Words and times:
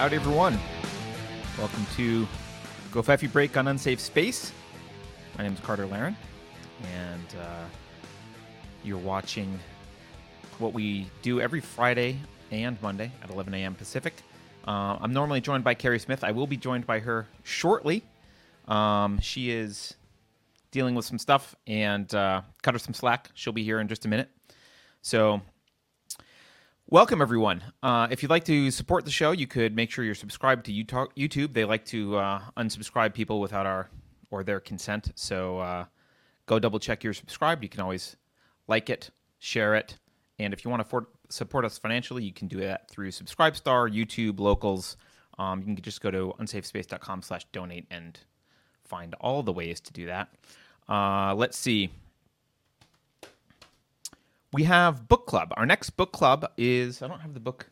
Howdy, 0.00 0.16
everyone. 0.16 0.58
Welcome 1.58 1.84
to 1.96 2.26
Go 2.90 3.02
Break 3.02 3.58
on 3.58 3.68
Unsafe 3.68 4.00
Space. 4.00 4.50
My 5.36 5.44
name 5.44 5.52
is 5.52 5.60
Carter 5.60 5.84
Laren, 5.84 6.16
and 6.94 7.26
uh, 7.38 7.64
you're 8.82 8.96
watching 8.96 9.58
what 10.58 10.72
we 10.72 11.06
do 11.20 11.42
every 11.42 11.60
Friday 11.60 12.18
and 12.50 12.80
Monday 12.80 13.12
at 13.22 13.28
11 13.28 13.52
a.m. 13.52 13.74
Pacific. 13.74 14.14
Uh, 14.66 14.96
I'm 14.98 15.12
normally 15.12 15.42
joined 15.42 15.64
by 15.64 15.74
Keri 15.74 15.98
Smith. 15.98 16.24
I 16.24 16.30
will 16.30 16.46
be 16.46 16.56
joined 16.56 16.86
by 16.86 17.00
her 17.00 17.28
shortly. 17.42 18.02
Um, 18.68 19.20
she 19.20 19.50
is 19.50 19.96
dealing 20.70 20.94
with 20.94 21.04
some 21.04 21.18
stuff, 21.18 21.54
and 21.66 22.14
uh, 22.14 22.40
cut 22.62 22.72
her 22.72 22.78
some 22.78 22.94
slack. 22.94 23.28
She'll 23.34 23.52
be 23.52 23.64
here 23.64 23.80
in 23.80 23.86
just 23.86 24.06
a 24.06 24.08
minute. 24.08 24.30
So 25.02 25.42
Welcome, 26.92 27.22
everyone. 27.22 27.62
Uh, 27.84 28.08
if 28.10 28.20
you'd 28.20 28.30
like 28.30 28.42
to 28.46 28.68
support 28.72 29.04
the 29.04 29.12
show, 29.12 29.30
you 29.30 29.46
could 29.46 29.76
make 29.76 29.92
sure 29.92 30.04
you're 30.04 30.16
subscribed 30.16 30.66
to 30.66 30.72
YouTube. 30.72 31.52
They 31.52 31.64
like 31.64 31.84
to 31.84 32.16
uh, 32.16 32.40
unsubscribe 32.56 33.14
people 33.14 33.40
without 33.40 33.64
our 33.64 33.88
or 34.32 34.42
their 34.42 34.58
consent. 34.58 35.12
So 35.14 35.60
uh, 35.60 35.84
go 36.46 36.58
double 36.58 36.80
check 36.80 37.04
you're 37.04 37.12
subscribed. 37.12 37.62
You 37.62 37.68
can 37.68 37.80
always 37.80 38.16
like 38.66 38.90
it, 38.90 39.12
share 39.38 39.76
it, 39.76 39.98
and 40.40 40.52
if 40.52 40.64
you 40.64 40.70
want 40.72 40.82
to 40.82 40.88
for- 40.88 41.06
support 41.28 41.64
us 41.64 41.78
financially, 41.78 42.24
you 42.24 42.32
can 42.32 42.48
do 42.48 42.58
that 42.58 42.90
through 42.90 43.12
Subscribestar, 43.12 43.88
YouTube, 43.88 44.40
Locals. 44.40 44.96
Um, 45.38 45.60
you 45.60 45.66
can 45.66 45.76
just 45.76 46.00
go 46.00 46.10
to 46.10 46.34
unsafespace.com 46.40 47.22
slash 47.22 47.44
donate 47.52 47.86
and 47.92 48.18
find 48.82 49.14
all 49.20 49.44
the 49.44 49.52
ways 49.52 49.78
to 49.78 49.92
do 49.92 50.06
that. 50.06 50.34
Uh, 50.88 51.36
let's 51.36 51.56
see 51.56 51.92
we 54.52 54.64
have 54.64 55.08
book 55.08 55.26
club. 55.26 55.52
Our 55.56 55.66
next 55.66 55.90
book 55.90 56.12
club 56.12 56.50
is 56.56 57.02
I 57.02 57.08
don't 57.08 57.20
have 57.20 57.34
the 57.34 57.40
book. 57.40 57.70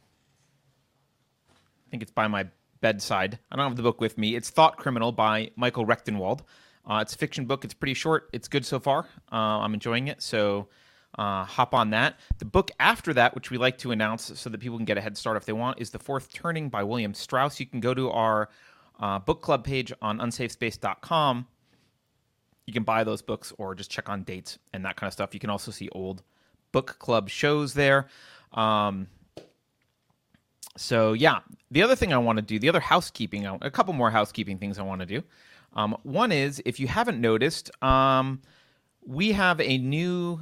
I 1.51 1.91
think 1.91 2.03
it's 2.03 2.13
by 2.13 2.29
my 2.29 2.47
bedside. 2.81 3.39
I 3.51 3.57
don't 3.57 3.67
have 3.67 3.77
the 3.77 3.83
book 3.83 4.01
with 4.01 4.19
me. 4.19 4.37
It's 4.37 4.51
Thought 4.51 4.77
Criminal 4.77 5.11
by 5.11 5.51
Michael 5.57 5.87
Rectenwald. 5.87 6.41
Uh, 6.89 7.01
it's 7.03 7.15
a 7.15 7.19
fiction 7.19 7.47
book. 7.47 7.65
It's 7.65 7.75
pretty 7.75 7.95
short. 7.95 8.29
It's 8.33 8.49
good 8.49 8.65
so 8.65 8.79
far. 8.79 9.07
Uh, 9.33 9.61
I'm 9.61 9.75
enjoying 9.75 10.09
it. 10.09 10.23
So 10.23 10.69
uh, 11.19 11.45
hop 11.45 11.75
on 11.75 11.91
that. 11.91 12.19
The 12.39 12.45
book 12.45 12.71
after 12.79 13.13
that, 13.15 13.35
which 13.35 13.51
we 13.51 13.59
like 13.59 13.79
to 13.79 13.91
announce 13.91 14.39
so 14.39 14.49
that 14.51 14.59
people 14.61 14.79
can 14.79 14.85
get 14.85 14.97
a 14.97 15.01
head 15.01 15.17
start 15.17 15.37
if 15.37 15.45
they 15.45 15.53
want, 15.53 15.81
is 15.81 15.91
The 15.91 15.99
Fourth 15.99 16.33
Turning 16.33 16.69
by 16.69 16.83
William 16.85 17.15
Strauss. 17.15 17.59
You 17.59 17.67
can 17.67 17.81
go 17.81 17.93
to 17.95 18.11
our 18.11 18.49
uh, 19.01 19.19
book 19.19 19.43
club 19.43 19.65
page 19.65 19.93
on 20.01 20.19
unsafespace.com. 20.19 21.47
You 22.67 22.73
can 22.73 22.85
buy 22.85 23.03
those 23.03 23.23
books 23.23 23.53
or 23.59 23.75
just 23.75 23.91
check 23.91 24.09
on 24.09 24.23
dates 24.23 24.59
and 24.73 24.85
that 24.85 24.97
kind 24.97 25.09
of 25.09 25.13
stuff. 25.15 25.35
You 25.35 25.41
can 25.41 25.51
also 25.51 25.71
see 25.71 25.89
old 25.91 26.23
book 26.73 26.97
club 26.99 27.29
shows 27.29 27.75
there. 27.75 28.09
Um, 28.53 29.09
so 30.77 31.13
yeah, 31.13 31.41
the 31.71 31.83
other 31.83 31.97
thing 31.97 32.13
I 32.13 32.19
want 32.19 32.37
to 32.37 32.43
do, 32.43 32.59
the 32.59 32.69
other 32.69 32.81
housekeeping, 32.81 33.47
a 33.47 33.71
couple 33.71 33.93
more 33.93 34.11
housekeeping 34.11 34.59
things 34.59 34.79
I 34.79 34.83
want 34.83 35.01
to 35.01 35.07
do. 35.07 35.23
Um, 35.75 35.97
one 36.03 36.33
is 36.33 36.63
if 36.65 36.81
you 36.81 36.87
haven't 36.87 37.21
noticed, 37.21 37.71
um, 37.83 38.41
we 39.05 39.33
have 39.33 39.61
a 39.61 39.79
new 39.79 40.41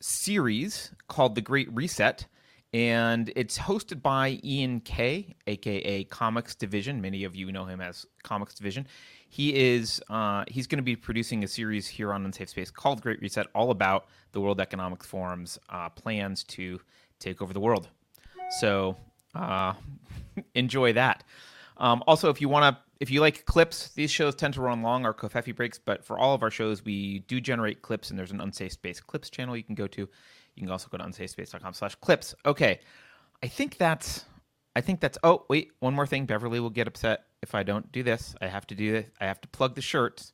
series 0.00 0.92
called 1.08 1.34
The 1.34 1.40
Great 1.40 1.72
Reset, 1.74 2.26
and 2.72 3.32
it's 3.36 3.58
hosted 3.58 4.02
by 4.02 4.40
Ian 4.42 4.80
Kay, 4.80 5.34
aka 5.46 6.04
Comics 6.04 6.54
Division. 6.54 7.00
Many 7.00 7.24
of 7.24 7.36
you 7.36 7.52
know 7.52 7.64
him 7.64 7.80
as 7.80 8.06
Comics 8.22 8.54
Division. 8.54 8.86
He 9.34 9.52
is 9.52 10.00
uh, 10.08 10.44
he's 10.46 10.68
going 10.68 10.76
to 10.76 10.84
be 10.84 10.94
producing 10.94 11.42
a 11.42 11.48
series 11.48 11.88
here 11.88 12.12
on 12.12 12.24
Unsafe 12.24 12.50
Space 12.50 12.70
called 12.70 13.02
Great 13.02 13.20
Reset, 13.20 13.48
all 13.52 13.72
about 13.72 14.06
the 14.30 14.40
World 14.40 14.60
Economic 14.60 15.02
Forum's 15.02 15.58
uh, 15.68 15.88
plans 15.88 16.44
to 16.44 16.80
take 17.18 17.42
over 17.42 17.52
the 17.52 17.58
world. 17.58 17.88
So 18.60 18.96
uh, 19.34 19.72
enjoy 20.54 20.92
that. 20.92 21.24
Um, 21.78 22.04
also, 22.06 22.30
if 22.30 22.40
you 22.40 22.48
want 22.48 22.76
to, 22.76 22.82
if 23.00 23.10
you 23.10 23.20
like 23.20 23.44
clips, 23.44 23.88
these 23.96 24.12
shows 24.12 24.36
tend 24.36 24.54
to 24.54 24.60
run 24.60 24.82
long, 24.82 25.04
our 25.04 25.12
Covfefe 25.12 25.56
breaks. 25.56 25.80
But 25.80 26.04
for 26.04 26.16
all 26.16 26.36
of 26.36 26.44
our 26.44 26.50
shows, 26.52 26.84
we 26.84 27.18
do 27.26 27.40
generate 27.40 27.82
clips, 27.82 28.10
and 28.10 28.18
there's 28.18 28.30
an 28.30 28.40
Unsafe 28.40 28.70
Space 28.70 29.00
clips 29.00 29.30
channel 29.30 29.56
you 29.56 29.64
can 29.64 29.74
go 29.74 29.88
to. 29.88 30.02
You 30.02 30.62
can 30.62 30.70
also 30.70 30.86
go 30.88 30.98
to 30.98 31.02
unsafespace.com/clips. 31.02 32.36
Okay, 32.46 32.78
I 33.42 33.48
think 33.48 33.78
that's 33.78 34.26
I 34.76 34.80
think 34.80 35.00
that's. 35.00 35.18
Oh, 35.22 35.44
wait, 35.48 35.72
one 35.80 35.94
more 35.94 36.06
thing. 36.06 36.26
Beverly 36.26 36.60
will 36.60 36.70
get 36.70 36.88
upset 36.88 37.24
if 37.44 37.54
I 37.54 37.62
don't 37.62 37.92
do 37.92 38.02
this. 38.02 38.34
I 38.40 38.46
have 38.46 38.66
to 38.68 38.74
do 38.74 38.90
this. 38.90 39.06
I 39.20 39.26
have 39.26 39.40
to 39.42 39.48
plug 39.48 39.74
the 39.74 39.82
shirts. 39.82 40.32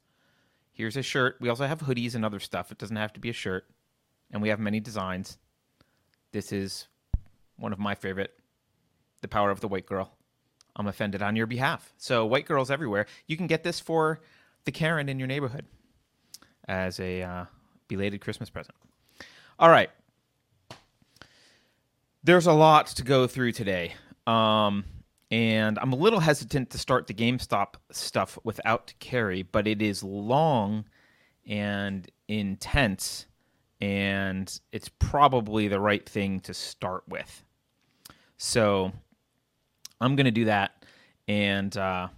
Here's 0.72 0.96
a 0.96 1.02
shirt. 1.02 1.36
We 1.40 1.48
also 1.48 1.66
have 1.66 1.80
hoodies 1.80 2.14
and 2.14 2.24
other 2.24 2.38
stuff. 2.38 2.70
It 2.70 2.78
doesn't 2.78 2.96
have 2.96 3.12
to 3.14 3.20
be 3.20 3.30
a 3.30 3.34
shirt. 3.34 3.66
And 4.30 4.40
we 4.40 4.48
have 4.48 4.60
many 4.60 4.78
designs. 4.78 5.36
This 6.30 6.52
is 6.52 6.86
one 7.56 7.72
of 7.72 7.80
my 7.80 7.96
favorite 7.96 8.32
The 9.22 9.28
Power 9.28 9.50
of 9.50 9.60
the 9.60 9.66
White 9.66 9.86
Girl. 9.86 10.12
I'm 10.76 10.86
offended 10.86 11.20
on 11.20 11.34
your 11.34 11.48
behalf. 11.48 11.92
So, 11.98 12.24
white 12.24 12.46
girls 12.46 12.70
everywhere. 12.70 13.06
You 13.26 13.36
can 13.36 13.48
get 13.48 13.64
this 13.64 13.80
for 13.80 14.20
the 14.64 14.70
Karen 14.70 15.08
in 15.08 15.18
your 15.18 15.26
neighborhood 15.26 15.66
as 16.68 17.00
a 17.00 17.22
uh, 17.22 17.44
belated 17.88 18.20
Christmas 18.20 18.50
present. 18.50 18.76
All 19.58 19.68
right. 19.68 19.90
There's 22.22 22.46
a 22.46 22.52
lot 22.52 22.86
to 22.86 23.02
go 23.02 23.26
through 23.26 23.50
today. 23.52 23.94
Um, 24.28 24.84
and 25.30 25.78
I'm 25.78 25.92
a 25.92 25.96
little 25.96 26.20
hesitant 26.20 26.70
to 26.70 26.78
start 26.78 27.06
the 27.06 27.14
GameStop 27.14 27.74
stuff 27.92 28.38
without 28.42 28.92
Keri, 28.98 29.42
but 29.42 29.66
it 29.66 29.80
is 29.80 30.02
long 30.02 30.84
and 31.46 32.10
intense, 32.26 33.26
and 33.80 34.60
it's 34.72 34.88
probably 34.88 35.68
the 35.68 35.80
right 35.80 36.06
thing 36.08 36.40
to 36.40 36.54
start 36.54 37.04
with. 37.08 37.44
So 38.36 38.92
I'm 40.00 40.16
going 40.16 40.24
to 40.24 40.32
do 40.32 40.46
that, 40.46 40.84
and 41.28 41.76
uh, 41.76 42.08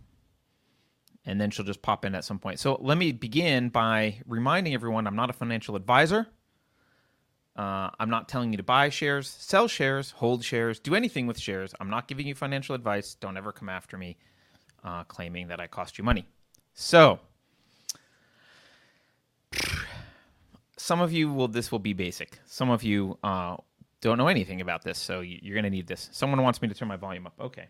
and 1.26 1.40
then 1.40 1.50
she'll 1.50 1.66
just 1.66 1.82
pop 1.82 2.04
in 2.04 2.14
at 2.14 2.24
some 2.24 2.38
point. 2.38 2.60
So 2.60 2.78
let 2.80 2.96
me 2.96 3.12
begin 3.12 3.68
by 3.68 4.20
reminding 4.26 4.74
everyone 4.74 5.06
I'm 5.06 5.16
not 5.16 5.30
a 5.30 5.34
financial 5.34 5.76
advisor. 5.76 6.28
Uh, 7.54 7.90
I'm 8.00 8.08
not 8.08 8.28
telling 8.28 8.50
you 8.50 8.56
to 8.56 8.62
buy 8.62 8.88
shares, 8.88 9.28
sell 9.28 9.68
shares, 9.68 10.12
hold 10.12 10.42
shares, 10.42 10.78
do 10.78 10.94
anything 10.94 11.26
with 11.26 11.38
shares. 11.38 11.74
I'm 11.80 11.90
not 11.90 12.08
giving 12.08 12.26
you 12.26 12.34
financial 12.34 12.74
advice. 12.74 13.14
Don't 13.14 13.36
ever 13.36 13.52
come 13.52 13.68
after 13.68 13.98
me 13.98 14.16
uh, 14.84 15.04
claiming 15.04 15.48
that 15.48 15.60
I 15.60 15.66
cost 15.66 15.98
you 15.98 16.04
money. 16.04 16.26
So, 16.74 17.20
some 20.78 21.00
of 21.00 21.12
you 21.12 21.30
will, 21.32 21.48
this 21.48 21.70
will 21.70 21.78
be 21.78 21.92
basic. 21.92 22.38
Some 22.46 22.70
of 22.70 22.82
you 22.82 23.18
uh, 23.22 23.56
don't 24.00 24.16
know 24.16 24.28
anything 24.28 24.62
about 24.62 24.82
this, 24.82 24.98
so 24.98 25.20
you're 25.20 25.54
going 25.54 25.64
to 25.64 25.70
need 25.70 25.86
this. 25.86 26.08
Someone 26.12 26.42
wants 26.42 26.62
me 26.62 26.68
to 26.68 26.74
turn 26.74 26.88
my 26.88 26.96
volume 26.96 27.26
up. 27.26 27.34
Okay. 27.38 27.68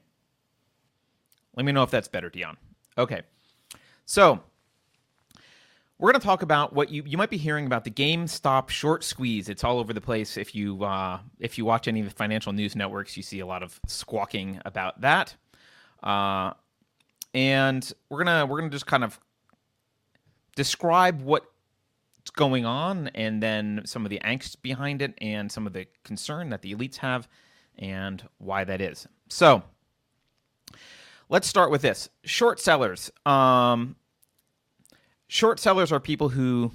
Let 1.57 1.67
me 1.67 1.73
know 1.73 1.83
if 1.83 1.91
that's 1.91 2.09
better, 2.09 2.31
Dion. 2.31 2.57
Okay. 2.97 3.23
So, 4.07 4.41
we're 6.03 6.11
going 6.11 6.21
to 6.21 6.27
talk 6.27 6.43
about 6.43 6.73
what 6.73 6.91
you 6.91 7.05
you 7.07 7.17
might 7.17 7.31
be 7.31 7.37
hearing 7.37 7.65
about 7.65 7.85
the 7.85 7.91
GameStop 7.91 8.71
short 8.71 9.05
squeeze. 9.05 9.49
It's 9.49 9.63
all 9.63 9.79
over 9.79 9.93
the 9.93 10.01
place. 10.01 10.37
If 10.37 10.53
you 10.53 10.83
uh, 10.83 11.21
if 11.39 11.57
you 11.57 11.65
watch 11.65 11.87
any 11.87 12.01
of 12.01 12.09
the 12.09 12.13
financial 12.13 12.53
news 12.53 12.75
networks, 12.75 13.17
you 13.17 13.23
see 13.23 13.39
a 13.39 13.47
lot 13.47 13.63
of 13.63 13.79
squawking 13.87 14.61
about 14.65 15.01
that. 15.03 15.37
Uh, 16.03 16.55
and 17.35 17.93
we're 18.09 18.25
gonna 18.25 18.45
we're 18.47 18.59
gonna 18.59 18.73
just 18.73 18.89
kind 18.89 19.05
of 19.05 19.21
describe 20.57 21.23
what's 21.23 21.47
going 22.35 22.67
on, 22.67 23.07
and 23.15 23.41
then 23.41 23.83
some 23.85 24.05
of 24.05 24.11
the 24.11 24.19
angst 24.25 24.61
behind 24.61 25.03
it, 25.03 25.15
and 25.19 25.53
some 25.53 25.69
of 25.69 25.73
the 25.73 25.87
concern 26.03 26.49
that 26.51 26.63
the 26.63 26.75
elites 26.75 26.97
have, 26.97 27.29
and 27.79 28.29
why 28.39 28.65
that 28.65 28.81
is. 28.81 29.07
So. 29.29 29.63
Let's 31.29 31.49
start 31.49 31.71
with 31.71 31.81
this. 31.81 32.11
Short 32.25 32.61
sellers. 32.61 33.11
Um, 33.25 33.97
short 35.33 35.59
sellers 35.59 35.91
are 35.91 35.99
people 35.99 36.29
who 36.29 36.71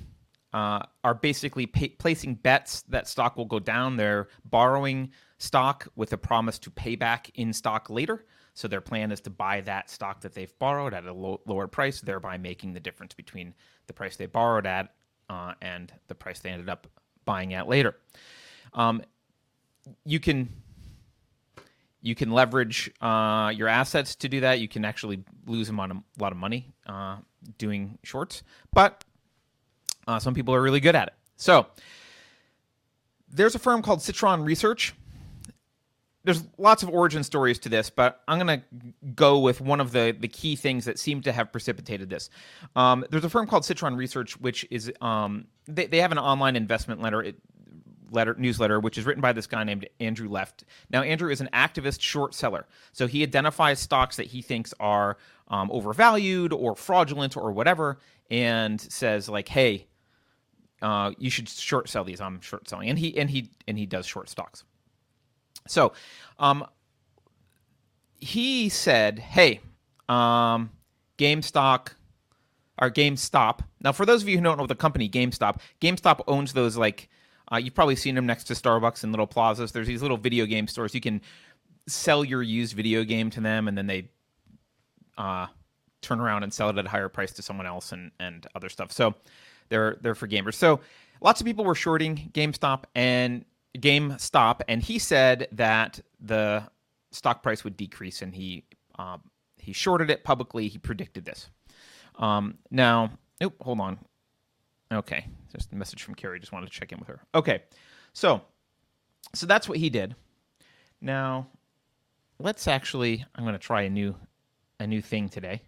uh, 0.51 0.81
are 1.03 1.13
basically 1.13 1.67
pay- 1.67 1.89
placing 1.89 2.33
bets 2.33 2.81
that 2.89 3.07
stock 3.07 3.37
will 3.37 3.45
go 3.45 3.59
down. 3.59 3.97
They're 3.97 4.29
borrowing 4.45 5.11
stock 5.37 5.87
with 5.95 6.11
a 6.13 6.17
promise 6.17 6.57
to 6.59 6.71
pay 6.71 6.95
back 6.95 7.29
in 7.35 7.53
stock 7.53 7.87
later. 7.87 8.25
So 8.55 8.67
their 8.67 8.81
plan 8.81 9.11
is 9.11 9.21
to 9.21 9.29
buy 9.29 9.61
that 9.61 9.91
stock 9.91 10.21
that 10.21 10.33
they've 10.33 10.51
borrowed 10.57 10.95
at 10.95 11.05
a 11.05 11.13
low, 11.13 11.39
lower 11.45 11.67
price, 11.67 12.01
thereby 12.01 12.39
making 12.39 12.73
the 12.73 12.79
difference 12.79 13.13
between 13.13 13.53
the 13.85 13.93
price 13.93 14.15
they 14.15 14.25
borrowed 14.25 14.65
at 14.65 14.95
uh, 15.29 15.53
and 15.61 15.93
the 16.07 16.15
price 16.15 16.39
they 16.39 16.49
ended 16.49 16.67
up 16.67 16.87
buying 17.25 17.53
at 17.53 17.67
later. 17.67 17.95
Um, 18.73 19.03
you 20.03 20.19
can 20.19 20.49
you 22.01 22.15
can 22.15 22.31
leverage 22.31 22.89
uh, 23.01 23.51
your 23.55 23.67
assets 23.67 24.15
to 24.15 24.29
do 24.29 24.39
that. 24.39 24.59
You 24.59 24.67
can 24.67 24.83
actually 24.83 25.23
lose 25.45 25.67
them 25.67 25.79
on 25.79 25.91
a 25.91 26.03
lot 26.19 26.31
of 26.31 26.37
money 26.39 26.73
uh, 26.87 27.17
doing 27.57 27.97
shorts, 28.03 28.43
but 28.73 29.03
uh, 30.07 30.19
some 30.19 30.33
people 30.33 30.53
are 30.53 30.61
really 30.61 30.79
good 30.79 30.95
at 30.95 31.07
it. 31.09 31.13
So 31.35 31.67
there's 33.29 33.55
a 33.55 33.59
firm 33.59 33.81
called 33.81 34.01
Citron 34.01 34.43
Research. 34.43 34.93
There's 36.23 36.43
lots 36.57 36.83
of 36.83 36.89
origin 36.89 37.23
stories 37.23 37.59
to 37.59 37.69
this, 37.69 37.89
but 37.89 38.21
I'm 38.27 38.37
going 38.37 38.59
to 38.59 38.65
go 39.15 39.39
with 39.39 39.61
one 39.61 39.79
of 39.79 39.93
the, 39.93 40.15
the 40.17 40.27
key 40.27 40.57
things 40.57 40.83
that 40.85 40.99
seem 40.99 41.21
to 41.21 41.31
have 41.31 41.53
precipitated 41.53 42.09
this. 42.09 42.29
Um, 42.75 43.05
there's 43.09 43.23
a 43.23 43.29
firm 43.29 43.47
called 43.47 43.63
Citron 43.63 43.95
Research, 43.95 44.37
which 44.39 44.65
is 44.69 44.91
um, 44.99 45.47
they, 45.67 45.85
they 45.87 45.99
have 45.99 46.11
an 46.11 46.17
online 46.17 46.57
investment 46.57 47.01
letter. 47.01 47.23
It, 47.23 47.35
letter 48.11 48.35
newsletter, 48.37 48.79
which 48.79 48.97
is 48.97 49.05
written 49.05 49.21
by 49.21 49.33
this 49.33 49.47
guy 49.47 49.63
named 49.63 49.87
Andrew 49.99 50.29
Left. 50.29 50.63
Now, 50.89 51.01
Andrew 51.01 51.29
is 51.29 51.41
an 51.41 51.49
activist 51.53 52.01
short 52.01 52.33
seller, 52.33 52.67
so 52.91 53.07
he 53.07 53.23
identifies 53.23 53.79
stocks 53.79 54.17
that 54.17 54.27
he 54.27 54.41
thinks 54.41 54.73
are 54.79 55.17
um, 55.47 55.69
overvalued 55.71 56.53
or 56.53 56.75
fraudulent 56.75 57.37
or 57.37 57.51
whatever, 57.51 57.99
and 58.29 58.79
says 58.79 59.29
like, 59.29 59.47
"Hey, 59.47 59.87
uh, 60.81 61.11
you 61.17 61.29
should 61.29 61.49
short 61.49 61.89
sell 61.89 62.03
these. 62.03 62.21
I'm 62.21 62.41
short 62.41 62.67
selling," 62.67 62.89
and 62.89 62.99
he 62.99 63.17
and 63.17 63.29
he 63.29 63.49
and 63.67 63.77
he 63.77 63.85
does 63.85 64.05
short 64.05 64.29
stocks. 64.29 64.63
So, 65.67 65.93
um, 66.39 66.65
he 68.19 68.69
said, 68.69 69.19
"Hey, 69.19 69.61
um, 70.09 70.71
GameStop 71.17 71.89
or 72.79 72.89
GameStop. 72.89 73.59
Now, 73.81 73.91
for 73.91 74.05
those 74.05 74.21
of 74.21 74.29
you 74.29 74.37
who 74.37 74.43
don't 74.43 74.57
know 74.57 74.67
the 74.67 74.75
company 74.75 75.09
GameStop, 75.09 75.59
GameStop 75.81 76.23
owns 76.27 76.53
those 76.53 76.77
like 76.77 77.09
uh, 77.51 77.57
you've 77.57 77.75
probably 77.75 77.95
seen 77.95 78.15
them 78.15 78.25
next 78.25 78.45
to 78.45 78.53
Starbucks 78.53 79.03
and 79.03 79.11
little 79.11 79.27
plazas. 79.27 79.71
There's 79.71 79.87
these 79.87 80.01
little 80.01 80.17
video 80.17 80.45
game 80.45 80.67
stores. 80.67 80.93
You 80.93 81.01
can 81.01 81.21
sell 81.87 82.23
your 82.23 82.43
used 82.43 82.75
video 82.75 83.03
game 83.03 83.29
to 83.31 83.41
them, 83.41 83.67
and 83.67 83.77
then 83.77 83.87
they 83.87 84.09
uh, 85.17 85.47
turn 86.01 86.19
around 86.19 86.43
and 86.43 86.53
sell 86.53 86.69
it 86.69 86.77
at 86.77 86.85
a 86.85 86.89
higher 86.89 87.09
price 87.09 87.31
to 87.33 87.41
someone 87.41 87.65
else 87.65 87.91
and 87.91 88.11
and 88.19 88.47
other 88.55 88.69
stuff. 88.69 88.91
So 88.91 89.15
they're 89.69 89.97
they're 90.01 90.15
for 90.15 90.27
gamers. 90.27 90.55
So 90.55 90.81
lots 91.21 91.41
of 91.41 91.45
people 91.45 91.65
were 91.65 91.75
shorting 91.75 92.31
GameStop 92.33 92.83
and 92.95 93.45
GameStop, 93.77 94.61
and 94.67 94.81
he 94.81 94.99
said 94.99 95.47
that 95.53 95.99
the 96.19 96.63
stock 97.11 97.43
price 97.43 97.63
would 97.63 97.77
decrease, 97.77 98.21
and 98.21 98.33
he 98.33 98.65
um, 98.99 99.21
he 99.57 99.73
shorted 99.73 100.09
it 100.09 100.23
publicly. 100.23 100.67
He 100.67 100.77
predicted 100.77 101.25
this. 101.25 101.49
Um, 102.15 102.57
now, 102.71 103.11
hold 103.61 103.79
on. 103.79 103.99
Okay, 104.91 105.27
just 105.53 105.71
a 105.73 105.75
message 105.75 106.03
from 106.03 106.15
Keri. 106.15 106.39
Just 106.39 106.51
wanted 106.51 106.67
to 106.67 106.71
check 106.71 106.91
in 106.91 106.99
with 106.99 107.09
her. 107.09 107.19
Okay, 107.35 107.63
so 108.13 108.41
so 109.35 109.45
that's 109.45 109.67
what 109.67 109.77
he 109.77 109.89
did. 109.89 110.15
Now, 111.01 111.47
let's 112.39 112.67
actually. 112.67 113.25
I'm 113.35 113.43
going 113.43 113.53
to 113.53 113.59
try 113.59 113.83
a 113.83 113.89
new 113.89 114.15
a 114.79 114.87
new 114.87 115.01
thing 115.01 115.29
today. 115.29 115.61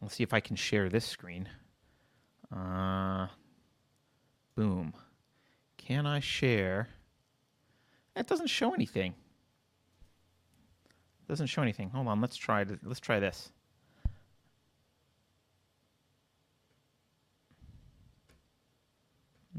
Let's 0.00 0.14
see 0.14 0.22
if 0.22 0.34
I 0.34 0.40
can 0.40 0.56
share 0.56 0.88
this 0.88 1.04
screen. 1.04 1.48
Uh, 2.54 3.26
boom. 4.54 4.92
Can 5.76 6.06
I 6.06 6.20
share? 6.20 6.88
It 8.14 8.26
doesn't 8.26 8.48
show 8.48 8.74
anything. 8.74 9.14
Doesn't 11.28 11.46
show 11.46 11.62
anything. 11.62 11.90
Hold 11.90 12.08
on. 12.08 12.20
Let's 12.20 12.36
try. 12.36 12.64
Let's 12.82 13.00
try 13.00 13.18
this. 13.18 13.50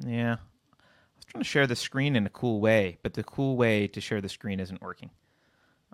Yeah. 0.05 0.33
I 0.33 1.15
was 1.17 1.25
trying 1.25 1.43
to 1.43 1.49
share 1.49 1.67
the 1.67 1.75
screen 1.75 2.15
in 2.15 2.25
a 2.25 2.29
cool 2.29 2.59
way, 2.59 2.97
but 3.03 3.13
the 3.13 3.23
cool 3.23 3.57
way 3.57 3.87
to 3.87 4.01
share 4.01 4.21
the 4.21 4.29
screen 4.29 4.59
isn't 4.59 4.81
working. 4.81 5.09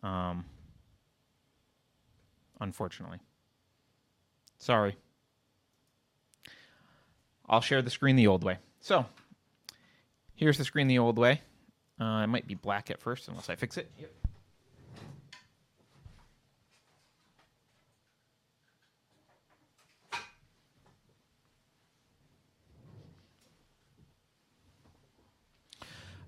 Um, 0.03 0.45
unfortunately. 2.59 3.19
Sorry. 4.57 4.95
I'll 7.47 7.62
share 7.62 7.81
the 7.81 7.89
screen 7.89 8.15
the 8.15 8.27
old 8.27 8.44
way. 8.44 8.57
So, 8.80 9.06
here's 10.36 10.57
the 10.57 10.65
screen 10.65 10.88
the 10.88 11.00
old 11.00 11.18
way. 11.18 11.41
Uh, 12.00 12.21
it 12.24 12.27
might 12.27 12.48
be 12.48 12.56
black 12.56 12.89
at 12.91 13.00
first 13.00 13.27
unless 13.27 13.50
I 13.50 13.56
fix 13.56 13.77
it. 13.77 13.89
Yep. 14.00 14.12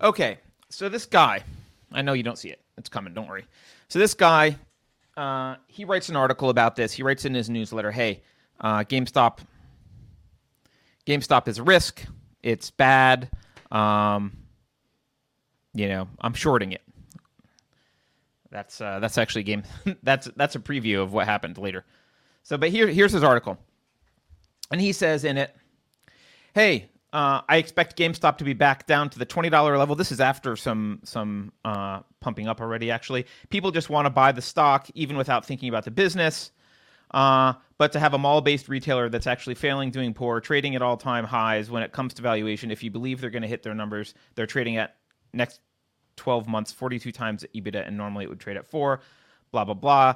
Okay, 0.02 0.38
so 0.70 0.90
this 0.90 1.06
guy, 1.06 1.44
I 1.92 2.02
know 2.02 2.14
you 2.14 2.24
don't 2.24 2.38
see 2.38 2.50
it. 2.50 2.62
It's 2.78 2.90
coming. 2.90 3.14
Don't 3.14 3.28
worry. 3.28 3.46
So 3.88 3.98
this 3.98 4.14
guy, 4.14 4.58
uh, 5.16 5.56
he 5.68 5.86
writes 5.86 6.10
an 6.10 6.16
article 6.16 6.50
about 6.50 6.76
this. 6.76 6.94
He 6.94 7.02
writes 7.02 7.26
in 7.26 7.34
his 7.34 7.50
newsletter, 7.50 7.92
"Hey, 7.92 8.22
uh, 8.60 8.80
GameStop. 8.80 9.40
GameStop 11.06 11.48
is 11.48 11.58
a 11.58 11.64
risk. 11.64 12.06
It's 12.44 12.70
bad. 12.70 13.30
Um, 13.72 14.38
you 15.74 15.88
know, 15.88 16.08
I'm 16.22 16.34
shorting 16.34 16.74
it. 16.74 16.82
That's 18.52 18.80
uh, 18.80 19.00
that's 19.00 19.18
actually 19.18 19.44
game. 19.44 19.64
that's 20.04 20.30
that's 20.36 20.56
a 20.56 20.60
preview 20.60 21.02
of 21.02 21.14
what 21.14 21.26
happened 21.26 21.58
later. 21.58 21.86
So, 22.44 22.58
but 22.58 22.70
here 22.70 22.88
here's 22.88 23.12
his 23.12 23.24
article, 23.24 23.58
and 24.72 24.80
he 24.80 24.94
says 24.94 25.24
in 25.24 25.38
it, 25.38 25.56
"Hey, 26.54 26.90
uh, 27.13 27.42
I 27.48 27.57
expect 27.57 27.98
GameStop 27.98 28.38
to 28.38 28.44
be 28.44 28.54
back 28.54 28.86
down 28.86 29.09
to 29.12 29.19
the 29.19 29.25
twenty 29.25 29.50
dollar 29.50 29.77
level. 29.77 29.95
This 29.95 30.12
is 30.12 30.19
after 30.19 30.56
some 30.56 31.00
some 31.04 31.54
uh, 31.63 32.01
pumping 32.19 32.48
up 32.48 32.59
already. 32.59 32.92
Actually, 32.92 33.25
people 33.50 33.71
just 33.71 33.89
want 33.89 34.06
to 34.06 34.09
buy 34.09 34.31
the 34.31 34.42
stock 34.42 34.88
even 34.94 35.15
without 35.15 35.45
thinking 35.45 35.69
about 35.69 35.86
the 35.86 35.92
business. 35.92 36.51
Uh, 37.12 37.54
but 37.77 37.94
to 37.94 38.00
have 38.00 38.13
a 38.13 38.18
mall 38.18 38.42
based 38.42 38.68
retailer 38.68 39.07
that's 39.07 39.27
actually 39.27 39.56
failing, 39.56 39.92
doing 39.92 40.13
poor, 40.13 40.42
trading 40.42 40.75
at 40.75 40.81
all 40.81 40.98
time 40.98 41.24
highs 41.24 41.71
when 41.71 41.81
it 41.81 41.94
comes 41.94 42.13
to 42.15 42.21
valuation, 42.21 42.71
if 42.71 42.83
you 42.83 42.92
believe 42.92 43.21
they're 43.21 43.30
going 43.30 43.42
to 43.42 43.48
hit 43.48 43.63
their 43.63 43.75
numbers, 43.75 44.13
they're 44.36 44.45
trading 44.45 44.75
at 44.75 44.98
next 45.31 45.62
12 46.18 46.48
months, 46.48 46.74
42 46.74 47.13
times 47.13 47.45
EBITDA, 47.56 47.88
and 47.88 47.95
normally 47.95 48.25
it 48.25 48.27
would 48.27 48.42
trade 48.42 48.57
at 48.57 48.68
four. 48.68 49.00
Blah 49.51 49.63
blah 49.63 49.74
blah 49.75 50.15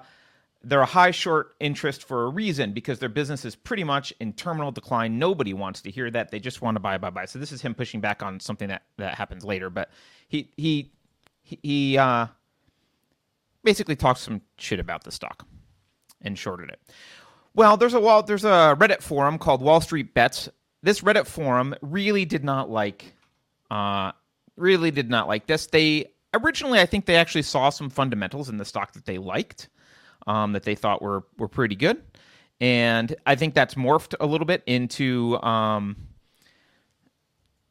they're 0.64 0.82
a 0.82 0.86
high 0.86 1.12
short 1.12 1.56
interest 1.60 2.04
for 2.04 2.26
a 2.26 2.30
reason 2.30 2.74
because 2.74 3.00
their 3.00 3.10
business 3.10 3.46
is 3.46 3.56
pretty 3.56 3.84
much 3.84 4.14
in 4.20 4.34
terminal 4.34 4.72
decline. 4.72 5.18
Nobody 5.18 5.54
wants 5.54 5.82
to 5.82 5.92
hear 5.92 6.12
that. 6.12 6.30
They 6.30 6.40
just 6.40 6.62
want 6.62 6.76
to 6.76 6.80
buy, 6.80 6.98
buy, 6.98 7.10
buy. 7.10 7.26
So 7.26 7.40
this 7.40 7.52
is 7.52 7.62
him 7.62 7.74
pushing 7.74 8.00
back 8.00 8.22
on 8.22 8.40
something 8.40 8.68
that, 8.70 8.84
that 8.98 9.16
happens 9.16 9.44
later. 9.44 9.70
But 9.70 9.90
he 10.28 10.52
he 10.58 10.92
he 11.44 11.98
uh, 11.98 12.28
basically 13.64 13.96
talks 13.96 14.22
some 14.22 14.42
shit 14.58 14.80
about 14.80 15.04
the 15.04 15.12
stock 15.12 15.48
and 16.22 16.38
shorted 16.38 16.70
it. 16.70 16.80
Well, 17.54 17.76
there's 17.76 17.94
a 17.94 18.00
wall. 18.00 18.24
There's 18.24 18.46
a 18.46 18.78
Reddit 18.80 19.02
forum 19.02 19.38
called 19.38 19.62
Wall 19.62 19.82
Street 19.82 20.14
Bets. 20.14 20.48
This 20.84 21.02
Reddit 21.02 21.26
forum 21.26 21.76
really 21.82 22.26
did 22.26 22.44
not 22.44 22.70
like, 22.70 23.14
uh, 23.70 24.12
really 24.56 24.92
did 24.92 25.10
not 25.10 25.28
like 25.28 25.48
this. 25.48 25.68
They 25.68 26.12
originally, 26.34 26.80
I 26.80 26.86
think, 26.86 27.06
they 27.06 27.18
actually 27.18 27.42
saw 27.42 27.70
some 27.70 27.90
fundamentals 27.90 28.48
in 28.48 28.58
the 28.58 28.66
stock 28.66 28.94
that 28.94 29.06
they 29.06 29.18
liked 29.18 29.68
um, 30.28 30.54
that 30.54 30.64
they 30.64 30.76
thought 30.76 31.02
were 31.02 31.24
were 31.38 31.48
pretty 31.48 31.76
good, 31.76 32.02
and 32.60 33.16
I 33.26 33.36
think 33.36 33.54
that's 33.54 33.76
morphed 33.76 34.16
a 34.20 34.26
little 34.26 34.46
bit 34.46 34.64
into 34.66 35.42
um, 35.42 35.96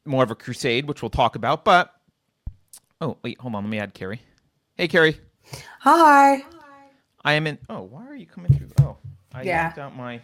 more 0.05 0.23
of 0.23 0.31
a 0.31 0.35
crusade, 0.35 0.87
which 0.87 1.03
we'll 1.03 1.11
talk 1.11 1.37
about. 1.37 1.65
But 1.65 1.95
oh 3.01 3.17
wait, 3.23 3.39
hold 3.41 3.55
on, 3.55 3.65
let 3.65 3.71
me 3.71 3.79
add 3.79 3.95
Keri. 3.95 4.21
Hey, 4.77 4.89
Keri. 4.89 5.17
Hi. 5.81 6.45
I 7.23 7.35
am 7.35 7.47
in. 7.47 7.59
Oh, 7.69 7.83
why 7.83 8.07
are 8.07 8.15
you 8.15 8.27
coming 8.27 8.53
through? 8.53 8.69
Oh, 8.81 8.97
I 9.35 9.43
Yeah. 9.43 9.65
knocked 9.65 9.79
out 9.79 9.97
my. 9.97 10.21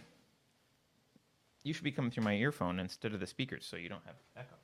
You 1.63 1.73
should 1.73 1.83
be 1.83 1.91
coming 1.91 2.09
through 2.11 2.23
my 2.23 2.33
earphone 2.33 2.79
instead 2.79 3.13
of 3.13 3.19
the 3.19 3.27
speakers, 3.27 3.65
so 3.69 3.75
you 3.77 3.89
don't 3.89 4.01
have 4.05 4.15
echo. 4.35 4.55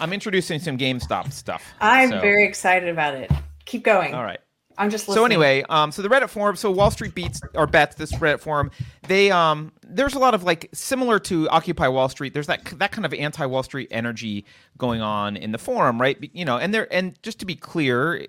I'm 0.00 0.12
introducing 0.12 0.58
some 0.58 0.76
GameStop 0.76 1.32
stuff. 1.32 1.62
I'm 1.80 2.10
so- 2.10 2.20
very 2.20 2.44
excited 2.44 2.88
about 2.88 3.14
it. 3.14 3.30
Keep 3.70 3.84
going. 3.84 4.14
All 4.14 4.24
right. 4.24 4.40
I'm 4.76 4.90
just 4.90 5.06
listening. 5.06 5.22
So 5.22 5.24
anyway, 5.26 5.62
um, 5.68 5.92
so 5.92 6.02
the 6.02 6.08
Reddit 6.08 6.28
forum, 6.28 6.56
so 6.56 6.72
Wall 6.72 6.90
Street 6.90 7.14
beats 7.14 7.40
or 7.54 7.68
bets 7.68 7.94
this 7.94 8.12
Reddit 8.14 8.40
forum. 8.40 8.72
They 9.06 9.30
um, 9.30 9.70
there's 9.86 10.14
a 10.14 10.18
lot 10.18 10.34
of 10.34 10.42
like 10.42 10.68
similar 10.72 11.20
to 11.20 11.48
Occupy 11.50 11.86
Wall 11.86 12.08
Street. 12.08 12.34
There's 12.34 12.48
that 12.48 12.64
that 12.78 12.90
kind 12.90 13.06
of 13.06 13.14
anti 13.14 13.46
Wall 13.46 13.62
Street 13.62 13.86
energy 13.92 14.44
going 14.76 15.02
on 15.02 15.36
in 15.36 15.52
the 15.52 15.58
forum, 15.58 16.00
right? 16.00 16.18
You 16.32 16.44
know, 16.44 16.58
and 16.58 16.74
there 16.74 16.92
and 16.92 17.16
just 17.22 17.38
to 17.40 17.46
be 17.46 17.54
clear, 17.54 18.26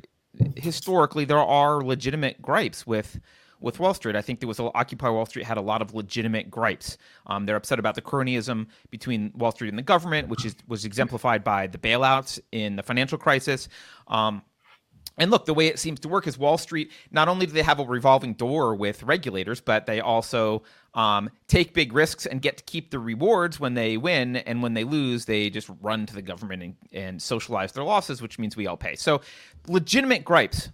historically 0.56 1.26
there 1.26 1.40
are 1.40 1.82
legitimate 1.84 2.40
gripes 2.40 2.86
with 2.86 3.20
with 3.62 3.80
Wall 3.80 3.96
Street. 3.96 4.16
I 4.16 4.22
think 4.22 4.42
there 4.42 4.48
was 4.48 4.60
a, 4.60 4.64
Occupy 4.76 5.10
Wall 5.10 5.26
Street 5.26 5.46
had 5.46 5.58
a 5.58 5.62
lot 5.62 5.82
of 5.82 5.96
legitimate 5.96 6.52
gripes. 6.52 6.98
Um, 7.26 7.48
they're 7.48 7.56
upset 7.56 7.80
about 7.80 7.96
the 7.96 8.02
cronyism 8.02 8.68
between 8.92 9.32
Wall 9.36 9.52
Street 9.52 9.70
and 9.70 9.78
the 9.78 9.84
government, 9.84 10.28
which 10.28 10.46
is 10.46 10.56
was 10.68 10.86
exemplified 10.86 11.44
by 11.44 11.66
the 11.66 11.80
bailouts 11.80 12.40
in 12.52 12.76
the 12.76 12.84
financial 12.84 13.18
crisis. 13.18 13.70
Um, 14.08 14.44
and 15.22 15.30
look, 15.30 15.46
the 15.46 15.54
way 15.54 15.68
it 15.68 15.78
seems 15.78 16.00
to 16.00 16.08
work 16.08 16.26
is 16.26 16.36
Wall 16.36 16.58
Street. 16.58 16.92
Not 17.12 17.28
only 17.28 17.46
do 17.46 17.52
they 17.52 17.62
have 17.62 17.80
a 17.80 17.86
revolving 17.86 18.34
door 18.34 18.74
with 18.74 19.04
regulators, 19.04 19.62
but 19.62 19.86
they 19.86 20.00
also 20.00 20.64
um, 20.96 21.30
take 21.48 21.76
big 21.76 21.94
risks 21.94 22.26
and 22.26 22.42
get 22.42 22.58
to 22.58 22.64
keep 22.64 22.90
the 22.90 22.98
rewards 22.98 23.60
when 23.60 23.76
they 23.76 23.98
win, 23.98 24.38
and 24.38 24.64
when 24.64 24.74
they 24.74 24.84
lose, 24.84 25.26
they 25.26 25.52
just 25.52 25.70
run 25.80 26.08
to 26.08 26.16
the 26.16 26.24
government 26.24 26.64
and, 26.64 26.76
and 26.92 27.22
socialize 27.22 27.72
their 27.74 27.84
losses, 27.84 28.20
which 28.20 28.40
means 28.40 28.58
we 28.58 28.66
all 28.66 28.78
pay. 28.78 28.96
So, 28.96 29.22
legitimate 29.68 30.26
gripes 30.26 30.70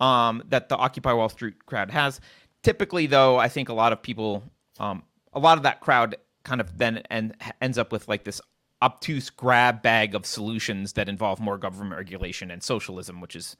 um, 0.00 0.44
that 0.48 0.70
the 0.70 0.78
Occupy 0.78 1.12
Wall 1.12 1.28
Street 1.28 1.66
crowd 1.66 1.90
has. 1.90 2.22
Typically, 2.62 3.06
though, 3.06 3.36
I 3.36 3.48
think 3.48 3.68
a 3.68 3.74
lot 3.74 3.92
of 3.92 4.00
people, 4.00 4.42
um, 4.78 5.02
a 5.34 5.38
lot 5.38 5.58
of 5.58 5.64
that 5.64 5.80
crowd, 5.80 6.16
kind 6.42 6.62
of 6.62 6.78
then 6.78 7.02
and 7.10 7.36
ends 7.60 7.76
up 7.76 7.92
with 7.92 8.08
like 8.08 8.24
this 8.24 8.40
obtuse 8.80 9.28
grab 9.28 9.82
bag 9.82 10.14
of 10.14 10.24
solutions 10.24 10.94
that 10.94 11.06
involve 11.06 11.38
more 11.38 11.58
government 11.58 11.98
regulation 11.98 12.50
and 12.50 12.62
socialism, 12.62 13.20
which 13.20 13.36
is 13.36 13.58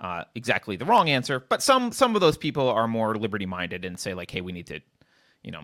uh, 0.00 0.24
exactly 0.34 0.76
the 0.76 0.84
wrong 0.84 1.08
answer. 1.08 1.40
But 1.40 1.62
some 1.62 1.92
some 1.92 2.14
of 2.14 2.20
those 2.20 2.36
people 2.36 2.68
are 2.68 2.88
more 2.88 3.16
liberty 3.16 3.46
minded 3.46 3.84
and 3.84 3.98
say 3.98 4.14
like, 4.14 4.30
hey, 4.30 4.40
we 4.40 4.52
need 4.52 4.66
to, 4.66 4.80
you 5.42 5.50
know, 5.50 5.62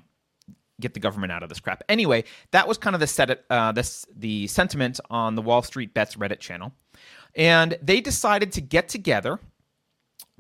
get 0.81 0.95
the 0.95 1.01
government 1.01 1.33
out 1.33 1.43
of 1.43 1.49
this 1.49 1.61
crap. 1.61 1.83
Anyway, 1.89 2.25
that 2.51 2.69
was 2.69 2.79
kind 2.79 2.95
of 2.95 3.01
the 3.01 3.07
set 3.07 3.45
uh, 3.51 3.73
this 3.73 4.07
the 4.15 4.47
sentiment 4.49 5.01
on 5.11 5.35
the 5.35 5.43
Wall 5.43 5.63
Street 5.63 5.95
Bets 5.95 6.17
Reddit 6.17 6.41
channel, 6.41 6.73
and 7.35 7.79
they 7.83 8.01
decided 8.01 8.53
to 8.53 8.61
get 8.61 8.89
together 8.89 9.39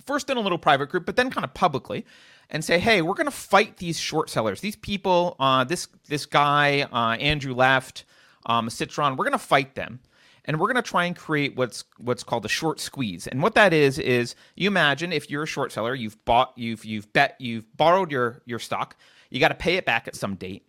first 0.04 0.30
in 0.30 0.36
a 0.36 0.40
little 0.40 0.58
private 0.58 0.88
group, 0.88 1.06
but 1.06 1.16
then 1.16 1.30
kind 1.30 1.44
of 1.44 1.54
publicly, 1.54 2.04
and 2.50 2.64
say, 2.64 2.78
"Hey, 2.78 3.02
we're 3.02 3.14
going 3.14 3.26
to 3.26 3.30
fight 3.30 3.78
these 3.78 3.98
short 3.98 4.28
sellers. 4.30 4.60
These 4.60 4.76
people, 4.76 5.36
uh, 5.38 5.64
this 5.64 5.88
this 6.08 6.26
guy 6.26 6.82
uh, 6.92 7.16
Andrew 7.16 7.54
Left, 7.54 8.04
um, 8.46 8.68
Citron. 8.68 9.16
We're 9.16 9.24
going 9.24 9.32
to 9.32 9.38
fight 9.38 9.74
them." 9.74 10.00
And 10.44 10.58
we're 10.58 10.66
going 10.66 10.82
to 10.82 10.88
try 10.88 11.04
and 11.04 11.16
create 11.16 11.56
what's 11.56 11.84
what's 11.98 12.24
called 12.24 12.44
a 12.44 12.48
short 12.48 12.80
squeeze. 12.80 13.26
And 13.26 13.42
what 13.42 13.54
that 13.54 13.72
is 13.72 13.98
is 13.98 14.34
you 14.56 14.68
imagine 14.68 15.12
if 15.12 15.30
you're 15.30 15.44
a 15.44 15.46
short 15.46 15.72
seller, 15.72 15.94
you've 15.94 16.22
bought, 16.24 16.52
you've 16.56 16.84
you've 16.84 17.12
bet, 17.12 17.36
you've 17.38 17.64
borrowed 17.76 18.10
your 18.10 18.42
your 18.44 18.58
stock, 18.58 18.96
you 19.30 19.40
got 19.40 19.48
to 19.48 19.54
pay 19.54 19.76
it 19.76 19.84
back 19.84 20.08
at 20.08 20.16
some 20.16 20.34
date. 20.34 20.66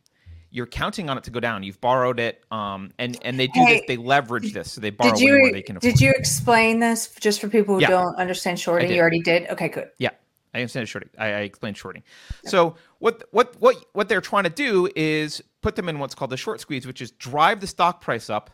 You're 0.51 0.67
counting 0.67 1.09
on 1.09 1.17
it 1.17 1.23
to 1.23 1.31
go 1.31 1.39
down. 1.39 1.63
You've 1.63 1.81
borrowed 1.81 2.19
it, 2.19 2.43
um, 2.51 2.91
and 2.99 3.17
and 3.23 3.39
they 3.39 3.47
do 3.47 3.59
hey, 3.61 3.77
this. 3.77 3.83
They 3.87 3.97
leverage 3.97 4.53
this, 4.53 4.73
so 4.73 4.81
they 4.81 4.91
borrow 4.91 5.17
you, 5.17 5.39
more 5.39 5.51
they 5.51 5.63
can 5.63 5.77
afford. 5.77 5.93
Did 5.93 6.01
you 6.01 6.13
explain 6.15 6.79
this 6.79 7.07
just 7.19 7.41
for 7.41 7.49
people 7.49 7.75
who 7.75 7.81
yeah. 7.81 7.87
don't 7.87 8.15
understand 8.17 8.59
shorting? 8.59 8.91
You 8.91 9.01
already 9.01 9.21
did. 9.21 9.49
Okay, 9.49 9.67
good. 9.67 9.89
Yeah, 9.97 10.11
I 10.53 10.59
understand 10.59 10.87
shorting. 10.87 11.09
I, 11.17 11.25
I 11.25 11.39
explained 11.39 11.75
shorting. 11.77 12.03
Okay. 12.41 12.49
So 12.51 12.75
what 12.99 13.23
what 13.31 13.59
what 13.59 13.83
what 13.93 14.09
they're 14.09 14.21
trying 14.21 14.43
to 14.43 14.51
do 14.51 14.87
is 14.95 15.41
put 15.63 15.75
them 15.75 15.89
in 15.89 15.97
what's 15.97 16.13
called 16.13 16.29
the 16.29 16.37
short 16.37 16.59
squeeze, 16.59 16.85
which 16.85 17.01
is 17.01 17.09
drive 17.09 17.59
the 17.59 17.67
stock 17.67 17.99
price 17.99 18.29
up 18.29 18.51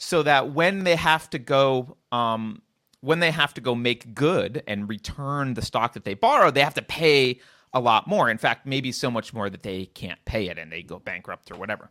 so 0.00 0.22
that 0.22 0.52
when 0.52 0.84
they 0.84 0.96
have 0.96 1.28
to 1.30 1.38
go 1.38 1.96
um, 2.10 2.62
when 3.02 3.20
they 3.20 3.30
have 3.30 3.54
to 3.54 3.60
go 3.60 3.74
make 3.74 4.14
good 4.14 4.62
and 4.66 4.88
return 4.88 5.54
the 5.54 5.62
stock 5.62 5.92
that 5.92 6.04
they 6.04 6.14
borrowed, 6.14 6.54
they 6.54 6.62
have 6.62 6.74
to 6.74 6.82
pay 6.82 7.38
a 7.72 7.80
lot 7.80 8.06
more. 8.06 8.28
In 8.28 8.38
fact, 8.38 8.66
maybe 8.66 8.92
so 8.92 9.10
much 9.10 9.32
more 9.32 9.48
that 9.48 9.62
they 9.62 9.86
can't 9.86 10.22
pay 10.24 10.48
it 10.48 10.58
and 10.58 10.72
they 10.72 10.82
go 10.82 10.98
bankrupt 10.98 11.50
or 11.50 11.56
whatever. 11.56 11.90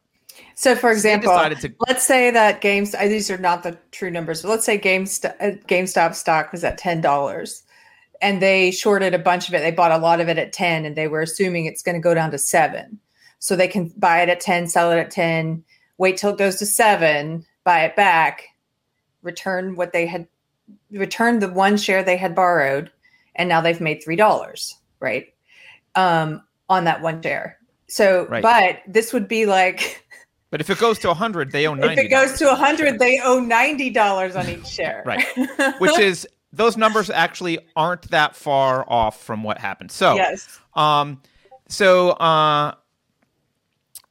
So, 0.55 0.75
for 0.75 0.91
example, 0.91 1.31
to- 1.31 1.73
let's 1.87 2.05
say 2.05 2.31
that 2.31 2.61
games 2.61 2.91
these 2.91 3.29
are 3.31 3.37
not 3.37 3.63
the 3.63 3.77
true 3.91 4.11
numbers, 4.11 4.41
but 4.41 4.49
let's 4.49 4.65
say 4.65 4.77
GameStop, 4.77 5.35
uh, 5.39 5.57
GameStop 5.67 6.15
stock 6.15 6.51
was 6.51 6.63
at 6.63 6.77
ten 6.77 7.01
dollars, 7.01 7.63
and 8.21 8.41
they 8.41 8.71
shorted 8.71 9.13
a 9.13 9.19
bunch 9.19 9.47
of 9.47 9.53
it. 9.53 9.59
They 9.59 9.71
bought 9.71 9.91
a 9.91 9.97
lot 9.97 10.19
of 10.19 10.29
it 10.29 10.37
at 10.37 10.53
ten, 10.53 10.85
and 10.85 10.95
they 10.95 11.07
were 11.07 11.21
assuming 11.21 11.65
it's 11.65 11.83
going 11.83 11.95
to 11.95 12.01
go 12.01 12.13
down 12.13 12.31
to 12.31 12.37
seven, 12.37 12.99
so 13.39 13.55
they 13.55 13.67
can 13.67 13.91
buy 13.97 14.21
it 14.21 14.29
at 14.29 14.39
ten, 14.39 14.67
sell 14.67 14.91
it 14.91 14.97
at 14.97 15.11
ten, 15.11 15.63
wait 15.97 16.17
till 16.17 16.31
it 16.31 16.37
goes 16.37 16.55
to 16.57 16.65
seven, 16.65 17.45
buy 17.69 17.85
it 17.85 17.95
back, 17.95 18.47
return 19.21 19.75
what 19.75 19.93
they 19.93 20.07
had, 20.07 20.27
return 20.89 21.37
the 21.37 21.49
one 21.49 21.77
share 21.77 22.01
they 22.01 22.17
had 22.17 22.33
borrowed, 22.33 22.91
and 23.35 23.47
now 23.47 23.61
they've 23.61 23.79
made 23.79 24.01
three 24.03 24.15
dollars, 24.15 24.75
right? 24.99 25.27
Um, 25.93 26.41
on 26.67 26.85
that 26.85 27.03
one 27.03 27.21
share. 27.21 27.59
So, 27.85 28.25
right. 28.25 28.41
but 28.41 28.81
this 28.91 29.13
would 29.13 29.27
be 29.27 29.45
like. 29.45 30.03
But 30.51 30.61
if 30.61 30.71
it 30.71 30.79
goes 30.79 30.97
to 30.99 31.09
100, 31.09 31.51
they 31.51 31.67
own 31.67 31.77
90. 31.77 31.93
If 31.93 32.05
it 32.07 32.09
goes 32.09 32.39
to 32.39 32.47
100, 32.47 32.97
they 32.97 33.19
owe 33.23 33.39
$90 33.39 34.35
on 34.35 34.49
each 34.49 34.65
share. 34.65 35.03
right. 35.05 35.23
Which 35.77 35.99
is 35.99 36.27
those 36.51 36.75
numbers 36.75 37.11
actually 37.11 37.59
aren't 37.75 38.09
that 38.09 38.35
far 38.35 38.83
off 38.87 39.23
from 39.23 39.43
what 39.43 39.59
happened. 39.59 39.91
So, 39.91 40.15
yes. 40.15 40.59
Um, 40.73 41.21
so, 41.67 42.13
uh, 42.13 42.73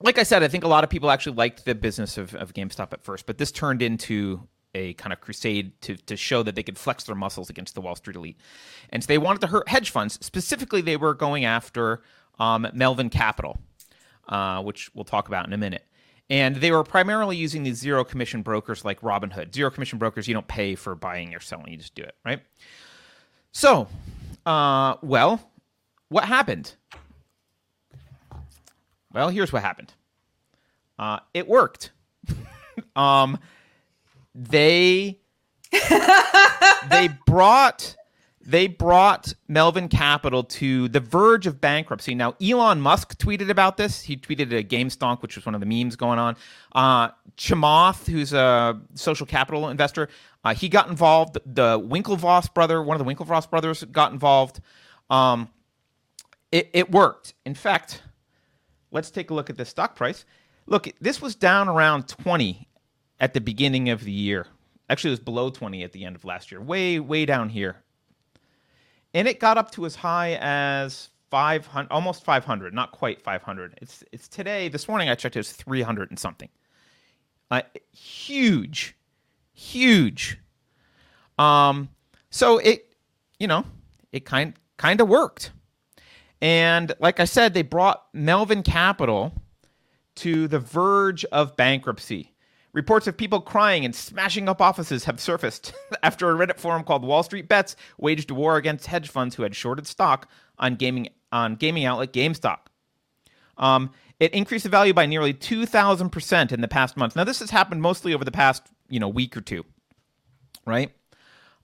like 0.01 0.19
I 0.19 0.23
said, 0.23 0.43
I 0.43 0.49
think 0.49 0.65
a 0.65 0.69
lot 0.69 0.85
of 0.85 0.91
people 0.91 1.11
actually 1.11 1.37
liked 1.37 1.65
the 1.65 1.75
business 1.75 2.19
of, 2.19 2.35
of 2.35 2.55
GameStop 2.55 2.93
at 2.93 3.03
first, 3.03 3.27
but 3.27 3.39
this 3.39 3.51
turned 3.51 3.83
into 3.83 4.47
a 4.75 4.95
kind 4.95 5.13
of 5.13 5.21
crusade 5.21 5.81
to, 5.83 5.97
to 5.97 6.17
show 6.17 6.43
that 6.43 6.55
they 6.55 6.63
could 6.63 6.79
flex 6.79 7.05
their 7.05 7.17
muscles 7.17 7.51
against 7.51 7.75
the 7.75 7.81
Wall 7.81 7.97
Street 7.97 8.17
elite. 8.17 8.39
And 8.91 9.03
so 9.03 9.09
they 9.09 9.19
wanted 9.19 9.41
to 9.41 9.49
hurt 9.49 9.69
hedge 9.69 9.91
funds. 9.91 10.19
Specifically, 10.25 10.81
they 10.81 10.97
were 10.97 11.15
going 11.15 11.45
after 11.45 12.03
um, 12.39 12.67
Melvin 12.75 13.11
Capital, 13.11 13.59
uh, 14.29 14.63
which 14.63 14.91
we'll 14.95 15.05
talk 15.05 15.27
about 15.29 15.47
in 15.47 15.53
a 15.53 15.59
minute. 15.59 15.85
And 16.31 16.57
they 16.57 16.71
were 16.71 16.85
primarily 16.85 17.37
using 17.37 17.63
these 17.63 17.79
zero 17.79 18.05
commission 18.05 18.43
brokers 18.43 18.85
like 18.85 19.01
Robinhood. 19.01 19.55
Zero 19.55 19.71
commission 19.71 19.99
brokers, 19.99 20.29
you 20.29 20.35
don't 20.35 20.47
pay 20.47 20.75
for 20.75 20.95
buying 20.95 21.35
or 21.35 21.41
selling, 21.41 21.73
you 21.73 21.79
just 21.79 21.95
do 21.95 22.03
it, 22.03 22.15
right? 22.25 22.43
So, 23.51 23.89
uh, 24.45 24.97
well, 25.03 25.41
what 26.11 26.25
happened? 26.25 26.75
Well, 29.13 29.29
here's 29.31 29.53
what 29.53 29.63
happened. 29.63 29.95
Uh, 30.99 31.21
it 31.33 31.49
worked. 31.49 31.93
um, 32.97 33.39
they 34.35 35.21
they 36.91 37.09
brought 37.27 37.97
they 38.49 38.67
brought 38.67 39.35
Melvin 39.47 39.89
Capital 39.89 40.43
to 40.43 40.89
the 40.89 41.01
verge 41.01 41.47
of 41.47 41.61
bankruptcy. 41.61 42.15
Now, 42.15 42.35
Elon 42.43 42.81
Musk 42.81 43.19
tweeted 43.19 43.51
about 43.51 43.77
this. 43.77 44.01
He 44.01 44.17
tweeted 44.17 44.51
a 44.59 44.65
GameStonk, 44.65 45.21
which 45.21 45.37
was 45.37 45.45
one 45.45 45.55
of 45.55 45.61
the 45.61 45.67
memes 45.67 45.97
going 45.97 46.19
on. 46.19 46.35
Uh, 46.75 47.09
Chamath, 47.37 48.11
who's 48.11 48.33
a 48.33 48.81
social 48.95 49.27
capital 49.27 49.69
investor, 49.69 50.09
uh, 50.45 50.55
he 50.55 50.71
got 50.71 50.89
involved. 50.89 51.37
The 51.45 51.79
Winklevoss 51.79 52.55
brother, 52.55 52.83
one 52.83 52.99
of 52.99 53.07
the 53.07 53.15
Winklevoss 53.15 53.51
brothers, 53.51 53.85
got 53.85 54.13
involved. 54.13 54.61
Um, 55.11 55.51
it, 56.51 56.71
it 56.73 56.91
worked. 56.91 57.35
In 57.45 57.55
fact, 57.55 58.03
let's 58.91 59.11
take 59.11 59.31
a 59.31 59.35
look 59.35 59.51
at 59.51 59.57
the 59.57 59.65
stock 59.65 59.97
price. 59.97 60.25
Look, 60.67 60.89
this 61.01 61.21
was 61.23 61.35
down 61.35 61.69
around 61.69 62.09
20 62.09 62.69
at 63.21 63.35
the 63.35 63.41
beginning 63.41 63.89
of 63.89 64.05
the 64.05 64.13
year. 64.13 64.47
Actually, 64.91 65.11
it 65.11 65.13
was 65.13 65.21
below 65.21 65.51
20 65.51 65.83
at 65.83 65.93
the 65.93 66.05
end 66.05 66.17
of 66.17 66.25
last 66.25 66.51
year, 66.51 66.61
way, 66.61 66.99
way 66.99 67.27
down 67.27 67.49
here. 67.49 67.77
And 69.15 69.27
it 69.27 69.41
got 69.41 69.59
up 69.59 69.71
to 69.73 69.87
as 69.87 69.95
high 69.95 70.39
as 70.41 71.11
500, 71.31 71.91
almost 71.91 72.25
500, 72.25 72.75
not 72.75 72.93
quite 72.93 73.21
500. 73.21 73.79
It's, 73.83 74.05
it's 74.13 74.29
today, 74.29 74.69
this 74.69 74.89
morning 74.89 75.09
I 75.09 75.15
checked, 75.15 75.37
it 75.37 75.41
was 75.41 75.53
300 75.53 76.11
and 76.11 76.19
something. 76.19 76.49
Uh, 77.51 77.63
huge, 77.93 78.97
huge. 79.53 80.39
Um, 81.39 81.89
so 82.31 82.59
it, 82.59 82.95
you 83.39 83.47
know, 83.47 83.65
it 84.13 84.25
kind, 84.25 84.55
kind 84.77 85.01
of 85.01 85.09
worked. 85.09 85.53
And 86.41 86.93
like 87.01 87.21
I 87.21 87.25
said, 87.25 87.55
they 87.55 87.63
brought 87.63 88.05
Melvin 88.13 88.63
Capital 88.63 89.33
to 90.17 90.49
the 90.49 90.59
verge 90.59 91.25
of 91.27 91.57
bankruptcy. 91.57 92.35
Reports 92.73 93.07
of 93.07 93.17
people 93.17 93.41
crying 93.41 93.85
and 93.85 93.95
smashing 93.95 94.49
up 94.49 94.61
offices 94.61 95.05
have 95.05 95.21
surfaced 95.21 95.73
after 96.03 96.31
a 96.31 96.35
Reddit 96.35 96.59
forum 96.59 96.85
called 96.85 97.03
Wall 97.03 97.23
Street 97.23 97.49
Bets 97.49 97.77
waged 97.97 98.31
war 98.31 98.57
against 98.57 98.87
hedge 98.87 99.09
funds 99.09 99.35
who 99.35 99.43
had 99.43 99.57
shorted 99.57 99.87
stock 99.87 100.29
on 100.59 100.77
gaming 100.77 101.09
on 101.33 101.57
gaming 101.57 101.85
outlet 101.85 102.13
GameStop. 102.13 102.59
Um, 103.57 103.91
it 104.21 104.33
increased 104.33 104.65
the 104.65 104.71
value 104.71 104.93
by 104.93 105.07
nearly 105.07 105.33
two 105.33 105.67
thousand 105.67 106.11
percent 106.11 106.53
in 106.53 106.61
the 106.61 106.69
past 106.69 106.97
month. 106.97 107.17
Now, 107.17 107.25
this 107.25 107.41
has 107.41 107.51
happened 107.51 107.83
mostly 107.83 108.15
over 108.15 108.25
the 108.25 108.31
past 108.31 108.63
you 108.89 109.01
know 109.01 109.09
week 109.09 109.37
or 109.37 109.41
two, 109.41 109.65
right? 110.67 110.93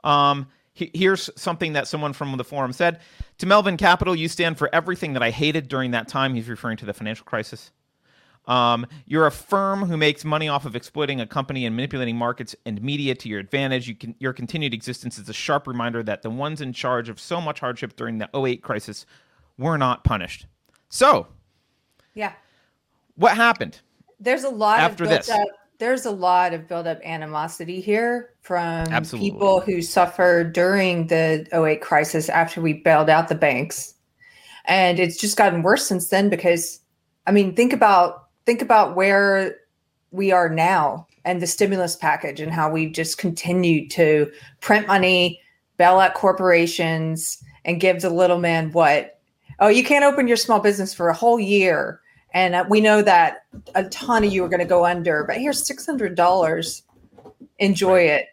Um, 0.03 0.49
here's 0.75 1.31
something 1.37 1.73
that 1.75 1.87
someone 1.87 2.13
from 2.13 2.37
the 2.37 2.45
forum 2.45 2.73
said 2.73 3.01
to 3.39 3.47
Melvin 3.47 3.77
Capital. 3.77 4.15
You 4.15 4.29
stand 4.29 4.59
for 4.59 4.69
everything 4.75 5.13
that 5.13 5.23
I 5.23 5.31
hated 5.31 5.69
during 5.69 5.93
that 5.93 6.09
time. 6.09 6.35
He's 6.35 6.49
referring 6.49 6.77
to 6.79 6.85
the 6.85 6.93
financial 6.93 7.25
crisis. 7.25 7.71
Um, 8.47 8.87
you're 9.07 9.27
a 9.27 9.31
firm 9.31 9.85
who 9.85 9.97
makes 9.97 10.25
money 10.25 10.49
off 10.49 10.67
of 10.67 10.77
exploiting 10.77 11.21
a 11.21 11.27
company 11.27 11.65
and 11.65 11.75
manipulating 11.75 12.17
markets 12.17 12.55
and 12.67 12.83
media 12.83 13.15
to 13.15 13.29
your 13.29 13.41
advantage. 13.41 13.89
You 13.89 13.95
can, 13.95 14.15
your 14.19 14.35
continued 14.35 14.75
existence 14.75 15.19
is 15.19 15.29
a 15.29 15.33
sharp 15.33 15.67
reminder 15.67 16.03
that 16.03 16.23
the 16.23 16.29
ones 16.31 16.61
in 16.61 16.73
charge 16.73 17.09
of 17.09 17.19
so 17.19 17.41
much 17.41 17.61
hardship 17.61 17.97
during 17.97 18.19
the 18.19 18.29
08 18.35 18.63
crisis 18.63 19.07
were 19.57 19.79
not 19.79 20.05
punished. 20.05 20.47
So, 20.91 21.29
yeah, 22.13 22.33
what 23.15 23.35
happened? 23.37 23.81
There's 24.21 24.45
a 24.45 24.51
lot 24.51 24.81
after 24.81 25.07
this. 25.07 25.31
Up, 25.31 25.41
there's 25.79 26.07
a 26.07 26.11
lot 26.11 26.55
of 26.55 26.69
build 26.69 26.87
up 26.87 27.01
animosity 27.05 27.81
here 27.81 28.31
from 28.41 28.87
Absolutely. 28.93 29.31
people 29.31 29.61
who 29.61 29.83
suffered 29.83 30.53
during 30.53 31.09
the 31.09 31.47
08 31.53 31.81
crisis 31.81 32.29
after 32.29 32.61
we 32.61 32.75
bailed 32.75 33.11
out 33.11 33.29
the 33.29 33.35
banks. 33.35 33.95
And 34.67 34.99
it's 34.99 35.17
just 35.17 35.37
gotten 35.37 35.63
worse 35.63 35.87
since 35.87 36.09
then 36.09 36.31
because 36.31 36.81
I 37.27 37.33
mean, 37.33 37.55
think 37.55 37.73
about 37.73 38.29
think 38.47 38.63
about 38.63 38.95
where 38.95 39.57
we 40.11 40.31
are 40.31 40.49
now 40.49 41.07
and 41.25 41.41
the 41.41 41.47
stimulus 41.47 41.97
package 41.97 42.41
and 42.41 42.53
how 42.53 42.71
we've 42.71 42.93
just 42.93 43.19
continued 43.19 43.91
to 43.93 44.31
print 44.61 44.87
money, 44.87 45.41
bail 45.77 45.99
out 45.99 46.15
corporations, 46.15 47.43
and 47.65 47.81
give 47.81 48.03
the 48.03 48.11
little 48.11 48.39
man 48.39 48.71
what? 48.73 49.21
Oh, 49.61 49.69
you 49.69 49.85
can't 49.85 50.05
open 50.05 50.29
your 50.29 50.37
small 50.37 50.61
business 50.61 50.93
for 50.93 51.09
a 51.09 51.15
whole 51.15 51.41
year. 51.41 52.01
And 52.35 52.55
uh, 52.57 52.65
we 52.69 52.81
know 52.81 53.01
that 53.01 53.47
a 53.77 53.85
ton 53.85 54.25
of 54.25 54.33
you 54.33 54.45
are 54.45 54.49
going 54.49 54.61
to 54.61 54.67
go 54.67 54.85
under, 54.85 55.25
but 55.25 55.37
here's 55.37 55.63
$600. 55.69 56.83
Enjoy 57.61 58.01
it. 58.01 58.27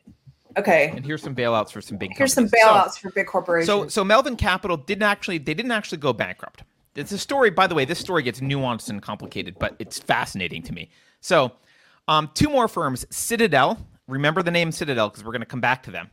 Okay. 0.58 0.92
And 0.94 1.06
here's 1.06 1.22
some 1.22 1.36
bailouts 1.36 1.72
for 1.72 1.82
some 1.82 1.98
big. 1.98 2.12
Here's 2.18 2.36
companies. 2.36 2.52
some 2.62 2.70
bailouts 2.70 2.92
so, 2.94 3.00
for 3.00 3.12
big 3.12 3.28
corporations. 3.28 3.68
So, 3.68 3.88
so 3.88 4.04
Melvin 4.04 4.36
Capital 4.36 4.76
didn't 4.76 5.04
actually 5.04 5.38
they 5.38 5.54
didn't 5.54 5.72
actually 5.72 6.00
go 6.00 6.12
bankrupt. 6.12 6.64
It's 6.96 7.14
a 7.14 7.18
story, 7.18 7.52
by 7.52 7.68
the 7.68 7.76
way, 7.76 7.86
this 7.86 8.00
story 8.00 8.22
gets 8.22 8.42
nuanced 8.42 8.90
and 8.90 9.02
complicated, 9.02 9.58
but 9.60 9.76
it's 9.80 9.98
fascinating 9.98 10.62
to 10.64 10.74
me. 10.74 10.90
So, 11.22 11.54
um, 12.10 12.30
two 12.34 12.50
more 12.50 12.68
firms 12.68 13.06
Citadel, 13.10 13.78
remember 14.08 14.44
the 14.44 14.52
name 14.52 14.74
Citadel 14.74 15.08
because 15.08 15.24
we're 15.24 15.32
going 15.32 15.42
to 15.42 15.46
come 15.46 15.62
back 15.62 15.84
to 15.84 15.92
them. 15.92 16.10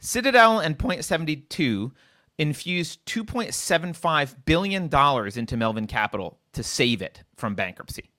Citadel 0.00 0.58
and 0.58 0.76
Point 0.76 1.04
72 1.04 1.92
infused 2.38 3.04
2.75 3.06 4.34
billion 4.44 4.88
dollars 4.88 5.36
into 5.36 5.56
Melvin 5.56 5.86
Capital 5.86 6.38
to 6.52 6.62
save 6.62 7.02
it 7.02 7.22
from 7.36 7.54
bankruptcy. 7.54 8.10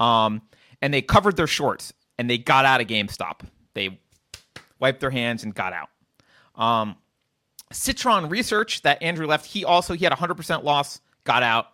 Um, 0.00 0.42
and 0.80 0.94
they 0.94 1.02
covered 1.02 1.36
their 1.36 1.46
shorts 1.46 1.92
and 2.18 2.30
they 2.30 2.38
got 2.38 2.64
out 2.64 2.80
of 2.80 2.86
GameStop. 2.86 3.40
They 3.74 4.00
wiped 4.78 5.00
their 5.00 5.10
hands 5.10 5.42
and 5.42 5.54
got 5.54 5.72
out. 5.72 5.88
Um, 6.54 6.96
Citron 7.72 8.28
Research 8.28 8.82
that 8.82 9.02
Andrew 9.02 9.26
left, 9.26 9.46
he 9.46 9.64
also 9.64 9.94
he 9.94 10.04
had 10.04 10.12
100% 10.12 10.64
loss, 10.64 11.00
got 11.24 11.42
out, 11.42 11.66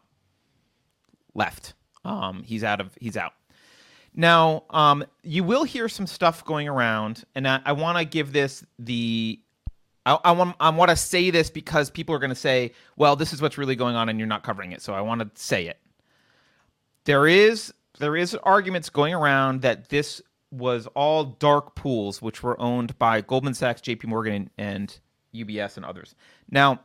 left. 1.35 1.75
Um, 2.05 2.43
he's 2.43 2.64
out 2.64 2.81
of 2.81 2.97
he's 3.00 3.17
out. 3.17 3.33
Now, 4.14 4.64
um, 4.71 5.05
you 5.23 5.43
will 5.43 5.64
hear 5.64 5.88
some 5.88 6.07
stuff 6.07 6.45
going 6.45 6.69
around, 6.69 7.25
and 7.35 7.49
I, 7.49 7.61
I 7.64 7.73
want 7.73 7.99
to 7.99 8.05
give 8.05 8.33
this 8.33 8.64
the. 8.79 9.41
I, 10.07 10.19
I 10.25 10.33
want 10.33 10.57
I 10.61 10.71
want 10.71 10.91
to 10.91 10.97
say 10.97 11.31
this 11.31 11.51
because 11.51 11.91
people 11.91 12.15
are 12.15 12.19
going 12.19 12.31
to 12.31 12.37
say, 12.37 12.73
"Well, 12.97 13.17
this 13.17 13.33
is 13.33 13.41
what's 13.41 13.59
really 13.59 13.77
going 13.77 13.97
on, 13.97 14.09
and 14.09 14.19
you're 14.19 14.29
not 14.29 14.43
covering 14.43 14.73
it." 14.73 14.83
So 14.83 14.95
I 14.95 15.01
want 15.01 15.21
to 15.21 15.31
say 15.41 15.67
it. 15.67 15.79
There 17.05 17.27
is 17.27 17.73
there 17.99 18.17
is 18.17 18.35
arguments 18.37 18.91
going 18.91 19.15
around 19.15 19.63
that 19.63 19.89
this 19.89 20.21
was 20.51 20.87
all 20.89 21.25
dark 21.25 21.75
pools, 21.75 22.23
which 22.23 22.43
were 22.43 22.61
owned 22.61 22.99
by 22.99 23.21
Goldman 23.21 23.55
Sachs, 23.55 23.81
J.P. 23.81 24.09
Morgan, 24.09 24.51
and 24.57 24.99
UBS 25.35 25.77
and 25.77 25.85
others. 25.85 26.15
Now, 26.51 26.81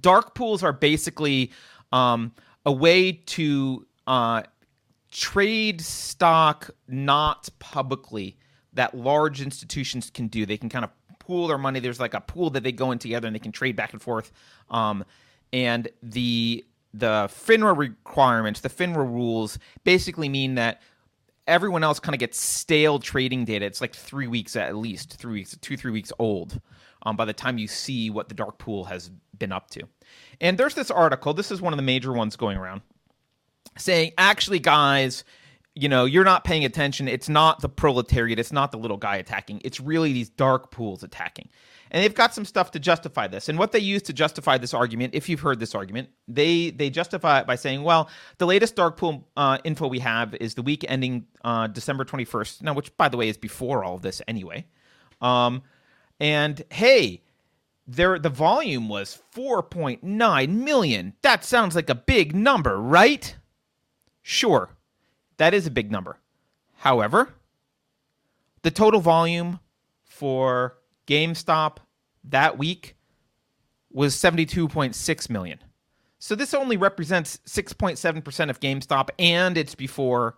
dark 0.00 0.34
pools 0.34 0.62
are 0.62 0.72
basically 0.72 1.50
um, 1.92 2.32
a 2.64 2.72
way 2.72 3.12
to 3.12 3.86
uh, 4.06 4.42
trade 5.10 5.80
stock 5.80 6.70
not 6.86 7.48
publicly 7.58 8.38
that 8.74 8.96
large 8.96 9.40
institutions 9.40 10.10
can 10.10 10.28
do. 10.28 10.46
They 10.46 10.56
can 10.56 10.68
kind 10.68 10.84
of 10.84 10.90
pool 11.28 11.46
their 11.46 11.58
money. 11.58 11.78
There's 11.78 12.00
like 12.00 12.14
a 12.14 12.20
pool 12.20 12.50
that 12.50 12.62
they 12.62 12.72
go 12.72 12.90
in 12.90 12.98
together 12.98 13.28
and 13.28 13.34
they 13.34 13.40
can 13.40 13.52
trade 13.52 13.76
back 13.76 13.92
and 13.92 14.00
forth. 14.00 14.32
Um, 14.70 15.04
and 15.52 15.88
the 16.02 16.64
the 16.94 17.28
FINRA 17.28 17.76
requirements, 17.76 18.60
the 18.60 18.70
FINRA 18.70 18.96
rules, 18.96 19.58
basically 19.84 20.28
mean 20.30 20.54
that 20.54 20.80
everyone 21.46 21.84
else 21.84 22.00
kind 22.00 22.14
of 22.14 22.18
gets 22.18 22.40
stale 22.40 22.98
trading 22.98 23.44
data. 23.44 23.66
It's 23.66 23.82
like 23.82 23.94
three 23.94 24.26
weeks 24.26 24.56
at 24.56 24.74
least, 24.74 25.18
three 25.18 25.34
weeks, 25.34 25.56
two, 25.60 25.76
three 25.76 25.92
weeks 25.92 26.12
old 26.18 26.60
um, 27.02 27.14
by 27.14 27.26
the 27.26 27.34
time 27.34 27.58
you 27.58 27.68
see 27.68 28.08
what 28.08 28.30
the 28.30 28.34
dark 28.34 28.56
pool 28.56 28.84
has 28.84 29.10
been 29.38 29.52
up 29.52 29.70
to. 29.72 29.82
And 30.40 30.56
there's 30.56 30.74
this 30.74 30.90
article, 30.90 31.34
this 31.34 31.50
is 31.50 31.60
one 31.60 31.74
of 31.74 31.76
the 31.76 31.82
major 31.82 32.12
ones 32.12 32.36
going 32.36 32.56
around, 32.56 32.80
saying, 33.76 34.12
actually, 34.16 34.58
guys, 34.58 35.24
you 35.78 35.88
know, 35.88 36.04
you're 36.04 36.24
not 36.24 36.42
paying 36.42 36.64
attention. 36.64 37.06
It's 37.06 37.28
not 37.28 37.60
the 37.60 37.68
proletariat, 37.68 38.38
it's 38.38 38.52
not 38.52 38.72
the 38.72 38.78
little 38.78 38.96
guy 38.96 39.16
attacking, 39.16 39.62
it's 39.64 39.80
really 39.80 40.12
these 40.12 40.28
dark 40.28 40.70
pools 40.70 41.02
attacking. 41.02 41.48
And 41.90 42.02
they've 42.02 42.14
got 42.14 42.34
some 42.34 42.44
stuff 42.44 42.72
to 42.72 42.78
justify 42.78 43.28
this. 43.28 43.48
And 43.48 43.58
what 43.58 43.72
they 43.72 43.78
use 43.78 44.02
to 44.02 44.12
justify 44.12 44.58
this 44.58 44.74
argument, 44.74 45.14
if 45.14 45.28
you've 45.28 45.40
heard 45.40 45.58
this 45.58 45.74
argument, 45.74 46.10
they 46.26 46.70
they 46.70 46.90
justify 46.90 47.40
it 47.40 47.46
by 47.46 47.54
saying, 47.54 47.82
well, 47.82 48.10
the 48.38 48.46
latest 48.46 48.76
dark 48.76 48.96
pool 48.96 49.26
uh, 49.36 49.58
info 49.64 49.86
we 49.86 50.00
have 50.00 50.34
is 50.34 50.54
the 50.54 50.62
week 50.62 50.84
ending 50.88 51.26
uh, 51.44 51.68
December 51.68 52.04
21st. 52.04 52.62
Now, 52.62 52.74
which 52.74 52.94
by 52.96 53.08
the 53.08 53.16
way 53.16 53.28
is 53.28 53.38
before 53.38 53.84
all 53.84 53.94
of 53.94 54.02
this 54.02 54.20
anyway. 54.28 54.66
Um, 55.20 55.62
and 56.20 56.62
hey, 56.70 57.22
there 57.86 58.18
the 58.18 58.28
volume 58.28 58.88
was 58.88 59.22
4.9 59.34 60.48
million. 60.48 61.14
That 61.22 61.44
sounds 61.44 61.74
like 61.74 61.88
a 61.88 61.94
big 61.94 62.34
number, 62.34 62.78
right? 62.78 63.34
Sure. 64.22 64.76
That 65.38 65.54
is 65.54 65.66
a 65.66 65.70
big 65.70 65.90
number. 65.90 66.18
However, 66.76 67.34
the 68.62 68.70
total 68.70 69.00
volume 69.00 69.60
for 70.04 70.76
GameStop 71.06 71.78
that 72.24 72.58
week 72.58 72.96
was 73.90 74.14
72.6 74.14 75.30
million. 75.30 75.58
So 76.18 76.34
this 76.34 76.52
only 76.52 76.76
represents 76.76 77.38
6.7% 77.46 78.50
of 78.50 78.60
GameStop 78.60 79.08
and 79.18 79.56
it's 79.56 79.74
before 79.74 80.36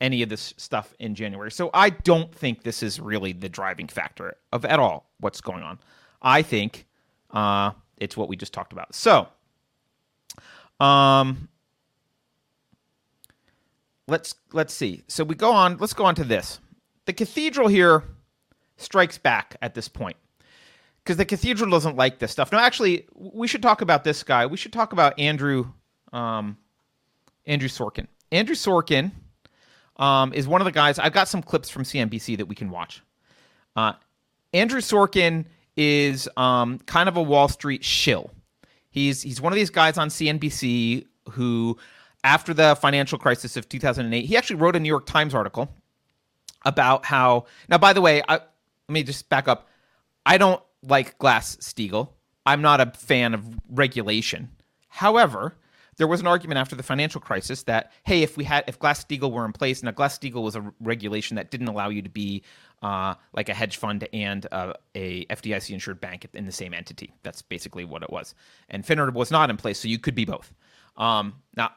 any 0.00 0.22
of 0.22 0.28
this 0.28 0.52
stuff 0.56 0.94
in 0.98 1.14
January. 1.14 1.52
So 1.52 1.70
I 1.72 1.90
don't 1.90 2.34
think 2.34 2.64
this 2.64 2.82
is 2.82 2.98
really 2.98 3.32
the 3.32 3.48
driving 3.48 3.86
factor 3.86 4.34
of 4.52 4.64
at 4.64 4.80
all 4.80 5.10
what's 5.20 5.40
going 5.40 5.62
on. 5.62 5.78
I 6.20 6.42
think 6.42 6.86
uh, 7.30 7.72
it's 7.98 8.16
what 8.16 8.28
we 8.28 8.36
just 8.36 8.52
talked 8.52 8.72
about. 8.72 8.94
So, 8.94 9.28
um, 10.80 11.48
let's 14.08 14.34
let's 14.52 14.74
see. 14.74 15.02
So 15.08 15.24
we 15.24 15.34
go 15.34 15.52
on. 15.52 15.76
Let's 15.78 15.94
go 15.94 16.04
on 16.04 16.14
to 16.16 16.24
this. 16.24 16.60
The 17.06 17.12
cathedral 17.12 17.68
here 17.68 18.04
strikes 18.76 19.18
back 19.18 19.56
at 19.62 19.74
this 19.74 19.88
point 19.88 20.16
because 21.02 21.16
the 21.16 21.24
cathedral 21.24 21.70
doesn't 21.70 21.96
like 21.96 22.18
this 22.18 22.30
stuff. 22.32 22.52
No, 22.52 22.58
actually, 22.58 23.06
we 23.14 23.48
should 23.48 23.62
talk 23.62 23.80
about 23.80 24.04
this 24.04 24.22
guy. 24.22 24.46
We 24.46 24.56
should 24.56 24.72
talk 24.72 24.92
about 24.92 25.18
Andrew, 25.18 25.66
um, 26.12 26.56
Andrew 27.46 27.68
Sorkin. 27.68 28.06
Andrew 28.30 28.54
Sorkin 28.54 29.10
um, 29.96 30.32
is 30.32 30.46
one 30.46 30.60
of 30.60 30.64
the 30.64 30.72
guys. 30.72 30.98
I've 30.98 31.12
got 31.12 31.28
some 31.28 31.42
clips 31.42 31.68
from 31.68 31.82
CNBC 31.82 32.36
that 32.38 32.46
we 32.46 32.54
can 32.54 32.70
watch. 32.70 33.02
Uh, 33.74 33.92
Andrew 34.52 34.80
Sorkin 34.80 35.46
is 35.76 36.28
um, 36.36 36.78
kind 36.80 37.08
of 37.08 37.16
a 37.16 37.22
Wall 37.22 37.48
Street 37.48 37.84
shill. 37.84 38.30
He's 38.90 39.22
he's 39.22 39.40
one 39.40 39.52
of 39.52 39.56
these 39.56 39.70
guys 39.70 39.96
on 39.96 40.08
CNBC 40.08 41.06
who, 41.30 41.78
after 42.24 42.54
the 42.54 42.76
financial 42.76 43.18
crisis 43.18 43.56
of 43.56 43.68
2008, 43.68 44.24
he 44.24 44.36
actually 44.36 44.56
wrote 44.56 44.76
a 44.76 44.80
New 44.80 44.88
York 44.88 45.06
Times 45.06 45.34
article 45.34 45.74
about 46.64 47.04
how. 47.04 47.46
Now, 47.68 47.78
by 47.78 47.92
the 47.92 48.00
way, 48.00 48.22
I, 48.28 48.34
let 48.34 48.44
me 48.88 49.02
just 49.02 49.28
back 49.28 49.48
up. 49.48 49.68
I 50.24 50.38
don't 50.38 50.62
like 50.82 51.18
Glass 51.18 51.56
Steagall. 51.56 52.10
I'm 52.46 52.62
not 52.62 52.80
a 52.80 52.92
fan 52.96 53.34
of 53.34 53.44
regulation. 53.68 54.50
However, 54.88 55.56
there 55.96 56.06
was 56.06 56.20
an 56.20 56.26
argument 56.26 56.58
after 56.58 56.74
the 56.74 56.82
financial 56.82 57.20
crisis 57.20 57.64
that 57.64 57.92
hey, 58.04 58.22
if 58.22 58.36
we 58.36 58.44
had 58.44 58.64
if 58.66 58.78
Glass 58.78 59.04
Steagall 59.04 59.30
were 59.30 59.44
in 59.44 59.52
place, 59.52 59.82
now 59.82 59.90
Glass 59.90 60.18
Steagall 60.18 60.42
was 60.42 60.56
a 60.56 60.72
regulation 60.80 61.36
that 61.36 61.50
didn't 61.50 61.68
allow 61.68 61.88
you 61.88 62.02
to 62.02 62.08
be 62.08 62.42
uh, 62.82 63.14
like 63.32 63.48
a 63.48 63.54
hedge 63.54 63.76
fund 63.76 64.08
and 64.12 64.46
uh, 64.52 64.72
a 64.94 65.24
FDIC 65.26 65.70
insured 65.70 66.00
bank 66.00 66.26
in 66.34 66.46
the 66.46 66.52
same 66.52 66.74
entity. 66.74 67.12
That's 67.22 67.42
basically 67.42 67.84
what 67.84 68.02
it 68.02 68.10
was. 68.10 68.34
And 68.68 68.84
FINRA 68.84 69.12
was 69.12 69.30
not 69.30 69.50
in 69.50 69.56
place, 69.56 69.78
so 69.78 69.88
you 69.88 69.98
could 69.98 70.14
be 70.14 70.24
both. 70.24 70.52
Um, 70.96 71.34
now, 71.56 71.70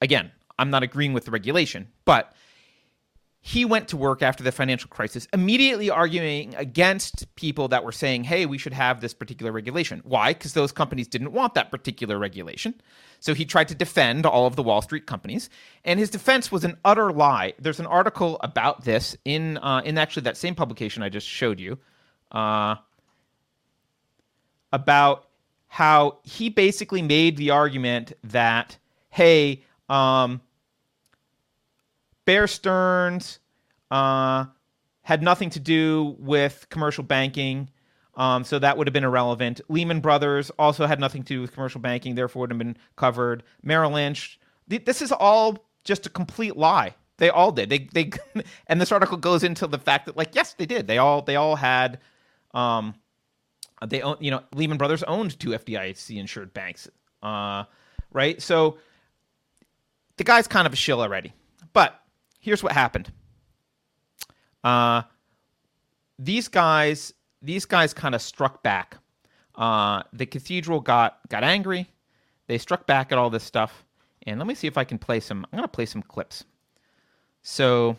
again, 0.00 0.32
I'm 0.58 0.70
not 0.70 0.82
agreeing 0.82 1.12
with 1.12 1.24
the 1.24 1.30
regulation, 1.30 1.88
but 2.04 2.34
he 3.40 3.64
went 3.64 3.88
to 3.88 3.96
work 3.96 4.20
after 4.20 4.42
the 4.42 4.50
financial 4.50 4.90
crisis, 4.90 5.28
immediately 5.32 5.88
arguing 5.88 6.54
against 6.56 7.32
people 7.36 7.68
that 7.68 7.84
were 7.84 7.92
saying, 7.92 8.24
hey, 8.24 8.46
we 8.46 8.58
should 8.58 8.72
have 8.72 9.00
this 9.00 9.14
particular 9.14 9.52
regulation. 9.52 10.02
Why? 10.04 10.34
Because 10.34 10.54
those 10.54 10.72
companies 10.72 11.06
didn't 11.06 11.32
want 11.32 11.54
that 11.54 11.70
particular 11.70 12.18
regulation. 12.18 12.74
So 13.20 13.34
he 13.34 13.44
tried 13.44 13.68
to 13.68 13.74
defend 13.74 14.26
all 14.26 14.46
of 14.46 14.56
the 14.56 14.62
Wall 14.62 14.82
Street 14.82 15.06
companies, 15.06 15.48
and 15.84 16.00
his 16.00 16.10
defense 16.10 16.50
was 16.50 16.64
an 16.64 16.76
utter 16.84 17.12
lie. 17.12 17.54
There's 17.58 17.80
an 17.80 17.86
article 17.86 18.38
about 18.42 18.84
this 18.84 19.16
in 19.24 19.58
uh, 19.58 19.82
in 19.84 19.98
actually 19.98 20.24
that 20.24 20.36
same 20.36 20.54
publication 20.54 21.02
I 21.02 21.08
just 21.08 21.26
showed 21.26 21.60
you, 21.60 21.78
uh, 22.32 22.74
about 24.72 25.26
how 25.68 26.18
he 26.22 26.48
basically 26.48 27.02
made 27.02 27.36
the 27.36 27.50
argument 27.50 28.12
that, 28.24 28.78
hey, 29.10 29.64
um, 29.88 30.40
Bear 32.24 32.46
Stearns 32.46 33.38
uh, 33.90 34.46
had 35.02 35.22
nothing 35.22 35.50
to 35.50 35.60
do 35.60 36.16
with 36.18 36.66
commercial 36.68 37.04
banking. 37.04 37.70
Um, 38.16 38.44
so 38.44 38.58
that 38.58 38.76
would 38.76 38.86
have 38.86 38.92
been 38.92 39.04
irrelevant. 39.04 39.60
Lehman 39.68 40.00
Brothers 40.00 40.50
also 40.58 40.86
had 40.86 40.98
nothing 40.98 41.22
to 41.22 41.34
do 41.34 41.40
with 41.40 41.52
commercial 41.54 41.80
banking, 41.80 42.16
therefore 42.16 42.40
would 42.40 42.50
have 42.50 42.58
been 42.58 42.76
covered. 42.96 43.44
Merrill 43.62 43.92
Lynch. 43.92 44.40
Th- 44.68 44.84
this 44.84 45.00
is 45.00 45.12
all 45.12 45.64
just 45.84 46.04
a 46.04 46.10
complete 46.10 46.56
lie. 46.56 46.94
They 47.18 47.30
all 47.30 47.52
did. 47.52 47.70
They 47.70 47.88
they 47.92 48.10
and 48.66 48.80
this 48.80 48.92
article 48.92 49.16
goes 49.16 49.44
into 49.44 49.66
the 49.66 49.78
fact 49.78 50.06
that 50.06 50.16
like 50.16 50.34
yes, 50.34 50.54
they 50.54 50.66
did. 50.66 50.86
They 50.86 50.98
all 50.98 51.22
they 51.22 51.36
all 51.36 51.56
had 51.56 52.00
um 52.54 52.94
they 53.86 54.02
own 54.02 54.16
you 54.20 54.30
know 54.30 54.42
Lehman 54.54 54.78
Brothers 54.78 55.02
owned 55.04 55.38
two 55.38 55.50
FDIC 55.50 56.18
insured 56.18 56.52
banks. 56.52 56.88
Uh 57.22 57.64
right? 58.12 58.40
So 58.42 58.78
the 60.18 60.24
guy's 60.24 60.46
kind 60.46 60.66
of 60.66 60.72
a 60.72 60.76
shill 60.76 61.00
already. 61.00 61.32
But 61.72 61.98
here's 62.40 62.62
what 62.62 62.72
happened. 62.72 63.10
Uh, 64.62 65.02
these 66.18 66.48
guys, 66.48 67.14
these 67.40 67.64
guys 67.64 67.94
kind 67.94 68.14
of 68.14 68.20
struck 68.20 68.62
back. 68.62 68.98
Uh, 69.54 70.02
the 70.12 70.26
cathedral 70.26 70.80
got 70.80 71.20
got 71.28 71.42
angry. 71.42 71.88
They 72.46 72.58
struck 72.58 72.86
back 72.86 73.12
at 73.12 73.18
all 73.18 73.30
this 73.30 73.44
stuff. 73.44 73.84
And 74.26 74.38
let 74.38 74.46
me 74.46 74.54
see 74.54 74.66
if 74.66 74.76
I 74.76 74.84
can 74.84 74.98
play 74.98 75.20
some. 75.20 75.46
I'm 75.52 75.56
gonna 75.56 75.68
play 75.68 75.86
some 75.86 76.02
clips. 76.02 76.44
So 77.42 77.96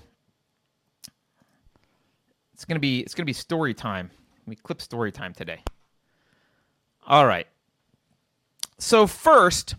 it's 2.53 2.65
gonna 2.65 2.79
be 2.79 2.99
it's 2.99 3.15
gonna 3.15 3.25
be 3.25 3.33
story 3.33 3.73
time. 3.73 4.11
We 4.45 4.55
clip 4.55 4.81
story 4.81 5.11
time 5.11 5.33
today. 5.33 5.63
All 7.07 7.25
right. 7.25 7.47
So 8.77 9.07
first, 9.07 9.75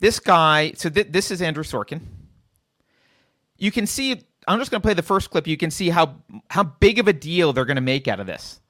this 0.00 0.20
guy. 0.20 0.72
So 0.76 0.88
th- 0.88 1.08
this 1.10 1.30
is 1.30 1.42
Andrew 1.42 1.64
Sorkin 1.64 2.00
you 3.58 3.70
can 3.70 3.86
see 3.86 4.22
I'm 4.46 4.58
just 4.58 4.70
going 4.70 4.80
to 4.80 4.86
play 4.86 4.94
the 4.94 5.02
first 5.02 5.30
clip. 5.30 5.46
You 5.46 5.58
can 5.58 5.70
see 5.70 5.90
how 5.90 6.16
how 6.48 6.62
big 6.62 6.98
of 6.98 7.08
a 7.08 7.12
deal 7.12 7.52
they're 7.52 7.66
going 7.66 7.76
to 7.76 7.82
make 7.82 8.08
out 8.08 8.20
of 8.20 8.26
this. 8.26 8.60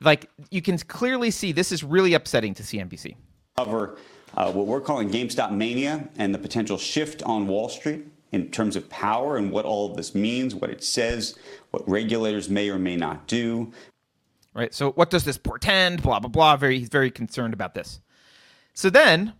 Like 0.00 0.28
you 0.50 0.60
can 0.60 0.76
clearly 0.78 1.30
see 1.30 1.52
this 1.52 1.72
is 1.72 1.82
really 1.82 2.12
upsetting 2.12 2.54
to 2.54 2.62
CNBC. 2.62 3.16
Cover 3.56 3.96
uh, 4.34 4.50
what 4.52 4.66
we're 4.66 4.80
calling 4.80 5.10
GameStop 5.10 5.52
mania 5.52 6.08
and 6.16 6.34
the 6.34 6.38
potential 6.38 6.76
shift 6.76 7.22
on 7.22 7.46
Wall 7.46 7.68
Street 7.68 8.06
in 8.32 8.50
terms 8.50 8.76
of 8.76 8.88
power 8.88 9.36
and 9.36 9.50
what 9.50 9.64
all 9.64 9.90
of 9.90 9.96
this 9.96 10.14
means, 10.14 10.54
what 10.54 10.70
it 10.70 10.82
says, 10.82 11.38
what 11.70 11.86
regulators 11.88 12.48
may 12.48 12.70
or 12.70 12.78
may 12.78 12.96
not 12.96 13.26
do. 13.26 13.70
Right. 14.54 14.74
So 14.74 14.92
what 14.92 15.10
does 15.10 15.24
this 15.24 15.38
portend? 15.38 16.02
Blah 16.02 16.20
blah 16.20 16.28
blah. 16.28 16.56
Very 16.56 16.78
he's 16.78 16.88
very 16.88 17.10
concerned 17.10 17.54
about 17.54 17.74
this. 17.74 18.00
So 18.74 18.90
then 18.90 19.34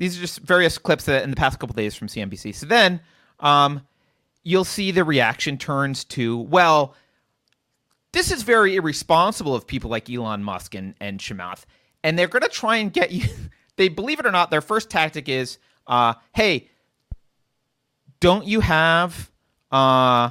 these 0.00 0.16
are 0.16 0.20
just 0.20 0.40
various 0.40 0.78
clips 0.78 1.04
that 1.04 1.22
in 1.22 1.30
the 1.30 1.36
past 1.36 1.60
couple 1.60 1.74
days 1.74 1.94
from 1.94 2.08
CNBC. 2.08 2.54
So 2.54 2.66
then 2.66 3.00
um, 3.38 3.82
you'll 4.42 4.64
see 4.64 4.90
the 4.90 5.04
reaction 5.04 5.58
turns 5.58 6.04
to 6.04 6.38
well 6.38 6.94
this 8.12 8.30
is 8.30 8.42
very 8.42 8.76
irresponsible 8.76 9.54
of 9.54 9.66
people 9.66 9.90
like 9.90 10.10
Elon 10.10 10.42
Musk 10.42 10.74
and, 10.74 10.94
and 11.00 11.20
Chamath. 11.20 11.64
And 12.02 12.18
they're 12.18 12.28
going 12.28 12.42
to 12.42 12.48
try 12.48 12.76
and 12.76 12.92
get 12.92 13.12
you. 13.12 13.28
they 13.76 13.88
believe 13.88 14.18
it 14.18 14.26
or 14.26 14.32
not, 14.32 14.50
their 14.50 14.60
first 14.60 14.90
tactic 14.90 15.28
is, 15.28 15.58
uh, 15.86 16.14
hey, 16.32 16.68
don't 18.18 18.46
you 18.46 18.60
have, 18.60 19.30
uh, 19.70 20.30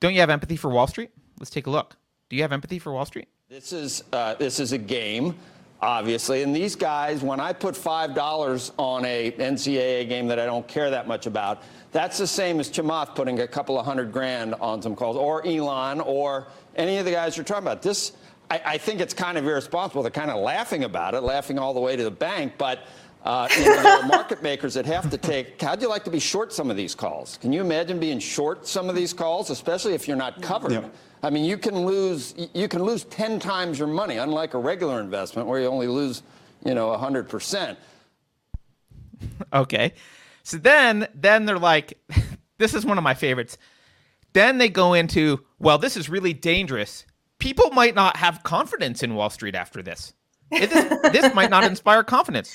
don't 0.00 0.14
you 0.14 0.20
have 0.20 0.30
empathy 0.30 0.56
for 0.56 0.70
Wall 0.70 0.86
Street? 0.86 1.10
Let's 1.38 1.50
take 1.50 1.66
a 1.66 1.70
look. 1.70 1.96
Do 2.30 2.36
you 2.36 2.42
have 2.42 2.52
empathy 2.52 2.78
for 2.78 2.92
Wall 2.92 3.04
Street? 3.04 3.28
This 3.48 3.72
is 3.72 4.02
uh, 4.12 4.34
this 4.34 4.58
is 4.58 4.72
a 4.72 4.78
game, 4.78 5.36
obviously, 5.80 6.42
and 6.42 6.54
these 6.54 6.76
guys. 6.76 7.22
When 7.22 7.40
I 7.40 7.52
put 7.52 7.76
five 7.76 8.14
dollars 8.14 8.72
on 8.78 9.04
a 9.04 9.30
NCAA 9.32 10.08
game 10.08 10.28
that 10.28 10.38
I 10.38 10.46
don't 10.46 10.66
care 10.66 10.90
that 10.90 11.06
much 11.06 11.26
about, 11.26 11.62
that's 11.92 12.18
the 12.18 12.26
same 12.26 12.60
as 12.60 12.70
Chamath 12.70 13.14
putting 13.14 13.40
a 13.40 13.46
couple 13.46 13.78
of 13.78 13.86
hundred 13.86 14.12
grand 14.12 14.54
on 14.54 14.82
some 14.82 14.96
calls, 14.96 15.16
or 15.16 15.46
Elon, 15.46 16.00
or 16.00 16.48
any 16.76 16.98
of 16.98 17.04
the 17.04 17.12
guys 17.12 17.36
you're 17.36 17.44
talking 17.44 17.64
about. 17.64 17.82
This, 17.82 18.12
I, 18.50 18.60
I 18.64 18.78
think 18.78 19.00
it's 19.00 19.14
kind 19.14 19.38
of 19.38 19.46
irresponsible. 19.46 20.02
They're 20.02 20.10
kind 20.10 20.30
of 20.30 20.40
laughing 20.42 20.84
about 20.84 21.14
it, 21.14 21.20
laughing 21.22 21.58
all 21.58 21.74
the 21.74 21.80
way 21.80 21.96
to 21.96 22.04
the 22.04 22.10
bank, 22.10 22.54
but. 22.58 22.80
Uh, 23.24 23.48
you 23.58 23.64
know, 23.64 24.02
market 24.02 24.42
makers 24.42 24.74
that 24.74 24.84
have 24.84 25.08
to 25.08 25.16
take. 25.16 25.58
How'd 25.58 25.80
you 25.80 25.88
like 25.88 26.04
to 26.04 26.10
be 26.10 26.20
short 26.20 26.52
some 26.52 26.70
of 26.70 26.76
these 26.76 26.94
calls? 26.94 27.38
Can 27.38 27.54
you 27.54 27.62
imagine 27.62 27.98
being 27.98 28.18
short 28.18 28.66
some 28.66 28.90
of 28.90 28.94
these 28.94 29.14
calls, 29.14 29.48
especially 29.48 29.94
if 29.94 30.06
you're 30.06 30.14
not 30.14 30.42
covered? 30.42 30.72
Yeah. 30.72 30.88
I 31.24 31.30
mean, 31.30 31.44
you 31.44 31.56
can 31.56 31.86
lose 31.86 32.34
you 32.52 32.68
can 32.68 32.82
lose 32.82 33.04
ten 33.04 33.40
times 33.40 33.78
your 33.78 33.88
money, 33.88 34.18
unlike 34.18 34.52
a 34.52 34.58
regular 34.58 35.00
investment 35.00 35.48
where 35.48 35.58
you 35.58 35.66
only 35.66 35.88
lose, 35.88 36.22
you 36.64 36.74
know, 36.74 36.96
hundred 36.96 37.28
percent. 37.28 37.78
Okay, 39.54 39.94
so 40.42 40.58
then, 40.58 41.08
then 41.14 41.46
they're 41.46 41.58
like, 41.58 41.98
this 42.58 42.74
is 42.74 42.84
one 42.84 42.98
of 42.98 43.04
my 43.04 43.14
favorites. 43.14 43.56
Then 44.34 44.58
they 44.58 44.68
go 44.68 44.92
into, 44.92 45.40
well, 45.58 45.78
this 45.78 45.96
is 45.96 46.08
really 46.08 46.34
dangerous. 46.34 47.06
People 47.38 47.70
might 47.70 47.94
not 47.94 48.18
have 48.18 48.42
confidence 48.42 49.02
in 49.02 49.14
Wall 49.14 49.30
Street 49.30 49.54
after 49.54 49.82
this. 49.82 50.12
This, 50.50 50.70
this 51.12 51.34
might 51.34 51.48
not 51.48 51.64
inspire 51.64 52.04
confidence. 52.04 52.52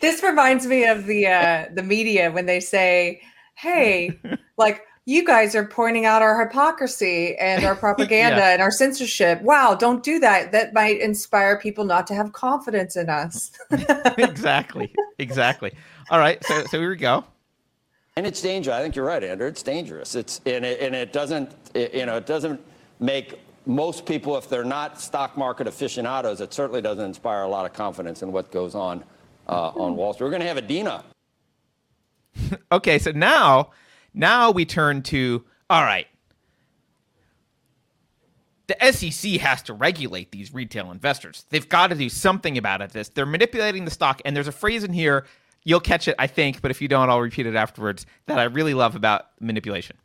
This 0.00 0.22
reminds 0.22 0.66
me 0.66 0.84
of 0.84 1.06
the 1.06 1.26
uh, 1.28 1.66
the 1.72 1.82
media 1.84 2.32
when 2.32 2.46
they 2.46 2.58
say, 2.58 3.20
"Hey, 3.54 4.18
like 4.56 4.82
you 5.10 5.24
guys 5.24 5.54
are 5.54 5.64
pointing 5.64 6.06
out 6.06 6.22
our 6.22 6.46
hypocrisy 6.46 7.36
and 7.36 7.64
our 7.64 7.74
propaganda 7.86 8.38
yeah. 8.38 8.52
and 8.52 8.62
our 8.62 8.70
censorship. 8.70 9.42
Wow, 9.42 9.74
don't 9.74 10.02
do 10.02 10.18
that. 10.20 10.52
That 10.52 10.72
might 10.72 11.00
inspire 11.00 11.58
people 11.58 11.84
not 11.84 12.06
to 12.08 12.14
have 12.14 12.32
confidence 12.32 12.96
in 12.96 13.08
us." 13.08 13.50
exactly. 14.18 14.92
Exactly. 15.18 15.72
All 16.10 16.18
right, 16.18 16.42
so 16.44 16.64
so 16.64 16.80
here 16.80 16.90
we 16.90 16.96
go. 16.96 17.24
And 18.16 18.26
it's 18.26 18.40
dangerous. 18.40 18.74
I 18.74 18.82
think 18.82 18.96
you're 18.96 19.04
right, 19.04 19.22
Andrew. 19.22 19.46
It's 19.46 19.62
dangerous. 19.62 20.14
It's 20.14 20.40
and 20.46 20.64
it, 20.64 20.80
and 20.80 20.94
it 20.94 21.12
doesn't 21.12 21.54
it, 21.74 21.94
you 21.94 22.06
know 22.06 22.16
it 22.16 22.26
doesn't 22.26 22.60
make 23.00 23.38
most 23.66 24.06
people 24.06 24.36
if 24.36 24.48
they're 24.48 24.64
not 24.64 25.00
stock 25.00 25.36
market 25.36 25.66
aficionados. 25.66 26.40
It 26.40 26.52
certainly 26.52 26.82
doesn't 26.82 27.04
inspire 27.04 27.42
a 27.42 27.48
lot 27.48 27.66
of 27.66 27.72
confidence 27.72 28.22
in 28.22 28.32
what 28.32 28.50
goes 28.50 28.74
on 28.74 29.04
uh, 29.48 29.68
on 29.74 29.96
Wall 29.96 30.12
Street. 30.12 30.26
We're 30.26 30.30
going 30.30 30.42
to 30.42 30.48
have 30.48 30.56
Adena. 30.56 31.02
okay, 32.72 32.98
so 32.98 33.10
now 33.12 33.70
now 34.14 34.50
we 34.50 34.64
turn 34.64 35.02
to 35.02 35.44
all 35.68 35.82
right. 35.82 36.06
The 38.66 38.92
SEC 38.92 39.32
has 39.40 39.62
to 39.62 39.74
regulate 39.74 40.30
these 40.30 40.54
retail 40.54 40.92
investors. 40.92 41.44
They've 41.50 41.68
got 41.68 41.88
to 41.88 41.96
do 41.96 42.08
something 42.08 42.56
about 42.56 42.82
it. 42.82 42.90
This 42.90 43.08
they're 43.08 43.26
manipulating 43.26 43.84
the 43.84 43.90
stock, 43.90 44.22
and 44.24 44.36
there's 44.36 44.48
a 44.48 44.52
phrase 44.52 44.84
in 44.84 44.92
here 44.92 45.26
You'll 45.64 45.80
catch 45.80 46.08
it, 46.08 46.14
I 46.18 46.26
think, 46.26 46.62
but 46.62 46.70
if 46.70 46.80
you 46.80 46.88
don't, 46.88 47.10
I'll 47.10 47.20
repeat 47.20 47.46
it 47.46 47.54
afterwards. 47.54 48.06
That 48.26 48.38
I 48.38 48.44
really 48.44 48.72
love 48.72 48.96
about 48.96 49.26
manipulation. 49.40 49.96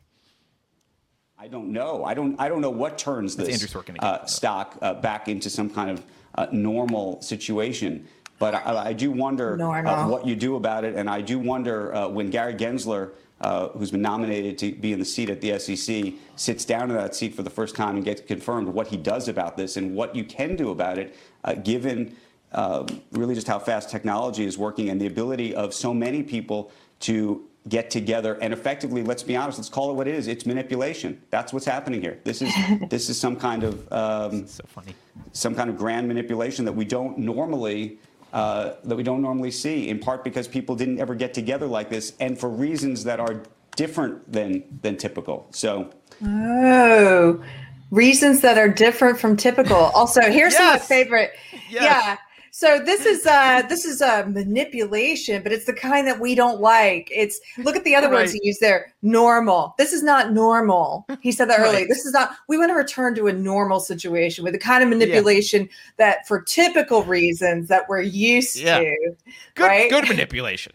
I 1.38 1.48
don't 1.48 1.72
know. 1.72 2.04
I 2.04 2.14
don't. 2.14 2.38
I 2.40 2.48
don't 2.48 2.60
know 2.60 2.70
what 2.70 2.98
turns 2.98 3.36
this 3.36 3.74
uh, 4.00 4.24
stock 4.26 4.76
uh, 4.82 4.94
back 4.94 5.28
into 5.28 5.48
some 5.48 5.70
kind 5.70 5.90
of 5.90 6.04
uh, 6.34 6.46
normal 6.52 7.20
situation. 7.22 8.06
But 8.38 8.54
I, 8.54 8.88
I 8.88 8.92
do 8.92 9.10
wonder 9.10 9.60
uh, 9.62 10.08
what 10.08 10.26
you 10.26 10.36
do 10.36 10.56
about 10.56 10.84
it, 10.84 10.94
and 10.94 11.08
I 11.08 11.22
do 11.22 11.38
wonder 11.38 11.94
uh, 11.94 12.08
when 12.08 12.28
Gary 12.28 12.54
Gensler, 12.54 13.12
uh, 13.40 13.68
who's 13.68 13.90
been 13.90 14.02
nominated 14.02 14.58
to 14.58 14.72
be 14.72 14.92
in 14.92 14.98
the 14.98 15.04
seat 15.04 15.30
at 15.30 15.40
the 15.40 15.58
SEC, 15.58 16.12
sits 16.36 16.64
down 16.64 16.90
in 16.90 16.96
that 16.96 17.14
seat 17.14 17.34
for 17.34 17.42
the 17.42 17.50
first 17.50 17.76
time 17.76 17.96
and 17.96 18.04
gets 18.04 18.20
confirmed 18.20 18.68
what 18.68 18.86
he 18.86 18.96
does 18.96 19.28
about 19.28 19.56
this 19.56 19.76
and 19.76 19.94
what 19.94 20.16
you 20.16 20.24
can 20.24 20.56
do 20.56 20.70
about 20.70 20.98
it, 20.98 21.14
given 21.62 22.16
um, 22.52 22.86
really 23.12 23.34
just 23.34 23.46
how 23.46 23.58
fast 23.58 23.90
technology 23.90 24.44
is 24.44 24.56
working 24.56 24.88
and 24.88 25.00
the 25.00 25.06
ability 25.06 25.54
of 25.54 25.74
so 25.74 25.92
many 25.92 26.22
people 26.22 26.70
to 27.00 27.44
get 27.68 27.90
together 27.90 28.34
and 28.40 28.52
effectively 28.52 29.02
let's 29.02 29.24
be 29.24 29.34
honest 29.34 29.58
let's 29.58 29.68
call 29.68 29.90
it 29.90 29.94
what 29.94 30.06
it 30.06 30.14
is 30.14 30.28
it's 30.28 30.46
manipulation. 30.46 31.20
That's 31.30 31.52
what's 31.52 31.66
happening 31.66 32.00
here. 32.00 32.18
This 32.24 32.40
is 32.40 32.52
this 32.88 33.10
is 33.10 33.18
some 33.18 33.36
kind 33.36 33.64
of 33.64 33.92
um, 33.92 34.46
so 34.46 34.64
funny. 34.66 34.94
some 35.32 35.54
kind 35.54 35.68
of 35.68 35.76
grand 35.76 36.06
manipulation 36.08 36.64
that 36.64 36.72
we 36.72 36.84
don't 36.84 37.18
normally 37.18 37.98
uh, 38.36 38.76
that 38.84 38.94
we 38.94 39.02
don't 39.02 39.22
normally 39.22 39.50
see 39.50 39.88
in 39.88 39.98
part 39.98 40.22
because 40.22 40.46
people 40.46 40.76
didn't 40.76 41.00
ever 41.00 41.14
get 41.14 41.32
together 41.32 41.66
like 41.66 41.88
this 41.88 42.12
and 42.20 42.38
for 42.38 42.50
reasons 42.50 43.04
that 43.04 43.18
are 43.18 43.42
different 43.76 44.30
than 44.30 44.62
than 44.82 44.94
typical 44.94 45.46
so 45.52 45.90
oh 46.22 47.42
reasons 47.90 48.42
that 48.42 48.58
are 48.58 48.68
different 48.68 49.18
from 49.18 49.38
typical 49.38 49.76
also 49.76 50.20
here's 50.20 50.52
yes. 50.52 50.82
my 50.82 50.86
favorite 50.86 51.30
yes. 51.70 51.82
yeah 51.82 52.16
so 52.56 52.78
this 52.78 53.04
is 53.04 53.26
uh 53.26 53.60
this 53.68 53.84
is 53.84 54.00
a 54.00 54.24
manipulation, 54.24 55.42
but 55.42 55.52
it's 55.52 55.66
the 55.66 55.74
kind 55.74 56.06
that 56.06 56.18
we 56.18 56.34
don't 56.34 56.58
like. 56.58 57.06
It's 57.12 57.38
look 57.58 57.76
at 57.76 57.84
the 57.84 57.94
other 57.94 58.06
right. 58.06 58.20
words 58.22 58.32
he 58.32 58.40
used 58.42 58.62
there. 58.62 58.94
Normal. 59.02 59.74
This 59.76 59.92
is 59.92 60.02
not 60.02 60.32
normal. 60.32 61.06
He 61.20 61.32
said 61.32 61.50
that 61.50 61.58
right. 61.58 61.68
earlier. 61.68 61.86
This 61.86 62.06
is 62.06 62.14
not. 62.14 62.30
We 62.48 62.56
want 62.56 62.70
to 62.70 62.74
return 62.74 63.14
to 63.16 63.26
a 63.26 63.32
normal 63.34 63.78
situation 63.78 64.42
with 64.42 64.54
the 64.54 64.58
kind 64.58 64.82
of 64.82 64.88
manipulation 64.88 65.64
yeah. 65.64 65.68
that, 65.98 66.26
for 66.26 66.40
typical 66.40 67.02
reasons, 67.02 67.68
that 67.68 67.90
we're 67.90 68.00
used 68.00 68.56
yeah. 68.56 68.78
to. 68.78 69.16
Good, 69.54 69.62
right? 69.62 69.90
good 69.90 70.08
manipulation 70.08 70.72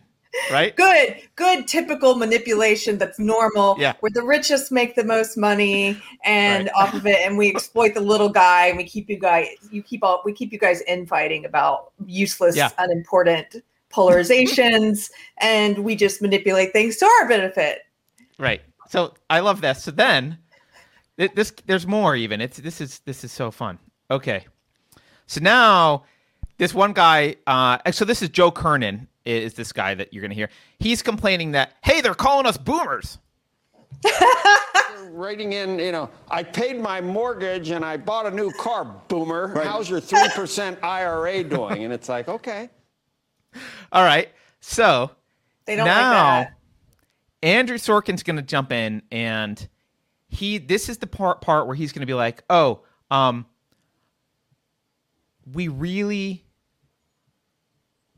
right? 0.52 0.76
good, 0.76 1.22
good, 1.36 1.68
typical 1.68 2.16
manipulation 2.16 2.98
that's 2.98 3.20
normal. 3.20 3.76
Yeah. 3.80 3.94
Where 4.00 4.12
the 4.14 4.24
richest 4.24 4.72
make 4.72 4.96
the 4.96 5.04
most 5.04 5.38
money 5.38 6.02
and 6.24 6.66
right. 6.66 6.74
off 6.76 6.94
of 6.94 7.06
it, 7.06 7.20
and 7.26 7.38
we 7.38 7.50
exploit 7.56 7.94
the 7.94 8.02
little 8.02 8.30
guy, 8.30 8.68
and 8.68 8.78
we 8.78 8.84
keep 8.84 9.10
you 9.10 9.20
guys, 9.20 9.48
you 9.72 9.84
keep 9.84 10.04
all, 10.04 10.22
we 10.26 10.34
keep 10.34 10.52
you 10.52 10.60
guys 10.60 10.82
infighting 10.88 11.46
about 11.46 11.92
useless, 12.06 12.56
yeah. 12.56 12.70
unimportant 12.78 13.58
polarizations, 13.92 15.12
and 15.40 15.80
we 15.80 15.96
just 15.96 16.22
manipulate 16.22 16.74
things 16.74 16.98
to 16.98 17.06
our 17.06 17.28
benefit. 17.28 17.80
Right. 18.38 18.62
So 18.90 19.14
I 19.30 19.40
love 19.40 19.62
this. 19.62 19.84
So 19.84 19.92
then, 19.92 20.38
this 21.18 21.54
there's 21.66 21.88
more. 21.88 22.16
Even 22.16 22.42
it's 22.42 22.58
this 22.58 22.82
is 22.82 23.00
this 23.00 23.24
is 23.24 23.32
so 23.32 23.52
fun. 23.52 23.80
Okay. 24.10 24.46
So 25.28 25.40
now 25.40 26.04
this 26.62 26.76
one 26.76 26.94
guy 26.94 27.36
uh 27.48 27.80
so 27.92 28.06
this 28.06 28.22
is 28.22 28.30
joe 28.30 28.52
kernan 28.52 29.08
is 29.26 29.54
this 29.54 29.72
guy 29.72 29.94
that 29.96 30.14
you're 30.14 30.22
going 30.22 30.32
to 30.32 30.36
hear. 30.36 30.50
He's 30.80 31.02
complaining 31.02 31.52
that, 31.52 31.74
hey, 31.84 32.02
they're 32.02 32.14
calling 32.14 32.46
us 32.46 32.58
boomers. 32.58 33.18
writing 35.12 35.54
in, 35.54 35.78
you 35.80 35.92
know, 35.92 36.10
I 36.30 36.44
paid 36.44 36.80
my 36.80 37.02
mortgage 37.02 37.70
and 37.70 37.84
I 37.84 37.98
bought 37.98 38.26
a 38.26 38.32
new 38.32 38.52
car, 38.54 38.86
boomer. 39.08 39.48
Right. 39.48 39.66
How's 39.66 39.90
your 39.90 40.02
3% 40.02 40.82
IRA 40.84 41.44
doing? 41.44 41.84
And 41.84 41.94
it's 41.94 42.10
like, 42.10 42.28
okay. 42.28 42.70
All 43.92 44.04
right. 44.04 44.30
So 44.62 45.12
they 45.66 45.76
don't 45.76 45.86
now, 45.86 46.40
like 46.40 46.48
Andrew 47.44 47.78
Sorkin's 47.78 48.24
going 48.24 48.38
to 48.38 48.42
jump 48.42 48.72
in 48.72 49.02
and 49.12 49.68
he, 50.30 50.58
this 50.58 50.88
is 50.88 50.98
the 50.98 51.08
part, 51.08 51.42
part 51.42 51.68
where 51.68 51.76
he's 51.76 51.92
going 51.92 52.02
to 52.02 52.08
be 52.08 52.14
like, 52.14 52.44
oh, 52.50 52.82
um, 53.10 53.46
we 55.52 55.68
really 55.68 56.46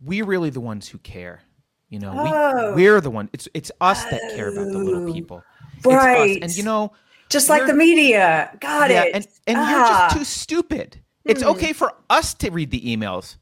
we're 0.04 0.26
really 0.26 0.50
the 0.50 0.62
ones 0.62 0.88
who 0.88 0.98
care. 1.00 1.42
You 1.90 2.00
know, 2.00 2.14
oh. 2.16 2.74
we 2.74 2.84
we're 2.84 3.02
the 3.02 3.12
one. 3.12 3.30
It's 3.34 3.48
it's 3.54 3.72
us 3.80 4.04
that 4.06 4.22
care 4.36 4.50
about 4.50 4.72
the 4.72 4.80
little 4.80 5.10
oh. 5.10 5.14
people. 5.14 5.44
Right. 5.86 6.42
And 6.42 6.56
you 6.56 6.64
know, 6.64 6.94
just 7.30 7.50
like 7.50 7.68
the 7.68 7.74
media. 7.74 8.56
Got 8.60 8.90
yeah, 8.90 9.04
it. 9.04 9.16
And 9.16 9.28
and 9.48 9.58
ah. 9.60 9.70
you're 9.70 9.88
just 9.88 10.16
ah. 10.16 10.18
too 10.18 10.24
stupid. 10.24 11.00
It's 11.26 11.42
hmm. 11.42 11.50
okay 11.50 11.74
for 11.74 11.94
us 12.10 12.34
to 12.36 12.50
read 12.52 12.72
the 12.72 12.82
emails, 12.82 13.38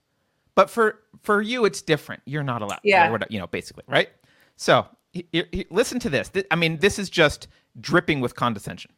but 0.56 0.70
for 0.70 1.00
for 1.24 1.42
you, 1.42 1.66
it's 1.66 1.82
different. 1.82 2.22
You're 2.26 2.44
not 2.44 2.62
allowed. 2.62 2.80
Yeah. 2.84 3.18
you 3.30 3.40
know, 3.40 3.48
basically, 3.48 3.84
right? 3.88 4.10
So 4.56 4.86
he, 5.12 5.28
he, 5.32 5.66
listen 5.70 6.00
to 6.00 6.10
this. 6.10 6.32
I 6.52 6.56
mean, 6.56 6.78
this 6.78 7.00
is 7.00 7.10
just 7.10 7.48
dripping 7.80 8.22
with 8.22 8.36
condescension. 8.36 8.92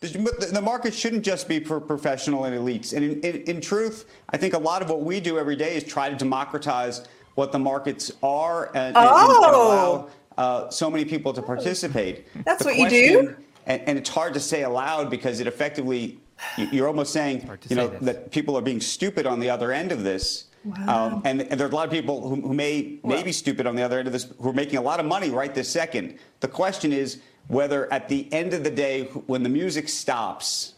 The 0.00 0.62
market 0.62 0.94
shouldn't 0.94 1.24
just 1.24 1.46
be 1.46 1.60
for 1.60 1.78
professional 1.78 2.44
and 2.44 2.56
elites. 2.56 2.94
And 2.94 3.04
in, 3.04 3.20
in, 3.20 3.42
in, 3.42 3.60
truth, 3.60 4.06
I 4.30 4.38
think 4.38 4.54
a 4.54 4.58
lot 4.58 4.80
of 4.80 4.88
what 4.88 5.02
we 5.02 5.20
do 5.20 5.38
every 5.38 5.56
day 5.56 5.76
is 5.76 5.84
try 5.84 6.08
to 6.08 6.16
democratize 6.16 7.06
what 7.34 7.52
the 7.52 7.58
markets 7.58 8.10
are 8.22 8.70
and, 8.74 8.96
oh. 8.96 9.00
and 9.00 9.54
allow 9.54 10.08
uh, 10.38 10.70
so 10.70 10.90
many 10.90 11.04
people 11.04 11.34
to 11.34 11.42
participate. 11.42 12.26
That's 12.44 12.62
the 12.62 12.70
what 12.70 12.76
question, 12.78 12.98
you 12.98 13.22
do. 13.22 13.36
And, 13.66 13.82
and, 13.86 13.98
it's 13.98 14.08
hard 14.08 14.32
to 14.34 14.40
say 14.40 14.62
aloud 14.62 15.10
because 15.10 15.38
it 15.38 15.46
effectively, 15.46 16.18
you're 16.56 16.88
almost 16.88 17.12
saying, 17.12 17.48
you 17.68 17.76
know, 17.76 17.88
this. 17.88 18.00
that 18.00 18.30
people 18.30 18.56
are 18.56 18.62
being 18.62 18.80
stupid 18.80 19.26
on 19.26 19.38
the 19.38 19.50
other 19.50 19.70
end 19.70 19.92
of 19.92 20.02
this. 20.02 20.46
Wow. 20.64 21.06
Um, 21.06 21.22
and, 21.26 21.42
and 21.42 21.60
there's 21.60 21.72
a 21.72 21.74
lot 21.74 21.86
of 21.86 21.92
people 21.92 22.26
who, 22.26 22.40
who 22.40 22.54
may, 22.54 22.98
may 23.04 23.22
be 23.22 23.32
stupid 23.32 23.66
on 23.66 23.76
the 23.76 23.82
other 23.82 23.98
end 23.98 24.08
of 24.08 24.12
this 24.12 24.28
who 24.40 24.48
are 24.48 24.54
making 24.54 24.78
a 24.78 24.82
lot 24.82 24.98
of 24.98 25.04
money 25.04 25.30
right 25.30 25.54
this 25.54 25.68
second. 25.68 26.18
The 26.40 26.48
question 26.48 26.92
is, 26.92 27.20
whether 27.50 27.92
at 27.92 28.08
the 28.08 28.32
end 28.32 28.54
of 28.54 28.64
the 28.64 28.70
day, 28.70 29.04
when 29.26 29.42
the 29.42 29.48
music 29.48 29.88
stops, 29.88 30.74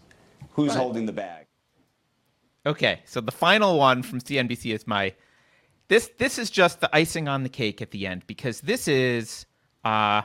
who's 0.53 0.71
right. 0.71 0.79
holding 0.79 1.07
the 1.07 1.13
bag? 1.13 1.47
Okay, 2.65 3.03
so 3.05 3.21
the 3.21 3.33
final 3.33 3.79
one 3.79 4.03
from 4.03 4.21
CNBC 4.21 4.75
is 4.75 4.87
my 4.87 5.13
this 5.89 6.11
this 6.19 6.39
is 6.39 6.51
just 6.51 6.81
the 6.81 6.89
icing 6.95 7.29
on 7.29 7.43
the 7.43 7.49
cake 7.49 7.83
at 7.83 7.91
the 7.91 8.07
end 8.07 8.27
because 8.27 8.61
this 8.63 8.89
is 8.89 9.45
uh 9.85 10.23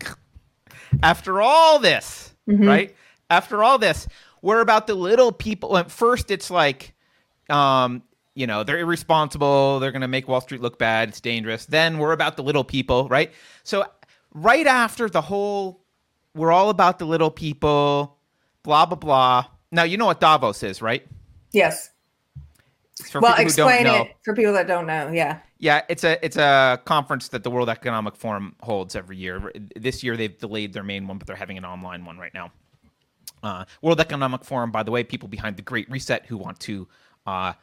after 1.02 1.42
all 1.42 1.78
this, 1.78 2.34
mm-hmm. 2.48 2.66
right? 2.66 2.96
After 3.28 3.62
all 3.62 3.78
this, 3.78 4.08
we're 4.40 4.60
about 4.60 4.86
the 4.86 4.94
little 4.94 5.32
people. 5.32 5.76
At 5.76 5.90
first, 5.90 6.30
it's 6.30 6.50
like, 6.50 6.94
um, 7.50 8.02
you 8.34 8.46
know, 8.46 8.62
they're 8.62 8.78
irresponsible. 8.78 9.80
They're 9.80 9.90
going 9.90 10.02
to 10.02 10.08
make 10.08 10.28
Wall 10.28 10.40
Street 10.40 10.60
look 10.60 10.78
bad. 10.78 11.08
It's 11.08 11.20
dangerous. 11.20 11.66
Then 11.66 11.98
we're 11.98 12.12
about 12.12 12.36
the 12.36 12.44
little 12.44 12.62
people, 12.62 13.08
right? 13.08 13.32
So 13.64 13.84
right 14.36 14.66
after 14.66 15.08
the 15.08 15.22
whole 15.22 15.82
we're 16.34 16.52
all 16.52 16.68
about 16.68 16.98
the 16.98 17.06
little 17.06 17.30
people, 17.30 18.18
blah 18.62 18.86
blah 18.86 18.96
blah. 18.96 19.46
Now 19.72 19.82
you 19.82 19.96
know 19.96 20.06
what 20.06 20.20
Davos 20.20 20.62
is, 20.62 20.80
right? 20.80 21.04
Yes. 21.52 21.90
well, 23.14 23.34
explain 23.38 23.86
it 23.86 24.14
for 24.24 24.34
people 24.34 24.52
that 24.52 24.66
don't 24.66 24.86
know. 24.86 25.10
Yeah. 25.10 25.40
Yeah, 25.58 25.82
it's 25.88 26.04
a 26.04 26.22
it's 26.24 26.36
a 26.36 26.80
conference 26.84 27.28
that 27.28 27.42
the 27.42 27.50
World 27.50 27.70
Economic 27.70 28.14
Forum 28.14 28.54
holds 28.60 28.94
every 28.94 29.16
year. 29.16 29.50
This 29.74 30.04
year 30.04 30.16
they've 30.16 30.36
delayed 30.36 30.74
their 30.74 30.82
main 30.82 31.06
one, 31.06 31.16
but 31.16 31.26
they're 31.26 31.34
having 31.34 31.56
an 31.56 31.64
online 31.64 32.04
one 32.04 32.18
right 32.18 32.34
now. 32.34 32.52
Uh, 33.42 33.64
World 33.80 34.00
Economic 34.00 34.44
Forum, 34.44 34.70
by 34.70 34.82
the 34.82 34.90
way, 34.90 35.02
people 35.02 35.28
behind 35.28 35.56
the 35.56 35.62
Great 35.62 35.90
Reset 35.90 36.26
who 36.26 36.36
want 36.36 36.60
to 36.60 36.86
uh, 37.26 37.54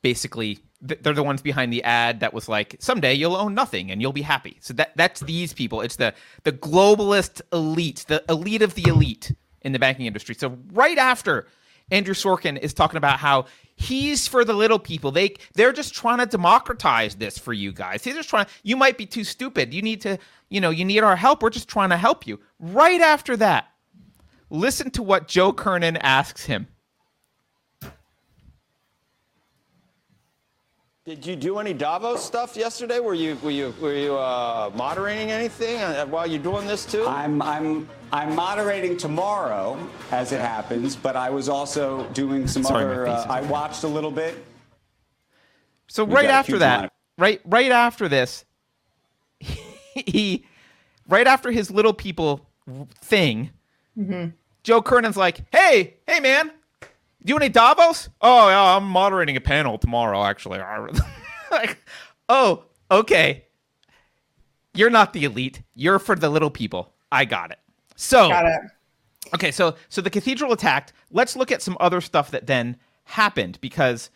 basically 0.00 0.60
they're 0.82 1.12
the 1.12 1.22
ones 1.22 1.40
behind 1.40 1.72
the 1.72 1.82
ad 1.84 2.20
that 2.20 2.34
was 2.34 2.48
like 2.48 2.76
someday 2.80 3.14
you'll 3.14 3.36
own 3.36 3.54
nothing 3.54 3.90
and 3.90 4.02
you'll 4.02 4.12
be 4.12 4.22
happy. 4.22 4.56
So 4.60 4.74
that 4.74 4.92
that's 4.96 5.20
these 5.20 5.52
people. 5.52 5.80
It's 5.80 5.96
the 5.96 6.12
the 6.42 6.52
globalist 6.52 7.40
elite 7.52 8.04
the 8.08 8.22
elite 8.28 8.62
of 8.62 8.74
the 8.74 8.88
elite 8.88 9.32
in 9.62 9.72
the 9.72 9.78
banking 9.78 10.06
industry. 10.06 10.34
So 10.34 10.58
right 10.72 10.98
after 10.98 11.46
andrew 11.90 12.14
sorkin 12.14 12.58
is 12.58 12.72
talking 12.72 12.96
about 12.96 13.18
how 13.18 13.46
he's 13.76 14.26
for 14.26 14.44
the 14.44 14.54
little 14.54 14.78
people. 14.78 15.12
They 15.12 15.36
they're 15.54 15.72
just 15.72 15.94
trying 15.94 16.18
to 16.18 16.26
democratize 16.26 17.14
this 17.14 17.38
for 17.38 17.52
you 17.52 17.72
guys. 17.72 18.02
They're 18.02 18.14
just 18.14 18.28
trying 18.28 18.46
you 18.62 18.76
might 18.76 18.98
be 18.98 19.06
too 19.06 19.24
stupid. 19.24 19.72
You 19.72 19.82
need 19.82 20.00
to 20.02 20.18
you 20.48 20.60
know 20.60 20.70
you 20.70 20.84
need 20.84 21.00
our 21.00 21.16
help. 21.16 21.42
We're 21.42 21.50
just 21.50 21.68
trying 21.68 21.90
to 21.90 21.96
help 21.96 22.26
you. 22.26 22.40
Right 22.58 23.00
after 23.00 23.36
that 23.36 23.68
listen 24.52 24.90
to 24.90 25.02
what 25.02 25.26
joe 25.26 25.50
kernan 25.52 25.96
asks 25.96 26.44
him 26.44 26.68
Did 31.04 31.26
you 31.26 31.34
do 31.34 31.58
any 31.58 31.72
Davos 31.72 32.24
stuff 32.24 32.56
yesterday? 32.56 33.00
Were 33.00 33.14
you 33.14 33.36
were 33.42 33.50
you 33.50 33.74
were 33.80 33.92
you 33.92 34.16
uh, 34.16 34.70
moderating 34.76 35.32
anything 35.32 35.80
uh, 35.80 36.06
while 36.06 36.28
you're 36.28 36.40
doing 36.40 36.64
this 36.68 36.86
too? 36.86 37.04
I'm 37.08 37.42
I'm 37.42 37.88
I'm 38.12 38.36
moderating 38.36 38.96
tomorrow, 38.96 39.76
as 40.12 40.30
it 40.30 40.40
happens, 40.40 40.94
but 40.94 41.16
I 41.16 41.28
was 41.28 41.48
also 41.48 42.08
doing 42.10 42.46
some 42.46 42.62
Sorry, 42.62 42.84
other. 42.84 43.08
Uh, 43.08 43.26
I 43.28 43.40
watched 43.40 43.82
a 43.82 43.88
little 43.88 44.12
bit. 44.12 44.44
So 45.88 46.04
we 46.04 46.14
right 46.14 46.30
after 46.30 46.58
that, 46.58 46.92
right 47.18 47.40
right 47.46 47.72
after 47.72 48.08
this, 48.08 48.44
he 49.40 50.46
right 51.08 51.26
after 51.26 51.50
his 51.50 51.68
little 51.68 51.94
people 51.94 52.46
thing, 53.00 53.50
mm-hmm. 53.98 54.28
Joe 54.62 54.80
Kernan's 54.80 55.16
like, 55.16 55.40
"Hey, 55.50 55.94
hey, 56.06 56.20
man, 56.20 56.52
do 57.24 57.30
you 57.30 57.34
want 57.34 57.44
any 57.44 57.52
Davos? 57.52 58.08
Oh, 58.20 58.48
yeah, 58.48 58.76
I'm 58.76 58.84
moderating 58.84 59.36
a 59.36 59.40
panel 59.40 59.78
tomorrow, 59.78 60.24
actually. 60.24 60.58
like, 61.52 61.78
oh, 62.28 62.64
okay. 62.90 63.44
You're 64.74 64.90
not 64.90 65.12
the 65.12 65.24
elite. 65.24 65.62
You're 65.74 66.00
for 66.00 66.16
the 66.16 66.28
little 66.28 66.50
people. 66.50 66.92
I 67.12 67.24
got 67.24 67.52
it. 67.52 67.58
So, 67.94 68.28
got 68.28 68.46
it. 68.46 68.60
okay, 69.34 69.52
so 69.52 69.76
so 69.88 70.00
the 70.00 70.10
cathedral 70.10 70.52
attacked. 70.52 70.94
Let's 71.10 71.36
look 71.36 71.52
at 71.52 71.62
some 71.62 71.76
other 71.78 72.00
stuff 72.00 72.30
that 72.32 72.46
then 72.46 72.76
happened 73.04 73.60
because 73.60 74.10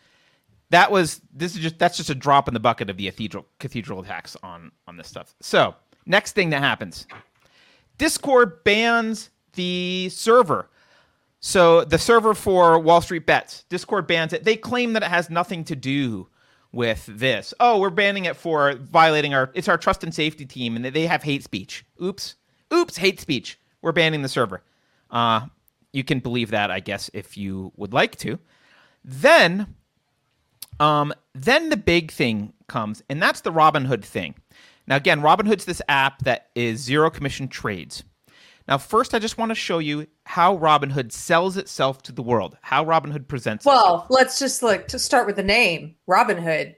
that 0.71 0.91
was 0.91 1.21
this 1.31 1.55
is 1.55 1.61
just 1.61 1.79
that's 1.79 1.95
just 1.95 2.09
a 2.09 2.15
drop 2.15 2.47
in 2.47 2.53
the 2.53 2.59
bucket 2.59 2.89
of 2.89 2.97
the 2.97 3.05
cathedral 3.05 3.45
cathedral 3.59 4.01
attacks 4.01 4.35
on 4.41 4.71
on 4.87 4.97
this 4.97 5.07
stuff. 5.07 5.35
So, 5.39 5.75
next 6.05 6.33
thing 6.33 6.49
that 6.49 6.61
happens. 6.61 7.07
Discord 7.97 8.63
bans 8.63 9.29
the 9.53 10.09
server 10.11 10.69
so 11.39 11.83
the 11.83 11.99
server 11.99 12.33
for 12.33 12.79
Wall 12.79 13.01
Street 13.01 13.25
Bets, 13.25 13.63
Discord 13.69 14.07
bans 14.07 14.33
it. 14.33 14.43
They 14.43 14.55
claim 14.55 14.93
that 14.93 15.03
it 15.03 15.09
has 15.09 15.29
nothing 15.29 15.63
to 15.65 15.75
do 15.75 16.27
with 16.71 17.05
this. 17.07 17.53
Oh, 17.59 17.79
we're 17.79 17.89
banning 17.89 18.25
it 18.25 18.35
for 18.35 18.75
violating 18.75 19.33
our 19.33 19.51
it's 19.53 19.67
our 19.67 19.77
trust 19.77 20.03
and 20.03 20.13
safety 20.13 20.45
team 20.45 20.75
and 20.75 20.85
they 20.85 21.07
have 21.07 21.23
hate 21.23 21.43
speech. 21.43 21.85
Oops. 22.01 22.35
Oops, 22.73 22.97
hate 22.97 23.19
speech. 23.19 23.59
We're 23.81 23.91
banning 23.93 24.21
the 24.21 24.29
server. 24.29 24.63
Uh 25.09 25.47
you 25.93 26.03
can 26.03 26.19
believe 26.19 26.51
that, 26.51 26.69
I 26.69 26.79
guess, 26.79 27.09
if 27.13 27.37
you 27.37 27.71
would 27.77 27.93
like 27.93 28.17
to. 28.17 28.39
Then 29.03 29.75
um 30.79 31.13
then 31.33 31.69
the 31.69 31.77
big 31.77 32.11
thing 32.11 32.53
comes, 32.67 33.01
and 33.09 33.21
that's 33.21 33.41
the 33.41 33.51
Robinhood 33.51 34.03
thing. 34.03 34.35
Now 34.87 34.97
again, 34.97 35.21
Robinhood's 35.21 35.65
this 35.65 35.81
app 35.87 36.23
that 36.23 36.49
is 36.55 36.81
zero 36.81 37.09
commission 37.09 37.47
trades. 37.47 38.03
Now, 38.67 38.77
first, 38.77 39.13
I 39.13 39.19
just 39.19 39.37
want 39.37 39.49
to 39.49 39.55
show 39.55 39.79
you 39.79 40.07
how 40.25 40.57
Robinhood 40.57 41.11
sells 41.11 41.55
itself 41.55 42.03
to 42.03 42.11
the 42.11 42.21
world, 42.21 42.57
how 42.61 42.83
Robinhood 42.83 43.27
presents. 43.27 43.65
Well, 43.65 43.77
itself. 43.77 44.07
let's 44.09 44.39
just 44.39 44.61
look 44.61 44.87
to 44.89 44.99
start 44.99 45.25
with 45.25 45.37
the 45.37 45.43
name 45.43 45.95
Robinhood, 46.09 46.75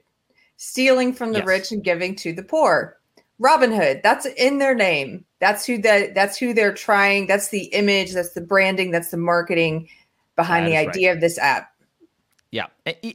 stealing 0.56 1.12
from 1.12 1.32
the 1.32 1.40
yes. 1.40 1.48
rich 1.48 1.72
and 1.72 1.82
giving 1.82 2.14
to 2.16 2.32
the 2.32 2.44
poor. 2.44 2.96
Robinhood, 3.42 4.02
that's 4.02 4.26
in 4.26 4.58
their 4.58 4.74
name. 4.74 5.24
That's 5.40 5.64
who 5.64 5.78
that 5.78 6.14
that's 6.14 6.36
who 6.36 6.52
they're 6.52 6.74
trying. 6.74 7.26
That's 7.26 7.48
the 7.48 7.64
image. 7.66 8.12
That's 8.12 8.34
the 8.34 8.42
branding. 8.42 8.90
That's 8.90 9.10
the 9.10 9.16
marketing 9.16 9.88
behind 10.36 10.66
that 10.66 10.70
the 10.70 10.76
idea 10.76 11.08
right. 11.08 11.14
of 11.16 11.20
this 11.22 11.38
app. 11.38 11.70
Yeah, 12.52 12.66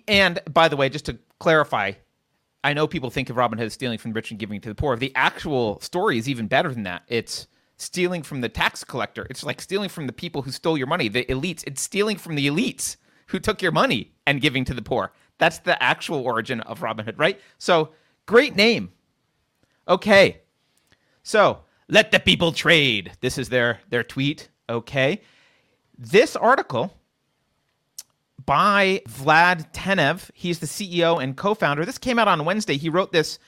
and 0.07 0.39
by 0.51 0.67
the 0.67 0.75
way, 0.75 0.89
just 0.89 1.05
to 1.05 1.19
clarify, 1.39 1.91
I 2.63 2.73
know 2.73 2.87
people 2.87 3.09
think 3.11 3.29
of 3.29 3.35
Robinhood 3.35 3.61
as 3.61 3.73
stealing 3.73 3.99
from 3.99 4.11
the 4.11 4.15
rich 4.15 4.31
and 4.31 4.39
giving 4.39 4.59
to 4.61 4.69
the 4.69 4.75
poor. 4.75 4.97
The 4.97 5.13
actual 5.13 5.79
story 5.81 6.17
is 6.17 6.27
even 6.27 6.47
better 6.47 6.73
than 6.73 6.83
that. 6.83 7.03
It's 7.07 7.47
stealing 7.77 8.23
from 8.23 8.41
the 8.41 8.49
tax 8.49 8.83
collector. 8.83 9.27
It's 9.29 9.43
like 9.43 9.61
stealing 9.61 9.89
from 9.89 10.07
the 10.07 10.13
people 10.13 10.41
who 10.41 10.51
stole 10.51 10.77
your 10.77 10.87
money, 10.87 11.07
the 11.07 11.25
elites. 11.25 11.63
It's 11.67 11.81
stealing 11.81 12.17
from 12.17 12.35
the 12.35 12.47
elites 12.47 12.97
who 13.27 13.39
took 13.39 13.61
your 13.61 13.71
money 13.71 14.13
and 14.25 14.41
giving 14.41 14.65
to 14.65 14.73
the 14.73 14.81
poor. 14.81 15.11
That's 15.37 15.59
the 15.59 15.81
actual 15.81 16.19
origin 16.19 16.61
of 16.61 16.81
Robin 16.81 17.05
Hood, 17.05 17.19
right? 17.19 17.39
So, 17.57 17.89
great 18.25 18.55
name. 18.55 18.91
Okay. 19.87 20.41
So, 21.23 21.59
let 21.89 22.11
the 22.11 22.19
people 22.19 22.51
trade. 22.51 23.11
This 23.19 23.37
is 23.37 23.49
their 23.49 23.79
their 23.89 24.03
tweet, 24.03 24.49
okay? 24.69 25.21
This 25.97 26.35
article 26.35 26.93
by 28.45 29.01
Vlad 29.07 29.71
Tenev, 29.73 30.29
he's 30.33 30.59
the 30.59 30.67
CEO 30.67 31.21
and 31.21 31.35
co-founder. 31.35 31.83
This 31.83 31.97
came 31.97 32.19
out 32.19 32.27
on 32.27 32.45
Wednesday. 32.45 32.77
He 32.77 32.89
wrote 32.89 33.11
this 33.11 33.39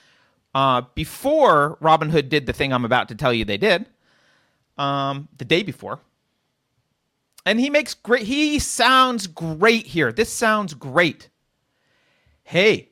uh, 0.56 0.82
before 0.96 1.78
Robinhood 1.82 2.30
did 2.30 2.48
the 2.48 2.54
thing 2.54 2.74
I'm 2.74 2.86
about 2.86 3.08
to 3.10 3.16
tell 3.16 3.34
you 3.34 3.46
they 3.46 3.58
did 3.58 3.86
um, 4.78 5.28
the 5.38 5.46
day 5.46 5.64
before. 5.64 6.00
And 7.46 7.60
he 7.60 7.70
makes 7.70 7.94
great, 7.94 8.24
he 8.24 8.60
sounds 8.60 9.28
great 9.28 9.88
here. 9.88 10.12
This 10.12 10.32
sounds 10.32 10.74
great. 10.74 11.30
Hey, 12.44 12.90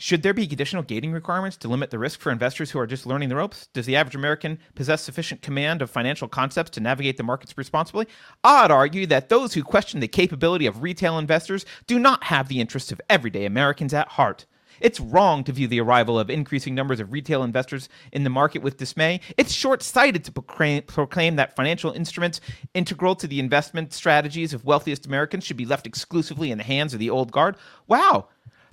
should 0.00 0.22
there 0.22 0.32
be 0.32 0.44
additional 0.44 0.84
gating 0.84 1.10
requirements 1.10 1.56
to 1.58 1.68
limit 1.68 1.90
the 1.90 1.98
risk 1.98 2.20
for 2.20 2.30
investors 2.30 2.70
who 2.70 2.78
are 2.78 2.86
just 2.86 3.04
learning 3.04 3.28
the 3.28 3.36
ropes? 3.36 3.66
Does 3.74 3.84
the 3.84 3.96
average 3.96 4.14
American 4.14 4.60
possess 4.76 5.02
sufficient 5.02 5.42
command 5.42 5.82
of 5.82 5.90
financial 5.90 6.28
concepts 6.28 6.70
to 6.70 6.80
navigate 6.80 7.16
the 7.16 7.24
markets 7.24 7.58
responsibly? 7.58 8.06
I'd 8.44 8.70
argue 8.70 9.06
that 9.06 9.28
those 9.28 9.54
who 9.54 9.64
question 9.64 9.98
the 9.98 10.06
capability 10.06 10.66
of 10.66 10.84
retail 10.84 11.18
investors 11.18 11.66
do 11.88 11.98
not 11.98 12.22
have 12.24 12.46
the 12.46 12.60
interests 12.60 12.92
of 12.92 13.00
everyday 13.10 13.44
Americans 13.44 13.92
at 13.92 14.06
heart. 14.06 14.46
It's 14.80 15.00
wrong 15.00 15.44
to 15.44 15.52
view 15.52 15.68
the 15.68 15.80
arrival 15.80 16.18
of 16.18 16.30
increasing 16.30 16.74
numbers 16.74 17.00
of 17.00 17.12
retail 17.12 17.42
investors 17.42 17.88
in 18.12 18.24
the 18.24 18.30
market 18.30 18.62
with 18.62 18.76
dismay. 18.76 19.20
It's 19.36 19.52
short 19.52 19.82
sighted 19.82 20.24
to 20.24 20.32
proclaim, 20.32 20.82
proclaim, 20.82 21.36
that 21.36 21.56
financial 21.56 21.92
instruments 21.92 22.40
integral 22.74 23.14
to 23.16 23.26
the 23.26 23.40
investment 23.40 23.92
strategies 23.92 24.54
of 24.54 24.64
wealthiest 24.64 25.06
Americans 25.06 25.44
should 25.44 25.56
be 25.56 25.66
left 25.66 25.86
exclusively 25.86 26.50
in 26.50 26.58
the 26.58 26.64
hands 26.64 26.94
of 26.94 27.00
the 27.00 27.10
old 27.10 27.32
guard. 27.32 27.56
Wow. 27.86 28.28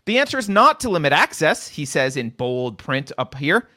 The 0.05 0.19
answer 0.19 0.37
is 0.37 0.47
not 0.47 0.79
to 0.81 0.89
limit 0.89 1.13
access, 1.13 1.67
he 1.67 1.85
says 1.85 2.15
in 2.15 2.29
bold 2.29 2.77
print 2.77 3.11
up 3.17 3.35
here. 3.35 3.67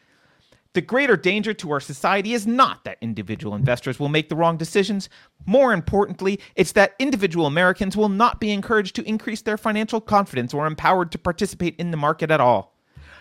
The 0.74 0.80
greater 0.82 1.16
danger 1.16 1.54
to 1.54 1.72
our 1.72 1.80
society 1.80 2.34
is 2.34 2.46
not 2.46 2.84
that 2.84 2.98
individual 3.00 3.54
investors 3.54 3.98
will 3.98 4.10
make 4.10 4.28
the 4.28 4.36
wrong 4.36 4.56
decisions. 4.56 5.08
More 5.46 5.72
importantly, 5.72 6.38
it's 6.56 6.72
that 6.72 6.94
individual 6.98 7.46
Americans 7.46 7.96
will 7.96 8.10
not 8.10 8.38
be 8.38 8.50
encouraged 8.50 8.94
to 8.96 9.08
increase 9.08 9.42
their 9.42 9.56
financial 9.56 10.00
confidence 10.00 10.52
or 10.52 10.66
empowered 10.66 11.10
to 11.12 11.18
participate 11.18 11.74
in 11.76 11.90
the 11.90 11.96
market 11.96 12.30
at 12.30 12.40
all. 12.40 12.76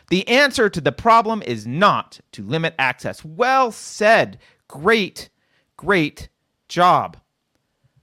The 0.10 0.28
answer 0.28 0.70
to 0.70 0.82
the 0.82 0.92
problem 0.92 1.42
is 1.42 1.66
not 1.66 2.20
to 2.34 2.44
limit 2.44 2.76
access. 2.78 3.24
Well 3.24 3.72
said. 3.72 4.40
Great, 4.68 5.30
great 5.78 6.30
job. 6.68 7.18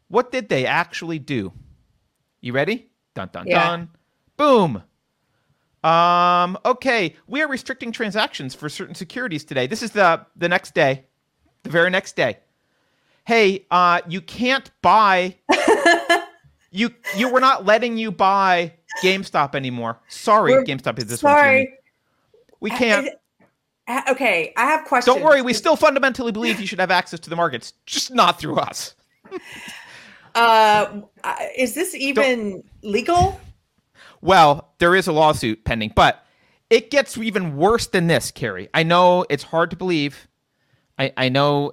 What 0.09 0.31
did 0.31 0.49
they 0.49 0.67
actually 0.67 1.19
do? 1.19 1.53
You 2.41 2.53
ready? 2.53 2.89
Dun 3.15 3.31
dun 3.33 3.47
yeah. 3.47 3.69
dun. 3.69 3.89
Boom. 4.37 4.83
Um, 5.85 6.59
okay, 6.65 7.15
we 7.27 7.43
are 7.43 7.49
restricting 7.49 7.93
transactions 7.93 8.55
for 8.55 8.71
certain 8.71 8.95
securities 8.95 9.45
today. 9.45 9.67
This 9.67 9.83
is 9.83 9.91
the 9.91 10.25
the 10.35 10.49
next 10.49 10.75
day, 10.75 11.05
the 11.63 11.71
very 11.71 11.91
next 11.91 12.17
day. 12.17 12.39
Hey, 13.27 13.67
uh, 13.71 14.01
you 14.09 14.23
can't 14.23 14.71
buy. 14.81 15.37
you 16.71 16.91
you 17.17 17.29
were 17.29 17.41
not 17.41 17.67
letting 17.67 17.99
you 17.99 18.11
buy 18.11 18.73
GameStop 19.03 19.55
anymore. 19.55 20.01
Sorry, 20.09 20.53
we're, 20.53 20.65
GameStop 20.65 20.99
is 20.99 21.07
this 21.07 21.21
sorry. 21.21 21.67
one. 21.67 21.77
We 22.61 22.71
can't. 22.71 23.11
okay, 24.09 24.55
I 24.57 24.65
have 24.65 24.87
questions. 24.87 25.15
Don't 25.15 25.23
worry, 25.23 25.43
we 25.43 25.53
still 25.53 25.77
fundamentally 25.77 26.33
believe 26.33 26.59
you 26.61 26.67
should 26.67 26.81
have 26.81 26.91
access 26.91 27.21
to 27.21 27.31
the 27.31 27.37
markets, 27.37 27.75
just 27.85 28.11
not 28.11 28.41
through 28.41 28.57
us. 28.57 28.95
uh, 30.35 31.03
is 31.59 31.75
this 31.75 31.95
even 31.95 32.51
Don't, 32.51 32.65
legal? 32.83 33.39
Well, 34.25 34.73
there 34.79 34.97
is 34.97 35.07
a 35.07 35.13
lawsuit 35.13 35.67
pending, 35.67 35.93
but 35.95 36.25
it 36.71 36.91
gets 36.91 37.19
even 37.19 37.57
worse 37.57 37.89
than 37.89 38.07
this, 38.07 38.31
Keri. 38.31 38.71
I 38.73 38.83
know 38.83 39.27
it's 39.29 39.43
hard 39.43 39.69
to 39.71 39.77
believe. 39.77 40.29
I, 40.99 41.13
I 41.19 41.29
know 41.29 41.73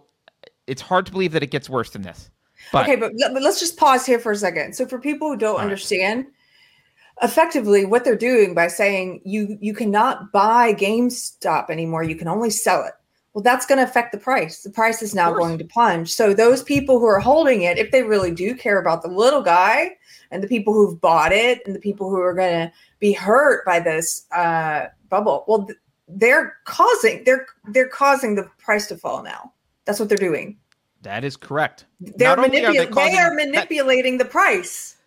it's 0.68 0.82
hard 0.82 1.06
to 1.06 1.14
believe 1.14 1.32
that 1.32 1.44
it 1.44 1.50
gets 1.50 1.70
worse 1.70 1.92
than 1.92 2.02
this. 2.02 2.30
But, 2.74 2.84
okay, 2.84 2.98
but, 2.98 3.14
but 3.18 3.42
let's 3.42 3.62
just 3.62 3.78
pause 3.78 4.06
here 4.06 4.20
for 4.20 4.34
a 4.34 4.36
second. 4.36 4.76
So, 4.76 4.86
for 4.86 5.00
people 5.00 5.30
who 5.30 5.38
don't 5.38 5.62
understand, 5.62 6.26
right. 6.26 7.30
effectively, 7.30 7.86
what 7.86 8.04
they're 8.04 8.18
doing 8.18 8.54
by 8.54 8.68
saying 8.68 9.22
you 9.24 9.58
you 9.62 9.74
cannot 9.74 10.34
buy 10.34 10.74
GameStop 10.74 11.70
anymore, 11.70 12.04
you 12.04 12.16
can 12.16 12.28
only 12.28 12.50
sell 12.50 12.84
it. 12.84 12.94
Well, 13.34 13.44
that's 13.44 13.66
going 13.66 13.78
to 13.78 13.86
affect 13.86 14.12
the 14.12 14.18
price. 14.18 14.62
The 14.62 14.70
price 14.70 15.02
is 15.02 15.16
now 15.16 15.32
going 15.32 15.58
to 15.58 15.64
plunge. 15.64 16.14
So, 16.14 16.34
those 16.34 16.64
people 16.64 17.00
who 17.00 17.06
are 17.06 17.20
holding 17.20 17.62
it, 17.62 17.78
if 17.78 17.92
they 17.92 18.04
really 18.04 18.32
do 18.32 18.56
care 18.56 18.78
about 18.78 19.04
the 19.04 19.08
little 19.08 19.42
guy, 19.42 19.96
and 20.32 20.42
the 20.42 20.48
people 20.48 20.74
who've 20.74 21.00
bought 21.00 21.32
it 21.32 21.62
and 21.66 21.76
the 21.76 21.80
people 21.80 22.10
who 22.10 22.20
are 22.20 22.34
going 22.34 22.68
to 22.68 22.74
be 23.00 23.14
hurt 23.14 23.66
by 23.66 23.80
this 23.80 24.26
uh, 24.32 24.88
bubble. 25.10 25.46
Well 25.48 25.68
they're 26.08 26.58
causing 26.66 27.24
they're 27.24 27.46
they're 27.70 27.88
causing 27.88 28.36
the 28.36 28.50
price 28.58 28.88
to 28.88 28.98
fall 28.98 29.24
now. 29.24 29.54
That's 29.86 30.00
what 30.00 30.10
they're 30.10 30.18
doing. 30.18 30.58
That 31.04 31.24
is 31.24 31.36
correct. 31.36 31.86
They're 32.00 32.36
manipulating 32.36 32.98
are 32.98 33.06
they, 33.06 33.12
they, 33.12 33.18
are 33.18 33.34
manipulating 33.34 34.18
that, 34.18 34.26
the 34.26 34.30
price. 34.30 34.98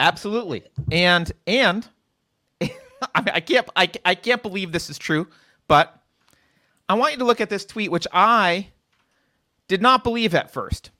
Absolutely. 0.00 0.62
And 0.90 1.30
and 1.46 1.88
I, 2.60 2.70
I 3.14 3.40
can't 3.40 3.68
I, 3.76 3.90
I 4.04 4.14
can't 4.14 4.42
believe 4.42 4.72
this 4.72 4.90
is 4.90 4.98
true 4.98 5.26
but 5.68 5.98
i 6.88 6.94
want 6.94 7.12
you 7.12 7.18
to 7.18 7.24
look 7.24 7.40
at 7.40 7.50
this 7.50 7.64
tweet 7.64 7.90
which 7.90 8.06
i 8.12 8.68
did 9.68 9.82
not 9.82 10.04
believe 10.04 10.34
at 10.34 10.52
first 10.52 10.90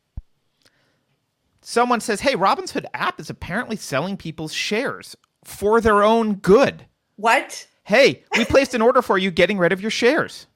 someone 1.62 2.00
says, 2.00 2.20
"Hey, 2.20 2.34
Robinhood 2.34 2.84
app 2.92 3.18
is 3.18 3.30
apparently 3.30 3.76
selling 3.76 4.16
people's 4.16 4.52
shares 4.52 5.16
for 5.44 5.80
their 5.80 6.02
own 6.02 6.34
good." 6.34 6.86
What? 7.16 7.66
Hey, 7.84 8.24
we 8.36 8.44
placed 8.44 8.74
an 8.74 8.82
order 8.82 9.02
for 9.02 9.18
you 9.18 9.30
getting 9.30 9.58
rid 9.58 9.72
of 9.72 9.80
your 9.80 9.90
shares. 9.90 10.46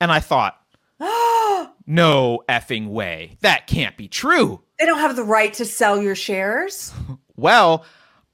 And 0.00 0.12
I 0.12 0.20
thought, 0.20 0.60
no 1.86 2.42
effing 2.48 2.88
way. 2.88 3.38
That 3.40 3.66
can't 3.66 3.96
be 3.96 4.08
true. 4.08 4.60
They 4.78 4.86
don't 4.86 4.98
have 4.98 5.16
the 5.16 5.24
right 5.24 5.52
to 5.54 5.64
sell 5.64 6.00
your 6.02 6.14
shares. 6.14 6.92
well, 7.36 7.84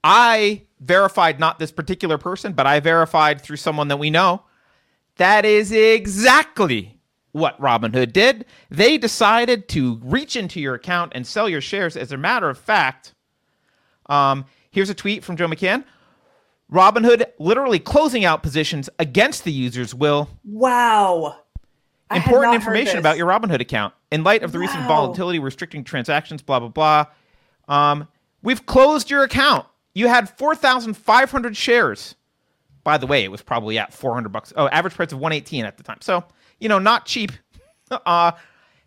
I 0.03 0.63
verified 0.79 1.39
not 1.39 1.59
this 1.59 1.71
particular 1.71 2.17
person, 2.17 2.53
but 2.53 2.65
I 2.65 2.79
verified 2.79 3.41
through 3.41 3.57
someone 3.57 3.87
that 3.89 3.97
we 3.97 4.09
know. 4.09 4.43
That 5.17 5.45
is 5.45 5.71
exactly 5.71 6.99
what 7.31 7.59
Robinhood 7.59 8.13
did. 8.13 8.45
They 8.69 8.97
decided 8.97 9.67
to 9.69 9.99
reach 10.03 10.35
into 10.35 10.59
your 10.59 10.75
account 10.75 11.13
and 11.15 11.25
sell 11.25 11.47
your 11.47 11.61
shares. 11.61 11.95
As 11.95 12.11
a 12.11 12.17
matter 12.17 12.49
of 12.49 12.57
fact, 12.57 13.13
um, 14.07 14.45
here's 14.71 14.89
a 14.89 14.93
tweet 14.93 15.23
from 15.23 15.37
Joe 15.37 15.47
McCann. 15.47 15.83
Robinhood 16.71 17.25
literally 17.37 17.79
closing 17.79 18.23
out 18.23 18.43
positions 18.43 18.89
against 18.97 19.43
the 19.43 19.51
user's 19.51 19.93
will. 19.93 20.29
Wow. 20.43 21.37
Important 22.09 22.55
information 22.55 22.97
about 22.97 23.17
your 23.17 23.27
Robinhood 23.27 23.61
account. 23.61 23.93
In 24.11 24.23
light 24.23 24.43
of 24.43 24.51
the 24.51 24.57
wow. 24.57 24.63
recent 24.63 24.87
volatility 24.87 25.39
restricting 25.39 25.83
transactions, 25.83 26.41
blah, 26.41 26.59
blah, 26.59 26.67
blah. 26.67 27.05
Um, 27.67 28.07
we've 28.41 28.65
closed 28.65 29.09
your 29.09 29.23
account. 29.23 29.65
You 29.93 30.07
had 30.07 30.29
4,500 30.37 31.55
shares. 31.57 32.15
By 32.83 32.97
the 32.97 33.07
way, 33.07 33.23
it 33.23 33.31
was 33.31 33.41
probably 33.41 33.77
at 33.77 33.93
400 33.93 34.29
bucks. 34.29 34.53
Oh, 34.55 34.67
average 34.67 34.95
price 34.95 35.11
of 35.11 35.19
118 35.19 35.65
at 35.65 35.77
the 35.77 35.83
time. 35.83 35.99
So 36.01 36.23
you 36.61 36.69
know, 36.69 36.79
not 36.79 37.05
cheap. 37.05 37.31
uh, 38.05 38.31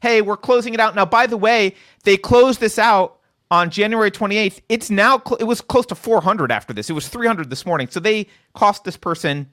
hey, 0.00 0.22
we're 0.22 0.36
closing 0.36 0.72
it 0.72 0.80
out. 0.80 0.94
Now, 0.94 1.04
by 1.04 1.26
the 1.26 1.36
way, 1.36 1.74
they 2.04 2.16
closed 2.16 2.60
this 2.60 2.78
out 2.78 3.18
on 3.50 3.70
January 3.70 4.10
28th. 4.10 4.60
It's 4.68 4.90
now, 4.90 5.18
cl- 5.18 5.36
it 5.36 5.44
was 5.44 5.60
close 5.60 5.86
to 5.86 5.94
400 5.94 6.50
after 6.50 6.72
this. 6.72 6.88
It 6.88 6.94
was 6.94 7.08
300 7.08 7.50
this 7.50 7.66
morning. 7.66 7.88
So 7.88 8.00
they 8.00 8.26
cost 8.54 8.84
this 8.84 8.96
person 8.96 9.52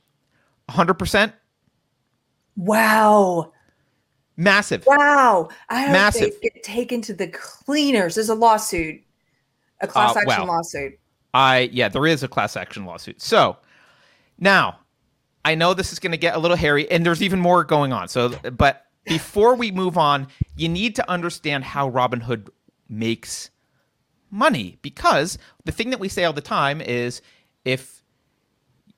100%. 0.69 1.33
Wow. 2.55 3.51
Massive. 4.37 4.85
Wow. 4.85 5.49
I 5.69 5.81
hope 5.83 5.91
Massive. 5.91 6.31
they 6.41 6.49
get 6.49 6.63
taken 6.63 7.01
to 7.03 7.13
the 7.13 7.27
cleaners. 7.27 8.15
There's 8.15 8.29
a 8.29 8.35
lawsuit, 8.35 9.01
a 9.81 9.87
class 9.87 10.15
uh, 10.15 10.19
action 10.19 10.47
well, 10.47 10.55
lawsuit. 10.55 10.99
I, 11.33 11.69
yeah, 11.71 11.89
there 11.89 12.07
is 12.07 12.23
a 12.23 12.27
class 12.27 12.57
action 12.57 12.85
lawsuit. 12.85 13.21
So 13.21 13.57
now, 14.39 14.79
I 15.43 15.55
know 15.55 15.73
this 15.73 15.91
is 15.91 15.99
going 15.99 16.11
to 16.11 16.17
get 16.17 16.35
a 16.35 16.39
little 16.39 16.57
hairy, 16.57 16.89
and 16.89 17.05
there's 17.05 17.21
even 17.23 17.39
more 17.39 17.63
going 17.63 17.93
on. 17.93 18.07
So, 18.07 18.29
but 18.51 18.85
before 19.05 19.55
we 19.55 19.71
move 19.71 19.97
on, 19.97 20.27
you 20.55 20.69
need 20.69 20.95
to 20.97 21.09
understand 21.09 21.63
how 21.63 21.89
Robinhood 21.89 22.49
makes 22.87 23.49
money 24.29 24.77
because 24.81 25.37
the 25.65 25.71
thing 25.71 25.89
that 25.89 25.99
we 25.99 26.07
say 26.07 26.23
all 26.23 26.33
the 26.33 26.41
time 26.41 26.81
is 26.81 27.21
if 27.65 28.03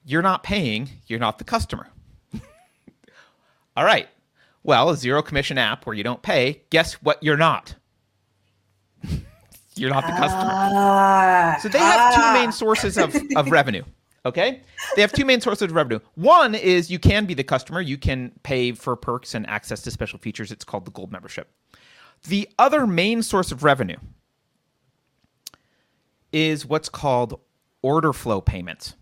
you're 0.06 0.22
not 0.22 0.44
paying, 0.44 0.90
you're 1.08 1.20
not 1.20 1.38
the 1.38 1.44
customer. 1.44 1.88
all 3.78 3.86
right. 3.86 4.08
Well, 4.64 4.90
a 4.90 4.98
zero 4.98 5.22
commission 5.22 5.58
app 5.58 5.86
where 5.86 5.96
you 5.96 6.04
don't 6.04 6.22
pay, 6.22 6.64
guess 6.70 6.94
what 6.96 7.22
you're 7.22 7.38
not? 7.38 7.76
you're 9.76 9.90
not 9.90 10.06
the 10.06 10.14
customer. 10.14 10.52
Uh, 10.52 11.58
so 11.60 11.68
they 11.70 11.80
have 11.80 12.16
two 12.16 12.40
main 12.40 12.52
sources 12.52 12.98
of, 12.98 13.16
of 13.36 13.48
revenue. 13.52 13.84
Okay. 14.26 14.62
They 14.96 15.02
have 15.02 15.12
two 15.12 15.26
main 15.26 15.42
sources 15.42 15.64
of 15.64 15.74
revenue. 15.74 16.00
One 16.16 16.56
is 16.56 16.90
you 16.90 17.00
can 17.00 17.26
be 17.26 17.34
the 17.34 17.44
customer, 17.44 17.82
you 17.82 17.98
can 17.98 18.32
pay 18.44 18.72
for 18.72 18.96
perks 18.96 19.36
and 19.36 19.48
access 19.50 19.82
to 19.82 19.92
special 19.92 20.20
features. 20.20 20.52
It's 20.52 20.64
called 20.64 20.86
the 20.86 20.92
gold 20.92 21.12
membership. 21.12 21.50
The 22.28 22.48
other 22.58 22.88
main 22.88 23.22
source 23.22 23.52
of 23.52 23.64
revenue 23.64 23.98
is 26.32 26.66
what's 26.66 26.90
called 26.90 27.40
order 27.82 28.14
flow 28.14 28.40
payments. 28.40 28.96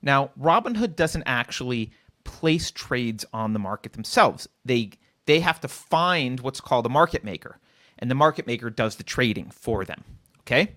Now, 0.00 0.30
Robinhood 0.40 0.96
doesn't 0.96 1.24
actually 1.26 1.92
place 2.24 2.70
trades 2.70 3.24
on 3.32 3.52
the 3.52 3.58
market 3.58 3.92
themselves. 3.92 4.48
They 4.64 4.90
they 5.26 5.40
have 5.40 5.60
to 5.60 5.68
find 5.68 6.40
what's 6.40 6.60
called 6.60 6.86
a 6.86 6.88
market 6.88 7.24
maker, 7.24 7.58
and 7.98 8.10
the 8.10 8.14
market 8.14 8.46
maker 8.46 8.70
does 8.70 8.96
the 8.96 9.02
trading 9.02 9.50
for 9.50 9.84
them. 9.84 10.04
Okay? 10.40 10.76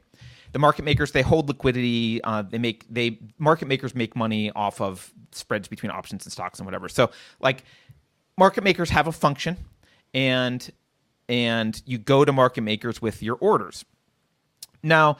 The 0.52 0.60
market 0.60 0.84
makers 0.84 1.12
they 1.12 1.22
hold 1.22 1.48
liquidity. 1.48 2.24
Uh, 2.24 2.42
they 2.42 2.58
make 2.58 2.86
they 2.90 3.20
market 3.38 3.68
makers 3.68 3.94
make 3.94 4.16
money 4.16 4.52
off 4.52 4.82
of 4.82 5.12
spreads 5.32 5.68
between 5.68 5.92
options 5.92 6.26
and 6.26 6.32
stocks 6.32 6.60
and 6.60 6.66
whatever. 6.66 6.90
So 6.90 7.12
like 7.40 7.64
market 8.38 8.64
makers 8.64 8.90
have 8.90 9.08
a 9.08 9.12
function, 9.12 9.58
and 10.14 10.70
and 11.28 11.82
you 11.86 11.98
go 11.98 12.26
to 12.26 12.32
market 12.32 12.62
makers 12.62 13.02
with 13.02 13.22
your 13.22 13.36
orders. 13.36 13.86
Now, 14.82 15.18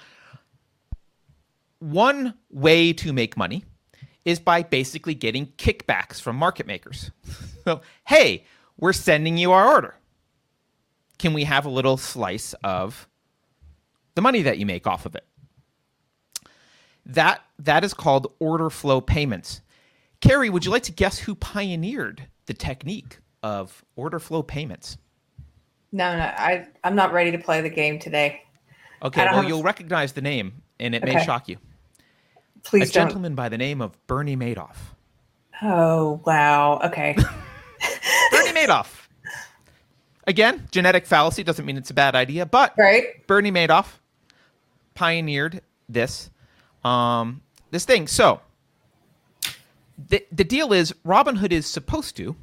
one 1.80 2.34
way 2.50 2.94
to 2.94 3.14
make 3.14 3.38
money 3.38 3.66
is 4.26 4.40
by 4.40 4.64
basically 4.64 5.14
getting 5.14 5.48
kickbacks 5.58 6.20
from 6.20 6.36
market 6.36 6.66
makers. 6.66 7.12
so, 7.64 7.82
hey, 8.08 8.46
we're 8.78 8.94
sending 8.94 9.38
you 9.38 9.52
our 9.52 9.68
order. 9.68 9.96
Can 11.18 11.34
we 11.34 11.44
have 11.44 11.66
a 11.66 11.70
little 11.70 11.98
slice 11.98 12.54
of 12.64 13.10
the 14.20 14.24
money 14.24 14.42
that 14.42 14.58
you 14.58 14.66
make 14.66 14.86
off 14.86 15.06
of 15.06 15.16
it. 15.16 15.26
That 17.10 17.44
that 17.60 17.84
is 17.84 17.94
called 17.94 18.32
order 18.40 18.70
flow 18.70 19.02
payments. 19.02 19.62
Keri, 20.22 20.50
would 20.50 20.66
you 20.66 20.72
like 20.72 20.84
to 20.84 20.92
guess 20.92 21.20
who 21.20 21.36
pioneered 21.36 22.28
the 22.46 22.54
technique 22.54 23.20
of 23.42 23.84
order 23.96 24.20
flow 24.20 24.44
payments? 24.44 24.98
No, 25.92 26.16
no, 26.16 26.24
I 26.24 26.68
I'm 26.84 26.96
not 26.96 27.14
ready 27.14 27.32
to 27.32 27.38
play 27.38 27.62
the 27.62 27.70
game 27.70 28.00
today. 28.00 28.42
Okay, 29.02 29.24
well 29.26 29.42
have... 29.42 29.48
you'll 29.48 29.64
recognize 29.64 30.14
the 30.14 30.22
name 30.22 30.62
and 30.80 30.94
it 30.94 31.04
okay. 31.04 31.16
may 31.16 31.24
shock 31.24 31.48
you. 31.48 31.58
Please 32.64 32.90
A 32.90 32.94
don't. 32.94 33.08
gentleman 33.08 33.36
by 33.36 33.50
the 33.50 33.58
name 33.58 33.82
of 33.82 33.96
Bernie 34.08 34.36
Madoff. 34.36 34.76
Oh, 35.62 36.22
wow. 36.26 36.80
Okay. 36.86 37.16
Bernie 38.32 38.52
Madoff. 38.52 39.08
Again, 40.28 40.68
genetic 40.72 41.06
fallacy 41.06 41.44
doesn't 41.44 41.66
mean 41.66 41.78
it's 41.78 41.90
a 41.90 41.94
bad 41.94 42.16
idea, 42.16 42.46
but 42.46 42.74
right. 42.78 43.26
Bernie 43.28 43.52
Madoff 43.52 44.00
pioneered 44.94 45.62
this 45.88 46.30
um, 46.84 47.42
this 47.72 47.86
thing. 47.86 48.08
So 48.08 48.42
the 50.08 50.26
the 50.32 50.44
deal 50.44 50.74
is 50.74 50.94
Robinhood 51.06 51.52
is 51.52 51.66
supposed 51.68 52.16
to 52.18 52.36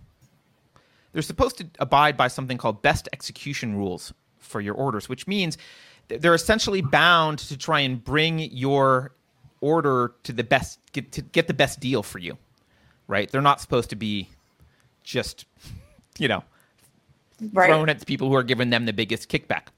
they're 1.17 1.23
supposed 1.23 1.57
to 1.57 1.67
abide 1.79 2.15
by 2.19 2.29
something 2.29 2.59
called 2.59 2.83
best 2.83 3.09
execution 3.11 3.75
rules 3.75 4.13
for 4.39 4.61
your 4.61 4.75
orders, 4.75 5.09
which 5.09 5.27
means 5.27 5.57
they're 6.09 6.35
essentially 6.35 6.83
bound 6.83 7.39
to 7.39 7.57
try 7.57 7.81
and 7.81 8.05
bring 8.05 8.39
your 8.39 9.13
order 9.63 10.13
to 10.25 10.35
the 10.35 10.45
best 10.45 10.79
get 10.93 11.13
to 11.13 11.23
get 11.23 11.47
the 11.47 11.55
best 11.55 11.81
deal 11.81 12.03
for 12.03 12.19
you. 12.19 12.37
Right? 13.09 13.31
They're 13.31 13.41
not 13.41 13.63
supposed 13.63 13.89
to 13.91 13.97
be 13.97 14.29
just 15.05 15.47
you 16.19 16.29
know 16.29 16.45
right. 17.55 17.69
thrown 17.69 17.89
at 17.89 17.99
the 17.99 18.05
people 18.05 18.29
who 18.29 18.35
are 18.35 18.43
giving 18.43 18.69
them 18.69 18.85
the 18.85 18.93
biggest 18.93 19.31
kickback. 19.31 19.69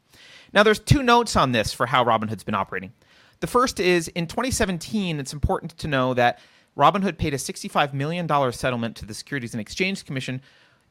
Now, 0.53 0.65
there's 0.65 0.81
two 0.81 1.05
notes 1.05 1.37
on 1.37 1.53
this 1.53 1.73
for 1.73 1.87
how 1.87 2.05
Robinhood's 2.05 2.43
been 2.43 2.57
operating. 2.57 2.93
The 3.41 3.47
first 3.47 3.79
is 3.81 4.09
in 4.09 4.27
2017, 4.27 5.21
it's 5.21 5.33
important 5.33 5.77
to 5.79 5.89
know 5.89 6.15
that 6.15 6.41
Robinhood 6.77 7.19
paid 7.19 7.35
a 7.35 7.37
$65 7.37 7.93
million 7.93 8.29
settlement 8.53 8.97
to 8.97 9.07
the 9.07 9.15
Securities 9.15 9.55
and 9.55 9.61
Exchange 9.61 10.05
Commission 10.05 10.41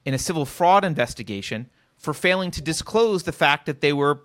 in 0.06 0.14
a 0.14 0.18
civil 0.18 0.45
fraud 0.45 0.84
investigation 0.84 1.70
for 1.98 2.14
failing 2.14 2.52
to 2.52 2.62
disclose 2.62 3.24
the 3.24 3.32
fact 3.32 3.66
that 3.66 3.82
they 3.82 3.93
were 3.93 4.22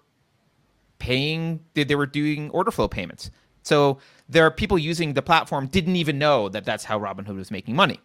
paying, 0.99 1.61
they 1.75 1.95
were 1.95 2.07
doing 2.07 2.51
order 2.51 2.71
flow 2.71 2.89
payments. 2.89 3.31
So 3.63 3.99
there 4.29 4.45
are 4.47 4.51
people 4.51 4.79
using 4.79 5.15
the 5.15 5.23
platform 5.23 5.67
didn't 5.67 5.97
even 5.97 6.19
know 6.19 6.49
that 6.49 6.65
that's 6.65 6.85
how 6.85 6.99
Robinhood 6.99 7.37
was 7.37 7.51
making 7.51 7.77
money. 7.77 8.01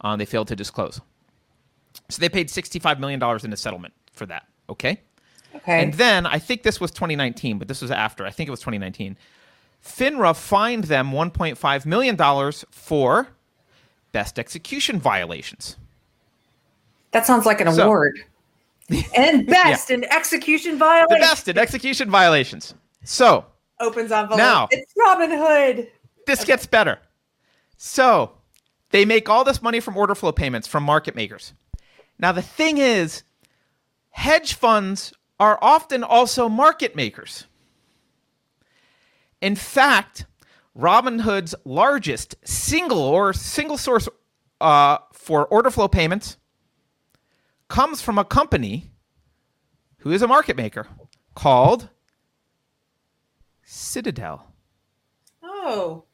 Uh, 0.00 0.16
they 0.16 0.24
failed 0.24 0.48
to 0.48 0.56
disclose. 0.56 1.00
So 2.08 2.20
they 2.20 2.28
paid 2.28 2.48
$65 2.48 2.98
million 2.98 3.22
in 3.44 3.52
a 3.52 3.56
settlement 3.56 3.94
for 4.12 4.26
that. 4.26 4.46
Okay. 4.68 5.00
Okay. 5.54 5.82
And 5.82 5.94
then 5.94 6.26
I 6.26 6.38
think 6.38 6.62
this 6.62 6.80
was 6.80 6.90
2019, 6.92 7.58
but 7.58 7.66
this 7.66 7.82
was 7.82 7.90
after. 7.90 8.24
I 8.24 8.30
think 8.30 8.48
it 8.48 8.50
was 8.50 8.60
2019. 8.60 9.16
FINRA 9.84 10.36
fined 10.36 10.84
them 10.84 11.10
$1.5 11.10 11.86
million 11.86 12.52
for 12.70 13.28
best 14.12 14.38
execution 14.38 14.98
violations. 14.98 15.76
That 17.12 17.26
sounds 17.26 17.46
like 17.46 17.60
an 17.60 17.72
so, 17.72 17.84
award. 17.84 18.18
and 19.16 19.46
best 19.46 19.90
yeah. 19.90 19.96
in 19.96 20.04
execution 20.04 20.78
violations. 20.78 21.20
The 21.20 21.20
best 21.20 21.48
in 21.48 21.58
execution 21.58 22.10
violations. 22.10 22.74
So 23.04 23.46
opens 23.78 24.12
envelope. 24.12 24.38
Now 24.38 24.68
it's 24.70 24.92
Robinhood. 24.94 25.88
This 26.26 26.44
gets 26.44 26.66
better. 26.66 26.98
So 27.76 28.32
they 28.90 29.04
make 29.04 29.28
all 29.28 29.44
this 29.44 29.62
money 29.62 29.80
from 29.80 29.96
order 29.96 30.14
flow 30.14 30.32
payments 30.32 30.68
from 30.68 30.82
market 30.82 31.14
makers. 31.14 31.54
Now, 32.18 32.32
the 32.32 32.42
thing 32.42 32.78
is, 32.78 33.22
hedge 34.10 34.54
funds 34.54 35.12
are 35.38 35.58
often 35.62 36.04
also 36.04 36.48
market 36.48 36.94
makers. 36.94 37.46
In 39.40 39.56
fact, 39.56 40.26
Robinhood's 40.76 41.54
largest 41.64 42.36
single 42.44 43.00
or 43.00 43.32
single 43.32 43.78
source 43.78 44.08
uh, 44.60 44.98
for 45.12 45.46
order 45.46 45.70
flow 45.70 45.88
payments 45.88 46.36
comes 47.68 48.02
from 48.02 48.18
a 48.18 48.24
company 48.24 48.90
who 49.98 50.12
is 50.12 50.22
a 50.22 50.28
market 50.28 50.56
maker 50.56 50.86
called 51.34 51.88
Citadel. 53.62 54.46
Oh. 55.42 56.04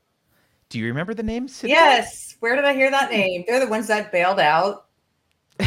Do 0.68 0.78
you 0.78 0.86
remember 0.86 1.14
the 1.14 1.22
name 1.22 1.48
Citadel? 1.48 1.82
Yes. 1.82 2.36
Where 2.40 2.56
did 2.56 2.64
I 2.64 2.74
hear 2.74 2.90
that 2.90 3.10
name? 3.10 3.44
They're 3.46 3.60
the 3.60 3.70
ones 3.70 3.86
that 3.88 4.12
bailed 4.12 4.40
out 4.40 4.86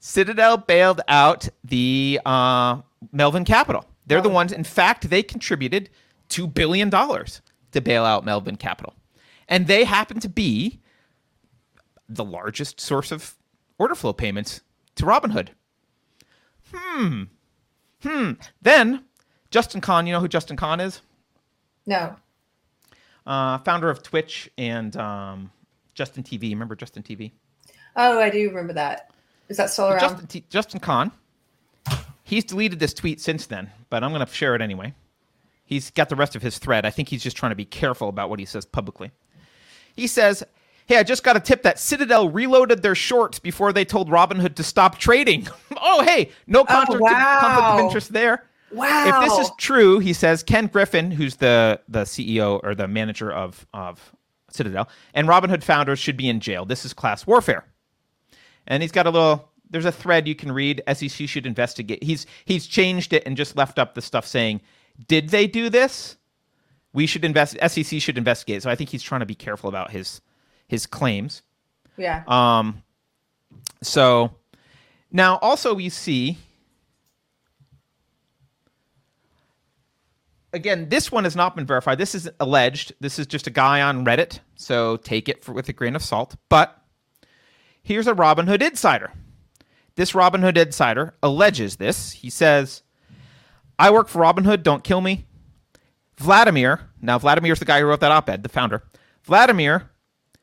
Citadel 0.00 0.56
bailed 0.56 1.00
out 1.08 1.48
the 1.64 2.20
uh, 2.24 2.80
Melvin 3.12 3.44
Capital. 3.44 3.84
They're 4.06 4.18
oh. 4.18 4.22
the 4.22 4.28
ones, 4.28 4.52
in 4.52 4.64
fact, 4.64 5.10
they 5.10 5.22
contributed 5.22 5.90
$2 6.30 6.52
billion 6.52 6.90
to 6.90 7.80
bail 7.80 8.04
out 8.04 8.24
Melvin 8.24 8.56
Capital. 8.56 8.94
And 9.48 9.66
they 9.66 9.84
happen 9.84 10.20
to 10.20 10.28
be 10.28 10.80
the 12.08 12.24
largest 12.24 12.80
source 12.80 13.12
of 13.12 13.36
order 13.78 13.94
flow 13.94 14.12
payments 14.12 14.62
to 14.96 15.04
Robinhood. 15.04 15.48
Hmm. 16.72 17.24
Hmm. 18.02 18.32
Then 18.62 19.04
Justin 19.50 19.80
Kan, 19.80 20.06
you 20.06 20.12
know 20.12 20.20
who 20.20 20.28
Justin 20.28 20.56
Kan 20.56 20.80
is? 20.80 21.00
No. 21.86 22.16
Uh, 23.26 23.58
founder 23.58 23.90
of 23.90 24.02
Twitch 24.02 24.50
and 24.56 24.96
um, 24.96 25.50
Justin 25.94 26.22
TV. 26.22 26.50
Remember 26.50 26.74
Justin 26.74 27.02
TV? 27.02 27.32
Oh, 27.96 28.20
I 28.20 28.30
do 28.30 28.48
remember 28.48 28.72
that. 28.74 29.10
Is 29.48 29.56
that 29.56 29.70
still 29.70 29.88
around? 29.88 30.00
Justin, 30.00 30.26
T- 30.26 30.44
Justin 30.48 30.80
Kan. 30.80 31.10
He's 32.22 32.44
deleted 32.44 32.78
this 32.78 32.94
tweet 32.94 33.20
since 33.20 33.46
then, 33.46 33.70
but 33.90 34.04
I'm 34.04 34.12
going 34.12 34.24
to 34.24 34.32
share 34.32 34.54
it 34.54 34.62
anyway. 34.62 34.94
He's 35.70 35.90
got 35.90 36.10
the 36.10 36.16
rest 36.16 36.36
of 36.36 36.42
his 36.42 36.58
thread. 36.58 36.84
I 36.84 36.90
think 36.90 37.08
he's 37.08 37.22
just 37.22 37.36
trying 37.36 37.52
to 37.52 37.56
be 37.56 37.64
careful 37.64 38.10
about 38.10 38.28
what 38.28 38.38
he 38.38 38.44
says 38.44 38.66
publicly. 38.66 39.10
He 39.96 40.06
says, 40.06 40.44
Hey, 40.84 40.98
I 40.98 41.02
just 41.02 41.22
got 41.22 41.36
a 41.36 41.40
tip 41.40 41.62
that 41.62 41.78
Citadel 41.78 42.28
reloaded 42.28 42.82
their 42.82 42.94
shorts 42.94 43.38
before 43.38 43.72
they 43.72 43.86
told 43.86 44.10
Robinhood 44.10 44.56
to 44.56 44.62
stop 44.62 44.98
trading. 44.98 45.48
oh, 45.80 46.02
hey, 46.02 46.30
no 46.46 46.60
oh, 46.60 46.64
conflict, 46.64 47.00
oh, 47.00 47.04
wow. 47.04 47.36
of, 47.36 47.40
conflict 47.40 47.68
of 47.68 47.80
interest 47.86 48.12
there. 48.12 48.44
Wow. 48.72 49.22
If 49.22 49.30
this 49.30 49.46
is 49.46 49.52
true, 49.56 50.00
he 50.00 50.12
says, 50.12 50.42
Ken 50.42 50.66
Griffin, 50.66 51.10
who's 51.10 51.36
the, 51.36 51.80
the 51.88 52.02
CEO 52.02 52.60
or 52.62 52.74
the 52.74 52.86
manager 52.86 53.32
of, 53.32 53.66
of 53.72 54.12
Citadel, 54.50 54.88
and 55.14 55.28
Robinhood 55.28 55.62
founders 55.62 55.98
should 55.98 56.16
be 56.16 56.28
in 56.28 56.40
jail. 56.40 56.64
This 56.64 56.84
is 56.84 56.92
class 56.92 57.26
warfare 57.26 57.64
and 58.70 58.82
he's 58.82 58.92
got 58.92 59.06
a 59.06 59.10
little 59.10 59.50
there's 59.68 59.84
a 59.84 59.92
thread 59.92 60.26
you 60.26 60.34
can 60.34 60.50
read 60.50 60.82
SEC 60.92 61.28
should 61.28 61.46
investigate. 61.46 62.02
He's 62.02 62.26
he's 62.44 62.66
changed 62.66 63.12
it 63.12 63.22
and 63.26 63.36
just 63.36 63.56
left 63.56 63.78
up 63.78 63.94
the 63.94 64.02
stuff 64.02 64.26
saying, 64.26 64.62
"Did 65.08 65.30
they 65.30 65.46
do 65.46 65.68
this? 65.68 66.16
We 66.92 67.06
should 67.06 67.24
invest 67.24 67.56
SEC 67.66 68.00
should 68.00 68.18
investigate." 68.18 68.62
So 68.62 68.70
I 68.70 68.74
think 68.74 68.90
he's 68.90 69.02
trying 69.02 69.20
to 69.20 69.26
be 69.26 69.34
careful 69.34 69.68
about 69.68 69.90
his 69.90 70.20
his 70.68 70.86
claims. 70.86 71.42
Yeah. 71.96 72.22
Um 72.26 72.82
so 73.82 74.32
now 75.10 75.38
also 75.38 75.74
we 75.74 75.88
see 75.88 76.38
again, 80.52 80.88
this 80.88 81.12
one 81.12 81.24
has 81.24 81.36
not 81.36 81.54
been 81.54 81.66
verified. 81.66 81.98
This 81.98 82.14
is 82.14 82.28
alleged. 82.40 82.92
This 83.00 83.18
is 83.18 83.26
just 83.26 83.46
a 83.46 83.50
guy 83.50 83.82
on 83.82 84.04
Reddit, 84.04 84.40
so 84.56 84.96
take 84.96 85.28
it 85.28 85.44
for, 85.44 85.52
with 85.52 85.68
a 85.68 85.72
grain 85.72 85.94
of 85.94 86.02
salt. 86.02 86.36
But 86.48 86.80
Here's 87.82 88.06
a 88.06 88.14
Robinhood 88.14 88.62
insider. 88.62 89.12
This 89.96 90.12
Robinhood 90.12 90.56
insider 90.56 91.14
alleges 91.22 91.76
this. 91.76 92.12
He 92.12 92.30
says, 92.30 92.82
I 93.80 93.90
work 93.90 94.08
for 94.08 94.20
Robinhood, 94.20 94.62
don't 94.62 94.84
kill 94.84 95.00
me. 95.00 95.24
Vladimir, 96.18 96.80
now 97.00 97.18
Vladimir's 97.18 97.60
the 97.60 97.64
guy 97.64 97.80
who 97.80 97.86
wrote 97.86 98.00
that 98.00 98.12
op 98.12 98.28
ed, 98.28 98.42
the 98.42 98.50
founder. 98.50 98.82
Vladimir, 99.22 99.90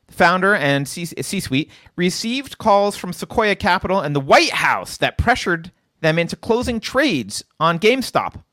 the 0.08 0.14
founder 0.14 0.56
and 0.56 0.88
C 0.88 1.06
suite, 1.06 1.72
received 1.96 2.58
calls 2.58 2.98
from 2.98 3.14
Sequoia 3.14 3.56
Capital 3.56 4.02
and 4.02 4.16
the 4.16 4.20
White 4.20 4.50
House 4.50 4.98
that 4.98 5.20
pressured 5.20 5.72
them 6.02 6.18
into 6.18 6.36
closing 6.36 6.80
trades 6.80 7.44
on 7.60 7.78
GameStop. 7.78 8.44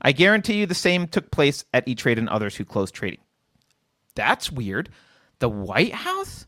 I 0.00 0.12
guarantee 0.12 0.58
you 0.58 0.66
the 0.66 0.74
same 0.74 1.08
took 1.08 1.32
place 1.32 1.64
at 1.74 1.88
E 1.88 1.96
Trade 1.96 2.18
and 2.18 2.28
others 2.28 2.54
who 2.54 2.64
closed 2.64 2.94
trading. 2.94 3.20
That's 4.14 4.52
weird. 4.52 4.90
The 5.40 5.48
White 5.48 5.92
House? 5.94 6.46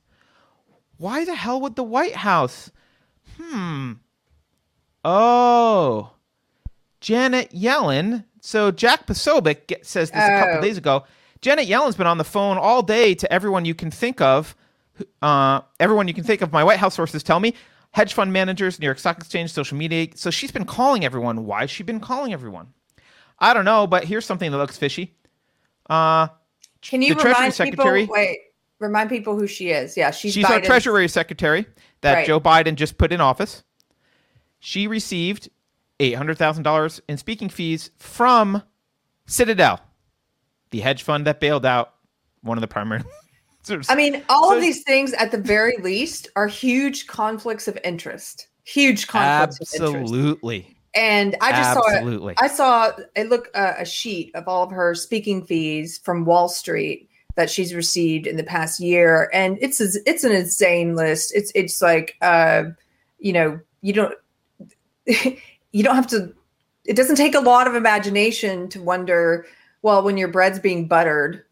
Why 0.98 1.24
the 1.24 1.34
hell 1.34 1.60
would 1.62 1.74
the 1.74 1.82
White 1.82 2.14
House? 2.14 2.70
Hmm. 3.40 3.94
Oh. 5.04 6.12
Janet 7.00 7.50
Yellen. 7.52 8.24
So 8.40 8.70
Jack 8.70 9.06
Posobiec 9.06 9.84
says 9.84 10.10
this 10.10 10.22
oh. 10.22 10.34
a 10.34 10.38
couple 10.38 10.58
oh. 10.58 10.60
days 10.60 10.78
ago. 10.78 11.04
Janet 11.40 11.66
Yellen's 11.66 11.96
been 11.96 12.06
on 12.06 12.18
the 12.18 12.24
phone 12.24 12.58
all 12.58 12.82
day 12.82 13.14
to 13.14 13.32
everyone 13.32 13.64
you 13.64 13.74
can 13.74 13.90
think 13.90 14.20
of. 14.20 14.56
Uh, 15.22 15.60
everyone 15.78 16.08
you 16.08 16.14
can 16.14 16.24
think 16.24 16.42
of. 16.42 16.52
My 16.52 16.64
White 16.64 16.78
House 16.78 16.94
sources 16.94 17.22
tell 17.22 17.38
me 17.38 17.54
hedge 17.92 18.14
fund 18.14 18.32
managers, 18.32 18.80
New 18.80 18.86
York 18.86 18.98
Stock 18.98 19.18
Exchange, 19.18 19.52
social 19.52 19.76
media. 19.76 20.08
So 20.16 20.30
she's 20.30 20.50
been 20.50 20.64
calling 20.64 21.04
everyone. 21.04 21.46
Why 21.46 21.60
has 21.60 21.70
she 21.70 21.84
been 21.84 22.00
calling 22.00 22.32
everyone? 22.32 22.68
I 23.38 23.54
don't 23.54 23.64
know, 23.64 23.86
but 23.86 24.04
here's 24.04 24.26
something 24.26 24.50
that 24.50 24.58
looks 24.58 24.76
fishy. 24.76 25.14
Uh, 25.88 26.28
Can 26.82 27.02
you 27.02 27.14
the 27.14 27.20
Treasury 27.20 27.52
Secretary? 27.52 28.02
People, 28.02 28.14
wait, 28.14 28.38
Remind 28.80 29.10
people 29.10 29.36
who 29.36 29.46
she 29.46 29.70
is. 29.70 29.96
Yeah, 29.96 30.12
she's 30.12 30.34
she's 30.34 30.44
Biden's... 30.44 30.52
our 30.52 30.60
Treasury 30.60 31.08
Secretary 31.08 31.66
that 32.02 32.14
right. 32.14 32.26
Joe 32.26 32.40
Biden 32.40 32.76
just 32.76 32.96
put 32.96 33.12
in 33.12 33.20
office. 33.20 33.64
She 34.60 34.86
received 34.86 35.48
eight 36.00 36.14
hundred 36.14 36.38
thousand 36.38 36.62
dollars 36.62 37.00
in 37.08 37.18
speaking 37.18 37.48
fees 37.48 37.90
from 37.96 38.62
Citadel, 39.26 39.80
the 40.70 40.80
hedge 40.80 41.02
fund 41.02 41.26
that 41.26 41.40
bailed 41.40 41.66
out 41.66 41.94
one 42.42 42.56
of 42.56 42.62
the 42.62 42.68
primary. 42.68 43.02
I 43.88 43.94
mean, 43.94 44.24
all 44.30 44.50
so, 44.50 44.56
of 44.56 44.62
these 44.62 44.82
things, 44.82 45.12
at 45.14 45.30
the 45.30 45.38
very 45.38 45.76
least, 45.78 46.28
are 46.36 46.46
huge 46.46 47.06
conflicts 47.06 47.68
of 47.68 47.78
interest. 47.84 48.48
Huge 48.64 49.06
conflicts 49.06 49.60
absolutely. 49.60 50.74
And 50.94 51.36
I 51.40 51.50
just 51.52 51.76
absolutely. 51.76 52.34
saw 52.34 52.44
it. 52.44 52.44
I 52.44 52.48
saw 52.48 52.92
it 53.14 53.28
look 53.28 53.48
uh, 53.54 53.74
a 53.78 53.84
sheet 53.84 54.34
of 54.34 54.48
all 54.48 54.62
of 54.62 54.70
her 54.70 54.94
speaking 54.94 55.44
fees 55.44 55.98
from 55.98 56.24
Wall 56.24 56.48
Street 56.48 57.08
that 57.34 57.50
she's 57.50 57.74
received 57.74 58.26
in 58.26 58.36
the 58.36 58.42
past 58.42 58.80
year, 58.80 59.30
and 59.32 59.58
it's 59.60 59.80
it's 59.80 60.24
an 60.24 60.32
insane 60.32 60.96
list. 60.96 61.32
It's 61.34 61.52
it's 61.54 61.82
like 61.82 62.16
uh, 62.20 62.64
you 63.18 63.32
know, 63.32 63.60
you 63.82 63.92
don't 63.92 64.14
you 65.72 65.82
don't 65.82 65.96
have 65.96 66.06
to 66.08 66.34
it 66.88 66.96
doesn't 66.96 67.16
take 67.16 67.34
a 67.34 67.40
lot 67.40 67.66
of 67.66 67.74
imagination 67.74 68.66
to 68.70 68.82
wonder, 68.82 69.46
well, 69.82 70.02
when 70.02 70.16
your 70.16 70.28
bread's 70.28 70.58
being 70.58 70.88
buttered 70.88 71.44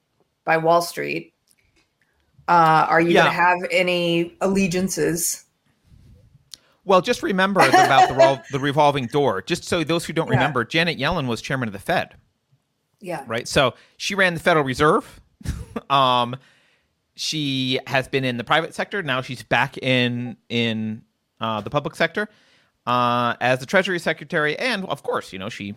by 0.45 0.57
Wall 0.57 0.81
Street, 0.81 1.35
uh, 2.49 2.87
are 2.89 3.03
you 3.03 3.11
yeah. 3.11 3.23
going 3.23 3.33
to 3.33 3.43
have 3.43 3.59
any 3.71 4.35
allegiances? 4.41 5.45
Well, 6.87 7.03
just 7.03 7.23
remember 7.23 7.61
about 7.61 8.09
the, 8.09 8.43
the, 8.53 8.59
revolving 8.59 9.09
door. 9.09 9.43
Just 9.43 9.65
so 9.65 9.85
those 9.85 10.07
who 10.07 10.15
don't 10.15 10.29
yeah. 10.29 10.35
remember, 10.35 10.65
Janet 10.65 10.99
Yellen 10.99 11.27
was 11.27 11.43
chairman 11.43 11.69
of 11.69 11.75
the 11.75 11.81
Fed. 11.81 12.15
Yeah. 13.01 13.23
Right. 13.27 13.47
So 13.47 13.75
she 13.99 14.15
ran 14.15 14.33
the 14.33 14.41
Federal 14.41 14.65
Reserve. 14.65 15.21
um, 15.91 16.37
she 17.15 17.79
has 17.87 18.09
been 18.09 18.25
in 18.25 18.39
the 18.39 18.45
private 18.45 18.75
sector. 18.75 19.03
Now 19.03 19.21
she's 19.21 19.43
back 19.43 19.77
in 19.77 20.39
in 20.49 21.03
uh, 21.41 21.61
the 21.61 21.71
public 21.71 21.95
sector 21.95 22.29
uh, 22.87 23.35
as 23.41 23.59
the 23.59 23.67
Treasury 23.67 23.99
Secretary, 23.99 24.59
and 24.59 24.85
of 24.87 25.03
course, 25.03 25.33
you 25.33 25.39
know 25.39 25.49
she 25.49 25.75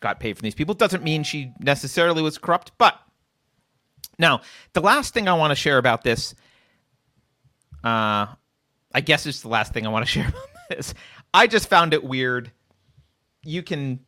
got 0.00 0.20
paid 0.20 0.36
from 0.36 0.44
these 0.44 0.54
people. 0.54 0.74
Doesn't 0.74 1.02
mean 1.02 1.24
she 1.24 1.52
necessarily 1.60 2.22
was 2.22 2.38
corrupt, 2.38 2.72
but 2.78 2.98
now 4.18 4.42
the 4.72 4.80
last 4.80 5.14
thing 5.14 5.28
I 5.28 5.34
want 5.34 5.50
to 5.50 5.56
share 5.56 5.78
about 5.78 6.02
this, 6.02 6.34
uh, 7.82 8.26
I 8.94 9.00
guess 9.04 9.26
it's 9.26 9.42
the 9.42 9.48
last 9.48 9.72
thing 9.72 9.86
I 9.86 9.90
want 9.90 10.06
to 10.06 10.10
share 10.10 10.28
about 10.28 10.48
this. 10.70 10.94
I 11.34 11.46
just 11.46 11.68
found 11.68 11.92
it 11.92 12.04
weird. 12.04 12.52
You 13.42 13.62
can, 13.62 14.00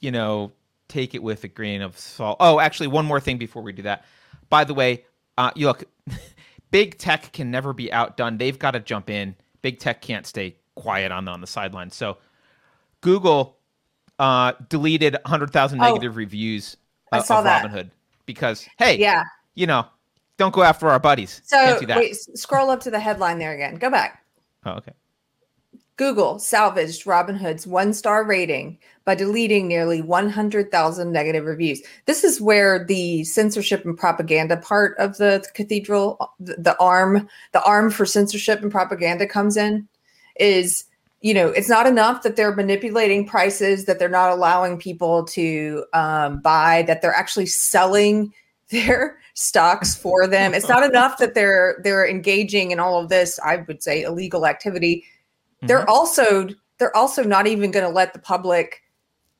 you 0.00 0.10
know, 0.10 0.52
take 0.88 1.14
it 1.14 1.22
with 1.22 1.44
a 1.44 1.48
grain 1.48 1.80
of 1.80 1.98
salt. 1.98 2.36
Oh, 2.40 2.60
actually, 2.60 2.88
one 2.88 3.06
more 3.06 3.20
thing 3.20 3.38
before 3.38 3.62
we 3.62 3.72
do 3.72 3.82
that. 3.82 4.04
By 4.50 4.64
the 4.64 4.74
way, 4.74 5.04
uh, 5.38 5.50
you 5.54 5.66
look, 5.66 5.84
big 6.70 6.98
tech 6.98 7.32
can 7.32 7.50
never 7.50 7.72
be 7.72 7.90
outdone. 7.90 8.36
They've 8.36 8.58
got 8.58 8.72
to 8.72 8.80
jump 8.80 9.08
in. 9.08 9.34
Big 9.62 9.78
tech 9.78 10.02
can't 10.02 10.26
stay 10.26 10.56
quiet 10.74 11.12
on 11.12 11.24
the, 11.24 11.30
on 11.30 11.40
the 11.40 11.46
sidelines. 11.46 11.94
So 11.94 12.18
Google 13.00 13.56
uh, 14.18 14.52
deleted 14.68 15.14
100,000 15.14 15.78
negative 15.78 16.12
oh, 16.12 16.16
reviews 16.16 16.76
uh, 17.12 17.18
of 17.18 17.44
that. 17.44 17.64
Robinhood 17.64 17.90
because 18.26 18.66
hey, 18.78 18.98
yeah, 18.98 19.24
you 19.54 19.66
know, 19.66 19.86
don't 20.36 20.54
go 20.54 20.62
after 20.62 20.88
our 20.88 20.98
buddies. 20.98 21.42
So 21.44 21.78
wait, 21.88 22.16
scroll 22.16 22.70
up 22.70 22.80
to 22.80 22.90
the 22.90 23.00
headline 23.00 23.38
there 23.38 23.52
again. 23.52 23.76
Go 23.76 23.90
back. 23.90 24.24
Oh, 24.64 24.72
okay. 24.72 24.92
Google 25.96 26.40
salvaged 26.40 27.04
Robinhood's 27.04 27.68
one 27.68 27.92
star 27.92 28.24
rating 28.24 28.78
by 29.04 29.14
deleting 29.14 29.68
nearly 29.68 30.02
100,000 30.02 31.12
negative 31.12 31.44
reviews. 31.44 31.82
This 32.06 32.24
is 32.24 32.40
where 32.40 32.84
the 32.84 33.22
censorship 33.22 33.84
and 33.84 33.96
propaganda 33.96 34.56
part 34.56 34.98
of 34.98 35.16
the 35.18 35.44
cathedral, 35.54 36.32
the 36.40 36.76
arm, 36.80 37.28
the 37.52 37.62
arm 37.62 37.90
for 37.90 38.06
censorship 38.06 38.60
and 38.62 38.72
propaganda 38.72 39.24
comes 39.24 39.56
in. 39.56 39.86
Is 40.36 40.84
you 41.20 41.32
know, 41.32 41.48
it's 41.48 41.70
not 41.70 41.86
enough 41.86 42.22
that 42.22 42.36
they're 42.36 42.54
manipulating 42.54 43.26
prices, 43.26 43.86
that 43.86 43.98
they're 43.98 44.10
not 44.10 44.30
allowing 44.30 44.78
people 44.78 45.24
to 45.24 45.84
um, 45.94 46.40
buy, 46.40 46.82
that 46.82 47.00
they're 47.00 47.14
actually 47.14 47.46
selling 47.46 48.32
their 48.70 49.18
stocks 49.34 49.96
for 49.96 50.26
them. 50.26 50.54
It's 50.54 50.68
not 50.68 50.82
enough 50.90 51.18
that 51.18 51.34
they're 51.34 51.80
they're 51.82 52.08
engaging 52.08 52.70
in 52.70 52.78
all 52.78 53.00
of 53.00 53.08
this. 53.08 53.40
I 53.44 53.56
would 53.56 53.82
say 53.82 54.02
illegal 54.02 54.46
activity 54.46 55.04
they're 55.66 55.80
mm-hmm. 55.80 55.90
also 55.90 56.48
they're 56.78 56.96
also 56.96 57.22
not 57.22 57.46
even 57.46 57.70
going 57.70 57.86
to 57.86 57.92
let 57.92 58.12
the 58.12 58.18
public 58.18 58.82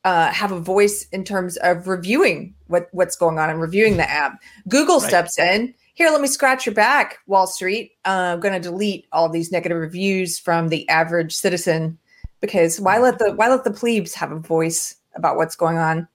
uh, 0.04 0.30
have 0.30 0.52
a 0.52 0.60
voice 0.60 1.06
in 1.12 1.24
terms 1.24 1.56
of 1.58 1.88
reviewing 1.88 2.54
what 2.66 2.88
what's 2.92 3.16
going 3.16 3.38
on 3.38 3.50
and 3.50 3.60
reviewing 3.60 3.96
the 3.96 4.08
app. 4.08 4.40
Google 4.68 4.98
right. 4.98 5.08
steps 5.08 5.38
in. 5.38 5.74
Here, 5.94 6.10
let 6.10 6.20
me 6.20 6.26
scratch 6.26 6.66
your 6.66 6.74
back, 6.74 7.18
Wall 7.28 7.46
Street. 7.46 7.92
Uh, 8.04 8.34
I'm 8.34 8.40
going 8.40 8.54
to 8.54 8.60
delete 8.60 9.06
all 9.12 9.28
these 9.28 9.52
negative 9.52 9.78
reviews 9.78 10.40
from 10.40 10.68
the 10.68 10.88
average 10.88 11.34
citizen 11.34 11.98
because 12.40 12.80
why 12.80 12.98
let 12.98 13.20
the 13.20 13.32
why 13.32 13.48
let 13.48 13.62
the 13.62 13.70
plebes 13.70 14.12
have 14.14 14.32
a 14.32 14.38
voice 14.38 14.96
about 15.14 15.36
what's 15.36 15.54
going 15.54 15.78
on? 15.78 16.08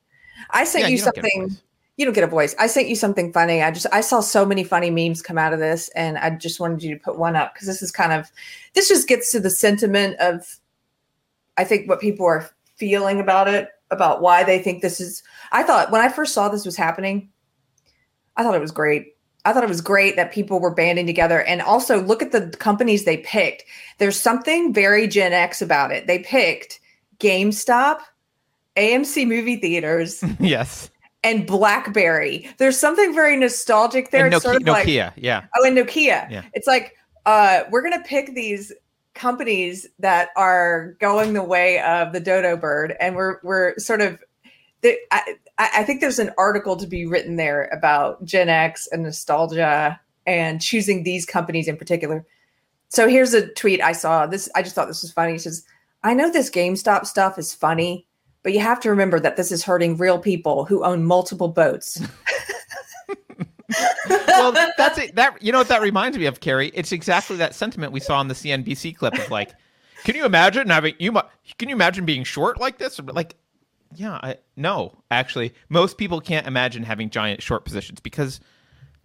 I 0.52 0.66
sent 0.66 0.84
yeah, 0.84 0.88
you, 0.90 0.98
you 0.98 1.02
something. 1.02 1.58
You 1.96 2.06
don't 2.06 2.14
get 2.14 2.26
a 2.26 2.28
voice. 2.28 2.56
I 2.60 2.68
sent 2.68 2.90
you 2.90 2.96
something 2.96 3.32
funny. 3.32 3.62
I 3.62 3.72
just 3.72 3.88
I 3.94 4.02
saw 4.02 4.20
so 4.20 4.46
many 4.46 4.66
funny 4.66 4.90
memes 4.90 5.22
come 5.22 5.38
out 5.38 5.54
of 5.54 5.60
this, 5.60 5.90
and 5.96 6.18
I 6.18 6.32
just 6.32 6.60
wanted 6.60 6.84
you 6.84 6.94
to 6.94 7.02
put 7.02 7.18
one 7.18 7.38
up 7.38 7.54
because 7.54 7.68
this 7.68 7.82
is 7.82 7.90
kind 7.90 8.12
of 8.12 8.30
this 8.74 8.90
just 8.90 9.08
gets 9.08 9.32
to 9.32 9.40
the 9.40 9.50
sentiment 9.50 10.18
of 10.20 10.60
I 11.58 11.64
think 11.64 11.88
what 11.88 12.02
people 12.02 12.26
are 12.26 12.50
feeling 12.76 13.22
about 13.22 13.48
it, 13.48 13.70
about 13.92 14.22
why 14.22 14.44
they 14.44 14.60
think 14.60 14.82
this 14.82 15.00
is. 15.00 15.24
I 15.54 15.64
thought 15.64 15.90
when 15.90 16.02
I 16.02 16.10
first 16.10 16.34
saw 16.34 16.50
this 16.50 16.66
was 16.66 16.76
happening, 16.76 17.30
I 18.36 18.44
thought 18.44 18.56
it 18.56 18.62
was 18.62 18.72
great. 18.72 19.16
I 19.46 19.54
thought 19.54 19.64
it 19.64 19.70
was 19.70 19.82
great 19.82 20.16
that 20.16 20.32
people 20.32 20.60
were 20.60 20.74
banding 20.74 21.06
together. 21.06 21.44
And 21.44 21.62
also 21.62 22.02
look 22.02 22.22
at 22.22 22.32
the 22.32 22.50
companies 22.60 23.06
they 23.06 23.18
picked. 23.18 23.64
There's 23.98 24.20
something 24.20 24.74
very 24.74 25.08
Gen 25.08 25.34
X 25.34 25.62
about 25.62 25.92
it. 25.92 26.08
They 26.08 26.20
picked 26.20 26.80
GameStop, 27.20 28.00
AMC 28.76 29.28
movie 29.28 29.58
theaters. 29.58 30.24
yes 30.40 30.90
and 31.24 31.46
BlackBerry. 31.46 32.50
There's 32.58 32.80
something 32.80 33.14
very 33.14 33.36
nostalgic 33.36 34.12
there. 34.12 34.26
And 34.26 34.36
Nokia, 34.36 34.42
sort 34.42 34.56
of 34.58 34.64
like, 34.64 34.88
Nokia, 34.88 35.14
yeah. 35.18 35.46
Oh, 35.58 35.66
and 35.66 35.78
Nokia. 35.78 36.30
Yeah. 36.30 36.44
It's 36.54 36.68
like 36.68 36.96
uh, 37.26 37.64
we're 37.70 37.82
gonna 37.82 38.04
pick 38.04 38.36
these 38.36 38.72
companies 39.14 39.86
that 40.00 40.30
are 40.36 40.96
going 41.00 41.34
the 41.34 41.44
way 41.44 41.80
of 41.82 42.14
the 42.14 42.20
dodo 42.20 42.56
bird, 42.56 42.96
and 43.00 43.16
we're 43.16 43.40
we're 43.44 43.78
sort 43.78 44.02
of. 44.02 44.20
I, 44.84 45.36
I 45.58 45.84
think 45.84 46.02
there's 46.02 46.20
an 46.20 46.32
article 46.38 46.78
to 46.78 46.88
be 46.88 47.06
written 47.06 47.36
there 47.36 47.70
about 47.74 48.24
Gen 48.24 48.50
X 48.50 48.88
and 48.92 49.04
nostalgia 49.04 50.00
and 50.26 50.62
choosing 50.62 51.04
these 51.04 51.26
companies 51.26 51.68
in 51.68 51.78
particular. 51.78 52.26
So 52.90 53.08
here's 53.08 53.34
a 53.34 53.48
tweet 53.54 53.82
I 53.82 53.92
saw. 53.92 54.26
This 54.26 54.50
I 54.56 54.62
just 54.62 54.76
thought 54.76 54.88
this 54.88 55.02
was 55.02 55.12
funny. 55.12 55.34
He 55.34 55.38
says, 55.38 55.64
"I 56.04 56.14
know 56.14 56.32
this 56.32 56.50
GameStop 56.50 57.06
stuff 57.06 57.38
is 57.38 57.54
funny, 57.54 58.08
but 58.44 58.54
you 58.54 58.60
have 58.60 58.80
to 58.82 58.90
remember 58.90 59.20
that 59.20 59.36
this 59.36 59.52
is 59.52 59.64
hurting 59.64 59.98
real 59.98 60.18
people 60.18 60.66
who 60.66 60.84
own 60.84 61.04
multiple 61.04 61.50
boats. 61.50 62.00
well, 64.10 64.52
that's 64.52 64.98
it. 64.98 65.16
That 65.16 65.42
you 65.42 65.52
know 65.52 65.60
what 65.60 65.68
that 65.68 65.82
reminds 65.82 66.18
me 66.18 66.26
of, 66.26 66.40
Keri. 66.40 66.72
It's 66.74 66.92
exactly 66.92 67.38
that 67.38 67.54
sentiment 67.54 67.92
we 67.92 68.00
saw 68.00 68.22
in 68.22 68.28
the 68.28 68.34
CNBC 68.34 68.96
clip 68.96 69.18
of 69.18 69.30
like, 69.30 69.52
can 70.04 70.16
you 70.16 70.26
imagine 70.26 70.70
having 70.70 70.96
you? 71.00 71.12
Can 71.58 71.70
you 71.70 71.76
imagine 71.76 72.06
being 72.06 72.24
short 72.24 72.60
like 72.60 72.78
this? 72.78 73.00
Like, 73.00 73.36
yeah, 73.96 74.20
I, 74.22 74.38
no, 74.56 74.94
actually, 75.12 75.54
most 75.70 75.98
people 75.98 76.22
can't 76.22 76.48
imagine 76.48 76.84
having 76.84 77.10
giant 77.10 77.42
short 77.42 77.66
positions 77.66 78.00
because 78.00 78.40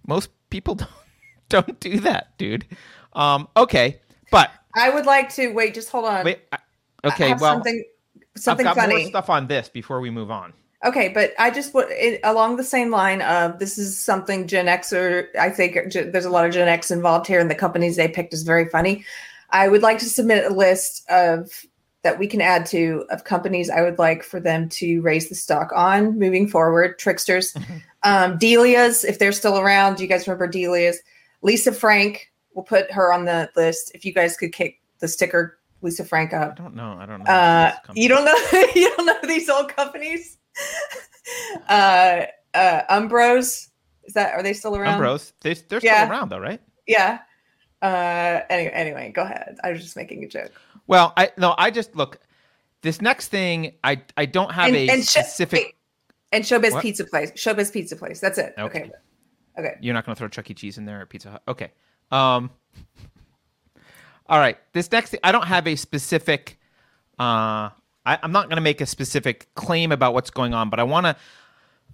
most 0.06 0.30
people 0.50 0.74
don't 0.74 0.90
don't 1.48 1.78
do 1.80 2.00
that, 2.00 2.36
dude. 2.38 2.66
Um, 3.12 3.48
okay, 3.56 4.00
but 4.30 4.50
I 4.74 4.90
would 4.90 5.06
like 5.06 5.32
to 5.34 5.48
wait. 5.48 5.74
Just 5.74 5.90
hold 5.90 6.04
on. 6.06 6.24
Wait. 6.24 6.40
I, 6.52 6.58
okay, 7.04 7.30
well, 7.34 7.54
something 7.54 7.84
something 8.36 8.66
I've 8.66 8.74
got 8.74 8.82
funny. 8.82 9.02
more 9.02 9.08
stuff 9.08 9.30
on 9.30 9.46
this 9.46 9.68
before 9.68 10.00
we 10.00 10.10
move 10.10 10.30
on. 10.30 10.52
Okay, 10.84 11.08
but 11.08 11.32
I 11.38 11.50
just 11.50 11.72
put 11.72 11.88
it 11.90 12.20
along 12.24 12.56
the 12.56 12.64
same 12.64 12.90
line 12.90 13.22
of 13.22 13.58
this 13.58 13.78
is 13.78 13.98
something 13.98 14.46
Gen 14.46 14.68
X 14.68 14.92
or 14.92 15.28
I 15.38 15.48
think 15.48 15.92
there's 15.92 16.26
a 16.26 16.30
lot 16.30 16.44
of 16.44 16.52
Gen 16.52 16.68
X 16.68 16.90
involved 16.90 17.26
here, 17.26 17.40
and 17.40 17.50
the 17.50 17.54
companies 17.54 17.96
they 17.96 18.08
picked 18.08 18.34
is 18.34 18.42
very 18.42 18.68
funny. 18.68 19.04
I 19.50 19.68
would 19.68 19.82
like 19.82 19.98
to 19.98 20.06
submit 20.06 20.44
a 20.44 20.54
list 20.54 21.08
of 21.08 21.64
that 22.04 22.18
we 22.18 22.26
can 22.26 22.40
add 22.40 22.66
to 22.66 23.04
of 23.10 23.24
companies 23.24 23.68
I 23.70 23.82
would 23.82 23.98
like 23.98 24.22
for 24.22 24.38
them 24.38 24.68
to 24.68 25.00
raise 25.00 25.28
the 25.28 25.34
stock 25.34 25.72
on 25.74 26.18
moving 26.18 26.46
forward. 26.46 26.98
Tricksters, 26.98 27.56
um, 28.04 28.38
Delia's, 28.38 29.04
if 29.04 29.18
they're 29.18 29.32
still 29.32 29.58
around. 29.58 29.96
Do 29.96 30.02
you 30.04 30.08
guys 30.08 30.28
remember 30.28 30.46
Delia's? 30.46 31.00
Lisa 31.42 31.72
Frank, 31.72 32.30
we'll 32.54 32.64
put 32.64 32.92
her 32.92 33.12
on 33.12 33.24
the 33.24 33.50
list. 33.56 33.90
If 33.94 34.04
you 34.04 34.12
guys 34.12 34.36
could 34.36 34.52
kick 34.52 34.80
the 35.00 35.08
sticker 35.08 35.58
Lisa 35.82 36.04
Frank 36.04 36.32
up. 36.32 36.52
I 36.58 36.62
don't 36.62 36.74
know. 36.74 36.96
I 36.98 37.06
don't 37.06 37.24
know. 37.24 37.30
Uh, 37.30 37.72
you 37.94 38.08
don't 38.08 38.24
know. 38.24 38.62
you 38.74 38.94
don't 38.96 39.06
know 39.06 39.18
these 39.28 39.48
old 39.48 39.74
companies. 39.74 40.38
uh, 41.68 42.22
uh, 42.54 42.82
Umbros. 42.90 43.68
Is 44.04 44.12
that 44.14 44.34
are 44.34 44.42
they 44.42 44.52
still 44.52 44.76
around? 44.76 45.00
Umbros. 45.00 45.32
They 45.40 45.54
they're 45.54 45.80
yeah. 45.82 46.04
still 46.04 46.10
around 46.10 46.30
though, 46.30 46.38
right? 46.38 46.60
Yeah. 46.86 47.20
Uh, 47.80 48.40
anyway, 48.48 48.72
anyway, 48.72 49.12
go 49.14 49.22
ahead. 49.22 49.56
I 49.62 49.70
was 49.70 49.80
just 49.82 49.96
making 49.96 50.24
a 50.24 50.28
joke. 50.28 50.52
Well, 50.86 51.12
I 51.16 51.30
no, 51.36 51.54
I 51.56 51.70
just 51.70 51.94
look. 51.96 52.18
This 52.82 53.00
next 53.00 53.28
thing, 53.28 53.72
I 53.82 54.02
I 54.16 54.26
don't 54.26 54.52
have 54.52 54.68
and, 54.68 54.76
a 54.76 54.88
and 54.88 55.04
specific. 55.04 55.60
Sh- 55.60 56.04
and 56.32 56.44
Showbiz 56.44 56.72
what? 56.72 56.82
Pizza 56.82 57.04
Place. 57.04 57.30
Showbiz 57.32 57.72
Pizza 57.72 57.96
Place. 57.96 58.20
That's 58.20 58.38
it. 58.38 58.54
Okay. 58.58 58.82
Okay. 58.82 58.90
okay. 59.58 59.74
You're 59.80 59.94
not 59.94 60.04
going 60.04 60.14
to 60.14 60.18
throw 60.18 60.28
Chuck 60.28 60.50
E. 60.50 60.54
Cheese 60.54 60.78
in 60.78 60.84
there 60.84 61.00
or 61.00 61.06
Pizza 61.06 61.30
Hut. 61.30 61.42
Okay. 61.48 61.72
Um. 62.10 62.50
All 64.26 64.38
right. 64.38 64.58
This 64.72 64.90
next 64.90 65.10
thing, 65.10 65.20
I 65.22 65.32
don't 65.32 65.46
have 65.46 65.66
a 65.66 65.76
specific. 65.76 66.58
Uh, 67.18 67.70
I, 68.06 68.18
I'm 68.22 68.32
not 68.32 68.46
going 68.48 68.56
to 68.56 68.62
make 68.62 68.80
a 68.80 68.86
specific 68.86 69.48
claim 69.54 69.92
about 69.92 70.12
what's 70.12 70.30
going 70.30 70.54
on, 70.54 70.70
but 70.70 70.80
I 70.80 70.82
want 70.82 71.06
to. 71.06 71.16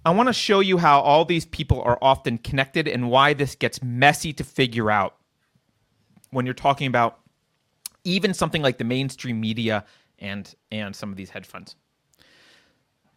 I 0.03 0.09
want 0.09 0.27
to 0.27 0.33
show 0.33 0.61
you 0.61 0.79
how 0.79 0.99
all 1.01 1.25
these 1.25 1.45
people 1.45 1.81
are 1.83 1.99
often 2.01 2.39
connected 2.39 2.87
and 2.87 3.11
why 3.11 3.35
this 3.35 3.53
gets 3.53 3.83
messy 3.83 4.33
to 4.33 4.43
figure 4.43 4.89
out 4.89 5.15
when 6.31 6.45
you're 6.45 6.55
talking 6.55 6.87
about 6.87 7.19
even 8.03 8.33
something 8.33 8.61
like 8.61 8.77
the 8.77 8.83
mainstream 8.83 9.39
media 9.39 9.85
and 10.19 10.53
and 10.71 10.95
some 10.95 11.09
of 11.09 11.17
these 11.17 11.29
hedge 11.29 11.45
funds. 11.45 11.75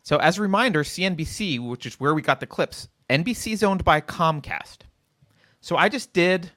So 0.02 0.18
as 0.18 0.38
a 0.38 0.42
reminder, 0.42 0.82
CNBC, 0.82 1.66
which 1.66 1.86
is 1.86 1.98
where 1.98 2.14
we 2.14 2.20
got 2.22 2.40
the 2.40 2.46
clips, 2.46 2.88
NBC 3.08 3.52
is 3.52 3.62
owned 3.62 3.84
by 3.84 4.00
Comcast. 4.00 4.78
So 5.60 5.76
I 5.76 5.88
just 5.88 6.12
did 6.12 6.50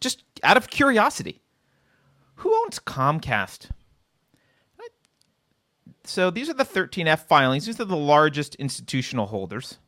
just 0.00 0.24
out 0.42 0.56
of 0.56 0.68
curiosity, 0.68 1.42
Who 2.36 2.54
owns 2.62 2.78
Comcast? 2.78 3.70
So 6.04 6.30
these 6.30 6.48
are 6.48 6.54
the 6.54 6.64
13F 6.64 7.20
filings. 7.20 7.66
These 7.66 7.78
are 7.80 7.84
the 7.84 7.96
largest 7.96 8.54
institutional 8.56 9.26
holders 9.26 9.78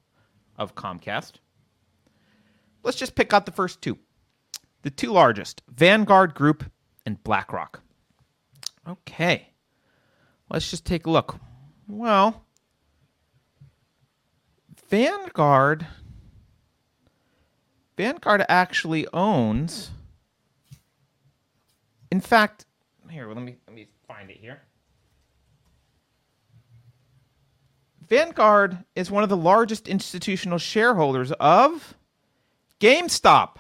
of 0.57 0.75
Comcast. 0.75 1.33
Let's 2.83 2.99
just 2.99 3.15
pick 3.15 3.33
out 3.33 3.47
the 3.47 3.53
first 3.53 3.81
two. 3.83 3.99
The 4.83 4.91
two 4.91 5.11
largest 5.11 5.63
Vanguard 5.69 6.35
Group 6.35 6.65
and 7.07 7.23
BlackRock. 7.25 7.82
Okay. 8.89 9.49
Let's 10.51 10.71
just 10.71 10.85
take 10.85 11.07
a 11.07 11.11
look. 11.11 11.39
Well, 11.89 12.45
Vanguard 14.89 15.87
Vanguard 17.97 18.45
actually 18.49 19.07
owns 19.13 19.91
In 22.11 22.21
fact, 22.21 22.67
here, 23.09 23.27
let 23.29 23.43
me 23.43 23.57
let 23.67 23.75
me 23.75 23.89
find 24.07 24.31
it 24.31 24.37
here. 24.37 24.61
Vanguard 28.07 28.85
is 28.95 29.11
one 29.11 29.23
of 29.23 29.31
the 29.31 29.37
largest 29.37 29.89
institutional 29.89 30.59
shareholders 30.59 31.33
of 31.33 31.95
GameStop. 32.81 33.57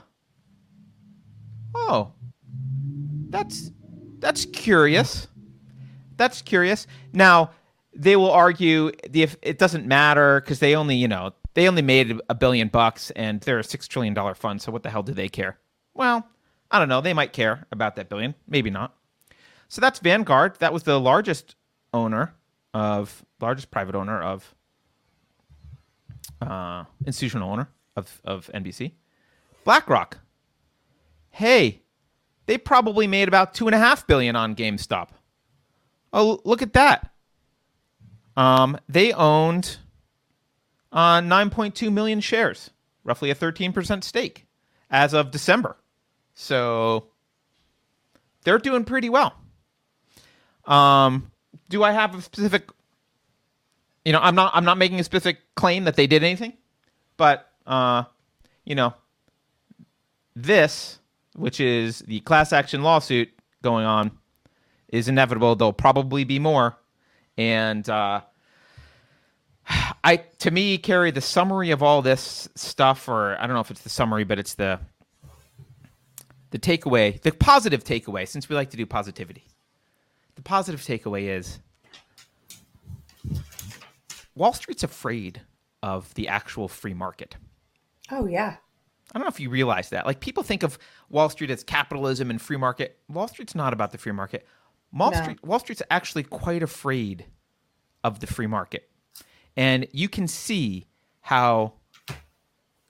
Oh. 1.75 2.13
That's 3.31 3.71
that's 4.23 4.47
curious. 4.47 5.27
That's 6.17 6.41
curious. 6.41 6.87
Now, 7.13 7.51
they 7.93 8.17
will 8.17 8.31
argue 8.31 8.93
if 9.13 9.37
it 9.43 9.59
doesn't 9.59 9.85
matter 9.85 10.41
because 10.41 10.61
they 10.61 10.75
only, 10.77 10.97
you 10.97 11.09
know, 11.09 11.33
they 11.55 11.69
only 11.69 11.83
made 11.83 12.19
a 12.31 12.35
billion 12.35 12.69
bucks 12.69 13.11
and 13.11 13.41
they're 13.43 13.59
a 13.59 13.65
six 13.65 13.87
trillion 13.87 14.15
dollar 14.15 14.35
fund. 14.35 14.63
So 14.63 14.73
what 14.73 14.85
the 14.85 14.91
hell 14.91 15.03
do 15.03 15.13
they 15.13 15.29
care? 15.29 15.59
Well, 15.93 16.27
I 16.71 16.79
don't 16.79 16.89
know. 16.89 17.01
They 17.01 17.13
might 17.13 17.33
care 17.33 17.67
about 17.71 17.97
that 17.97 18.09
billion, 18.09 18.35
maybe 18.49 18.71
not. 18.71 18.95
So 19.69 19.81
that's 19.81 19.99
Vanguard. 19.99 20.57
That 20.61 20.73
was 20.73 20.85
the 20.85 20.99
largest 20.99 21.57
owner 21.93 22.35
of 22.73 23.25
largest 23.41 23.71
private 23.71 23.95
owner 23.95 24.23
of 24.23 24.55
uh, 26.41 26.85
institutional 27.07 27.51
owner 27.51 27.69
of 27.97 28.21
of 28.25 28.51
NBC. 28.55 28.93
BlackRock. 29.65 30.19
Hey, 31.31 31.82
they 32.53 32.59
probably 32.59 33.07
made 33.07 33.29
about 33.29 33.55
two 33.55 33.67
and 33.67 33.75
a 33.75 33.79
half 33.79 34.07
billion 34.07 34.37
on 34.37 34.55
GameStop. 34.55 35.09
Oh, 36.13 36.39
look 36.45 36.61
at 36.61 36.75
that. 36.75 37.11
Um, 38.37 38.79
they 38.91 39.15
owned 39.15 39.79
uh, 40.93 41.21
9.2 41.21 41.91
million 41.91 42.21
shares, 42.21 42.69
roughly 43.05 43.31
a 43.31 43.35
13% 43.35 44.05
stake 44.05 44.45
as 44.91 45.15
of 45.15 45.31
December. 45.31 45.79
So 46.35 47.07
they're 48.45 48.59
doing 48.59 48.85
pretty 48.85 49.09
well. 49.09 49.35
Um, 50.67 51.33
do 51.71 51.83
I 51.83 51.93
have 51.93 52.15
a 52.15 52.21
specific 52.21 52.69
you 54.05 54.13
know, 54.13 54.21
I'm 54.21 54.35
not 54.35 54.51
I'm 54.55 54.67
not 54.67 54.77
making 54.77 55.01
a 55.01 55.05
specific 55.05 55.39
claim 55.55 55.85
that 55.85 55.97
they 55.97 56.07
did 56.07 56.23
anything, 56.23 56.53
but 57.17 57.49
uh, 57.67 58.05
you 58.67 58.75
know, 58.75 58.93
this, 60.37 60.99
which 61.37 61.61
is 61.61 62.01
the 62.01 62.21
class 62.21 62.53
action 62.53 62.83
lawsuit 62.83 63.31
going 63.63 63.85
on, 63.85 64.11
is 64.89 65.09
inevitable. 65.09 65.57
There'll 65.57 65.73
probably 65.73 66.25
be 66.25 66.39
more, 66.39 66.77
and 67.37 67.89
uh, 67.89 68.23
I 70.05 70.17
to 70.39 70.51
me 70.51 70.79
Keri 70.79 71.11
the 71.11 71.21
summary 71.21 71.71
of 71.71 71.83
all 71.83 72.03
this 72.03 72.49
stuff, 72.55 73.09
or 73.09 73.37
I 73.39 73.47
don't 73.47 73.55
know 73.55 73.61
if 73.61 73.71
it's 73.71 73.83
the 73.83 73.89
summary, 73.89 74.25
but 74.25 74.39
it's 74.39 74.55
the 74.55 74.81
the 76.51 76.59
takeaway, 76.59 77.21
the 77.21 77.33
positive 77.33 77.83
takeaway. 77.85 78.29
Since 78.29 78.49
we 78.49 78.55
like 78.55 78.71
to 78.71 78.77
do 78.77 78.87
positivity, 78.87 79.45
the 80.35 80.43
positive 80.43 80.81
takeaway 80.81 81.29
is 81.29 81.59
Wall 84.35 84.53
Street's 84.53 84.83
afraid 84.83 85.41
of 85.83 86.13
the 86.15 86.29
actual 86.29 86.69
free 86.69 86.95
market. 86.95 87.37
Oh 88.11 88.27
yeah. 88.27 88.57
I 89.15 89.19
don't 89.19 89.25
know 89.25 89.31
if 89.31 89.41
you 89.41 89.51
realize 89.51 89.91
that. 89.91 90.07
Like 90.07 90.21
people 90.21 90.43
think 90.43 90.63
of 90.63 90.79
Wall 91.13 91.29
Street 91.29 91.51
as 91.51 91.63
capitalism 91.63 92.31
and 92.31 92.41
free 92.41 92.57
market. 92.57 92.99
Wall 93.09 93.29
Street's 93.29 93.55
not 93.55 93.73
about 93.73 93.93
the 93.93 93.99
free 93.99 94.13
market. 94.13 94.47
Wall 94.93 95.13
no. 95.13 95.23
Street 95.23 95.45
Wall 95.45 95.61
Street's 95.61 95.83
actually 95.91 96.25
quite 96.25 96.63
afraid 96.63 97.27
of 98.03 98.19
the 98.19 98.27
free 98.27 98.49
market. 98.49 98.91
And 99.57 99.87
you 99.93 100.09
can 100.09 100.27
see 100.27 100.87
how 101.21 101.75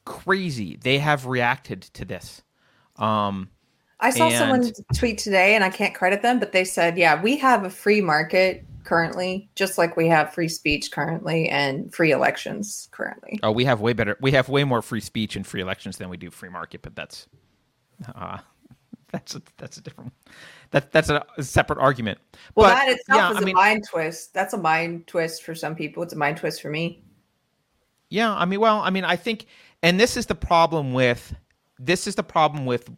crazy 0.04 0.78
they 0.80 0.98
have 0.98 1.26
reacted 1.26 1.82
to 1.82 2.04
this. 2.04 2.42
Um, 2.96 3.50
I 4.00 4.10
saw 4.10 4.28
and... 4.28 4.34
someone 4.34 4.72
tweet 4.94 5.18
today, 5.18 5.54
and 5.54 5.62
I 5.62 5.70
can't 5.70 5.94
credit 5.94 6.22
them, 6.22 6.38
but 6.38 6.52
they 6.52 6.64
said, 6.64 6.96
"Yeah, 6.96 7.20
we 7.20 7.36
have 7.38 7.64
a 7.64 7.70
free 7.70 8.00
market 8.00 8.64
currently, 8.84 9.48
just 9.54 9.78
like 9.78 9.96
we 9.96 10.08
have 10.08 10.32
free 10.32 10.48
speech 10.48 10.90
currently 10.90 11.48
and 11.48 11.92
free 11.94 12.10
elections 12.10 12.88
currently. 12.90 13.38
Oh, 13.42 13.52
we 13.52 13.64
have 13.64 13.80
way 13.80 13.92
better. 13.92 14.16
We 14.20 14.32
have 14.32 14.48
way 14.48 14.64
more 14.64 14.82
free 14.82 15.00
speech 15.00 15.36
and 15.36 15.46
free 15.46 15.60
elections 15.60 15.98
than 15.98 16.08
we 16.08 16.16
do 16.16 16.30
free 16.30 16.48
market, 16.48 16.82
but 16.82 16.96
that's 16.96 17.28
uh, 18.14 18.38
that's 19.12 19.34
a, 19.34 19.42
that's 19.56 19.76
a 19.76 19.80
different 19.80 20.12
that 20.70 20.92
that's 20.92 21.10
a, 21.10 21.24
separate 21.40 21.78
argument. 21.78 22.18
Well, 22.54 22.70
but, 22.70 22.74
that 22.74 22.88
itself 22.88 23.20
yeah, 23.20 23.30
is 23.30 23.36
I 23.36 23.40
a 23.40 23.44
mean, 23.44 23.54
mind 23.54 23.84
twist. 23.88 24.34
That's 24.34 24.54
a 24.54 24.58
mind 24.58 25.06
twist 25.06 25.42
for 25.42 25.54
some 25.54 25.74
people. 25.74 26.02
It's 26.02 26.12
a 26.12 26.16
mind 26.16 26.38
twist 26.38 26.62
for 26.62 26.70
me. 26.70 27.04
Yeah, 28.08 28.34
I 28.34 28.44
mean, 28.44 28.60
well, 28.60 28.80
I 28.80 28.90
mean, 28.90 29.04
I 29.04 29.16
think, 29.16 29.46
and 29.82 29.98
this 29.98 30.16
is 30.16 30.26
the 30.26 30.34
problem 30.34 30.92
with 30.92 31.34
this 31.78 32.06
is 32.06 32.14
the 32.14 32.22
problem 32.22 32.66
with 32.66 32.88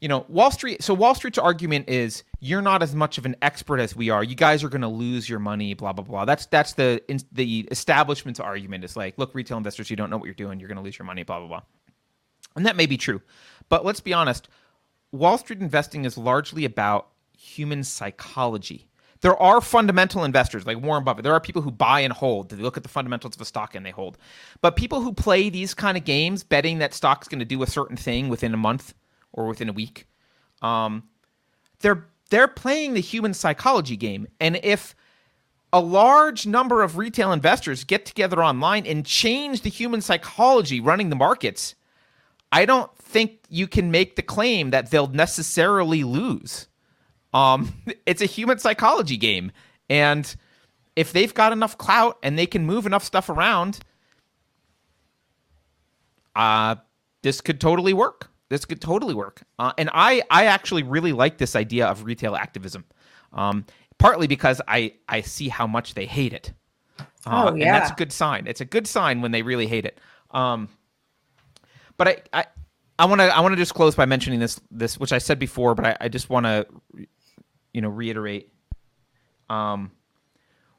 you 0.00 0.08
know, 0.08 0.26
Wall 0.28 0.50
Street. 0.50 0.82
So 0.82 0.92
Wall 0.92 1.14
Street's 1.14 1.38
argument 1.38 1.88
is 1.88 2.22
you're 2.40 2.62
not 2.62 2.82
as 2.82 2.94
much 2.94 3.16
of 3.16 3.24
an 3.24 3.34
expert 3.40 3.80
as 3.80 3.96
we 3.96 4.10
are. 4.10 4.22
You 4.22 4.34
guys 4.34 4.62
are 4.62 4.68
going 4.68 4.82
to 4.82 4.88
lose 4.88 5.28
your 5.28 5.38
money. 5.38 5.72
Blah 5.74 5.94
blah 5.94 6.04
blah. 6.04 6.24
That's 6.24 6.46
that's 6.46 6.74
the 6.74 7.00
the 7.32 7.66
establishment's 7.70 8.38
argument. 8.38 8.84
Is 8.84 8.96
like, 8.96 9.16
look, 9.16 9.34
retail 9.34 9.56
investors, 9.56 9.88
you 9.88 9.96
don't 9.96 10.10
know 10.10 10.18
what 10.18 10.26
you're 10.26 10.34
doing. 10.34 10.60
You're 10.60 10.68
going 10.68 10.76
to 10.76 10.82
lose 10.82 10.98
your 10.98 11.06
money. 11.06 11.22
Blah 11.22 11.38
blah 11.38 11.48
blah. 11.48 11.62
And 12.56 12.66
that 12.66 12.76
may 12.76 12.86
be 12.86 12.96
true, 12.96 13.20
but 13.68 13.84
let's 13.84 14.00
be 14.00 14.12
honest. 14.12 14.48
Wall 15.12 15.38
Street 15.38 15.60
investing 15.60 16.04
is 16.04 16.18
largely 16.18 16.64
about 16.64 17.08
human 17.36 17.84
psychology. 17.84 18.88
There 19.20 19.36
are 19.40 19.60
fundamental 19.60 20.24
investors 20.24 20.66
like 20.66 20.80
Warren 20.80 21.04
Buffett. 21.04 21.24
There 21.24 21.32
are 21.32 21.40
people 21.40 21.62
who 21.62 21.70
buy 21.70 22.00
and 22.00 22.12
hold. 22.12 22.50
They 22.50 22.56
look 22.56 22.76
at 22.76 22.82
the 22.82 22.88
fundamentals 22.88 23.34
of 23.34 23.40
a 23.40 23.44
stock 23.44 23.74
and 23.74 23.84
they 23.84 23.90
hold. 23.90 24.18
But 24.60 24.76
people 24.76 25.00
who 25.00 25.12
play 25.12 25.48
these 25.48 25.74
kind 25.74 25.96
of 25.96 26.04
games, 26.04 26.42
betting 26.42 26.78
that 26.78 26.94
stock's 26.94 27.28
going 27.28 27.38
to 27.38 27.44
do 27.44 27.62
a 27.62 27.66
certain 27.66 27.96
thing 27.96 28.28
within 28.28 28.52
a 28.52 28.58
month 28.58 28.94
or 29.32 29.46
within 29.46 29.68
a 29.68 29.72
week. 29.72 30.06
Um, 30.62 31.04
they're 31.80 32.06
they're 32.30 32.48
playing 32.48 32.94
the 32.94 33.00
human 33.00 33.34
psychology 33.34 33.96
game, 33.96 34.26
and 34.40 34.58
if 34.64 34.96
a 35.72 35.80
large 35.80 36.46
number 36.46 36.82
of 36.82 36.96
retail 36.96 37.32
investors 37.32 37.84
get 37.84 38.04
together 38.04 38.42
online 38.42 38.84
and 38.86 39.06
change 39.06 39.60
the 39.60 39.70
human 39.70 40.00
psychology 40.00 40.80
running 40.80 41.08
the 41.08 41.16
markets, 41.16 41.75
I 42.56 42.64
don't 42.64 42.90
think 42.96 43.40
you 43.50 43.68
can 43.68 43.90
make 43.90 44.16
the 44.16 44.22
claim 44.22 44.70
that 44.70 44.90
they'll 44.90 45.08
necessarily 45.08 46.04
lose. 46.04 46.68
Um, 47.34 47.74
it's 48.06 48.22
a 48.22 48.26
human 48.26 48.58
psychology 48.58 49.18
game, 49.18 49.52
and 49.90 50.34
if 50.96 51.12
they've 51.12 51.34
got 51.34 51.52
enough 51.52 51.76
clout 51.76 52.18
and 52.22 52.38
they 52.38 52.46
can 52.46 52.64
move 52.64 52.86
enough 52.86 53.04
stuff 53.04 53.28
around, 53.28 53.80
uh, 56.34 56.76
this 57.20 57.42
could 57.42 57.60
totally 57.60 57.92
work. 57.92 58.30
This 58.48 58.64
could 58.64 58.80
totally 58.80 59.14
work. 59.14 59.42
Uh, 59.58 59.74
and 59.76 59.90
I, 59.92 60.22
I 60.30 60.46
actually 60.46 60.82
really 60.82 61.12
like 61.12 61.36
this 61.36 61.56
idea 61.56 61.86
of 61.86 62.04
retail 62.04 62.36
activism, 62.36 62.86
um, 63.34 63.66
partly 63.98 64.28
because 64.28 64.62
I, 64.66 64.94
I 65.10 65.20
see 65.20 65.50
how 65.50 65.66
much 65.66 65.92
they 65.92 66.06
hate 66.06 66.32
it. 66.32 66.54
Uh, 66.98 67.04
oh, 67.50 67.54
yeah. 67.54 67.66
And 67.66 67.74
that's 67.74 67.90
a 67.90 67.96
good 67.96 68.12
sign. 68.12 68.46
It's 68.46 68.62
a 68.62 68.64
good 68.64 68.86
sign 68.86 69.20
when 69.20 69.32
they 69.32 69.42
really 69.42 69.66
hate 69.66 69.84
it. 69.84 70.00
Um, 70.30 70.70
but 71.96 72.28
I, 72.32 72.46
I, 72.98 73.04
want 73.06 73.20
to 73.20 73.36
I 73.36 73.40
want 73.40 73.52
to 73.52 73.56
just 73.56 73.74
close 73.74 73.94
by 73.94 74.06
mentioning 74.06 74.40
this 74.40 74.60
this 74.70 74.98
which 74.98 75.12
I 75.12 75.18
said 75.18 75.38
before, 75.38 75.74
but 75.74 75.86
I, 75.86 75.96
I 76.02 76.08
just 76.08 76.30
want 76.30 76.46
to 76.46 76.66
you 77.72 77.80
know 77.80 77.88
reiterate. 77.88 78.52
Um, 79.48 79.92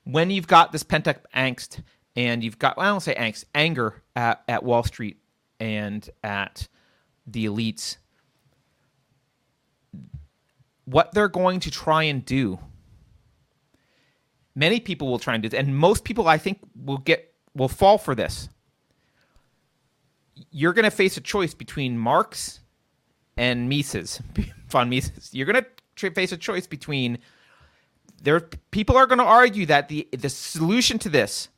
when 0.03 0.29
you've 0.29 0.47
got 0.47 0.71
this 0.71 0.83
pent 0.83 1.07
up 1.07 1.25
angst 1.35 1.81
and 2.15 2.43
you've 2.43 2.59
got 2.59 2.77
well, 2.77 2.87
I 2.87 2.89
don't 2.89 3.01
say 3.01 3.15
angst, 3.15 3.45
anger 3.53 4.01
at, 4.15 4.43
at 4.47 4.63
Wall 4.63 4.83
Street 4.83 5.17
and 5.59 6.09
at 6.23 6.67
the 7.25 7.45
elites 7.45 7.97
what 10.85 11.11
they're 11.11 11.27
going 11.27 11.59
to 11.59 11.69
try 11.69 12.03
and 12.03 12.23
do 12.23 12.57
many 14.55 14.79
people 14.79 15.09
will 15.09 15.19
try 15.19 15.33
and 15.35 15.43
do 15.43 15.57
and 15.57 15.75
most 15.75 16.03
people 16.05 16.27
i 16.27 16.37
think 16.37 16.59
will 16.75 16.97
get 16.97 17.33
will 17.53 17.67
fall 17.67 17.97
for 17.97 18.15
this 18.15 18.47
you're 20.51 20.73
going 20.73 20.85
to 20.85 20.91
face 20.91 21.17
a 21.17 21.21
choice 21.21 21.53
between 21.53 21.97
marx 21.97 22.59
and 23.37 23.69
mises 23.69 24.21
von 24.67 24.89
mises 24.89 25.29
you're 25.33 25.45
going 25.45 25.63
to 25.95 26.11
face 26.11 26.31
a 26.31 26.37
choice 26.37 26.67
between 26.67 27.17
there 28.21 28.39
people 28.71 28.97
are 28.97 29.05
going 29.05 29.19
to 29.19 29.23
argue 29.23 29.65
that 29.65 29.89
the 29.89 30.07
the 30.11 30.29
solution 30.29 30.99
to 30.99 31.09
this 31.09 31.49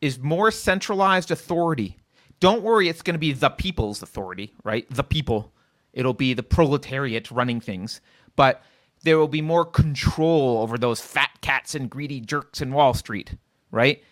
is 0.00 0.18
more 0.18 0.50
centralized 0.50 1.30
authority 1.30 1.98
don't 2.44 2.62
worry, 2.62 2.90
it's 2.90 3.00
going 3.00 3.14
to 3.14 3.18
be 3.18 3.32
the 3.32 3.48
people's 3.48 4.02
authority, 4.02 4.52
right? 4.64 4.86
The 4.90 5.02
people. 5.02 5.52
It'll 5.94 6.12
be 6.12 6.34
the 6.34 6.42
proletariat 6.42 7.30
running 7.30 7.58
things. 7.60 8.02
but 8.36 8.62
there 9.02 9.18
will 9.18 9.28
be 9.28 9.42
more 9.42 9.66
control 9.66 10.58
over 10.62 10.78
those 10.78 10.98
fat 10.98 11.30
cats 11.42 11.74
and 11.74 11.90
greedy 11.90 12.20
jerks 12.20 12.62
in 12.62 12.72
Wall 12.72 12.94
Street, 12.94 13.34
right? 13.70 14.02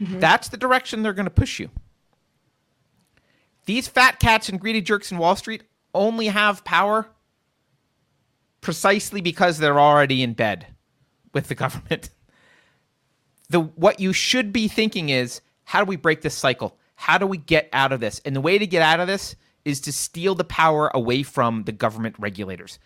Mm-hmm. 0.00 0.20
That's 0.20 0.48
the 0.48 0.56
direction 0.56 1.02
they're 1.02 1.12
going 1.12 1.26
to 1.26 1.30
push 1.30 1.58
you. 1.58 1.68
These 3.66 3.88
fat 3.88 4.18
cats 4.18 4.48
and 4.48 4.60
greedy 4.60 4.80
jerks 4.80 5.12
in 5.12 5.18
Wall 5.18 5.36
Street 5.36 5.64
only 5.92 6.28
have 6.28 6.64
power 6.64 7.08
precisely 8.60 9.20
because 9.20 9.58
they're 9.58 9.80
already 9.80 10.22
in 10.22 10.32
bed 10.32 10.66
with 11.34 11.48
the 11.48 11.54
government. 11.64 12.10
The 13.48 13.60
what 13.60 14.00
you 14.00 14.12
should 14.12 14.52
be 14.52 14.66
thinking 14.66 15.08
is 15.08 15.40
how 15.64 15.84
do 15.84 15.88
we 15.88 15.96
break 15.96 16.22
this 16.22 16.34
cycle? 16.34 16.78
How 16.94 17.18
do 17.18 17.26
we 17.26 17.36
get 17.36 17.68
out 17.72 17.92
of 17.92 18.00
this? 18.00 18.20
And 18.24 18.34
the 18.34 18.40
way 18.40 18.58
to 18.58 18.66
get 18.66 18.82
out 18.82 19.00
of 19.00 19.06
this 19.06 19.36
is 19.64 19.80
to 19.82 19.92
steal 19.92 20.34
the 20.34 20.44
power 20.44 20.90
away 20.94 21.22
from 21.22 21.64
the 21.64 21.72
government 21.72 22.16
regulators. 22.18 22.78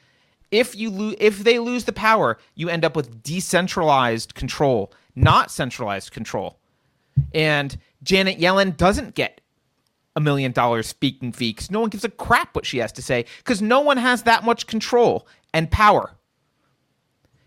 If 0.50 0.74
you 0.74 0.90
lo- 0.90 1.14
if 1.18 1.44
they 1.44 1.58
lose 1.58 1.84
the 1.84 1.92
power, 1.92 2.38
you 2.54 2.68
end 2.68 2.84
up 2.84 2.96
with 2.96 3.22
decentralized 3.22 4.34
control, 4.34 4.92
not 5.14 5.50
centralized 5.50 6.10
control. 6.10 6.58
And 7.32 7.78
Janet 8.02 8.38
Yellen 8.38 8.76
doesn't 8.76 9.14
get 9.14 9.40
a 10.16 10.20
million 10.20 10.52
dollars 10.52 10.86
speaking 10.86 11.32
fee 11.32 11.52
because 11.52 11.70
no 11.70 11.80
one 11.80 11.90
gives 11.90 12.04
a 12.04 12.08
crap 12.08 12.54
what 12.54 12.66
she 12.66 12.78
has 12.78 12.92
to 12.92 13.02
say 13.02 13.24
because 13.38 13.62
no 13.62 13.80
one 13.80 13.96
has 13.96 14.24
that 14.24 14.44
much 14.44 14.66
control 14.66 15.26
and 15.54 15.70
power. 15.70 16.16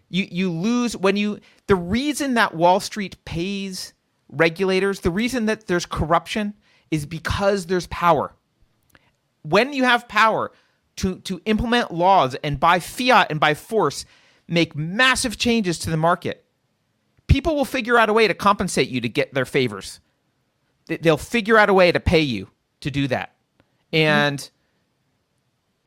You 0.10 0.28
you 0.32 0.52
lose 0.52 0.96
when 0.96 1.18
you 1.18 1.40
the 1.68 1.76
reason 1.76 2.36
that 2.36 2.56
Wall 2.56 2.80
Street 2.80 3.24
pays 3.26 3.94
regulators, 4.30 5.02
the 5.02 5.12
reason 5.12 5.46
that 5.48 5.68
there's 5.68 5.86
corruption 5.86 6.54
is 6.92 7.06
because 7.06 7.66
there's 7.66 7.88
power. 7.88 8.34
When 9.42 9.74
you 9.74 9.84
have 9.84 10.08
power 10.08 10.52
to 10.98 11.20
to 11.20 11.42
implement 11.46 11.92
laws 11.92 12.36
and 12.44 12.60
by 12.60 12.80
fiat 12.80 13.28
and 13.30 13.40
by 13.40 13.56
force 13.56 14.06
make 14.48 14.76
massive 14.76 15.38
changes 15.38 15.80
to 15.80 15.90
the 15.90 15.98
market, 15.98 16.46
people 17.28 17.56
will 17.56 17.66
figure 17.66 17.98
out 17.98 18.10
a 18.10 18.14
way 18.14 18.28
to 18.28 18.34
compensate 18.34 18.90
you 18.90 19.02
to 19.02 19.10
get 19.10 19.34
their 19.34 19.46
favors. 19.46 20.00
They'll 20.86 21.18
figure 21.18 21.58
out 21.58 21.70
a 21.70 21.74
way 21.74 21.92
to 21.92 22.00
pay 22.00 22.20
you 22.20 22.50
to 22.84 22.92
do 22.92 23.08
that. 23.08 23.36
And 23.92 24.40
mm-hmm. 24.40 24.54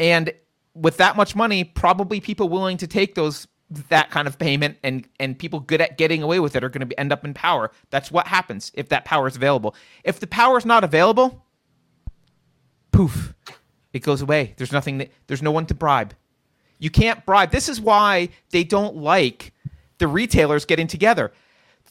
and 0.00 0.32
with 0.74 0.98
that 0.98 1.16
much 1.16 1.34
money, 1.34 1.64
probably 1.64 2.20
people 2.20 2.48
willing 2.48 2.76
to 2.78 2.86
take 2.86 3.14
those 3.14 3.46
that 3.88 4.10
kind 4.10 4.28
of 4.28 4.38
payment 4.38 4.76
and 4.84 5.08
and 5.18 5.38
people 5.38 5.58
good 5.60 5.80
at 5.80 5.98
getting 5.98 6.22
away 6.22 6.38
with 6.38 6.54
it 6.54 6.62
are 6.62 6.68
going 6.68 6.88
to 6.88 7.00
end 7.00 7.12
up 7.12 7.24
in 7.24 7.34
power. 7.34 7.70
That's 7.90 8.10
what 8.10 8.26
happens 8.26 8.70
if 8.74 8.88
that 8.90 9.04
power 9.04 9.26
is 9.26 9.36
available. 9.36 9.74
If 10.04 10.20
the 10.20 10.26
power 10.26 10.58
is 10.58 10.64
not 10.64 10.84
available, 10.84 11.44
poof, 12.92 13.34
it 13.92 14.00
goes 14.00 14.22
away. 14.22 14.54
There's 14.56 14.72
nothing 14.72 14.98
that, 14.98 15.10
there's 15.26 15.42
no 15.42 15.50
one 15.50 15.66
to 15.66 15.74
bribe. 15.74 16.14
You 16.78 16.90
can't 16.90 17.24
bribe. 17.24 17.50
This 17.50 17.68
is 17.68 17.80
why 17.80 18.28
they 18.50 18.62
don't 18.62 18.96
like 18.96 19.52
the 19.98 20.06
retailers 20.06 20.64
getting 20.64 20.86
together. 20.86 21.32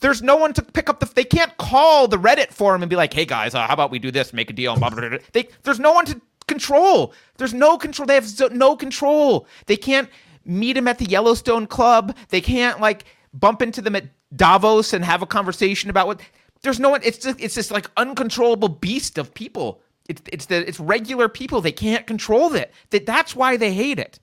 There's 0.05 0.21
no 0.21 0.35
one 0.35 0.53
to 0.53 0.61
pick 0.61 0.87
up 0.87 0.99
the. 0.99 1.07
They 1.07 1.23
can't 1.23 1.57
call 1.57 2.07
the 2.07 2.17
Reddit 2.17 2.53
forum 2.53 2.83
and 2.83 2.89
be 2.91 2.95
like, 2.95 3.11
"Hey 3.11 3.25
guys, 3.25 3.55
uh, 3.55 3.65
how 3.65 3.73
about 3.73 3.89
we 3.89 3.97
do 3.97 4.11
this? 4.11 4.33
Make 4.33 4.51
a 4.51 4.53
deal." 4.53 4.77
Blah, 4.77 4.91
blah, 4.91 5.09
blah. 5.09 5.17
They, 5.33 5.47
there's 5.63 5.79
no 5.79 5.93
one 5.93 6.05
to 6.05 6.21
control. 6.47 7.11
There's 7.37 7.55
no 7.55 7.75
control. 7.79 8.05
They 8.05 8.13
have 8.13 8.29
no 8.51 8.75
control. 8.75 9.47
They 9.65 9.77
can't 9.77 10.07
meet 10.45 10.77
him 10.77 10.87
at 10.87 10.99
the 10.99 11.05
Yellowstone 11.05 11.65
Club. 11.65 12.15
They 12.29 12.39
can't 12.39 12.79
like 12.79 13.05
bump 13.33 13.63
into 13.63 13.81
them 13.81 13.95
at 13.95 14.05
Davos 14.35 14.93
and 14.93 15.03
have 15.03 15.23
a 15.23 15.25
conversation 15.25 15.89
about 15.89 16.05
what. 16.05 16.21
There's 16.61 16.79
no 16.79 16.91
one. 16.91 17.01
It's 17.03 17.17
just, 17.17 17.41
it's 17.41 17.55
this 17.55 17.71
like 17.71 17.89
uncontrollable 17.97 18.69
beast 18.69 19.17
of 19.17 19.33
people. 19.33 19.81
It's 20.07 20.21
it's 20.31 20.45
the 20.45 20.67
it's 20.67 20.79
regular 20.79 21.29
people. 21.29 21.61
They 21.61 21.71
can't 21.71 22.05
control 22.05 22.53
it. 22.53 22.71
That 22.91 23.07
that's 23.07 23.35
why 23.35 23.57
they 23.57 23.73
hate 23.73 23.97
it. 23.97 24.19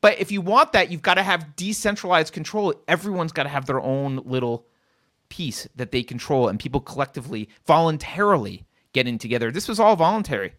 But 0.00 0.20
if 0.20 0.30
you 0.30 0.42
want 0.42 0.70
that, 0.74 0.92
you've 0.92 1.02
got 1.02 1.14
to 1.14 1.24
have 1.24 1.56
decentralized 1.56 2.32
control. 2.32 2.72
Everyone's 2.86 3.32
got 3.32 3.42
to 3.42 3.48
have 3.48 3.66
their 3.66 3.80
own 3.80 4.20
little 4.24 4.68
piece 5.32 5.66
that 5.74 5.92
they 5.92 6.02
control, 6.02 6.46
and 6.46 6.60
people 6.60 6.78
collectively, 6.78 7.48
voluntarily 7.66 8.66
getting 8.92 9.16
together. 9.16 9.50
This 9.50 9.66
was 9.66 9.80
all 9.80 9.96
voluntary. 9.96 10.52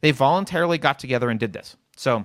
They 0.00 0.12
voluntarily 0.12 0.78
got 0.78 0.98
together 0.98 1.28
and 1.28 1.38
did 1.38 1.52
this. 1.52 1.76
So 1.94 2.24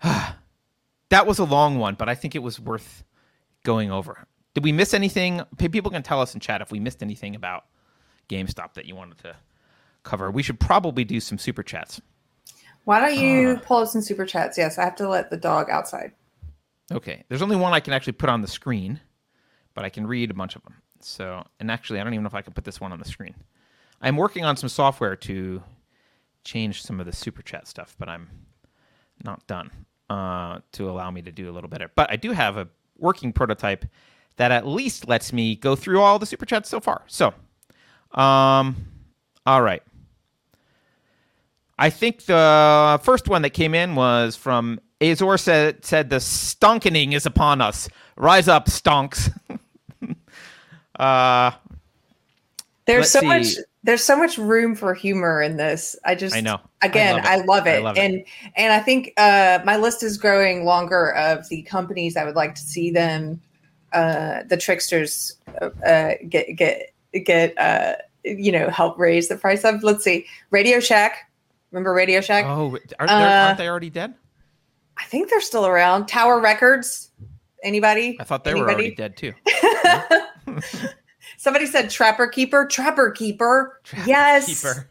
that 0.02 1.26
was 1.26 1.40
a 1.40 1.44
long 1.44 1.80
one, 1.80 1.96
but 1.96 2.08
I 2.08 2.14
think 2.14 2.36
it 2.36 2.42
was 2.44 2.60
worth 2.60 3.02
going 3.64 3.90
over. 3.90 4.28
Did 4.54 4.62
we 4.62 4.70
miss 4.70 4.94
anything? 4.94 5.42
People 5.56 5.90
can 5.90 6.04
tell 6.04 6.20
us 6.20 6.34
in 6.34 6.40
chat 6.40 6.60
if 6.60 6.70
we 6.70 6.78
missed 6.78 7.02
anything 7.02 7.34
about 7.34 7.64
GameStop 8.28 8.74
that 8.74 8.84
you 8.84 8.94
wanted 8.94 9.18
to 9.18 9.34
cover. 10.04 10.30
We 10.30 10.44
should 10.44 10.60
probably 10.60 11.02
do 11.02 11.18
some 11.18 11.36
super 11.36 11.64
chats. 11.64 12.00
Why 12.84 13.00
don't 13.00 13.18
you 13.18 13.50
uh, 13.50 13.58
pull 13.64 13.78
up 13.78 13.88
some 13.88 14.02
super 14.02 14.24
chats? 14.24 14.56
Yes, 14.56 14.78
I 14.78 14.84
have 14.84 14.94
to 14.96 15.08
let 15.08 15.30
the 15.30 15.36
dog 15.36 15.68
outside. 15.68 16.12
Okay. 16.92 17.24
There's 17.28 17.42
only 17.42 17.56
one 17.56 17.72
I 17.72 17.80
can 17.80 17.92
actually 17.92 18.12
put 18.12 18.30
on 18.30 18.40
the 18.40 18.46
screen, 18.46 19.00
but 19.78 19.84
I 19.84 19.90
can 19.90 20.08
read 20.08 20.32
a 20.32 20.34
bunch 20.34 20.56
of 20.56 20.64
them. 20.64 20.74
So, 20.98 21.46
and 21.60 21.70
actually, 21.70 22.00
I 22.00 22.02
don't 22.02 22.12
even 22.12 22.24
know 22.24 22.26
if 22.26 22.34
I 22.34 22.42
can 22.42 22.52
put 22.52 22.64
this 22.64 22.80
one 22.80 22.90
on 22.90 22.98
the 22.98 23.04
screen. 23.04 23.36
I'm 24.02 24.16
working 24.16 24.44
on 24.44 24.56
some 24.56 24.68
software 24.68 25.14
to 25.14 25.62
change 26.42 26.82
some 26.82 26.98
of 26.98 27.06
the 27.06 27.12
super 27.12 27.42
chat 27.42 27.68
stuff, 27.68 27.94
but 27.96 28.08
I'm 28.08 28.28
not 29.22 29.46
done 29.46 29.70
uh, 30.10 30.58
to 30.72 30.90
allow 30.90 31.12
me 31.12 31.22
to 31.22 31.30
do 31.30 31.48
a 31.48 31.52
little 31.52 31.70
better. 31.70 31.92
But 31.94 32.10
I 32.10 32.16
do 32.16 32.32
have 32.32 32.56
a 32.56 32.66
working 32.96 33.32
prototype 33.32 33.84
that 34.34 34.50
at 34.50 34.66
least 34.66 35.06
lets 35.06 35.32
me 35.32 35.54
go 35.54 35.76
through 35.76 36.00
all 36.00 36.18
the 36.18 36.26
super 36.26 36.44
chats 36.44 36.68
so 36.68 36.80
far. 36.80 37.04
So, 37.06 37.28
um, 38.20 38.84
all 39.46 39.62
right. 39.62 39.84
I 41.78 41.90
think 41.90 42.24
the 42.24 42.98
first 43.04 43.28
one 43.28 43.42
that 43.42 43.50
came 43.50 43.76
in 43.76 43.94
was 43.94 44.34
from 44.34 44.80
Azor 45.00 45.38
said 45.38 45.84
said 45.84 46.10
the 46.10 46.16
stonkening 46.16 47.12
is 47.14 47.26
upon 47.26 47.60
us. 47.60 47.88
Rise 48.16 48.48
up, 48.48 48.66
stonks. 48.66 49.32
uh, 50.98 51.52
There's 52.86 53.10
so 53.10 53.20
see. 53.20 53.26
much 53.26 53.46
there's 53.84 54.02
so 54.02 54.18
much 54.18 54.36
room 54.36 54.74
for 54.74 54.92
humor 54.92 55.40
in 55.40 55.56
this. 55.56 55.96
I 56.04 56.14
just 56.14 56.34
I 56.34 56.40
know. 56.40 56.60
Again, 56.82 57.20
I 57.24 57.36
love 57.36 57.66
it. 57.66 57.70
I 57.70 57.78
love 57.78 57.78
it. 57.78 57.78
I 57.78 57.78
love 57.78 57.98
and 57.98 58.14
it. 58.14 58.26
and 58.56 58.72
I 58.72 58.80
think 58.80 59.12
uh, 59.16 59.60
my 59.64 59.76
list 59.76 60.02
is 60.02 60.18
growing 60.18 60.64
longer 60.64 61.14
of 61.14 61.48
the 61.48 61.62
companies 61.62 62.16
I 62.16 62.24
would 62.24 62.36
like 62.36 62.54
to 62.56 62.60
see 62.60 62.90
them 62.90 63.40
uh, 63.92 64.42
the 64.48 64.56
tricksters 64.56 65.36
uh, 65.86 66.12
get 66.28 66.54
get 66.56 66.92
get 67.24 67.58
uh, 67.58 67.94
you 68.24 68.52
know 68.52 68.68
help 68.68 68.98
raise 68.98 69.28
the 69.28 69.36
price 69.36 69.64
of. 69.64 69.82
Let's 69.82 70.04
see, 70.04 70.26
Radio 70.50 70.80
Shack. 70.80 71.30
Remember 71.70 71.92
Radio 71.92 72.20
Shack? 72.20 72.44
Oh, 72.46 72.76
are, 72.98 73.08
aren't 73.08 73.58
they 73.58 73.68
already 73.68 73.90
dead? 73.90 74.14
I 74.96 75.04
think 75.04 75.30
they're 75.30 75.40
still 75.40 75.66
around. 75.66 76.06
Tower 76.06 76.40
Records. 76.40 77.10
Anybody? 77.62 78.16
I 78.20 78.24
thought 78.24 78.44
they 78.44 78.52
Anybody? 78.52 78.66
were 78.66 78.78
already 78.78 78.94
dead 78.94 79.16
too. 79.16 79.32
Somebody 81.36 81.66
said 81.66 81.90
Trapper 81.90 82.26
Keeper. 82.26 82.66
Trapper 82.66 83.10
Keeper. 83.10 83.80
Trapper 83.84 84.08
yes. 84.08 84.46
Keeper. 84.46 84.90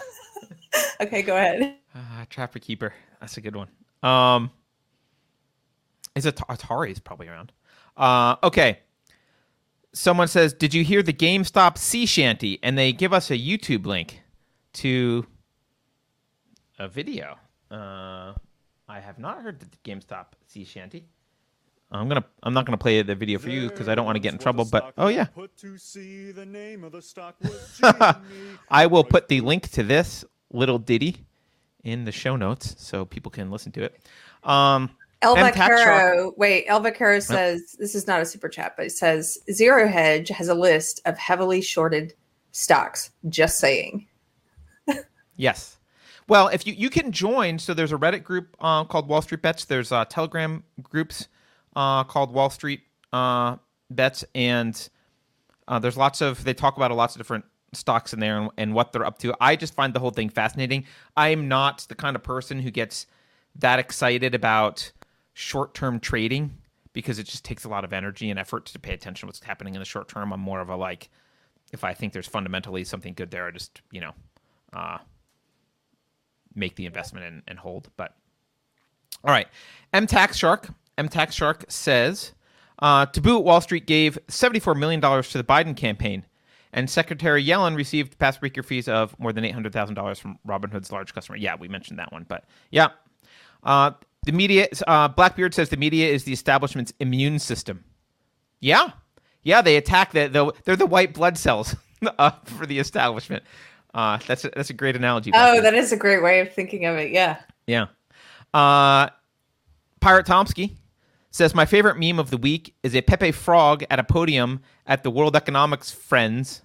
okay, 1.00 1.22
go 1.22 1.36
ahead. 1.36 1.76
Uh, 1.94 2.24
Trapper 2.30 2.58
Keeper. 2.58 2.92
That's 3.20 3.36
a 3.36 3.40
good 3.40 3.56
one. 3.56 3.68
Um, 4.02 4.50
is 6.14 6.26
it 6.26 6.36
Atari 6.36 6.90
is 6.90 6.98
probably 6.98 7.28
around. 7.28 7.52
Uh, 7.96 8.36
okay. 8.42 8.80
Someone 9.92 10.28
says, 10.28 10.54
"Did 10.54 10.72
you 10.72 10.84
hear 10.84 11.02
the 11.02 11.12
GameStop 11.12 11.76
sea 11.76 12.06
shanty?" 12.06 12.58
And 12.62 12.78
they 12.78 12.92
give 12.92 13.12
us 13.12 13.30
a 13.30 13.36
YouTube 13.36 13.84
link 13.84 14.22
to 14.74 15.26
a 16.78 16.88
video. 16.88 17.36
Uh, 17.70 18.32
I 18.88 19.00
have 19.00 19.18
not 19.18 19.42
heard 19.42 19.60
the 19.60 19.66
GameStop 19.84 20.26
sea 20.46 20.64
shanty. 20.64 21.06
I'm 21.92 22.08
gonna. 22.08 22.24
I'm 22.42 22.54
not 22.54 22.64
gonna 22.64 22.78
play 22.78 23.02
the 23.02 23.14
video 23.14 23.38
for 23.38 23.50
you 23.50 23.68
because 23.68 23.86
I 23.86 23.94
don't 23.94 24.06
want 24.06 24.16
to 24.16 24.20
get 24.20 24.32
in 24.32 24.38
trouble. 24.38 24.64
But 24.64 24.94
oh 24.96 25.08
yeah, 25.08 25.26
I 28.70 28.86
will 28.86 29.04
put 29.04 29.28
the 29.28 29.42
link 29.42 29.68
to 29.72 29.82
this 29.82 30.24
little 30.50 30.78
ditty 30.78 31.18
in 31.84 32.04
the 32.04 32.12
show 32.12 32.36
notes 32.36 32.74
so 32.78 33.04
people 33.04 33.30
can 33.30 33.50
listen 33.50 33.72
to 33.72 33.82
it. 33.82 34.00
Um, 34.42 34.90
Elva 35.20 35.52
Caro, 35.52 36.32
wait, 36.38 36.64
Elva 36.66 36.92
Caro 36.92 37.20
says 37.20 37.76
this 37.78 37.94
is 37.94 38.06
not 38.06 38.22
a 38.22 38.26
super 38.26 38.48
chat, 38.48 38.74
but 38.76 38.86
it 38.86 38.92
says 38.92 39.38
Zero 39.52 39.86
Hedge 39.86 40.28
has 40.28 40.48
a 40.48 40.54
list 40.54 41.02
of 41.04 41.18
heavily 41.18 41.60
shorted 41.60 42.14
stocks. 42.52 43.10
Just 43.28 43.58
saying. 43.58 44.06
yes. 45.36 45.76
Well, 46.26 46.48
if 46.48 46.66
you 46.66 46.72
you 46.72 46.88
can 46.88 47.12
join, 47.12 47.58
so 47.58 47.74
there's 47.74 47.92
a 47.92 47.98
Reddit 47.98 48.24
group 48.24 48.56
uh, 48.60 48.84
called 48.84 49.08
Wall 49.08 49.20
Street 49.20 49.42
Bets. 49.42 49.66
There's 49.66 49.92
uh, 49.92 50.06
Telegram 50.06 50.64
groups 50.82 51.28
uh, 51.76 52.04
called 52.04 52.32
Wall 52.32 52.50
Street 52.50 52.80
uh, 53.12 53.56
Bets, 53.90 54.24
and 54.34 54.88
uh, 55.68 55.78
there's 55.78 55.96
lots 55.96 56.20
of 56.20 56.42
they 56.44 56.54
talk 56.54 56.76
about 56.76 56.90
a 56.90 56.94
lots 56.94 57.14
of 57.14 57.20
different 57.20 57.44
stocks 57.72 58.12
in 58.12 58.20
there 58.20 58.38
and, 58.38 58.50
and, 58.58 58.74
what 58.74 58.92
they're 58.92 59.06
up 59.06 59.18
to. 59.18 59.34
I 59.40 59.56
just 59.56 59.74
find 59.74 59.94
the 59.94 60.00
whole 60.00 60.10
thing 60.10 60.28
fascinating. 60.28 60.84
I'm 61.16 61.48
not 61.48 61.86
the 61.88 61.94
kind 61.94 62.16
of 62.16 62.22
person 62.22 62.58
who 62.58 62.70
gets 62.70 63.06
that 63.56 63.78
excited 63.78 64.34
about 64.34 64.92
short-term 65.32 65.98
trading 65.98 66.58
because 66.92 67.18
it 67.18 67.24
just 67.24 67.44
takes 67.44 67.64
a 67.64 67.68
lot 67.68 67.84
of 67.84 67.92
energy 67.94 68.28
and 68.28 68.38
effort 68.38 68.66
to 68.66 68.78
pay 68.78 68.92
attention 68.92 69.26
to 69.26 69.28
what's 69.28 69.42
happening 69.42 69.74
in 69.74 69.80
the 69.80 69.86
short 69.86 70.08
term. 70.08 70.32
I'm 70.32 70.40
more 70.40 70.60
of 70.60 70.68
a 70.68 70.76
like 70.76 71.08
if 71.72 71.84
I 71.84 71.94
think 71.94 72.12
there's 72.12 72.26
fundamentally 72.26 72.84
something 72.84 73.14
good 73.14 73.30
there, 73.30 73.46
I 73.46 73.50
just 73.50 73.80
you 73.90 74.00
know 74.00 74.12
uh, 74.72 74.98
make 76.54 76.76
the 76.76 76.86
investment 76.86 77.26
and, 77.26 77.42
and 77.48 77.58
hold. 77.58 77.88
But 77.96 78.14
All 79.24 79.32
right. 79.32 79.48
M 79.92 80.06
Tax 80.06 80.36
Shark. 80.36 80.68
M 80.98 81.08
Tax 81.08 81.34
Shark 81.34 81.64
says 81.68 82.32
uh, 82.82 83.06
to 83.06 83.20
boot, 83.20 83.40
Wall 83.40 83.60
Street 83.60 83.86
gave 83.86 84.18
$74 84.28 84.76
million 84.76 85.00
to 85.00 85.38
the 85.38 85.44
Biden 85.44 85.76
campaign, 85.76 86.26
and 86.72 86.90
Secretary 86.90 87.44
Yellen 87.44 87.76
received 87.76 88.18
past 88.18 88.40
breaker 88.40 88.62
fees 88.62 88.88
of 88.88 89.18
more 89.20 89.32
than 89.32 89.44
$800,000 89.44 90.18
from 90.18 90.38
Robinhood's 90.46 90.90
large 90.90 91.14
customer. 91.14 91.36
Yeah, 91.36 91.54
we 91.54 91.68
mentioned 91.68 91.98
that 92.00 92.12
one, 92.12 92.26
but 92.28 92.44
yeah. 92.70 92.88
Uh, 93.62 93.92
the 94.24 94.32
media, 94.32 94.66
uh, 94.88 95.08
Blackbeard 95.08 95.54
says 95.54 95.68
the 95.68 95.76
media 95.76 96.08
is 96.08 96.24
the 96.24 96.32
establishment's 96.32 96.92
immune 96.98 97.38
system. 97.38 97.84
Yeah, 98.58 98.90
yeah, 99.44 99.62
they 99.62 99.76
attack 99.76 100.12
the, 100.12 100.28
the 100.28 100.52
they're 100.64 100.76
the 100.76 100.86
white 100.86 101.14
blood 101.14 101.38
cells 101.38 101.76
uh, 102.18 102.30
for 102.44 102.66
the 102.66 102.78
establishment. 102.78 103.44
Uh, 103.94 104.18
that's 104.26 104.44
a, 104.44 104.50
that's 104.54 104.70
a 104.70 104.74
great 104.74 104.96
analogy. 104.96 105.30
Oh, 105.34 105.60
that 105.60 105.74
is 105.74 105.92
a 105.92 105.96
great 105.96 106.22
way 106.22 106.40
of 106.40 106.52
thinking 106.52 106.86
of 106.86 106.96
it. 106.96 107.10
Yeah. 107.10 107.40
Yeah. 107.66 107.86
Uh, 108.54 109.08
Pirate 110.00 110.26
Tomsky 110.26 110.72
says 111.32 111.54
my 111.54 111.64
favorite 111.64 111.98
meme 111.98 112.20
of 112.20 112.30
the 112.30 112.36
week 112.36 112.76
is 112.84 112.94
a 112.94 113.00
Pepe 113.00 113.32
Frog 113.32 113.82
at 113.90 113.98
a 113.98 114.04
podium 114.04 114.60
at 114.86 115.02
the 115.02 115.10
World 115.10 115.34
Economics 115.34 115.90
Friends 115.90 116.62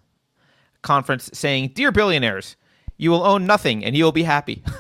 conference 0.84 1.32
saying, 1.34 1.72
"Dear 1.74 1.92
billionaires." 1.92 2.56
You 3.00 3.12
will 3.12 3.24
own 3.24 3.46
nothing 3.46 3.86
and 3.86 3.96
you 3.96 4.04
will 4.04 4.12
be 4.12 4.24
happy. 4.24 4.64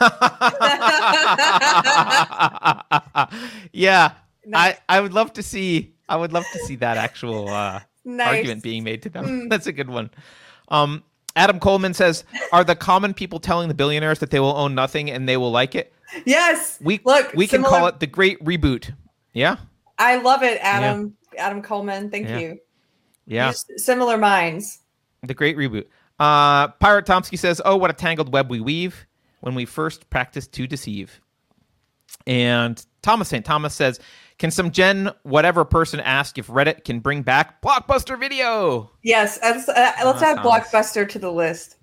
yeah, 3.71 4.13
nice. 4.43 4.75
I, 4.89 4.97
I 4.97 5.01
would 5.01 5.13
love 5.13 5.33
to 5.33 5.43
see 5.43 5.93
I 6.09 6.15
would 6.15 6.33
love 6.33 6.45
to 6.53 6.59
see 6.59 6.77
that 6.77 6.97
actual 6.97 7.47
uh, 7.49 7.81
nice. 8.05 8.27
argument 8.27 8.63
being 8.63 8.83
made 8.83 9.03
to 9.03 9.09
them. 9.09 9.25
Mm. 9.25 9.49
That's 9.51 9.67
a 9.67 9.71
good 9.71 9.89
one. 9.89 10.09
Um, 10.69 11.03
Adam 11.35 11.59
Coleman 11.59 11.93
says, 11.93 12.23
"Are 12.51 12.63
the 12.63 12.75
common 12.75 13.13
people 13.13 13.39
telling 13.39 13.67
the 13.67 13.75
billionaires 13.75 14.17
that 14.19 14.31
they 14.31 14.39
will 14.39 14.57
own 14.57 14.73
nothing 14.73 15.11
and 15.11 15.29
they 15.29 15.37
will 15.37 15.51
like 15.51 15.75
it?" 15.75 15.93
Yes. 16.25 16.79
We 16.81 16.99
look. 17.05 17.33
We 17.35 17.45
similar... 17.45 17.69
can 17.69 17.79
call 17.79 17.87
it 17.87 17.99
the 17.99 18.07
Great 18.07 18.43
Reboot. 18.43 18.93
Yeah. 19.33 19.57
I 19.97 20.17
love 20.17 20.43
it, 20.43 20.59
Adam. 20.61 21.15
Yeah. 21.33 21.47
Adam 21.47 21.61
Coleman. 21.61 22.09
Thank 22.09 22.29
yeah. 22.29 22.39
you. 22.39 22.59
Yeah. 23.25 23.51
similar 23.75 24.17
minds. 24.17 24.79
The 25.23 25.33
Great 25.33 25.57
Reboot. 25.57 25.85
Uh, 26.19 26.69
Pirate 26.69 27.05
Tomsky 27.05 27.37
says, 27.37 27.61
"Oh, 27.63 27.75
what 27.75 27.89
a 27.89 27.93
tangled 27.93 28.31
web 28.31 28.49
we 28.49 28.59
weave 28.59 29.05
when 29.41 29.53
we 29.55 29.65
first 29.65 30.09
practice 30.09 30.47
to 30.47 30.65
deceive." 30.67 31.21
And 32.25 32.83
Thomas 33.01 33.27
St. 33.29 33.45
Thomas 33.45 33.73
says, 33.73 33.99
"Can 34.39 34.49
some 34.49 34.71
Gen 34.71 35.11
whatever 35.23 35.65
person 35.65 35.99
ask 35.99 36.37
if 36.37 36.47
Reddit 36.47 36.85
can 36.85 36.99
bring 36.99 37.21
back 37.21 37.61
Blockbuster 37.61 38.19
Video?" 38.19 38.91
Yes, 39.03 39.37
let's, 39.41 39.69
uh, 39.69 39.91
let's 40.03 40.21
add 40.21 40.37
Thomas. 40.37 40.67
Blockbuster 40.69 41.07
to 41.09 41.19
the 41.19 41.31
list. 41.31 41.75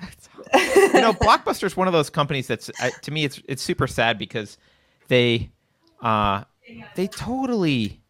you 0.54 1.00
know, 1.00 1.12
Blockbuster 1.20 1.64
is 1.64 1.76
one 1.76 1.88
of 1.88 1.92
those 1.92 2.10
companies 2.10 2.46
that's 2.46 2.70
uh, 2.80 2.90
to 3.02 3.10
me 3.10 3.24
it's 3.24 3.40
it's 3.46 3.62
super 3.62 3.86
sad 3.86 4.18
because 4.18 4.56
they 5.08 5.50
uh 6.00 6.44
they 6.94 7.06
totally 7.06 8.00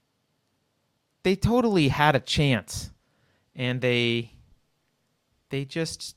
they 1.23 1.37
totally 1.37 1.89
had 1.89 2.15
a 2.17 2.21
chance. 2.21 2.91
And 3.55 3.81
they 3.81 4.33
they 5.51 5.65
just 5.65 6.17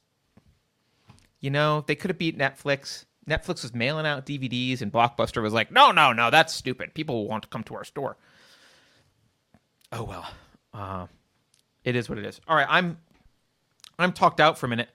you 1.40 1.50
know 1.50 1.84
they 1.88 1.96
could 1.96 2.10
have 2.10 2.18
beat 2.18 2.38
netflix. 2.38 3.06
Netflix 3.28 3.64
was 3.64 3.74
mailing 3.74 4.06
out 4.06 4.26
dvds 4.26 4.82
and 4.82 4.92
blockbuster 4.92 5.42
was 5.42 5.54
like 5.54 5.72
no 5.72 5.92
no 5.92 6.14
no 6.14 6.30
that's 6.30 6.54
stupid. 6.54 6.94
People 6.94 7.28
want 7.28 7.44
to 7.44 7.50
come 7.50 7.64
to 7.66 7.76
our 7.76 7.84
store. 7.84 8.18
Oh 9.92 10.04
well. 10.04 10.28
Uh, 10.74 11.08
it 11.84 11.96
is 11.96 12.08
what 12.08 12.18
it 12.18 12.26
is. 12.26 12.40
All 12.48 12.56
right 12.56 12.68
i'm 12.70 12.98
i'm 14.00 14.14
talked 14.14 14.40
out 14.40 14.58
for 14.58 14.66
a 14.66 14.70
minute 14.70 14.90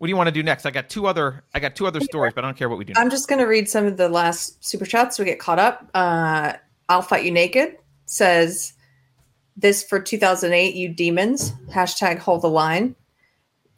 what 0.00 0.06
do 0.06 0.10
you 0.12 0.16
want 0.16 0.28
to 0.28 0.32
do 0.32 0.42
next? 0.42 0.64
I 0.64 0.70
got 0.70 0.88
two 0.88 1.06
other 1.06 1.44
I 1.52 1.60
got 1.60 1.76
two 1.76 1.86
other 1.86 2.00
stories, 2.00 2.32
but 2.34 2.42
I 2.42 2.48
don't 2.48 2.56
care 2.56 2.70
what 2.70 2.78
we 2.78 2.86
do. 2.86 2.94
I'm 2.96 3.10
just 3.10 3.28
going 3.28 3.38
to 3.38 3.44
read 3.44 3.68
some 3.68 3.84
of 3.84 3.98
the 3.98 4.08
last 4.08 4.64
super 4.64 4.86
chats 4.86 5.18
so 5.18 5.22
we 5.22 5.28
get 5.28 5.38
caught 5.38 5.58
up. 5.58 5.90
Uh, 5.92 6.54
I'll 6.88 7.02
fight 7.02 7.22
you 7.22 7.30
naked 7.30 7.76
says 8.06 8.72
this 9.58 9.84
for 9.84 10.00
2008 10.00 10.74
you 10.74 10.88
demons 10.88 11.52
hashtag 11.68 12.18
hold 12.18 12.40
the 12.40 12.48
line. 12.48 12.96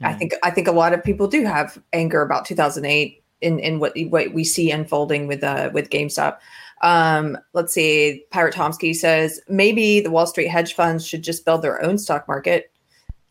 Mm. 0.01 0.07
I 0.07 0.13
hmm. 0.13 0.19
think 0.19 0.33
I 0.45 0.51
think 0.51 0.69
a 0.69 0.73
lot 0.73 0.93
of 0.93 1.03
people 1.03 1.27
do 1.27 1.45
have 1.45 1.77
anger 1.93 2.23
about 2.23 2.45
2008 2.45 3.21
in 3.41 3.59
in 3.59 3.81
what 3.81 3.93
what 4.09 4.33
we 4.33 4.45
see 4.45 4.71
unfolding 4.71 5.27
with 5.27 5.43
uh 5.43 5.71
with 5.75 5.91
GameStop. 5.91 6.39
Um, 6.83 7.37
let's 7.53 7.75
see. 7.75 8.25
Pirate 8.31 8.55
Tomsky 8.55 8.95
says 8.95 9.41
maybe 9.49 10.01
the 10.01 10.11
Wall 10.13 10.29
Street 10.29 10.49
hedge 10.49 10.75
funds 10.75 11.05
should 11.05 11.23
just 11.23 11.45
build 11.45 11.63
their 11.63 11.83
own 11.83 11.99
stock 11.99 12.29
market. 12.29 12.71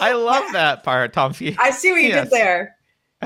I 0.00 0.12
love 0.12 0.52
that 0.52 0.82
part, 0.82 1.14
Tomsky. 1.14 1.56
I 1.58 1.70
see 1.70 1.92
what 1.92 2.02
you 2.02 2.08
yes. 2.08 2.24
did 2.24 2.32
there. 2.32 2.76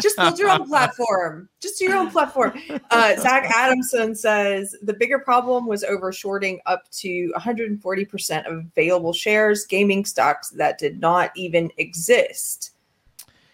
Just 0.01 0.17
build 0.17 0.39
your 0.39 0.51
own 0.51 0.67
platform. 0.69 1.49
Just 1.61 1.79
do 1.79 1.85
your 1.85 1.97
own 1.97 2.11
platform. 2.11 2.59
Uh, 2.91 3.17
Zach 3.17 3.45
Adamson 3.55 4.15
says 4.15 4.75
the 4.83 4.93
bigger 4.93 5.19
problem 5.19 5.67
was 5.67 5.85
over 5.85 6.13
shorting 6.13 6.61
up 6.67 6.91
to 6.93 7.33
140% 7.37 8.47
of 8.51 8.67
available 8.77 9.13
shares, 9.13 9.65
gaming 9.67 10.05
stocks 10.05 10.51
that 10.51 10.79
did 10.79 11.01
not 11.01 11.31
even 11.37 11.71
exist. 11.79 12.73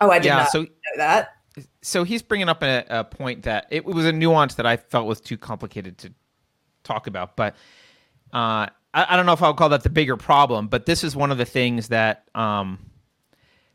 Oh, 0.01 0.11
I 0.11 0.19
did 0.19 0.29
yeah, 0.29 0.37
not 0.37 0.51
so, 0.51 0.63
know 0.63 0.69
that. 0.97 1.37
So 1.83 2.05
he's 2.05 2.23
bringing 2.23 2.49
up 2.49 2.63
a, 2.63 2.85
a 2.89 3.05
point 3.05 3.43
that 3.43 3.67
it 3.71 3.85
was 3.85 4.07
a 4.07 4.13
nuance 4.13 4.55
that 4.55 4.67
I 4.67 4.79
felt 4.79 5.07
was 5.07 5.21
too 5.21 5.37
complicated 5.37 5.99
to 5.99 6.13
talk 6.85 7.07
about, 7.07 7.37
but 7.37 7.55
uh, 8.33 8.69
I, 8.93 9.07
I, 9.11 9.17
don't 9.17 9.27
know 9.27 9.33
if 9.33 9.43
I'll 9.43 9.55
call 9.55 9.69
that 9.71 9.83
the 9.83 9.91
bigger 9.91 10.17
problem, 10.17 10.69
but 10.69 10.87
this 10.87 11.05
is 11.05 11.15
one 11.15 11.31
of 11.31 11.39
the 11.39 11.45
things 11.45 11.89
that 11.89 12.25
um, 12.35 12.79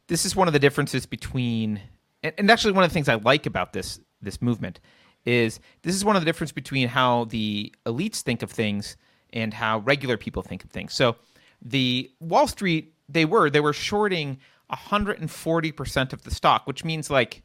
this 0.07 0.26
is 0.26 0.36
one 0.36 0.47
of 0.47 0.53
the 0.53 0.59
differences 0.59 1.05
between, 1.05 1.82
and, 2.24 2.34
and 2.38 2.51
actually 2.51 2.74
one 2.74 2.84
of 2.84 2.89
the 2.89 2.93
things 2.93 3.09
I 3.09 3.16
like 3.16 3.45
about 3.45 3.74
this 3.74 3.99
this 4.22 4.41
movement 4.41 4.80
is 5.26 5.59
this 5.84 5.95
is 5.95 6.03
one 6.05 6.16
of 6.16 6.22
the 6.22 6.26
difference 6.26 6.51
between 6.51 6.88
how 6.88 7.26
the 7.26 7.74
elites 7.86 8.22
think 8.22 8.41
of 8.41 8.51
things 8.51 8.97
and 9.34 9.53
how 9.53 9.80
regular 9.80 10.18
people 10.18 10.41
think 10.41 10.63
of 10.63 10.70
things. 10.70 10.93
So 10.93 11.16
the 11.61 12.11
Wall 12.20 12.47
Street 12.47 12.93
they 13.09 13.26
were 13.26 13.49
they 13.49 13.59
were 13.59 13.74
shorting 13.74 14.39
140% 14.72 16.13
of 16.13 16.24
the 16.24 16.32
stock, 16.32 16.66
which 16.66 16.84
means 16.84 17.09
like 17.09 17.43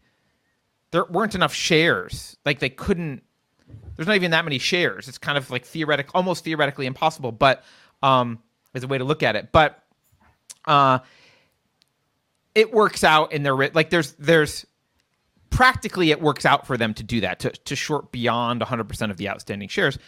there 0.90 1.04
weren't 1.04 1.34
enough 1.34 1.54
shares. 1.54 2.36
Like 2.44 2.60
they 2.60 2.70
couldn't 2.70 3.22
there's 3.96 4.06
not 4.06 4.16
even 4.16 4.30
that 4.30 4.44
many 4.44 4.58
shares. 4.58 5.08
It's 5.08 5.18
kind 5.18 5.36
of 5.36 5.50
like 5.50 5.64
theoretic, 5.64 6.08
almost 6.14 6.44
theoretically 6.44 6.86
impossible, 6.86 7.32
but 7.32 7.64
um, 8.02 8.38
is 8.74 8.82
a 8.82 8.86
way 8.86 8.98
to 8.98 9.04
look 9.04 9.22
at 9.22 9.36
it. 9.36 9.50
But 9.52 9.82
uh, 10.64 11.00
it 12.54 12.72
works 12.72 13.04
out 13.04 13.32
in 13.32 13.42
their 13.42 13.54
like 13.54 13.90
there's 13.90 14.12
there's 14.12 14.66
practically 15.50 16.10
it 16.10 16.20
works 16.20 16.46
out 16.46 16.66
for 16.66 16.76
them 16.76 16.94
to 16.94 17.02
do 17.02 17.20
that 17.20 17.40
to 17.40 17.50
to 17.50 17.76
short 17.76 18.12
beyond 18.12 18.60
100% 18.60 19.10
of 19.10 19.16
the 19.16 19.28
outstanding 19.28 19.68
shares. 19.68 19.98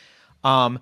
Um, 0.44 0.80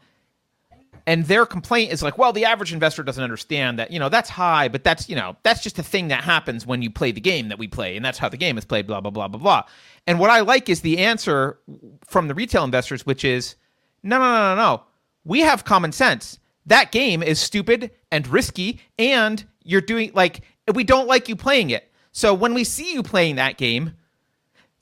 and 1.10 1.24
their 1.24 1.44
complaint 1.44 1.92
is 1.92 2.04
like, 2.04 2.18
well, 2.18 2.32
the 2.32 2.44
average 2.44 2.72
investor 2.72 3.02
doesn't 3.02 3.24
understand 3.24 3.80
that, 3.80 3.90
you 3.90 3.98
know, 3.98 4.08
that's 4.08 4.30
high, 4.30 4.68
but 4.68 4.84
that's, 4.84 5.08
you 5.08 5.16
know, 5.16 5.36
that's 5.42 5.60
just 5.60 5.76
a 5.76 5.82
thing 5.82 6.06
that 6.06 6.22
happens 6.22 6.64
when 6.64 6.82
you 6.82 6.88
play 6.88 7.10
the 7.10 7.20
game 7.20 7.48
that 7.48 7.58
we 7.58 7.66
play, 7.66 7.96
and 7.96 8.04
that's 8.04 8.16
how 8.16 8.28
the 8.28 8.36
game 8.36 8.56
is 8.56 8.64
played, 8.64 8.86
blah, 8.86 9.00
blah, 9.00 9.10
blah, 9.10 9.26
blah, 9.26 9.40
blah. 9.40 9.64
And 10.06 10.20
what 10.20 10.30
I 10.30 10.38
like 10.38 10.68
is 10.68 10.82
the 10.82 10.98
answer 10.98 11.58
from 12.06 12.28
the 12.28 12.34
retail 12.34 12.62
investors, 12.62 13.04
which 13.04 13.24
is, 13.24 13.56
no, 14.04 14.20
no, 14.20 14.24
no, 14.24 14.54
no, 14.54 14.62
no. 14.62 14.82
We 15.24 15.40
have 15.40 15.64
common 15.64 15.90
sense. 15.90 16.38
That 16.66 16.92
game 16.92 17.24
is 17.24 17.40
stupid 17.40 17.90
and 18.12 18.28
risky, 18.28 18.78
and 18.96 19.44
you're 19.64 19.80
doing 19.80 20.12
like 20.14 20.42
we 20.72 20.84
don't 20.84 21.08
like 21.08 21.28
you 21.28 21.34
playing 21.34 21.70
it. 21.70 21.90
So 22.12 22.34
when 22.34 22.54
we 22.54 22.62
see 22.62 22.92
you 22.92 23.02
playing 23.02 23.34
that 23.34 23.58
game, 23.58 23.94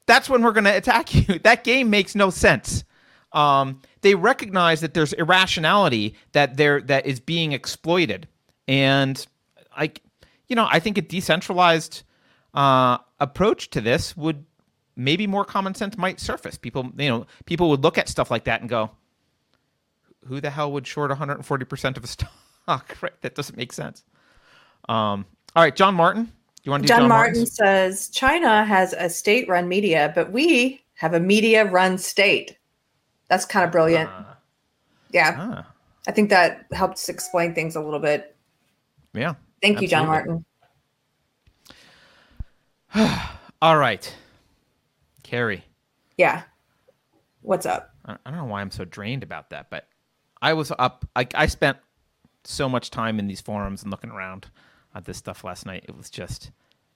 that's 0.04 0.28
when 0.28 0.42
we're 0.42 0.52
going 0.52 0.64
to 0.64 0.76
attack 0.76 1.14
you. 1.28 1.38
That 1.38 1.64
game 1.64 1.88
makes 1.88 2.14
no 2.14 2.28
sense. 2.28 2.84
Um, 3.32 3.80
they 4.00 4.14
recognize 4.14 4.80
that 4.80 4.94
there's 4.94 5.12
irrationality 5.12 6.14
that 6.32 6.56
there 6.56 6.80
that 6.82 7.06
is 7.06 7.20
being 7.20 7.52
exploited, 7.52 8.26
and 8.66 9.26
I, 9.76 9.92
you 10.46 10.56
know, 10.56 10.66
I 10.70 10.80
think 10.80 10.96
a 10.96 11.02
decentralized 11.02 12.02
uh, 12.54 12.98
approach 13.20 13.70
to 13.70 13.80
this 13.80 14.16
would 14.16 14.44
maybe 14.96 15.26
more 15.26 15.44
common 15.44 15.74
sense 15.74 15.96
might 15.96 16.20
surface. 16.20 16.58
People, 16.58 16.90
you 16.96 17.08
know, 17.08 17.26
people 17.44 17.70
would 17.70 17.82
look 17.82 17.98
at 17.98 18.08
stuff 18.08 18.30
like 18.30 18.44
that 18.44 18.60
and 18.60 18.68
go, 18.68 18.90
"Who 20.26 20.40
the 20.40 20.50
hell 20.50 20.72
would 20.72 20.86
short 20.86 21.10
140 21.10 21.64
percent 21.64 21.96
of 21.96 22.04
a 22.04 22.06
stock? 22.66 22.96
right? 23.00 23.20
That 23.22 23.34
doesn't 23.34 23.56
make 23.56 23.72
sense." 23.72 24.04
Um, 24.88 25.26
all 25.54 25.62
right, 25.62 25.74
John 25.74 25.94
Martin. 25.94 26.32
You 26.64 26.72
want 26.72 26.82
to 26.82 26.88
John, 26.88 27.00
John 27.00 27.08
Martin 27.08 27.46
says 27.46 28.10
China 28.10 28.64
has 28.64 28.92
a 28.92 29.08
state-run 29.08 29.68
media, 29.68 30.12
but 30.14 30.32
we 30.32 30.82
have 30.94 31.14
a 31.14 31.20
media-run 31.20 31.96
state. 31.96 32.57
That's 33.28 33.44
kind 33.44 33.64
of 33.64 33.72
brilliant. 33.72 34.10
Uh, 34.10 34.24
yeah. 35.10 35.40
Uh. 35.40 35.62
I 36.06 36.12
think 36.12 36.30
that 36.30 36.66
helps 36.72 37.08
explain 37.08 37.54
things 37.54 37.76
a 37.76 37.80
little 37.80 38.00
bit. 38.00 38.34
Yeah. 39.12 39.34
Thank 39.60 39.76
absolutely. 39.76 39.84
you, 39.84 39.88
John 39.88 40.06
Martin. 40.06 40.44
All 43.62 43.76
right. 43.76 44.14
Keri. 45.22 45.64
Yeah. 46.16 46.42
What's 47.42 47.66
up? 47.66 47.94
I 48.06 48.16
don't 48.24 48.36
know 48.36 48.44
why 48.46 48.62
I'm 48.62 48.70
so 48.70 48.84
drained 48.86 49.22
about 49.22 49.50
that, 49.50 49.68
but 49.68 49.86
I 50.40 50.54
was 50.54 50.72
up. 50.78 51.04
I, 51.14 51.26
I 51.34 51.46
spent 51.46 51.76
so 52.44 52.68
much 52.68 52.90
time 52.90 53.18
in 53.18 53.26
these 53.26 53.40
forums 53.42 53.82
and 53.82 53.90
looking 53.90 54.10
around 54.10 54.46
at 54.94 55.04
this 55.04 55.18
stuff 55.18 55.44
last 55.44 55.66
night. 55.66 55.84
It 55.86 55.96
was 55.96 56.08
just, 56.08 56.50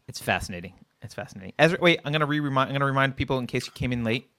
It's 0.08 0.20
fascinating. 0.20 0.72
It's 1.02 1.14
fascinating. 1.14 1.52
Ezra, 1.58 1.78
wait, 1.80 2.00
I'm 2.04 2.12
gonna 2.12 2.26
re-remind. 2.26 2.68
I'm 2.68 2.74
gonna 2.74 2.86
remind 2.86 3.16
people 3.16 3.38
in 3.38 3.46
case 3.46 3.66
you 3.66 3.72
came 3.72 3.92
in 3.92 4.04
late. 4.04 4.30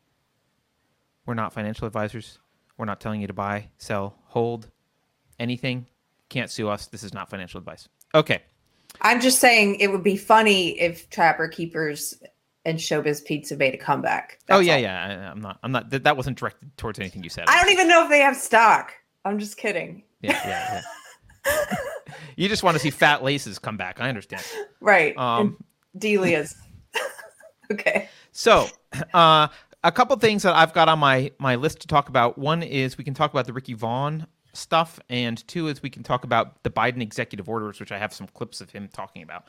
We're 1.26 1.34
not 1.34 1.54
financial 1.54 1.88
advisors. 1.88 2.40
We're 2.78 2.86
not 2.86 3.00
telling 3.00 3.22
you 3.22 3.28
to 3.28 3.34
buy, 3.34 3.70
sell, 3.78 4.16
hold, 4.26 4.70
anything. 5.40 5.88
Can't 6.30 6.50
sue 6.50 6.70
us. 6.70 6.88
This 6.88 7.04
is 7.04 7.14
not 7.14 7.30
financial 7.30 7.60
advice. 7.60 7.88
Okay. 8.16 8.42
I'm 9.02 9.22
just 9.22 9.40
saying 9.40 9.76
it 9.76 9.92
would 9.92 10.04
be 10.04 10.18
funny 10.18 10.80
if 10.80 11.10
Trapper 11.10 11.48
Keepers 11.48 12.16
and 12.66 12.78
Showbiz 12.78 13.24
Pizza 13.24 13.56
made 13.56 13.74
a 13.74 13.78
comeback. 13.78 14.40
That's 14.48 14.58
oh 14.58 14.62
yeah, 14.62 14.76
all. 14.76 14.82
yeah. 14.82 15.06
I, 15.28 15.32
am 15.32 15.42
not. 15.42 15.60
I'm 15.64 15.72
not. 15.72 15.90
That, 15.90 16.04
that 16.04 16.18
wasn't 16.18 16.38
directed 16.38 16.76
towards 16.78 17.00
anything 17.00 17.24
you 17.24 17.30
said. 17.30 17.46
I 17.48 17.62
don't 17.62 17.72
even 17.72 17.88
know 17.88 18.04
if 18.04 18.10
they 18.10 18.20
have 18.20 18.36
stock. 18.36 18.94
I'm 19.26 19.40
just 19.40 19.58
kidding. 19.58 20.04
Yeah, 20.22 20.40
yeah, 20.46 20.82
yeah. 21.46 21.76
you 22.36 22.48
just 22.50 22.64
want 22.64 22.76
to 22.76 22.80
see 22.80 22.90
fat 22.90 23.24
laces 23.24 23.60
come 23.60 23.78
back. 23.78 24.00
I 24.00 24.10
understand. 24.10 24.44
Right. 24.80 25.18
Um, 25.18 25.58
Delia's. 25.98 26.56
okay. 27.72 28.10
So, 28.32 28.68
uh, 29.14 29.48
a 29.84 29.92
couple 29.92 30.16
things 30.18 30.44
that 30.44 30.56
I've 30.56 30.74
got 30.74 30.90
on 30.90 31.00
my 31.00 31.32
my 31.40 31.56
list 31.56 31.82
to 31.82 31.88
talk 31.88 32.10
about. 32.10 32.38
One 32.38 32.64
is 32.64 32.98
we 32.98 33.04
can 33.04 33.14
talk 33.14 33.32
about 33.32 33.46
the 33.46 33.54
Ricky 33.54 33.74
Vaughn 33.74 34.28
stuff, 34.54 35.00
and 35.10 35.46
two 35.48 35.68
is 35.68 35.84
we 35.84 35.90
can 35.90 36.04
talk 36.04 36.24
about 36.24 36.64
the 36.64 36.70
Biden 36.70 37.02
executive 37.02 37.50
orders, 37.50 37.80
which 37.80 37.92
I 37.92 37.98
have 37.98 38.14
some 38.14 38.28
clips 38.28 38.62
of 38.62 38.70
him 38.70 38.90
talking 38.92 39.24
about. 39.24 39.46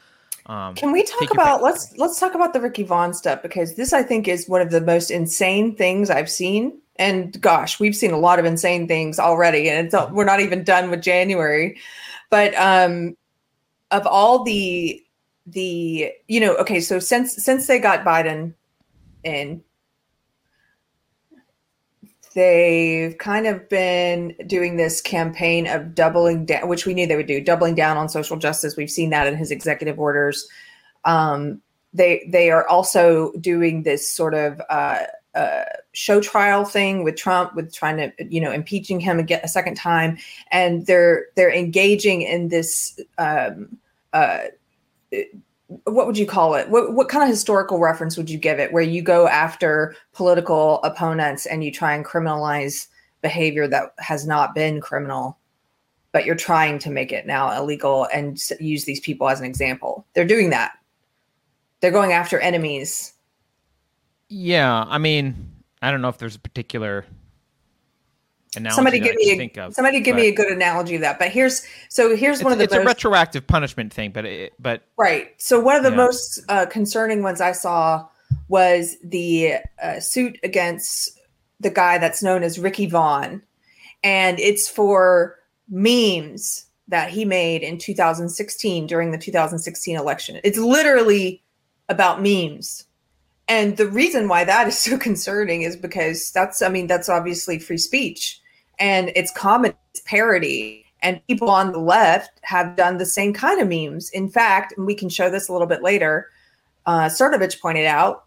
Um, 0.46 0.74
can 0.74 0.92
we 0.92 1.02
talk 1.04 1.30
about 1.32 1.62
let's 1.62 1.96
let's 1.96 2.20
talk 2.20 2.34
about 2.34 2.52
the 2.52 2.60
Ricky 2.60 2.82
Vaughn 2.82 3.14
stuff 3.14 3.42
because 3.42 3.76
this 3.76 3.92
I 3.92 4.02
think 4.02 4.28
is 4.28 4.48
one 4.48 4.60
of 4.60 4.70
the 4.70 4.80
most 4.80 5.10
insane 5.10 5.74
things 5.74 6.10
I've 6.10 6.30
seen. 6.30 6.80
And 6.96 7.40
gosh, 7.40 7.80
we've 7.80 7.96
seen 7.96 8.12
a 8.12 8.18
lot 8.18 8.38
of 8.38 8.44
insane 8.44 8.86
things 8.86 9.18
already, 9.18 9.68
and 9.68 9.86
it's 9.86 10.10
we're 10.12 10.24
not 10.24 10.40
even 10.40 10.62
done 10.62 10.90
with 10.90 11.02
January. 11.02 11.78
But 12.30 12.54
um, 12.56 13.16
of 13.90 14.06
all 14.06 14.44
the 14.44 15.02
the 15.46 16.12
you 16.28 16.40
know 16.40 16.56
okay, 16.56 16.80
so 16.80 16.98
since 16.98 17.42
since 17.42 17.66
they 17.66 17.78
got 17.78 18.04
Biden 18.04 18.54
in 19.22 19.62
they've 22.34 23.16
kind 23.18 23.46
of 23.46 23.68
been 23.68 24.34
doing 24.46 24.76
this 24.76 25.00
campaign 25.00 25.66
of 25.66 25.94
doubling 25.94 26.44
down, 26.44 26.68
which 26.68 26.84
we 26.84 26.94
knew 26.94 27.06
they 27.06 27.16
would 27.16 27.26
do, 27.26 27.40
doubling 27.40 27.74
down 27.74 27.96
on 27.96 28.08
social 28.08 28.36
justice. 28.36 28.76
We've 28.76 28.90
seen 28.90 29.10
that 29.10 29.26
in 29.26 29.36
his 29.36 29.50
executive 29.50 29.98
orders. 29.98 30.48
Um, 31.04 31.62
they 31.92 32.28
they 32.30 32.50
are 32.50 32.66
also 32.66 33.32
doing 33.40 33.84
this 33.84 34.08
sort 34.08 34.34
of 34.34 34.60
uh, 34.68 35.04
uh, 35.34 35.64
show 35.92 36.20
trial 36.20 36.64
thing 36.64 37.04
with 37.04 37.16
Trump, 37.16 37.54
with 37.54 37.72
trying 37.72 37.96
to 37.96 38.12
you 38.28 38.40
know 38.40 38.52
impeaching 38.52 39.00
him 39.00 39.18
again 39.18 39.40
a 39.44 39.48
second 39.48 39.76
time, 39.76 40.18
and 40.50 40.86
they're 40.86 41.26
they're 41.36 41.52
engaging 41.52 42.22
in 42.22 42.48
this. 42.48 43.00
Um, 43.16 43.78
uh, 44.12 44.44
what 45.84 46.06
would 46.06 46.18
you 46.18 46.26
call 46.26 46.54
it? 46.54 46.68
What 46.68 46.94
what 46.94 47.08
kind 47.08 47.22
of 47.22 47.28
historical 47.28 47.78
reference 47.78 48.16
would 48.16 48.30
you 48.30 48.38
give 48.38 48.58
it 48.58 48.72
where 48.72 48.82
you 48.82 49.02
go 49.02 49.28
after 49.28 49.94
political 50.12 50.82
opponents 50.82 51.46
and 51.46 51.64
you 51.64 51.70
try 51.70 51.94
and 51.94 52.04
criminalize 52.04 52.88
behavior 53.22 53.66
that 53.68 53.94
has 53.98 54.26
not 54.26 54.54
been 54.54 54.80
criminal, 54.80 55.38
but 56.12 56.24
you're 56.24 56.34
trying 56.34 56.78
to 56.80 56.90
make 56.90 57.12
it 57.12 57.26
now 57.26 57.56
illegal 57.56 58.06
and 58.12 58.40
use 58.60 58.84
these 58.84 59.00
people 59.00 59.28
as 59.28 59.40
an 59.40 59.46
example? 59.46 60.06
They're 60.14 60.24
doing 60.24 60.50
that. 60.50 60.72
They're 61.80 61.90
going 61.90 62.12
after 62.12 62.38
enemies. 62.38 63.12
Yeah, 64.28 64.84
I 64.88 64.98
mean, 64.98 65.52
I 65.82 65.90
don't 65.90 66.00
know 66.00 66.08
if 66.08 66.18
there's 66.18 66.36
a 66.36 66.40
particular 66.40 67.04
somebody 68.70 68.98
give 68.98 69.16
me 69.16 69.50
a, 69.56 69.60
of, 69.60 69.74
somebody 69.74 70.00
give 70.00 70.14
but, 70.14 70.22
me 70.22 70.28
a 70.28 70.34
good 70.34 70.50
analogy 70.50 70.94
of 70.96 71.00
that. 71.02 71.18
But 71.18 71.28
here's 71.28 71.66
so 71.88 72.16
here's 72.16 72.42
one 72.42 72.52
of 72.52 72.58
the 72.58 72.64
it's 72.64 72.74
most, 72.74 72.84
a 72.84 72.86
retroactive 72.86 73.46
punishment 73.46 73.92
thing, 73.92 74.12
but 74.12 74.24
it, 74.24 74.52
but 74.58 74.82
right. 74.96 75.28
So 75.38 75.60
one 75.60 75.76
of 75.76 75.82
the 75.82 75.90
most 75.90 76.40
uh, 76.48 76.66
concerning 76.66 77.22
ones 77.22 77.40
I 77.40 77.52
saw 77.52 78.08
was 78.48 78.96
the 79.02 79.56
uh, 79.82 80.00
suit 80.00 80.38
against 80.42 81.18
the 81.60 81.70
guy 81.70 81.98
that's 81.98 82.22
known 82.22 82.42
as 82.42 82.58
Ricky 82.58 82.86
Vaughn, 82.86 83.42
and 84.02 84.38
it's 84.38 84.68
for 84.68 85.36
memes 85.68 86.66
that 86.88 87.10
he 87.10 87.24
made 87.24 87.62
in 87.62 87.78
2016 87.78 88.86
during 88.86 89.10
the 89.10 89.18
2016 89.18 89.96
election. 89.96 90.40
It's 90.44 90.58
literally 90.58 91.42
about 91.88 92.22
memes. 92.22 92.84
And 93.48 93.76
the 93.76 93.86
reason 93.86 94.28
why 94.28 94.44
that 94.44 94.68
is 94.68 94.78
so 94.78 94.98
concerning 94.98 95.62
is 95.62 95.76
because 95.76 96.30
that's, 96.32 96.62
I 96.62 96.68
mean, 96.68 96.86
that's 96.86 97.08
obviously 97.08 97.58
free 97.58 97.78
speech 97.78 98.40
and 98.78 99.12
it's 99.14 99.30
comedy, 99.32 99.74
it's 99.90 100.00
parody. 100.00 100.84
And 101.02 101.20
people 101.26 101.50
on 101.50 101.72
the 101.72 101.78
left 101.78 102.40
have 102.44 102.76
done 102.76 102.96
the 102.96 103.04
same 103.04 103.34
kind 103.34 103.60
of 103.60 103.68
memes. 103.68 104.08
In 104.10 104.30
fact, 104.30 104.72
and 104.76 104.86
we 104.86 104.94
can 104.94 105.10
show 105.10 105.28
this 105.28 105.48
a 105.48 105.52
little 105.52 105.66
bit 105.66 105.82
later, 105.82 106.30
uh, 106.86 107.06
Cernovich 107.06 107.60
pointed 107.60 107.84
out, 107.84 108.24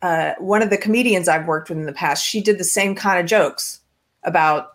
uh, 0.00 0.32
one 0.38 0.62
of 0.62 0.70
the 0.70 0.78
comedians 0.78 1.28
I've 1.28 1.46
worked 1.46 1.68
with 1.68 1.78
in 1.78 1.86
the 1.86 1.92
past, 1.92 2.24
she 2.24 2.40
did 2.40 2.58
the 2.58 2.64
same 2.64 2.94
kind 2.94 3.20
of 3.20 3.26
jokes 3.26 3.80
about 4.24 4.72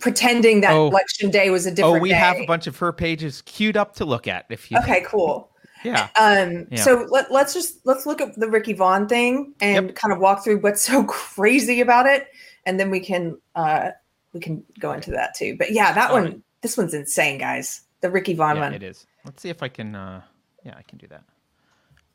pretending 0.00 0.60
that 0.62 0.72
oh. 0.72 0.88
election 0.88 1.30
day 1.30 1.50
was 1.50 1.66
a 1.66 1.70
different. 1.70 1.94
Day. 1.94 1.98
Oh, 1.98 2.02
we 2.02 2.08
day. 2.08 2.14
have 2.16 2.36
a 2.36 2.46
bunch 2.46 2.66
of 2.66 2.76
her 2.78 2.92
pages 2.92 3.42
queued 3.42 3.76
up 3.76 3.94
to 3.96 4.04
look 4.04 4.26
at. 4.26 4.46
If 4.50 4.70
you 4.70 4.78
okay, 4.78 5.02
cool. 5.06 5.50
Yeah. 5.84 6.08
Um. 6.18 6.66
Yeah. 6.70 6.82
So 6.82 7.06
let, 7.10 7.30
let's 7.30 7.54
just 7.54 7.84
let's 7.84 8.06
look 8.06 8.20
at 8.20 8.34
the 8.38 8.48
Ricky 8.48 8.72
Vaughn 8.72 9.06
thing 9.06 9.54
and 9.60 9.86
yep. 9.86 9.94
kind 9.94 10.12
of 10.12 10.20
walk 10.20 10.42
through 10.42 10.60
what's 10.60 10.82
so 10.82 11.04
crazy 11.08 11.80
about 11.80 12.06
it, 12.06 12.28
and 12.66 12.78
then 12.78 12.90
we 12.90 13.00
can 13.00 13.38
uh 13.54 13.90
we 14.32 14.40
can 14.40 14.64
go 14.78 14.92
into 14.92 15.10
that 15.12 15.34
too. 15.34 15.56
But 15.58 15.72
yeah, 15.72 15.92
that 15.92 16.10
All 16.10 16.16
one, 16.16 16.24
right. 16.24 16.40
this 16.60 16.76
one's 16.76 16.94
insane, 16.94 17.38
guys. 17.38 17.82
The 18.00 18.10
Ricky 18.10 18.34
Vaughn 18.34 18.56
yeah, 18.56 18.62
one. 18.62 18.74
It 18.74 18.82
is. 18.82 19.06
Let's 19.24 19.42
see 19.42 19.48
if 19.48 19.62
I 19.62 19.68
can. 19.68 19.94
uh 19.94 20.22
Yeah, 20.64 20.74
I 20.76 20.82
can 20.82 20.98
do 20.98 21.06
that. 21.08 21.24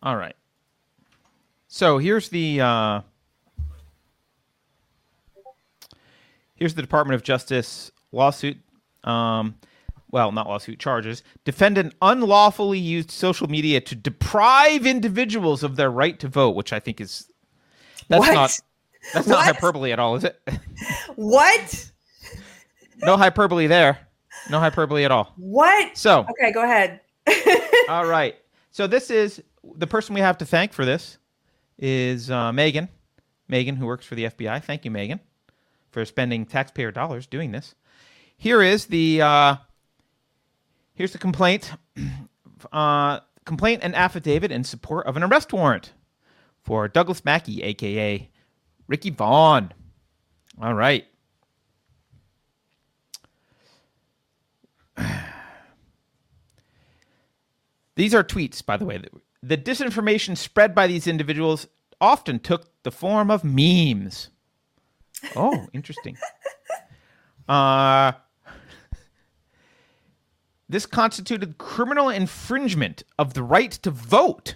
All 0.03 0.15
right. 0.15 0.35
So 1.67 1.97
here's 1.97 2.29
the. 2.29 2.61
uh 2.61 3.01
Here's 6.55 6.73
the 6.75 6.81
Department 6.81 7.15
of 7.15 7.23
Justice 7.23 7.89
lawsuit. 8.11 8.57
Um, 9.05 9.55
well, 10.11 10.33
not 10.33 10.45
lawsuit 10.47 10.77
charges. 10.77 11.23
Defendant 11.45 11.95
unlawfully 12.01 12.77
used 12.77 13.11
social 13.11 13.47
media 13.47 13.79
to 13.79 13.95
deprive 13.95 14.85
individuals 14.85 15.63
of 15.63 15.77
their 15.77 15.89
right 15.89 16.19
to 16.19 16.27
vote, 16.27 16.55
which 16.57 16.73
I 16.73 16.81
think 16.81 16.99
is 16.99 17.31
that's 18.09 18.19
what? 18.19 18.33
not 18.33 18.59
that's 19.13 19.27
not 19.27 19.43
hyperbole 19.43 19.91
at 19.91 19.99
all, 19.99 20.15
is 20.15 20.23
it? 20.23 20.39
what? 21.15 21.91
no 23.01 23.17
hyperbole 23.17 23.67
there. 23.67 23.99
No 24.49 24.59
hyperbole 24.59 25.03
at 25.03 25.11
all. 25.11 25.33
What? 25.37 25.97
So 25.97 26.25
okay, 26.29 26.51
go 26.51 26.63
ahead. 26.63 27.01
all 27.89 28.05
right. 28.05 28.35
So 28.71 28.87
this 28.87 29.09
is 29.09 29.41
the 29.75 29.87
person 29.87 30.15
we 30.15 30.21
have 30.21 30.37
to 30.39 30.45
thank 30.45 30.73
for 30.73 30.85
this 30.85 31.17
is 31.77 32.29
uh, 32.31 32.51
Megan. 32.51 32.89
Megan, 33.47 33.75
who 33.75 33.85
works 33.85 34.05
for 34.05 34.15
the 34.15 34.25
FBI. 34.25 34.63
Thank 34.63 34.85
you, 34.85 34.91
Megan, 34.91 35.19
for 35.91 36.05
spending 36.05 36.45
taxpayer 36.45 36.91
dollars 36.91 37.25
doing 37.25 37.51
this. 37.51 37.75
Here 38.37 38.61
is 38.61 38.85
the 38.85 39.21
uh, 39.21 39.55
here's 40.93 41.11
the 41.11 41.17
complaint. 41.17 41.71
Uh, 42.73 43.21
complaint 43.45 43.79
and 43.83 43.95
affidavit 43.95 44.51
in 44.51 44.65
support 44.65 45.07
of 45.07 45.15
an 45.15 45.23
arrest 45.23 45.53
warrant 45.53 45.93
for 46.61 46.89
Douglas 46.89 47.23
Mackey, 47.23 47.63
aka 47.63 48.29
Ricky 48.89 49.11
Vaughn. 49.11 49.71
All 50.61 50.73
right. 50.73 51.05
These 57.95 58.13
are 58.13 58.23
tweets, 58.23 58.65
by 58.65 58.75
the 58.75 58.85
way. 58.85 59.01
The 59.41 59.57
disinformation 59.57 60.35
spread 60.35 60.75
by 60.75 60.87
these 60.87 61.07
individuals 61.07 61.67
often 62.01 62.39
took 62.39 62.67
the 62.83 62.91
form 62.91 63.29
of 63.31 63.43
memes. 63.43 64.29
Oh, 65.35 65.67
interesting. 65.73 66.17
uh, 67.47 68.13
this 70.67 70.85
constituted 70.85 71.57
criminal 71.57 72.09
infringement 72.09 73.03
of 73.17 73.33
the 73.33 73.43
right 73.43 73.71
to 73.71 73.91
vote. 73.91 74.55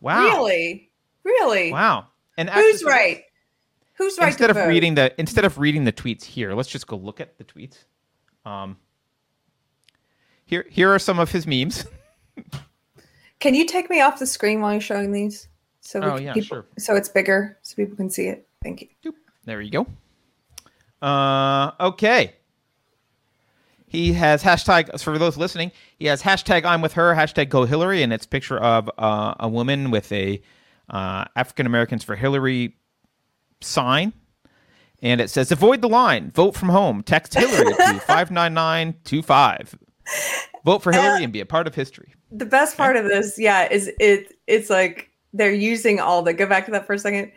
Wow. 0.00 0.22
Really? 0.22 0.90
Really? 1.24 1.72
Wow. 1.72 2.06
And 2.36 2.50
who's 2.50 2.84
right? 2.84 3.22
Who's 3.94 4.18
right? 4.18 4.28
Instead 4.28 4.50
of 4.50 4.56
vote? 4.56 4.68
reading 4.68 4.94
the 4.94 5.18
instead 5.18 5.44
of 5.44 5.58
reading 5.58 5.84
the 5.84 5.92
tweets 5.92 6.24
here, 6.24 6.54
let's 6.54 6.68
just 6.68 6.86
go 6.86 6.96
look 6.96 7.20
at 7.20 7.38
the 7.38 7.44
tweets. 7.44 7.84
Um, 8.44 8.76
here 10.44 10.66
here 10.70 10.92
are 10.92 10.98
some 10.98 11.18
of 11.18 11.30
his 11.30 11.46
memes. 11.46 11.86
can 13.40 13.54
you 13.54 13.66
take 13.66 13.88
me 13.88 14.00
off 14.00 14.18
the 14.18 14.26
screen 14.26 14.60
while 14.60 14.72
you're 14.72 14.80
showing 14.80 15.12
these? 15.12 15.48
So 15.80 16.00
oh 16.02 16.16
yeah, 16.16 16.34
people, 16.34 16.58
sure. 16.58 16.66
So 16.78 16.94
it's 16.96 17.08
bigger, 17.08 17.58
so 17.62 17.76
people 17.76 17.96
can 17.96 18.10
see 18.10 18.26
it. 18.26 18.46
Thank 18.62 18.88
you. 19.02 19.14
There 19.44 19.60
you 19.60 19.70
go. 19.70 19.86
Uh, 21.00 21.70
okay. 21.80 22.34
He 23.86 24.12
has 24.14 24.42
hashtag 24.42 25.00
for 25.00 25.16
those 25.16 25.36
listening. 25.36 25.70
He 25.98 26.06
has 26.06 26.22
hashtag 26.22 26.64
I'm 26.64 26.82
with 26.82 26.94
her, 26.94 27.14
hashtag 27.14 27.48
Go 27.48 27.64
Hillary, 27.64 28.02
and 28.02 28.12
it's 28.12 28.26
picture 28.26 28.58
of 28.58 28.90
uh, 28.98 29.34
a 29.38 29.48
woman 29.48 29.92
with 29.92 30.10
a 30.10 30.42
uh, 30.90 31.24
African 31.34 31.66
Americans 31.66 32.04
for 32.04 32.16
Hillary 32.16 32.76
sign. 33.60 34.12
And 35.02 35.20
it 35.20 35.28
says, 35.28 35.52
avoid 35.52 35.82
the 35.82 35.88
line, 35.88 36.30
vote 36.30 36.56
from 36.56 36.70
home, 36.70 37.02
text 37.02 37.34
Hillary 37.34 37.72
to 37.74 38.00
59925. 38.06 39.78
vote 40.64 40.82
for 40.82 40.92
Hillary 40.92 41.22
and 41.22 41.32
be 41.32 41.40
a 41.40 41.46
part 41.46 41.66
of 41.66 41.74
history. 41.74 42.14
The 42.32 42.46
best 42.46 42.76
part 42.76 42.96
of 42.96 43.04
this, 43.04 43.38
yeah, 43.38 43.68
is 43.70 43.90
it. 44.00 44.32
It's 44.46 44.70
like 44.70 45.10
they're 45.32 45.52
using 45.52 46.00
all 46.00 46.22
the. 46.22 46.32
Go 46.32 46.46
back 46.46 46.64
to 46.66 46.72
that 46.72 46.86
for 46.86 46.94
a 46.94 46.98
second. 46.98 47.30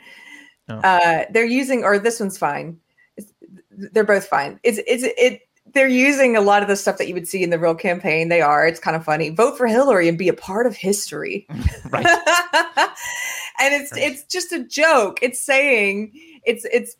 Oh. 0.67 0.77
Uh, 0.77 1.25
they're 1.31 1.45
using, 1.45 1.83
or 1.83 1.99
this 1.99 2.19
one's 2.19 2.37
fine. 2.37 2.79
It's, 3.17 3.31
they're 3.69 4.03
both 4.03 4.25
fine. 4.25 4.59
It's 4.63 4.79
it's 4.87 5.03
it. 5.03 5.41
They're 5.73 5.87
using 5.87 6.35
a 6.35 6.41
lot 6.41 6.63
of 6.63 6.67
the 6.67 6.75
stuff 6.75 6.97
that 6.97 7.07
you 7.07 7.13
would 7.13 7.27
see 7.27 7.43
in 7.43 7.51
the 7.51 7.59
real 7.59 7.75
campaign. 7.75 8.29
They 8.29 8.41
are. 8.41 8.65
It's 8.65 8.79
kind 8.79 8.95
of 8.95 9.05
funny. 9.05 9.29
Vote 9.29 9.57
for 9.57 9.67
Hillary 9.67 10.07
and 10.07 10.17
be 10.17 10.27
a 10.27 10.33
part 10.33 10.65
of 10.65 10.75
history. 10.75 11.45
right. 11.91 12.07
and 13.59 13.73
it's 13.73 13.91
right. 13.91 14.01
it's 14.01 14.23
just 14.23 14.51
a 14.51 14.63
joke. 14.63 15.19
It's 15.21 15.41
saying 15.41 16.11
it's 16.45 16.65
it's 16.65 16.95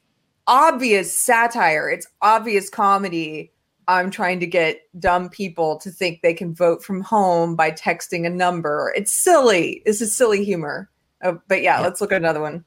obvious 0.48 1.16
satire. 1.16 1.90
It's 1.90 2.08
obvious 2.22 2.70
comedy 2.70 3.52
I'm 3.90 4.12
trying 4.12 4.40
to 4.42 4.46
get 4.46 4.82
dumb 5.00 5.30
people 5.30 5.80
to 5.80 5.90
think 5.90 6.22
they 6.22 6.36
can 6.36 6.54
vote 6.54 6.84
from 6.84 7.02
home 7.02 7.56
by 7.56 7.72
texting 7.72 8.28
a 8.28 8.30
number. 8.30 8.94
It's 8.96 9.12
silly. 9.12 9.82
This 9.84 10.00
is 10.00 10.16
silly 10.16 10.46
humor. 10.46 10.92
Oh, 11.24 11.42
but 11.48 11.64
yeah, 11.64 11.80
yeah, 11.80 11.82
let's 11.82 12.00
look 12.00 12.12
at 12.12 12.18
another 12.18 12.40
one. 12.40 12.64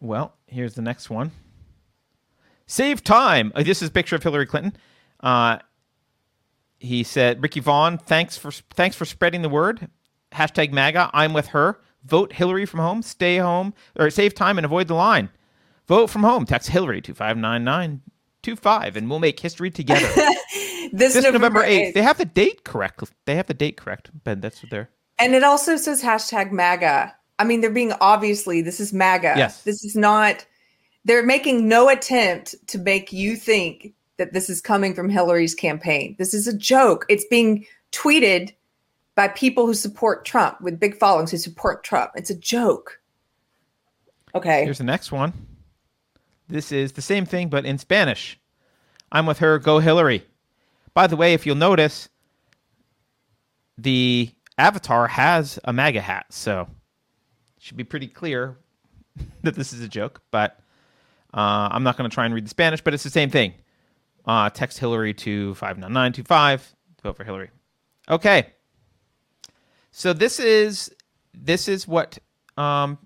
Well, 0.00 0.34
here's 0.46 0.72
the 0.72 0.82
next 0.82 1.10
one. 1.10 1.32
Save 2.66 3.04
time. 3.04 3.52
Uh, 3.54 3.62
this 3.62 3.82
is 3.82 3.90
a 3.90 3.92
picture 3.92 4.16
of 4.16 4.22
Hillary 4.22 4.46
Clinton. 4.46 4.74
Uh, 5.20 5.58
he 6.78 7.02
said, 7.02 7.42
"Ricky 7.42 7.60
Vaughn, 7.60 7.98
thanks 7.98 8.38
for 8.38 8.50
thanks 8.50 8.96
for 8.96 9.04
spreading 9.04 9.42
the 9.42 9.50
word. 9.50 9.90
Hashtag 10.32 10.72
MAGA. 10.72 11.10
I'm 11.12 11.34
with 11.34 11.48
her. 11.48 11.78
Vote 12.04 12.32
Hillary 12.32 12.66
from 12.66 12.80
home. 12.80 13.02
Stay 13.02 13.38
home 13.38 13.74
or 13.98 14.10
save 14.10 14.34
time 14.34 14.58
and 14.58 14.64
avoid 14.64 14.88
the 14.88 14.94
line. 14.94 15.30
Vote 15.86 16.08
from 16.08 16.22
home. 16.22 16.46
Text 16.46 16.68
Hillary 16.68 17.00
two 17.00 17.14
five 17.14 17.36
nine 17.36 17.64
nine 17.64 18.00
two 18.42 18.56
five, 18.56 18.96
and 18.96 19.10
we'll 19.10 19.18
make 19.18 19.38
history 19.38 19.70
together. 19.70 20.08
this, 20.92 21.14
this, 21.14 21.24
November 21.24 21.62
eighth. 21.62 21.94
They 21.94 22.02
have 22.02 22.18
the 22.18 22.24
date 22.24 22.64
correct. 22.64 23.02
They 23.26 23.36
have 23.36 23.46
the 23.46 23.54
date 23.54 23.76
correct, 23.76 24.10
Ben. 24.24 24.40
That's 24.40 24.62
what 24.62 24.70
they're. 24.70 24.90
And 25.18 25.34
it 25.34 25.42
also 25.42 25.76
says 25.76 26.02
hashtag 26.02 26.50
MAGA. 26.50 27.14
I 27.38 27.44
mean, 27.44 27.60
they're 27.60 27.70
being 27.70 27.92
obviously 28.00 28.62
this 28.62 28.80
is 28.80 28.92
MAGA. 28.92 29.34
Yes. 29.36 29.62
This 29.62 29.84
is 29.84 29.96
not. 29.96 30.46
They're 31.04 31.24
making 31.24 31.66
no 31.66 31.88
attempt 31.88 32.54
to 32.68 32.78
make 32.78 33.12
you 33.12 33.34
think 33.34 33.94
that 34.18 34.34
this 34.34 34.50
is 34.50 34.60
coming 34.60 34.94
from 34.94 35.08
Hillary's 35.08 35.54
campaign. 35.54 36.14
This 36.18 36.34
is 36.34 36.46
a 36.46 36.56
joke. 36.56 37.06
It's 37.08 37.24
being 37.24 37.64
tweeted 37.90 38.52
by 39.20 39.28
people 39.28 39.66
who 39.66 39.74
support 39.74 40.24
Trump 40.24 40.58
with 40.62 40.80
big 40.80 40.96
followings 40.96 41.30
who 41.30 41.36
support 41.36 41.84
Trump. 41.84 42.10
It's 42.14 42.30
a 42.30 42.34
joke. 42.34 43.02
Okay. 44.34 44.64
Here's 44.64 44.78
the 44.78 44.84
next 44.84 45.12
one. 45.12 45.34
This 46.48 46.72
is 46.72 46.92
the 46.92 47.02
same 47.02 47.26
thing, 47.26 47.50
but 47.50 47.66
in 47.66 47.76
Spanish. 47.76 48.40
I'm 49.12 49.26
with 49.26 49.40
her, 49.40 49.58
go 49.58 49.78
Hillary. 49.78 50.24
By 50.94 51.06
the 51.06 51.16
way, 51.16 51.34
if 51.34 51.44
you'll 51.44 51.54
notice, 51.54 52.08
the 53.76 54.30
avatar 54.56 55.06
has 55.08 55.58
a 55.64 55.72
MAGA 55.74 56.00
hat, 56.00 56.24
so 56.30 56.62
it 56.62 57.62
should 57.62 57.76
be 57.76 57.84
pretty 57.84 58.06
clear 58.06 58.56
that 59.42 59.54
this 59.54 59.74
is 59.74 59.82
a 59.82 59.88
joke. 59.88 60.22
But 60.30 60.58
uh, 61.34 61.68
I'm 61.70 61.82
not 61.82 61.98
going 61.98 62.08
to 62.08 62.14
try 62.14 62.24
and 62.24 62.32
read 62.32 62.46
the 62.46 62.48
Spanish, 62.48 62.80
but 62.80 62.94
it's 62.94 63.04
the 63.04 63.10
same 63.10 63.28
thing. 63.28 63.52
Uh, 64.24 64.48
text 64.48 64.78
Hillary 64.78 65.12
to 65.12 65.54
59925. 65.56 66.74
Vote 67.02 67.16
for 67.18 67.24
Hillary. 67.24 67.50
Okay. 68.08 68.54
So 70.00 70.14
this 70.14 70.40
is 70.40 70.90
this 71.34 71.68
is 71.68 71.86
what 71.86 72.18
um, 72.56 72.96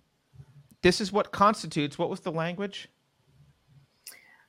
this 0.82 1.00
is 1.00 1.12
what 1.12 1.32
constitutes. 1.32 1.98
What 1.98 2.08
was 2.08 2.20
the 2.20 2.30
language? 2.30 2.88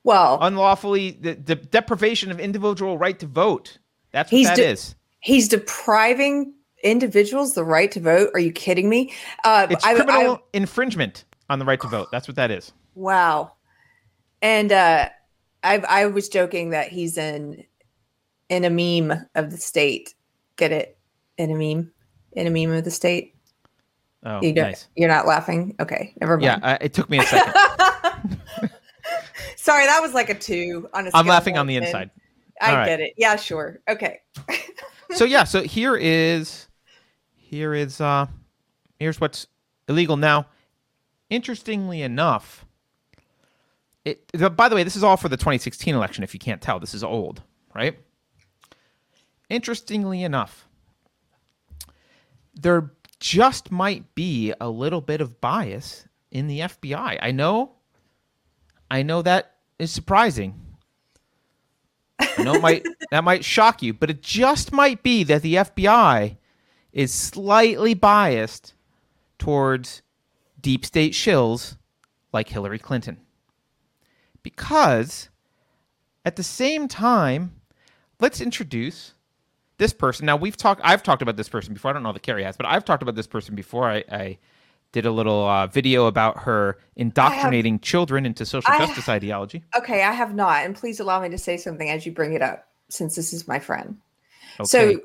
Well, 0.04 0.38
unlawfully 0.40 1.18
the, 1.20 1.34
the 1.34 1.56
deprivation 1.56 2.30
of 2.30 2.40
individual 2.40 3.00
right 3.00 3.18
to 3.18 3.26
vote. 3.26 3.80
That's 4.12 4.32
what 4.32 4.44
that 4.44 4.58
de- 4.58 4.68
is. 4.68 4.94
He's 5.22 5.48
depriving 5.48 6.54
individuals 6.84 7.56
the 7.56 7.64
right 7.64 7.92
to 7.94 8.00
vote. 8.00 8.30
Are 8.36 8.40
you 8.40 8.52
kidding 8.52 8.90
me? 8.90 9.12
Uh, 9.44 9.66
it's 9.68 9.84
I, 9.84 9.96
criminal 9.96 10.36
I, 10.36 10.40
infringement 10.54 11.26
on 11.50 11.58
the 11.58 11.66
right 11.66 11.82
to 11.82 11.88
vote. 11.88 12.10
That's 12.12 12.28
what 12.28 12.36
that 12.36 12.52
is. 12.52 12.74
Wow. 12.94 13.54
And 14.44 14.72
uh, 14.72 15.10
I 15.64 15.78
I 15.80 16.06
was 16.06 16.30
joking 16.30 16.70
that 16.70 16.90
he's 16.90 17.18
in 17.18 17.64
in 18.50 18.66
a 18.66 18.70
meme 18.70 19.26
of 19.34 19.50
the 19.50 19.58
state. 19.58 20.14
Get 20.58 20.72
it? 20.72 21.00
In 21.40 21.50
a 21.50 21.56
meme? 21.56 21.92
In 22.36 22.48
a 22.48 22.50
meme 22.50 22.76
of 22.76 22.84
the 22.84 22.92
state? 22.92 23.36
Oh, 24.26 24.42
you 24.42 24.54
nice. 24.54 24.88
You're 24.96 25.10
not 25.10 25.28
laughing. 25.28 25.76
Okay, 25.80 26.14
never 26.20 26.38
mind. 26.38 26.62
Yeah, 26.64 26.72
uh, 26.72 26.78
it 26.82 26.94
took 26.94 27.10
me 27.10 27.20
a 27.20 27.24
second. 27.24 27.54
Sorry, 29.56 29.86
that 29.86 30.00
was 30.02 30.14
like 30.14 30.30
a 30.30 30.36
two 30.36 30.90
on 30.94 31.08
a 31.08 31.12
I'm 31.14 31.28
laughing 31.28 31.58
on 31.58 31.68
the 31.68 31.76
inside. 31.76 32.10
I 32.62 32.76
right. 32.76 32.86
get 32.86 33.02
it. 33.02 33.14
Yeah, 33.18 33.36
sure. 33.36 33.80
Okay. 33.88 34.20
so 35.12 35.26
yeah, 35.26 35.44
so 35.46 35.62
here 35.62 35.96
is 35.96 36.68
here 37.36 37.74
is 37.74 38.02
uh 38.02 38.26
here's 39.00 39.22
what's 39.22 39.48
illegal 39.88 40.18
now. 40.18 40.48
Interestingly 41.30 42.02
enough, 42.02 42.66
it 44.04 44.32
by 44.56 44.70
the 44.70 44.76
way, 44.76 44.84
this 44.84 44.96
is 44.96 45.04
all 45.04 45.18
for 45.18 45.30
the 45.30 45.38
2016 45.38 45.94
election 45.94 46.24
if 46.24 46.34
you 46.34 46.40
can't 46.40 46.62
tell. 46.62 46.80
This 46.80 46.94
is 46.94 47.04
old, 47.04 47.42
right? 47.74 47.98
Interestingly 49.50 50.24
enough, 50.24 50.65
there 52.56 52.92
just 53.20 53.72
might 53.72 54.16
be 54.16 54.54
a 54.60 54.70
little 54.70 55.02
bit 55.02 55.22
of 55.22 55.40
bias 55.42 56.08
in 56.32 56.48
the 56.48 56.60
FBI. 56.62 57.20
I 57.22 57.32
know 57.32 57.76
I 58.90 59.04
know 59.04 59.22
that 59.22 59.56
is 59.80 59.92
surprising. 59.92 60.62
I 62.20 62.44
know 62.44 62.56
it 62.56 62.62
might 62.62 62.86
that 63.12 63.24
might 63.24 63.44
shock 63.44 63.82
you, 63.82 63.94
but 63.94 64.10
it 64.10 64.22
just 64.22 64.72
might 64.72 65.04
be 65.04 65.24
that 65.24 65.42
the 65.42 65.56
FBI 65.56 66.38
is 66.94 67.14
slightly 67.14 67.94
biased 67.94 68.74
towards 69.38 70.02
deep 70.62 70.86
state 70.86 71.14
shills 71.14 71.78
like 72.32 72.50
Hillary 72.50 72.80
Clinton. 72.80 73.18
Because 74.44 75.30
at 76.24 76.36
the 76.36 76.44
same 76.44 76.88
time, 76.88 77.56
let's 78.20 78.40
introduce 78.40 79.15
this 79.78 79.94
person. 79.94 80.26
Now 80.26 80.36
we've 80.36 80.58
talked 80.58 80.82
I've 80.84 81.04
talked 81.04 81.22
about 81.22 81.38
this 81.38 81.50
person 81.50 81.74
before. 81.74 81.92
I 81.92 81.94
don't 81.94 82.04
know 82.04 82.14
that 82.14 82.24
Keri 82.24 82.44
has, 82.44 82.58
but 82.58 82.66
I've 82.66 82.86
talked 82.86 83.04
about 83.04 83.16
this 83.16 83.28
person 83.28 83.56
before. 83.56 83.90
I, 83.90 84.04
I 84.12 84.38
did 84.92 85.06
a 85.06 85.12
little 85.12 85.46
uh, 85.46 85.68
video 85.68 86.06
about 86.06 86.40
her 86.40 86.78
indoctrinating 86.96 87.74
have, 87.76 87.82
children 87.82 88.26
into 88.26 88.46
social 88.46 88.72
I, 88.72 88.78
justice 88.78 89.10
ideology. 89.10 89.64
Okay, 89.76 90.04
I 90.04 90.14
have 90.14 90.34
not, 90.34 90.64
and 90.64 90.74
please 90.76 91.00
allow 91.00 91.22
me 91.22 91.30
to 91.30 91.38
say 91.38 91.58
something 91.58 91.90
as 91.90 92.06
you 92.06 92.14
bring 92.14 92.34
it 92.34 92.42
up, 92.42 92.68
since 92.88 93.16
this 93.16 93.34
is 93.34 93.48
my 93.48 93.60
friend. 93.60 93.98
Okay. 94.60 94.66
So, 94.66 95.00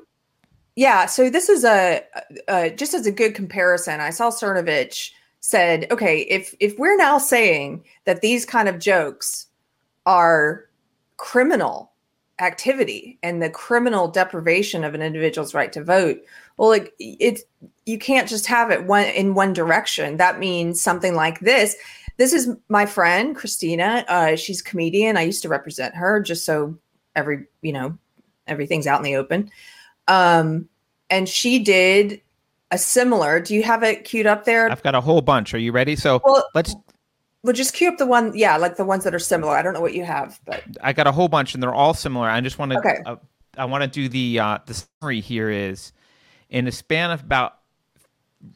yeah, 0.77 1.05
so 1.07 1.29
this 1.29 1.49
is 1.49 1.65
a, 1.65 2.03
a 2.47 2.69
just 2.69 2.93
as 2.93 3.05
a 3.05 3.11
good 3.11 3.35
comparison. 3.35 3.99
I 3.99 4.11
saw 4.11 4.29
Cernovich 4.29 5.11
said, 5.41 5.91
okay, 5.91 6.21
if 6.21 6.55
if 6.61 6.79
we're 6.79 6.95
now 6.95 7.17
saying 7.17 7.83
that 8.05 8.21
these 8.21 8.45
kind 8.45 8.69
of 8.69 8.79
jokes 8.79 9.47
are 10.05 10.69
criminal 11.17 11.90
activity 12.41 13.17
and 13.23 13.41
the 13.41 13.49
criminal 13.49 14.07
deprivation 14.09 14.83
of 14.83 14.93
an 14.93 15.01
individual's 15.01 15.53
right 15.53 15.71
to 15.71 15.83
vote, 15.83 16.19
well, 16.57 16.69
like 16.69 16.93
it 16.99 17.41
you 17.85 17.97
can't 17.97 18.27
just 18.27 18.47
have 18.47 18.71
it 18.71 18.85
one 18.85 19.05
in 19.05 19.33
one 19.33 19.53
direction. 19.53 20.17
That 20.17 20.39
means 20.39 20.81
something 20.81 21.15
like 21.15 21.39
this. 21.39 21.75
This 22.17 22.33
is 22.33 22.49
my 22.67 22.85
friend 22.85 23.35
Kristina. 23.35 24.03
Uh, 24.07 24.35
she's 24.35 24.61
a 24.61 24.63
comedian. 24.63 25.17
I 25.17 25.21
used 25.21 25.41
to 25.43 25.49
represent 25.49 25.95
her, 25.95 26.19
just 26.19 26.45
so 26.45 26.77
every 27.15 27.45
you 27.61 27.73
know 27.73 27.97
everything's 28.47 28.87
out 28.87 28.99
in 28.99 29.03
the 29.03 29.15
open. 29.15 29.49
Um, 30.07 30.67
and 31.09 31.29
she 31.29 31.59
did 31.59 32.21
a 32.71 32.77
similar. 32.77 33.39
Do 33.39 33.53
you 33.53 33.63
have 33.63 33.83
it 33.83 34.03
queued 34.03 34.27
up 34.27 34.45
there? 34.45 34.69
I've 34.69 34.83
got 34.83 34.95
a 34.95 35.01
whole 35.01 35.21
bunch. 35.21 35.53
Are 35.53 35.59
you 35.59 35.71
ready? 35.71 35.95
So 35.95 36.21
well, 36.23 36.47
let's. 36.53 36.75
Well, 37.43 37.53
just 37.53 37.73
queue 37.73 37.89
up 37.89 37.97
the 37.97 38.05
one, 38.05 38.35
yeah, 38.35 38.57
like 38.57 38.77
the 38.77 38.85
ones 38.85 39.03
that 39.03 39.15
are 39.15 39.19
similar. 39.19 39.55
I 39.55 39.61
don't 39.61 39.73
know 39.73 39.81
what 39.81 39.95
you 39.95 40.05
have, 40.05 40.39
but 40.45 40.63
I 40.81 40.93
got 40.93 41.07
a 41.07 41.11
whole 41.11 41.27
bunch, 41.27 41.53
and 41.53 41.63
they're 41.63 41.73
all 41.73 41.93
similar. 41.93 42.29
I 42.29 42.39
just 42.41 42.59
want 42.59 42.71
to. 42.71 42.77
Okay. 42.77 42.97
Uh, 43.05 43.15
I 43.57 43.65
want 43.65 43.83
to 43.83 43.89
do 43.89 44.07
the 44.07 44.39
uh, 44.39 44.59
the 44.65 44.75
summary 44.75 45.21
here. 45.21 45.49
Is 45.49 45.91
in 46.49 46.67
a 46.67 46.71
span 46.71 47.09
of 47.09 47.21
about 47.21 47.57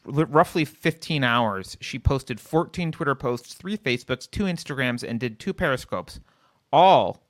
roughly 0.05 0.65
15 0.65 1.23
hours, 1.23 1.77
she 1.79 1.99
posted 1.99 2.39
14 2.39 2.91
Twitter 2.91 3.15
posts, 3.15 3.53
three 3.53 3.77
Facebooks, 3.77 4.29
two 4.29 4.43
Instagrams, 4.43 5.07
and 5.07 5.19
did 5.19 5.39
two 5.39 5.53
Periscopes, 5.53 6.19
all 6.71 7.23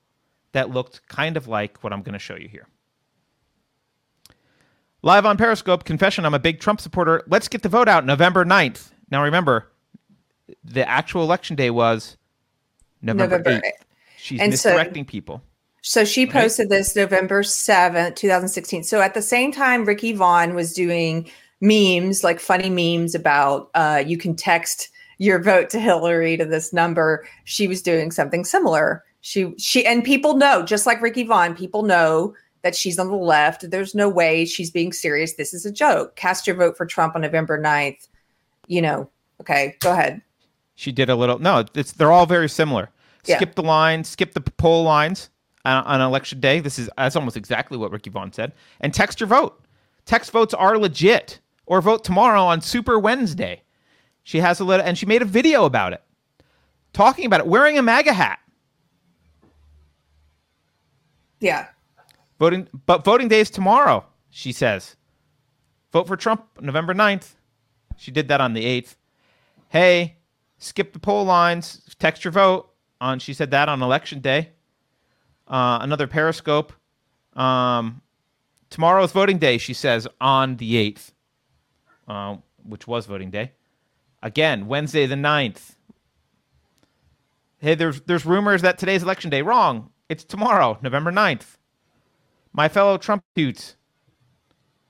that 0.51 0.69
looked 0.69 1.07
kind 1.07 1.37
of 1.37 1.47
like 1.47 1.83
what 1.83 1.91
I'm 1.93 2.01
going 2.01 2.13
to 2.13 2.19
show 2.19 2.35
you 2.35 2.47
here. 2.47 2.67
Live 5.01 5.25
on 5.25 5.37
Periscope, 5.37 5.83
confession 5.83 6.25
I'm 6.25 6.33
a 6.33 6.39
big 6.39 6.59
Trump 6.59 6.81
supporter. 6.81 7.23
Let's 7.27 7.47
get 7.47 7.61
the 7.61 7.69
vote 7.69 7.87
out 7.87 8.05
November 8.05 8.43
9th. 8.43 8.91
Now 9.11 9.23
remember, 9.23 9.71
the 10.63 10.87
actual 10.87 11.23
election 11.23 11.55
day 11.55 11.69
was 11.69 12.17
November, 13.01 13.37
November 13.37 13.67
8th. 13.67 13.71
She's 14.17 14.39
and 14.39 14.51
misdirecting 14.51 15.05
so, 15.05 15.09
people. 15.09 15.43
So 15.81 16.03
she 16.03 16.25
posted 16.25 16.71
right. 16.71 16.77
this 16.77 16.95
November 16.95 17.43
7th, 17.43 18.15
2016. 18.15 18.83
So 18.83 19.01
at 19.01 19.13
the 19.13 19.21
same 19.21 19.51
time, 19.51 19.85
Ricky 19.85 20.13
Vaughn 20.13 20.55
was 20.55 20.73
doing 20.73 21.29
memes, 21.61 22.23
like 22.23 22.39
funny 22.39 22.69
memes 22.69 23.13
about 23.13 23.69
uh, 23.75 24.03
you 24.05 24.17
can 24.17 24.35
text 24.35 24.89
your 25.17 25.41
vote 25.41 25.69
to 25.69 25.79
Hillary 25.79 26.37
to 26.37 26.45
this 26.45 26.73
number. 26.73 27.27
She 27.43 27.67
was 27.67 27.81
doing 27.81 28.11
something 28.11 28.43
similar. 28.45 29.03
She 29.21 29.53
she 29.57 29.85
and 29.85 30.03
people 30.03 30.35
know, 30.35 30.63
just 30.63 30.85
like 30.85 31.01
Ricky 31.01 31.23
Vaughn, 31.23 31.55
people 31.55 31.83
know 31.83 32.35
that 32.63 32.75
she's 32.75 32.97
on 32.97 33.09
the 33.09 33.15
left. 33.15 33.69
There's 33.69 33.93
no 33.93 34.09
way 34.09 34.45
she's 34.45 34.71
being 34.71 34.91
serious. 34.91 35.33
This 35.33 35.53
is 35.53 35.67
a 35.67 35.71
joke. 35.71 36.15
Cast 36.15 36.47
your 36.47 36.55
vote 36.55 36.75
for 36.75 36.87
Trump 36.87 37.15
on 37.15 37.21
November 37.21 37.61
9th. 37.61 38.07
You 38.67 38.81
know, 38.81 39.09
okay, 39.39 39.75
go 39.81 39.91
ahead. 39.91 40.21
She 40.75 40.91
did 40.91 41.09
a 41.09 41.15
little. 41.15 41.39
No, 41.39 41.65
it's 41.73 41.93
they're 41.93 42.11
all 42.11 42.25
very 42.25 42.49
similar. 42.49 42.89
Yeah. 43.25 43.37
Skip 43.37 43.55
the 43.55 43.63
lines, 43.63 44.07
skip 44.07 44.33
the 44.33 44.41
poll 44.41 44.83
lines 44.83 45.29
on, 45.63 45.83
on 45.85 46.01
election 46.01 46.39
day. 46.39 46.59
This 46.59 46.77
is 46.77 46.89
that's 46.97 47.15
almost 47.15 47.37
exactly 47.37 47.77
what 47.77 47.91
Ricky 47.91 48.09
Vaughn 48.09 48.31
said. 48.31 48.53
And 48.81 48.93
text 48.93 49.19
your 49.19 49.27
vote. 49.27 49.63
Text 50.05 50.31
votes 50.31 50.53
are 50.53 50.77
legit. 50.77 51.39
Or 51.67 51.81
vote 51.81 52.03
tomorrow 52.03 52.43
on 52.43 52.61
Super 52.61 52.99
Wednesday. 52.99 53.63
She 54.21 54.39
has 54.39 54.59
a 54.59 54.63
little, 54.63 54.85
and 54.85 54.97
she 54.97 55.07
made 55.07 55.21
a 55.21 55.25
video 55.25 55.65
about 55.65 55.93
it, 55.93 56.03
talking 56.93 57.25
about 57.25 57.39
it, 57.39 57.47
wearing 57.47 57.77
a 57.77 57.81
MAGA 57.81 58.13
hat. 58.13 58.39
Yeah. 61.39 61.67
Voting, 62.39 62.67
but 62.85 63.03
voting 63.03 63.29
day 63.29 63.39
is 63.39 63.49
tomorrow, 63.49 64.05
she 64.29 64.51
says. 64.51 64.95
Vote 65.91 66.07
for 66.07 66.17
Trump 66.17 66.45
November 66.59 66.93
9th. 66.93 67.33
She 67.97 68.11
did 68.11 68.27
that 68.27 68.41
on 68.41 68.53
the 68.53 68.63
8th. 68.63 68.95
Hey, 69.69 70.17
skip 70.57 70.93
the 70.93 70.99
poll 70.99 71.25
lines, 71.25 71.81
text 71.99 72.23
your 72.23 72.31
vote 72.31 72.69
on 73.01 73.19
she 73.19 73.33
said 73.33 73.51
that 73.51 73.69
on 73.69 73.81
election 73.81 74.19
day. 74.19 74.49
Uh, 75.47 75.79
another 75.81 76.07
periscope. 76.07 76.73
Um, 77.33 78.01
tomorrow's 78.69 79.11
voting 79.11 79.37
day, 79.37 79.57
she 79.57 79.73
says, 79.73 80.07
on 80.19 80.57
the 80.57 80.73
8th, 80.91 81.11
uh, 82.07 82.37
which 82.63 82.87
was 82.87 83.05
voting 83.05 83.29
day. 83.29 83.51
Again, 84.23 84.67
Wednesday 84.67 85.05
the 85.05 85.15
9th. 85.15 85.75
Hey, 87.59 87.75
there's 87.75 88.01
there's 88.01 88.25
rumors 88.25 88.61
that 88.63 88.77
today's 88.77 89.03
election 89.03 89.29
day. 89.29 89.41
Wrong. 89.41 89.91
It's 90.09 90.23
tomorrow, 90.23 90.77
November 90.81 91.11
9th. 91.11 91.57
My 92.53 92.69
fellow 92.69 92.97
Trump 92.97 93.23
dudes, 93.35 93.75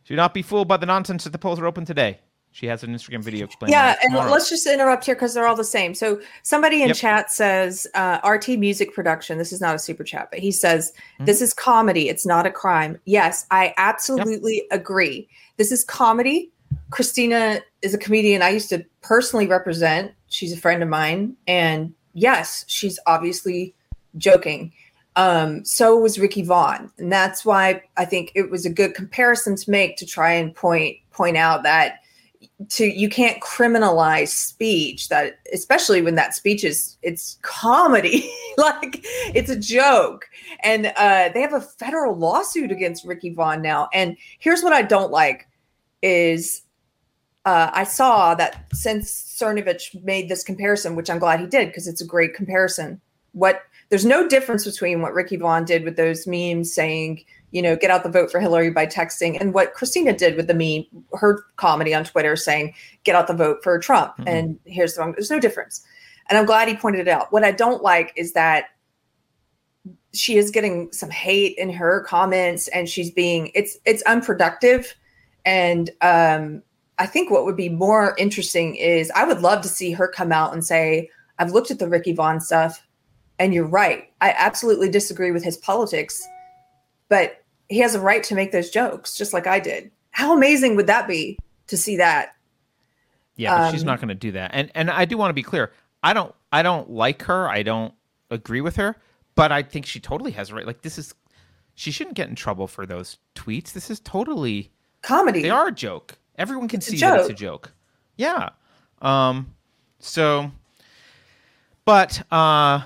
do 0.05 0.15
not 0.15 0.33
be 0.33 0.41
fooled 0.41 0.67
by 0.67 0.77
the 0.77 0.85
nonsense 0.85 1.23
that 1.23 1.31
the 1.31 1.37
polls 1.37 1.59
are 1.59 1.65
open 1.65 1.85
today. 1.85 2.19
She 2.56 2.68
has 2.68 2.86
an 2.86 2.95
Instagram 2.95 3.22
video 3.22 3.44
explaining. 3.44 3.73
Yeah, 3.73 3.98
and 4.02 4.14
let's 4.14 4.49
just 4.49 4.65
interrupt 4.65 5.06
here 5.06 5.14
because 5.14 5.34
they're 5.34 5.45
all 5.45 5.57
the 5.57 5.64
same. 5.65 5.94
So 5.94 6.22
somebody 6.44 6.84
in 6.84 6.88
yep. 6.88 6.95
chat 6.95 7.30
says 7.30 7.86
uh, 7.95 8.22
RT 8.26 8.57
Music 8.57 8.94
Production. 8.94 9.38
This 9.38 9.52
is 9.52 9.60
not 9.60 9.76
a 9.76 9.80
super 9.80 10.06
chat, 10.06 10.30
but 10.32 10.40
he 10.40 10.53
says 10.53 10.94
mm-hmm. 11.15 11.26
this 11.26 11.41
is 11.41 11.53
comedy. 11.53 12.07
It's 12.07 12.26
not 12.26 12.45
a 12.45 12.52
crime. 12.52 12.98
Yes, 13.03 13.45
I 13.52 13.73
absolutely 13.76 14.64
yep. 14.72 14.80
agree. 14.80 15.27
This 15.57 15.69
is 15.69 15.84
comedy. 15.84 16.49
Kristina 16.91 17.60
is 17.82 17.94
a 17.94 17.98
comedian 17.98 18.41
I 18.41 18.52
used 18.52 18.69
to 18.69 18.86
personally 19.02 19.48
represent. 19.48 20.14
She's 20.30 20.53
a 20.53 20.57
friend 20.57 20.82
of 20.82 20.88
mine, 20.88 21.36
and 21.48 21.94
yes, 22.14 22.64
she's 22.69 22.98
obviously 23.06 23.76
joking. 24.15 24.72
Um, 25.18 25.65
so 25.65 25.98
was 25.98 26.18
Ricky 26.18 26.44
Vaughn, 26.44 26.90
and 26.99 27.11
that's 27.11 27.44
why 27.44 27.84
I 27.98 28.06
think 28.06 28.32
it 28.34 28.49
was 28.49 28.65
a 28.65 28.69
good 28.69 28.94
comparison 28.94 29.57
to 29.57 29.69
make 29.69 29.98
to 29.98 30.06
try 30.06 30.32
and 30.32 30.56
point 30.56 30.99
point 31.11 31.36
out 31.36 31.64
that 31.64 31.99
to 32.69 32.86
you 32.86 33.10
can't 33.10 33.41
criminalize 33.41 34.30
speech 34.30 35.10
that 35.10 35.40
especially 35.53 36.02
when 36.02 36.15
that 36.15 36.34
speech 36.34 36.64
is 36.64 36.98
it's 37.02 37.38
comedy 37.41 38.32
like 38.57 39.02
it's 39.34 39.49
a 39.49 39.60
joke 39.60 40.26
and 40.64 40.94
uh 40.95 41.30
they 41.34 41.41
have 41.41 41.53
a 41.53 41.60
federal 41.60 42.15
lawsuit 42.15 42.72
against 42.72 43.03
ricky 43.03 43.30
vaughn 43.30 43.61
now 43.61 43.90
and 43.94 44.15
here's 44.40 44.64
what 44.64 44.72
i 44.72 44.82
don't 44.82 45.11
like 45.11 45.49
is 46.02 46.61
uh, 47.45 47.69
I 47.73 47.84
saw 47.84 48.34
that 48.36 48.65
since 48.73 49.11
Cernovich 49.11 50.03
made 50.03 50.30
this 50.30 50.44
comparison, 50.44 50.95
which 50.95 51.10
I'm 51.10 51.19
glad 51.19 51.40
he 51.40 51.45
did 51.45 51.68
because 51.68 51.88
it's 51.88 52.02
a 52.02 52.06
great 52.06 52.34
comparison. 52.34 52.99
What 53.34 53.61
there's 53.90 54.06
no 54.06 54.27
difference 54.27 54.65
between 54.65 55.02
what 55.02 55.14
Ricky 55.14 55.38
Vaughn 55.38 55.64
did 55.64 55.84
with 55.84 55.95
those 55.95 56.26
memes 56.26 56.73
saying, 56.73 57.23
you 57.56 57.61
know, 57.61 57.77
get 57.77 57.90
out 57.90 58.03
the 58.03 58.10
vote 58.10 58.30
for 58.30 58.41
Hillary 58.41 58.69
by 58.69 58.86
texting, 58.86 59.40
and 59.40 59.53
what 59.53 59.73
Kristina 59.73 60.15
did 60.15 60.36
with 60.36 60.48
the 60.48 60.53
meme, 60.53 61.06
her 61.14 61.45
comedy 61.56 61.94
on 61.95 62.03
Twitter 62.03 62.36
saying, 62.36 62.73
get 63.06 63.15
out 63.15 63.27
the 63.27 63.34
vote 63.34 63.64
for 63.64 63.80
Trump. 63.80 64.11
Mm-hmm. 64.18 64.27
And 64.27 64.60
here's 64.65 64.95
the 64.95 65.02
wrong, 65.02 65.14
there's 65.14 65.32
no 65.32 65.40
difference. 65.40 65.82
And 66.30 66.38
I'm 66.38 66.45
glad 66.45 66.68
he 66.68 66.76
pointed 66.76 66.99
it 66.99 67.07
out. 67.07 67.32
What 67.32 67.45
I 67.45 67.52
don't 67.52 67.82
like 67.82 68.11
is 68.18 68.34
that 68.34 68.72
she 70.14 70.36
is 70.36 70.52
getting 70.52 70.91
some 70.91 71.10
hate 71.10 71.57
in 71.57 71.69
her 71.69 72.02
comments 72.02 72.68
and 72.69 72.90
she's 72.90 73.10
being 73.10 73.52
it's 73.53 73.77
it's 73.86 74.02
unproductive 74.03 74.95
and 75.45 75.91
um 76.02 76.61
i 76.98 77.06
think 77.06 77.30
what 77.30 77.44
would 77.44 77.57
be 77.57 77.68
more 77.68 78.15
interesting 78.18 78.76
is 78.76 79.11
i 79.11 79.26
would 79.26 79.41
love 79.41 79.61
to 79.61 79.68
see 79.68 79.91
her 79.91 80.07
come 80.07 80.32
out 80.32 80.53
and 80.53 80.65
say 80.65 81.10
i've 81.38 81.52
looked 81.52 81.69
at 81.69 81.80
the 81.80 81.88
ricky 81.90 82.14
vaughn 82.14 82.40
stuff 82.40 82.82
and 83.40 83.53
you're 83.53 83.68
right 83.68 84.06
i 84.22 84.34
absolutely 84.38 84.90
disagree 84.90 85.32
with 85.32 85.44
his 85.44 85.57
politics 85.57 86.26
but 87.10 87.44
he 87.69 87.79
has 87.79 87.95
a 87.95 87.99
right 87.99 88.23
to 88.23 88.35
make 88.35 88.51
those 88.51 88.69
jokes 88.69 89.15
just 89.15 89.33
like 89.33 89.47
I 89.47 89.59
did. 89.59 89.91
How 90.11 90.35
amazing 90.35 90.75
would 90.75 90.87
that 90.87 91.07
be 91.07 91.37
to 91.67 91.77
see 91.77 91.97
that? 91.97 92.35
Yeah, 93.35 93.65
um, 93.67 93.71
she's 93.73 93.83
not 93.83 93.99
going 93.99 94.09
to 94.09 94.15
do 94.15 94.31
that. 94.31 94.51
And 94.53 94.71
and 94.75 94.89
I 94.89 95.05
do 95.05 95.17
want 95.17 95.29
to 95.29 95.33
be 95.33 95.43
clear. 95.43 95.71
I 96.03 96.13
don't 96.13 96.33
I 96.51 96.63
don't 96.63 96.89
like 96.89 97.23
her. 97.23 97.49
I 97.49 97.63
don't 97.63 97.93
agree 98.31 98.61
with 98.61 98.75
her, 98.77 98.95
but 99.35 99.51
I 99.51 99.61
think 99.61 99.85
she 99.85 99.99
totally 99.99 100.31
has 100.31 100.51
a 100.51 100.55
right. 100.55 100.65
Like 100.65 100.81
this 100.81 100.97
is 100.97 101.13
she 101.73 101.91
shouldn't 101.91 102.15
get 102.15 102.29
in 102.29 102.35
trouble 102.35 102.67
for 102.67 102.85
those 102.85 103.17
tweets. 103.35 103.73
This 103.73 103.89
is 103.89 103.99
totally 103.99 104.71
comedy. 105.01 105.41
They 105.41 105.49
are 105.49 105.67
a 105.67 105.71
joke. 105.71 106.17
Everyone 106.37 106.67
can 106.67 106.77
it's 106.77 106.87
see 106.87 106.97
that 106.99 107.19
it's 107.19 107.29
a 107.29 107.33
joke. 107.33 107.73
Yeah. 108.15 108.49
Um 109.01 109.53
so 109.99 110.51
but 111.83 112.21
uh 112.31 112.83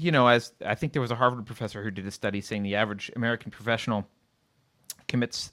you 0.00 0.12
know, 0.12 0.28
as 0.28 0.52
I 0.64 0.74
think 0.74 0.92
there 0.92 1.02
was 1.02 1.10
a 1.10 1.14
Harvard 1.16 1.46
professor 1.46 1.82
who 1.82 1.90
did 1.90 2.06
a 2.06 2.10
study 2.10 2.40
saying 2.40 2.62
the 2.62 2.76
average 2.76 3.10
American 3.14 3.50
professional 3.50 4.06
commits, 5.08 5.52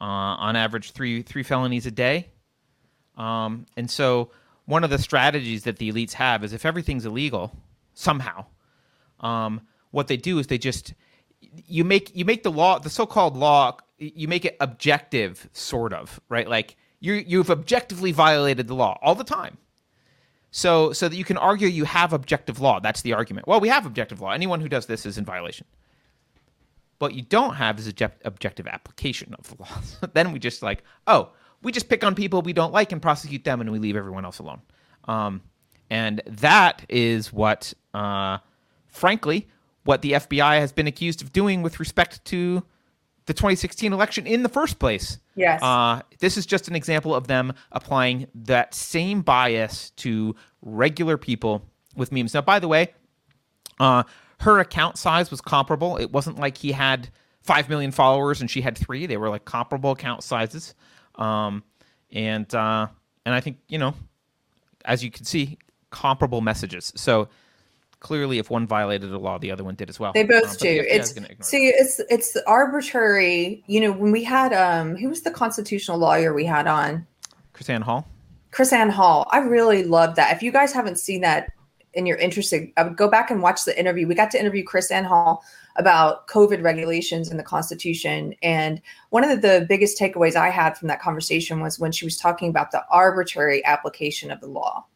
uh, 0.00 0.04
on 0.04 0.56
average, 0.56 0.92
three 0.92 1.22
three 1.22 1.42
felonies 1.42 1.86
a 1.86 1.90
day. 1.90 2.28
Um, 3.16 3.66
and 3.76 3.90
so, 3.90 4.30
one 4.66 4.84
of 4.84 4.90
the 4.90 4.98
strategies 4.98 5.64
that 5.64 5.78
the 5.78 5.90
elites 5.92 6.12
have 6.12 6.44
is 6.44 6.52
if 6.52 6.66
everything's 6.66 7.06
illegal 7.06 7.52
somehow, 7.94 8.46
um, 9.20 9.62
what 9.90 10.08
they 10.08 10.16
do 10.16 10.38
is 10.38 10.46
they 10.46 10.58
just 10.58 10.94
you 11.40 11.84
make 11.84 12.14
you 12.14 12.24
make 12.24 12.42
the 12.42 12.50
law 12.50 12.78
the 12.78 12.90
so-called 12.90 13.36
law 13.36 13.76
you 13.98 14.28
make 14.28 14.44
it 14.44 14.56
objective 14.60 15.48
sort 15.52 15.92
of 15.92 16.20
right 16.28 16.48
like 16.48 16.76
you 17.00 17.14
you've 17.14 17.50
objectively 17.50 18.12
violated 18.12 18.68
the 18.68 18.74
law 18.74 18.98
all 19.02 19.14
the 19.14 19.24
time 19.24 19.56
so, 20.50 20.92
so 20.92 21.08
that 21.08 21.16
you 21.16 21.24
can 21.24 21.36
argue 21.36 21.68
you 21.68 21.84
have 21.84 22.12
objective 22.12 22.60
law. 22.60 22.80
That's 22.80 23.02
the 23.02 23.12
argument. 23.12 23.46
Well, 23.46 23.60
we 23.60 23.68
have 23.68 23.86
objective 23.86 24.20
law. 24.20 24.30
Anyone 24.30 24.60
who 24.60 24.68
does 24.68 24.86
this 24.86 25.06
is 25.06 25.18
in 25.18 25.24
violation. 25.24 25.66
What 26.98 27.14
you 27.14 27.22
don't 27.22 27.54
have 27.54 27.78
is 27.78 27.86
object- 27.86 28.22
objective 28.24 28.66
application 28.66 29.34
of 29.34 29.48
the 29.48 29.62
laws. 29.62 29.98
then 30.12 30.32
we 30.32 30.38
just 30.38 30.62
like, 30.62 30.82
oh, 31.06 31.30
we 31.62 31.72
just 31.72 31.88
pick 31.88 32.04
on 32.04 32.14
people 32.14 32.42
we 32.42 32.52
don't 32.52 32.72
like 32.72 32.92
and 32.92 33.00
prosecute 33.00 33.44
them, 33.44 33.60
and 33.60 33.70
we 33.70 33.78
leave 33.78 33.96
everyone 33.96 34.24
else 34.24 34.38
alone. 34.38 34.60
Um, 35.04 35.42
and 35.88 36.22
that 36.26 36.84
is 36.88 37.32
what, 37.32 37.72
uh, 37.94 38.38
frankly, 38.88 39.48
what 39.84 40.02
the 40.02 40.12
FBI 40.12 40.58
has 40.60 40.72
been 40.72 40.86
accused 40.86 41.22
of 41.22 41.32
doing 41.32 41.62
with 41.62 41.80
respect 41.80 42.24
to 42.26 42.62
the 43.30 43.34
2016 43.34 43.92
election 43.92 44.26
in 44.26 44.42
the 44.42 44.48
first 44.48 44.80
place. 44.80 45.18
Yes. 45.36 45.62
Uh, 45.62 46.00
this 46.18 46.36
is 46.36 46.46
just 46.46 46.66
an 46.66 46.74
example 46.74 47.14
of 47.14 47.28
them 47.28 47.52
applying 47.70 48.26
that 48.34 48.74
same 48.74 49.22
bias 49.22 49.90
to 49.90 50.34
regular 50.62 51.16
people 51.16 51.62
with 51.94 52.10
memes. 52.10 52.34
Now, 52.34 52.40
by 52.40 52.58
the 52.58 52.66
way, 52.66 52.92
uh, 53.78 54.02
her 54.40 54.58
account 54.58 54.98
size 54.98 55.30
was 55.30 55.40
comparable. 55.40 55.96
It 55.96 56.10
wasn't 56.10 56.40
like 56.40 56.58
he 56.58 56.72
had 56.72 57.08
5 57.42 57.68
million 57.68 57.92
followers 57.92 58.40
and 58.40 58.50
she 58.50 58.62
had 58.62 58.76
three. 58.76 59.06
They 59.06 59.16
were 59.16 59.28
like 59.28 59.44
comparable 59.44 59.92
account 59.92 60.24
sizes. 60.24 60.74
Um, 61.14 61.62
and, 62.10 62.52
uh, 62.52 62.88
and 63.24 63.32
I 63.32 63.38
think, 63.38 63.58
you 63.68 63.78
know, 63.78 63.94
as 64.84 65.04
you 65.04 65.12
can 65.12 65.24
see, 65.24 65.56
comparable 65.90 66.40
messages. 66.40 66.92
So 66.96 67.28
clearly 68.00 68.38
if 68.38 68.50
one 68.50 68.66
violated 68.66 69.12
a 69.12 69.18
law 69.18 69.38
the 69.38 69.50
other 69.50 69.62
one 69.62 69.74
did 69.74 69.88
as 69.88 70.00
well. 70.00 70.12
They 70.12 70.24
both 70.24 70.50
um, 70.50 70.56
do. 70.58 70.84
It's 70.88 71.14
see 71.46 71.68
it. 71.68 71.76
it's 71.78 72.00
it's 72.10 72.36
arbitrary. 72.46 73.62
You 73.66 73.80
know 73.82 73.92
when 73.92 74.10
we 74.10 74.24
had 74.24 74.52
um 74.52 74.96
who 74.96 75.08
was 75.08 75.22
the 75.22 75.30
constitutional 75.30 75.98
lawyer 75.98 76.34
we 76.34 76.44
had 76.44 76.66
on? 76.66 77.06
KrisAnne 77.54 77.82
Hall. 77.82 78.08
KrisAnne 78.52 78.90
Hall. 78.90 79.28
I 79.30 79.38
really 79.38 79.84
love 79.84 80.16
that. 80.16 80.34
If 80.34 80.42
you 80.42 80.50
guys 80.50 80.72
haven't 80.72 80.98
seen 80.98 81.20
that 81.20 81.52
and 81.94 82.08
you're 82.08 82.16
interested 82.16 82.72
I 82.76 82.84
would 82.84 82.96
go 82.96 83.08
back 83.08 83.30
and 83.30 83.42
watch 83.42 83.64
the 83.64 83.78
interview. 83.78 84.08
We 84.08 84.14
got 84.14 84.30
to 84.32 84.40
interview 84.40 84.64
KrisAnne 84.64 85.04
Hall 85.04 85.44
about 85.76 86.26
covid 86.26 86.62
regulations 86.62 87.30
in 87.30 87.36
the 87.36 87.42
constitution. 87.42 88.34
And 88.42 88.80
one 89.10 89.24
of 89.24 89.42
the 89.42 89.66
biggest 89.68 89.98
takeaways 89.98 90.36
i 90.36 90.48
had 90.48 90.76
from 90.76 90.88
that 90.88 91.00
conversation 91.00 91.60
was 91.60 91.78
when 91.78 91.92
she 91.92 92.04
was 92.04 92.16
talking 92.16 92.48
about 92.48 92.70
the 92.70 92.82
arbitrary 92.90 93.64
application 93.64 94.30
of 94.30 94.40
the 94.40 94.48
law 94.48 94.86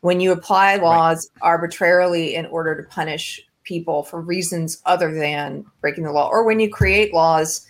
when 0.00 0.20
you 0.20 0.32
apply 0.32 0.76
laws 0.76 1.30
right. 1.34 1.48
arbitrarily 1.48 2.34
in 2.34 2.46
order 2.46 2.80
to 2.80 2.88
punish 2.88 3.40
people 3.64 4.04
for 4.04 4.20
reasons 4.20 4.80
other 4.86 5.12
than 5.12 5.64
breaking 5.80 6.04
the 6.04 6.12
law, 6.12 6.28
or 6.28 6.44
when 6.44 6.60
you 6.60 6.70
create 6.70 7.12
laws 7.12 7.66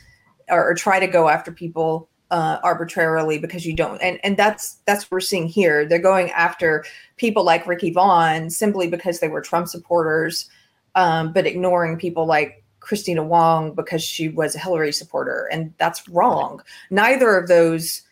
or, 0.48 0.70
or 0.70 0.74
try 0.74 1.00
to 1.00 1.06
go 1.06 1.28
after 1.28 1.50
people 1.50 2.08
uh, 2.30 2.58
arbitrarily 2.62 3.38
because 3.38 3.64
you 3.64 3.74
don't, 3.74 4.00
and 4.02 4.18
and 4.24 4.36
that's 4.36 4.78
that's 4.84 5.04
what 5.04 5.12
we're 5.12 5.20
seeing 5.20 5.46
here. 5.46 5.86
They're 5.86 5.98
going 5.98 6.30
after 6.32 6.84
people 7.16 7.44
like 7.44 7.66
Ricky 7.66 7.92
Vaughn 7.92 8.50
simply 8.50 8.88
because 8.88 9.20
they 9.20 9.28
were 9.28 9.40
Trump 9.40 9.68
supporters, 9.68 10.48
um, 10.94 11.32
but 11.32 11.46
ignoring 11.46 11.98
people 11.98 12.26
like 12.26 12.64
Kristina 12.80 13.24
Wong 13.24 13.74
because 13.74 14.02
she 14.02 14.28
was 14.28 14.54
a 14.54 14.58
Hillary 14.58 14.92
supporter, 14.92 15.48
and 15.52 15.72
that's 15.78 16.08
wrong. 16.08 16.62
Neither 16.90 17.36
of 17.36 17.48
those 17.48 18.02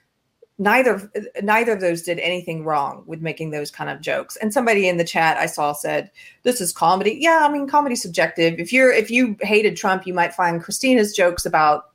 neither 0.58 1.10
neither 1.42 1.72
of 1.72 1.80
those 1.80 2.02
did 2.02 2.18
anything 2.20 2.64
wrong 2.64 3.02
with 3.06 3.20
making 3.20 3.50
those 3.50 3.70
kind 3.70 3.90
of 3.90 4.00
jokes. 4.00 4.36
And 4.36 4.52
somebody 4.52 4.88
in 4.88 4.96
the 4.96 5.04
chat 5.04 5.36
i 5.36 5.46
saw 5.46 5.72
said 5.72 6.10
this 6.42 6.60
is 6.60 6.72
comedy. 6.72 7.16
Yeah 7.20 7.40
i 7.42 7.52
mean 7.52 7.68
comedy 7.68 7.96
subjective. 7.96 8.58
If 8.58 8.72
you're 8.72 8.92
if 8.92 9.10
you 9.10 9.36
hated 9.40 9.76
trump 9.76 10.06
you 10.06 10.14
might 10.14 10.34
find 10.34 10.62
Kristina's 10.62 11.14
jokes 11.14 11.44
about 11.44 11.90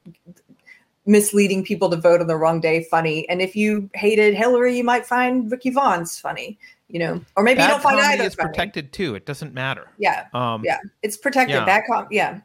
misleading 1.05 1.63
people 1.63 1.89
to 1.89 1.97
vote 1.97 2.21
on 2.21 2.27
the 2.27 2.35
wrong 2.35 2.59
day 2.59 2.83
funny. 2.83 3.27
And 3.29 3.41
if 3.41 3.55
you 3.55 3.89
hated 3.93 4.35
hillary 4.35 4.77
you 4.77 4.83
might 4.83 5.05
find 5.05 5.49
ricky 5.51 5.69
vaughn's 5.69 6.19
funny 6.19 6.59
you 6.89 6.97
know? 6.97 7.21
Or 7.35 7.43
maybe 7.43 7.61
you 7.61 7.67
don't 7.67 7.83
find 7.83 7.99
either 7.99 8.29
funny. 8.31 8.49
protected 8.49 8.91
too. 8.91 9.13
It 9.15 9.25
doesn't 9.25 9.53
matter. 9.53 9.91
Yeah. 9.99 10.25
Um 10.33 10.63
yeah. 10.65 10.79
It's 11.03 11.15
protected. 11.15 11.55
yeah. 11.55 11.65
that 11.65 11.83
com- 11.87 12.07
yeah. 12.11 12.39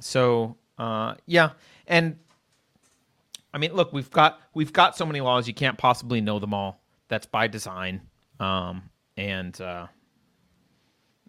So 0.00 0.56
uh 0.78 1.14
yeah. 1.26 1.50
And 1.86 2.16
I 3.52 3.58
mean, 3.58 3.72
look, 3.74 3.92
we've 3.92 4.10
got 4.10 4.40
we've 4.54 4.72
got 4.72 4.96
so 4.96 5.04
many 5.06 5.20
laws 5.20 5.46
you 5.46 5.54
can't 5.54 5.78
possibly 5.78 6.20
know 6.20 6.38
them 6.38 6.54
all. 6.54 6.82
That's 7.08 7.26
by 7.26 7.46
design. 7.46 8.02
Um, 8.40 8.90
and 9.16 9.58
uh, 9.60 9.86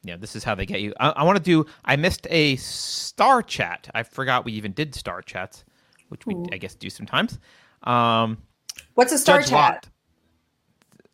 yeah, 0.03 0.17
this 0.17 0.35
is 0.35 0.43
how 0.43 0.55
they 0.55 0.65
get 0.65 0.81
you. 0.81 0.93
I, 0.99 1.09
I 1.09 1.23
want 1.23 1.37
to 1.37 1.43
do. 1.43 1.65
I 1.83 1.95
missed 1.95 2.27
a 2.29 2.55
star 2.57 3.41
chat. 3.41 3.89
I 3.93 4.03
forgot 4.03 4.45
we 4.45 4.53
even 4.53 4.71
did 4.71 4.95
star 4.95 5.21
chats, 5.21 5.65
which 6.09 6.25
we 6.25 6.35
Ooh. 6.35 6.45
I 6.51 6.57
guess 6.57 6.75
do 6.75 6.89
sometimes. 6.89 7.39
Um, 7.83 8.37
What's 8.93 9.11
a 9.11 9.17
star 9.17 9.39
Judge 9.39 9.49
chat? 9.49 9.89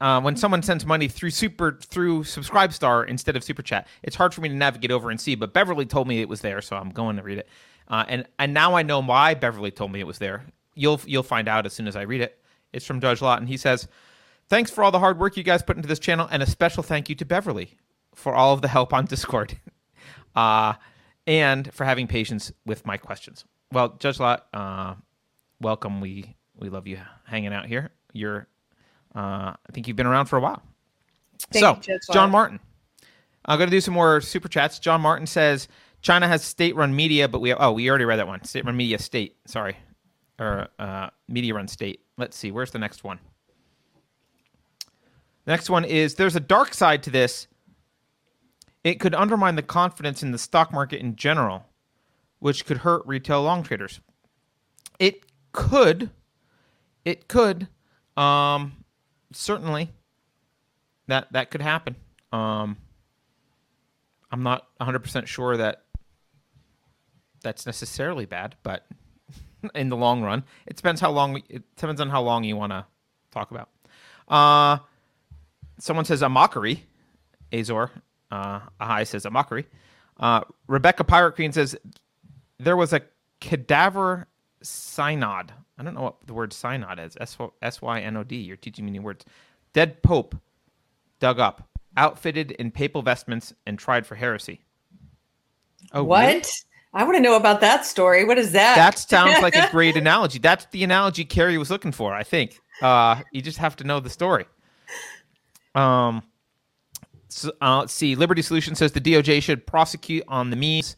uh, 0.01 0.21
when 0.21 0.35
someone 0.35 0.61
sends 0.61 0.85
money 0.85 1.07
through 1.07 1.31
super 1.31 1.79
through 1.81 2.23
SubscribeStar 2.23 3.07
instead 3.07 3.35
of 3.35 3.43
super 3.43 3.61
chat 3.61 3.87
it's 4.03 4.15
hard 4.15 4.33
for 4.33 4.41
me 4.41 4.49
to 4.49 4.55
navigate 4.55 4.91
over 4.91 5.09
and 5.09 5.19
see 5.19 5.35
but 5.35 5.53
beverly 5.53 5.85
told 5.85 6.07
me 6.07 6.21
it 6.21 6.29
was 6.29 6.41
there 6.41 6.61
so 6.61 6.75
i'm 6.75 6.89
going 6.89 7.17
to 7.17 7.23
read 7.23 7.37
it 7.37 7.47
uh, 7.89 8.05
and 8.07 8.25
and 8.37 8.53
now 8.53 8.75
i 8.75 8.81
know 8.83 9.01
why 9.01 9.33
beverly 9.33 9.71
told 9.71 9.91
me 9.91 9.99
it 9.99 10.07
was 10.07 10.19
there 10.19 10.45
you'll 10.79 11.01
you'll 11.05 11.23
find 11.23 11.47
out 11.47 11.65
as 11.65 11.73
soon 11.73 11.87
as 11.87 11.95
I 11.95 12.01
read 12.03 12.21
it. 12.21 12.39
It's 12.71 12.85
from 12.85 13.01
Judge 13.01 13.21
Lot, 13.21 13.39
and 13.39 13.49
he 13.49 13.57
says, 13.57 13.87
"Thanks 14.47 14.71
for 14.71 14.83
all 14.83 14.91
the 14.91 14.99
hard 14.99 15.19
work 15.19 15.37
you 15.37 15.43
guys 15.43 15.61
put 15.61 15.75
into 15.75 15.87
this 15.87 15.99
channel, 15.99 16.27
and 16.31 16.41
a 16.41 16.47
special 16.47 16.83
thank 16.83 17.09
you 17.09 17.15
to 17.15 17.25
Beverly 17.25 17.77
for 18.15 18.33
all 18.33 18.53
of 18.53 18.61
the 18.61 18.67
help 18.67 18.93
on 18.93 19.05
Discord, 19.09 19.59
uh, 20.35 20.73
and 21.27 21.71
for 21.73 21.85
having 21.85 22.07
patience 22.07 22.51
with 22.65 22.85
my 22.85 22.97
questions." 22.97 23.45
Well, 23.71 23.95
Judge 23.99 24.19
Lot, 24.19 24.47
uh, 24.53 24.95
welcome. 25.59 26.01
We 26.01 26.35
we 26.55 26.69
love 26.69 26.87
you 26.87 26.99
hanging 27.25 27.53
out 27.53 27.65
here. 27.65 27.91
You're, 28.13 28.47
uh, 29.15 29.53
I 29.53 29.71
think 29.73 29.87
you've 29.87 29.97
been 29.97 30.07
around 30.07 30.25
for 30.25 30.37
a 30.37 30.41
while. 30.41 30.61
Thank 31.51 31.83
so, 31.83 31.93
you, 31.93 31.99
John 32.11 32.31
Martin. 32.31 32.59
I'm 33.45 33.57
going 33.57 33.69
to 33.69 33.75
do 33.75 33.81
some 33.81 33.93
more 33.93 34.21
super 34.21 34.47
chats. 34.47 34.77
John 34.79 35.01
Martin 35.01 35.25
says 35.25 35.67
China 36.01 36.27
has 36.27 36.43
state-run 36.43 36.95
media, 36.95 37.27
but 37.27 37.39
we 37.39 37.49
have, 37.49 37.57
oh 37.61 37.71
we 37.71 37.89
already 37.89 38.05
read 38.05 38.17
that 38.17 38.27
one. 38.27 38.43
State-run 38.43 38.75
media 38.75 38.99
state. 38.99 39.37
Sorry, 39.45 39.77
or 40.39 40.67
uh, 40.79 41.09
media 41.27 41.53
run 41.53 41.67
state. 41.67 42.01
Let's 42.17 42.37
see, 42.37 42.51
where's 42.51 42.71
the 42.71 42.79
next 42.79 43.03
one? 43.03 43.19
The 45.45 45.51
next 45.51 45.69
one 45.69 45.85
is 45.85 46.15
there's 46.15 46.35
a 46.35 46.41
dark 46.41 46.73
side 46.73 47.03
to 47.03 47.09
this. 47.09 47.47
It 48.83 48.99
could 48.99 49.13
undermine 49.13 49.55
the 49.55 49.61
confidence 49.61 50.23
in 50.23 50.31
the 50.31 50.37
stock 50.37 50.71
market 50.71 51.01
in 51.01 51.15
general, 51.15 51.65
which 52.39 52.65
could 52.65 52.77
hurt 52.77 53.05
retail 53.05 53.43
long 53.43 53.63
traders. 53.63 53.99
It 54.99 55.25
could, 55.51 56.11
it 57.03 57.27
could, 57.27 57.67
um, 58.15 58.83
certainly 59.33 59.89
that 61.07 61.31
that 61.33 61.51
could 61.51 61.61
happen. 61.61 61.95
Um, 62.31 62.77
I'm 64.31 64.43
not 64.43 64.67
100% 64.79 65.25
sure 65.25 65.57
that 65.57 65.83
that's 67.41 67.65
necessarily 67.65 68.25
bad, 68.25 68.55
but 68.63 68.85
in 69.75 69.89
the 69.89 69.97
long 69.97 70.21
run. 70.21 70.43
It 70.65 70.75
depends 70.75 71.01
how 71.01 71.11
long. 71.11 71.41
It 71.49 71.63
depends 71.75 72.01
on 72.01 72.09
how 72.09 72.21
long 72.21 72.43
you 72.43 72.55
want 72.55 72.71
to 72.71 72.85
talk 73.31 73.51
about. 73.51 73.69
Uh, 74.27 74.83
someone 75.79 76.05
says 76.05 76.21
a 76.21 76.29
mockery. 76.29 76.83
Azor 77.51 77.91
uh, 78.31 78.61
Ahai 78.79 79.07
says 79.07 79.25
a 79.25 79.29
mockery. 79.29 79.65
Uh, 80.17 80.41
Rebecca 80.67 81.03
Pirate 81.03 81.33
Queen 81.33 81.51
says 81.51 81.75
there 82.59 82.77
was 82.77 82.93
a 82.93 83.01
cadaver 83.39 84.27
synod. 84.61 85.53
I 85.77 85.83
don't 85.83 85.93
know 85.93 86.01
what 86.01 86.15
the 86.25 86.33
word 86.33 86.53
synod 86.53 86.99
is. 86.99 87.17
S 87.19 87.81
Y 87.81 88.01
N 88.01 88.17
O 88.17 88.23
D. 88.23 88.37
You're 88.37 88.57
teaching 88.57 88.85
me 88.85 88.91
new 88.91 89.01
words. 89.01 89.25
Dead 89.73 90.01
Pope 90.03 90.35
dug 91.19 91.39
up, 91.39 91.69
outfitted 91.95 92.51
in 92.51 92.71
papal 92.71 93.01
vestments, 93.01 93.53
and 93.65 93.79
tried 93.79 94.05
for 94.05 94.15
heresy. 94.15 94.61
Oh, 95.93 96.03
what? 96.03 96.25
Really? 96.25 96.41
I 96.93 97.03
want 97.03 97.17
to 97.17 97.21
know 97.21 97.35
about 97.35 97.61
that 97.61 97.85
story. 97.85 98.25
What 98.25 98.37
is 98.37 98.51
that? 98.53 98.75
That 98.75 98.97
sounds 98.97 99.41
like 99.41 99.55
a 99.55 99.69
great 99.71 99.95
analogy. 99.97 100.39
That's 100.39 100.65
the 100.71 100.83
analogy 100.83 101.23
Keri 101.23 101.57
was 101.57 101.69
looking 101.69 101.91
for, 101.91 102.13
I 102.13 102.23
think. 102.23 102.59
Uh, 102.81 103.21
you 103.31 103.41
just 103.41 103.59
have 103.59 103.75
to 103.77 103.83
know 103.83 103.99
the 103.99 104.09
story. 104.09 104.45
Um, 105.75 106.23
so, 107.27 107.51
uh, 107.61 107.79
let's 107.79 107.93
see. 107.93 108.15
Liberty 108.15 108.41
Solution 108.41 108.73
says 108.73 108.91
the 108.91 109.01
DOJ 109.01 109.43
should 109.43 109.67
prosecute 109.67 110.23
on 110.27 110.49
the 110.49 110.55
means, 110.55 110.95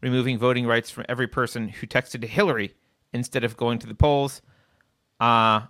removing 0.00 0.38
voting 0.38 0.66
rights 0.66 0.88
from 0.90 1.04
every 1.08 1.26
person 1.26 1.68
who 1.68 1.86
texted 1.86 2.20
to 2.20 2.28
Hillary 2.28 2.74
instead 3.12 3.42
of 3.42 3.56
going 3.56 3.80
to 3.80 3.88
the 3.88 3.94
polls. 3.94 4.40
Uh, 5.18 5.62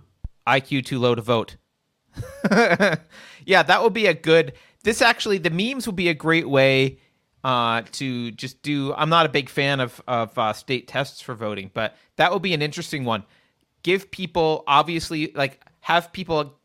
IQ 0.46 0.84
too 0.84 0.98
low 0.98 1.14
to 1.14 1.22
vote. 1.22 1.56
yeah, 2.50 3.62
that 3.62 3.82
would 3.82 3.94
be 3.94 4.06
a 4.06 4.14
good. 4.14 4.52
This 4.82 5.00
actually, 5.00 5.38
the 5.38 5.50
memes 5.50 5.86
would 5.86 5.96
be 5.96 6.08
a 6.08 6.14
great 6.14 6.48
way 6.48 6.98
uh, 7.44 7.82
to 7.92 8.30
just 8.32 8.62
do. 8.62 8.94
I'm 8.94 9.10
not 9.10 9.26
a 9.26 9.28
big 9.28 9.48
fan 9.48 9.80
of 9.80 10.02
of 10.08 10.36
uh, 10.38 10.52
state 10.54 10.88
tests 10.88 11.20
for 11.20 11.34
voting, 11.34 11.70
but 11.72 11.96
that 12.16 12.32
would 12.32 12.42
be 12.42 12.54
an 12.54 12.62
interesting 12.62 13.04
one. 13.04 13.24
Give 13.82 14.10
people 14.10 14.64
obviously 14.66 15.30
like 15.34 15.60
have 15.80 16.12
people 16.12 16.58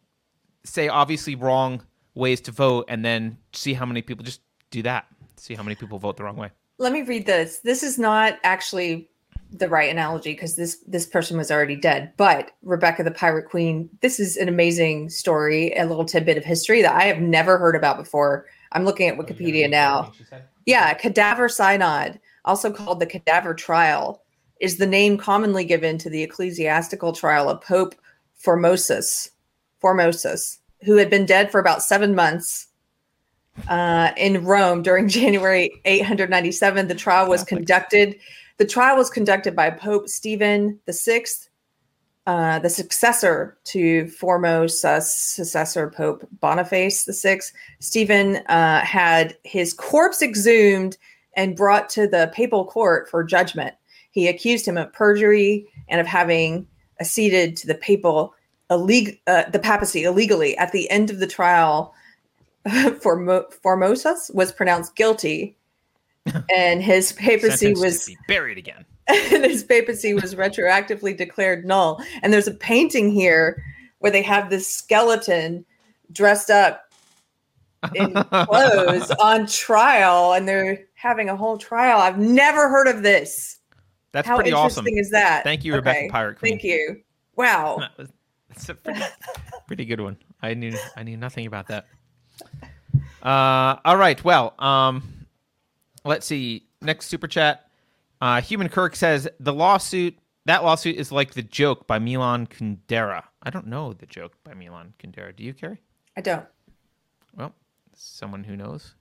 say 0.64 0.88
obviously 0.88 1.36
wrong 1.36 1.84
ways 2.16 2.42
to 2.42 2.52
vote, 2.52 2.86
and 2.88 3.04
then 3.04 3.38
see 3.54 3.74
how 3.74 3.86
many 3.86 4.02
people 4.02 4.24
just 4.24 4.42
do 4.72 4.82
that. 4.84 5.06
See 5.36 5.54
how 5.54 5.64
many 5.64 5.76
people 5.76 6.00
vote 6.00 6.18
the 6.18 6.24
wrong 6.24 6.38
way. 6.38 6.52
Let 6.78 6.94
me 6.94 7.02
read 7.02 7.26
this. 7.26 7.60
This 7.60 7.84
is 7.84 8.00
not 8.00 8.40
actually 8.44 9.10
the 9.52 9.68
right 9.68 9.90
analogy 9.90 10.32
because 10.32 10.56
this 10.56 10.78
this 10.88 11.06
person 11.06 11.38
was 11.38 11.52
already 11.52 11.76
dead. 11.76 12.14
But 12.16 12.52
Rebecca 12.64 13.04
the 13.04 13.12
Pirate 13.12 13.50
Queen, 13.50 13.90
this 14.02 14.20
is 14.20 14.38
an 14.38 14.48
amazing 14.48 15.10
story, 15.10 15.74
a 15.76 15.86
little 15.86 16.06
tidbit 16.06 16.38
of 16.38 16.46
history 16.46 16.82
that 16.84 16.96
I 16.96 17.04
have 17.04 17.20
never 17.20 17.58
heard 17.58 17.76
about 17.76 17.98
before. 17.98 18.46
I'm 18.72 18.86
looking 18.86 19.08
at 19.08 19.18
oh, 19.18 19.24
Wikipedia 19.24 19.70
now. 19.70 20.12
Yeah, 20.66 20.94
cadaver 20.94 21.50
synod, 21.50 22.20
also 22.46 22.72
called 22.72 23.00
the 23.00 23.06
cadaver 23.06 23.54
trial, 23.54 24.22
is 24.60 24.78
the 24.78 24.86
name 24.86 25.18
commonly 25.18 25.64
given 25.64 25.98
to 26.00 26.10
the 26.10 26.22
ecclesiastical 26.22 27.14
trial 27.14 27.50
of 27.50 27.62
Pope 27.62 27.96
Formosus, 28.44 29.32
Formosus, 29.82 30.60
who 30.84 30.98
had 30.98 31.10
been 31.10 31.26
dead 31.26 31.52
for 31.52 31.60
about 31.60 31.82
seven 31.82 32.14
months 32.14 32.68
uh, 33.68 34.12
in 34.18 34.44
Rome 34.46 34.82
during 34.82 35.08
January 35.10 35.82
897. 35.86 36.88
The 36.88 36.96
trial 36.96 37.30
was 37.30 37.44
conducted. 37.44 38.18
The 38.58 38.66
trial 38.66 38.98
was 38.98 39.10
conducted 39.10 39.56
by 39.56 39.70
Pope 39.72 40.08
Stephen 40.08 40.80
the 40.86 40.94
Sixth, 40.94 41.49
uh, 42.30 42.60
the 42.60 42.70
successor 42.70 43.58
to 43.64 44.06
Formosus, 44.06 45.02
successor 45.02 45.90
Pope 45.90 46.28
Boniface 46.40 47.04
VI, 47.24 47.40
Stephen 47.80 48.36
uh, 48.46 48.82
had 48.82 49.36
his 49.44 49.74
corpse 49.74 50.22
exhumed 50.22 50.96
and 51.36 51.56
brought 51.56 51.90
to 51.90 52.08
the 52.08 52.32
papal 52.32 52.66
court 52.66 53.10
for 53.10 53.24
judgment. 53.24 53.74
He 54.12 54.28
accused 54.28 54.68
him 54.68 54.78
of 54.78 54.94
perjury 54.94 55.66
and 55.88 56.00
of 56.00 56.06
having 56.06 56.68
acceded 57.00 57.58
to 57.58 57.68
the 57.68 57.74
papal 57.74 58.36
illeg- 58.70 59.20
uh, 59.26 59.50
the 59.50 59.58
papacy 59.58 60.04
illegally. 60.04 60.56
At 60.56 60.72
the 60.72 60.88
end 60.92 61.10
of 61.10 61.18
the 61.18 61.26
trial, 61.26 61.96
Formo- 62.68 63.52
Formosus 63.66 64.32
was 64.36 64.52
pronounced 64.52 64.96
guilty, 64.96 65.58
and 66.56 66.84
his 66.84 67.12
papacy 67.12 67.74
was 67.74 68.08
buried 68.28 68.60
again 68.60 68.86
and 69.34 69.44
his 69.44 69.64
papacy 69.64 70.14
was 70.14 70.36
retroactively 70.36 71.18
declared 71.18 71.66
null. 71.66 72.04
And 72.22 72.32
there's 72.32 72.48
a 72.48 72.54
painting 72.54 73.12
here 73.12 73.64
where 74.00 74.12
they 74.12 74.22
have 74.22 74.50
this 74.50 74.68
skeleton 74.68 75.66
dressed 76.12 76.50
up 76.50 76.92
in 77.96 78.14
clothes 78.14 79.12
on 79.20 79.48
trial, 79.48 80.34
and 80.34 80.48
they're 80.48 80.86
having 80.94 81.30
a 81.30 81.36
whole 81.36 81.58
trial. 81.58 82.00
I've 82.00 82.20
never 82.20 82.70
heard 82.70 82.88
of 82.88 83.02
this. 83.02 83.58
That's 84.12 84.28
How 84.28 84.36
pretty 84.36 84.52
interesting 84.52 84.84
awesome. 84.84 84.98
is 85.00 85.10
that? 85.12 85.44
Thank 85.44 85.64
you, 85.64 85.74
Rebecca 85.74 86.00
okay. 86.00 86.10
Pirate 86.10 86.40
Queen. 86.40 86.54
Thank 86.54 86.64
you. 86.64 87.02
Wow. 87.36 87.80
That's 88.50 88.70
a 88.70 88.76
pretty, 88.76 89.02
pretty 89.68 89.86
good 89.86 90.02
one. 90.02 90.18
I 90.42 90.54
knew 90.54 90.76
I 90.98 91.04
knew 91.04 91.18
nothing 91.18 91.46
about 91.46 91.68
that. 91.68 91.86
Uh, 93.22 93.78
all 93.86 93.98
right. 93.98 94.22
Well, 94.24 94.56
um, 94.60 95.04
let's 96.04 96.26
see. 96.26 96.68
Next 96.82 97.08
super 97.08 97.28
chat. 97.28 97.69
Uh, 98.22 98.42
Human 98.42 98.70
Kirk 98.70 98.96
says 98.96 99.28
the 99.40 99.54
lawsuit 99.54 100.18
that 100.46 100.64
lawsuit 100.64 100.96
is 100.96 101.12
like 101.12 101.34
the 101.34 101.44
joke 101.44 101.86
by 101.86 102.00
Milan 102.00 102.48
Kundera. 102.48 103.24
I 103.44 103.50
don't 103.50 103.68
know 103.68 103.94
the 103.94 104.06
joke 104.06 104.34
by 104.44 104.54
Milan 104.54 104.94
Kundera. 104.98 105.36
Do 105.36 105.44
you, 105.44 105.54
Keri? 105.54 105.80
I 106.18 106.22
don't. 106.22 106.46
Well, 107.36 107.54
someone 107.94 108.44
who 108.44 108.56
knows 108.56 108.96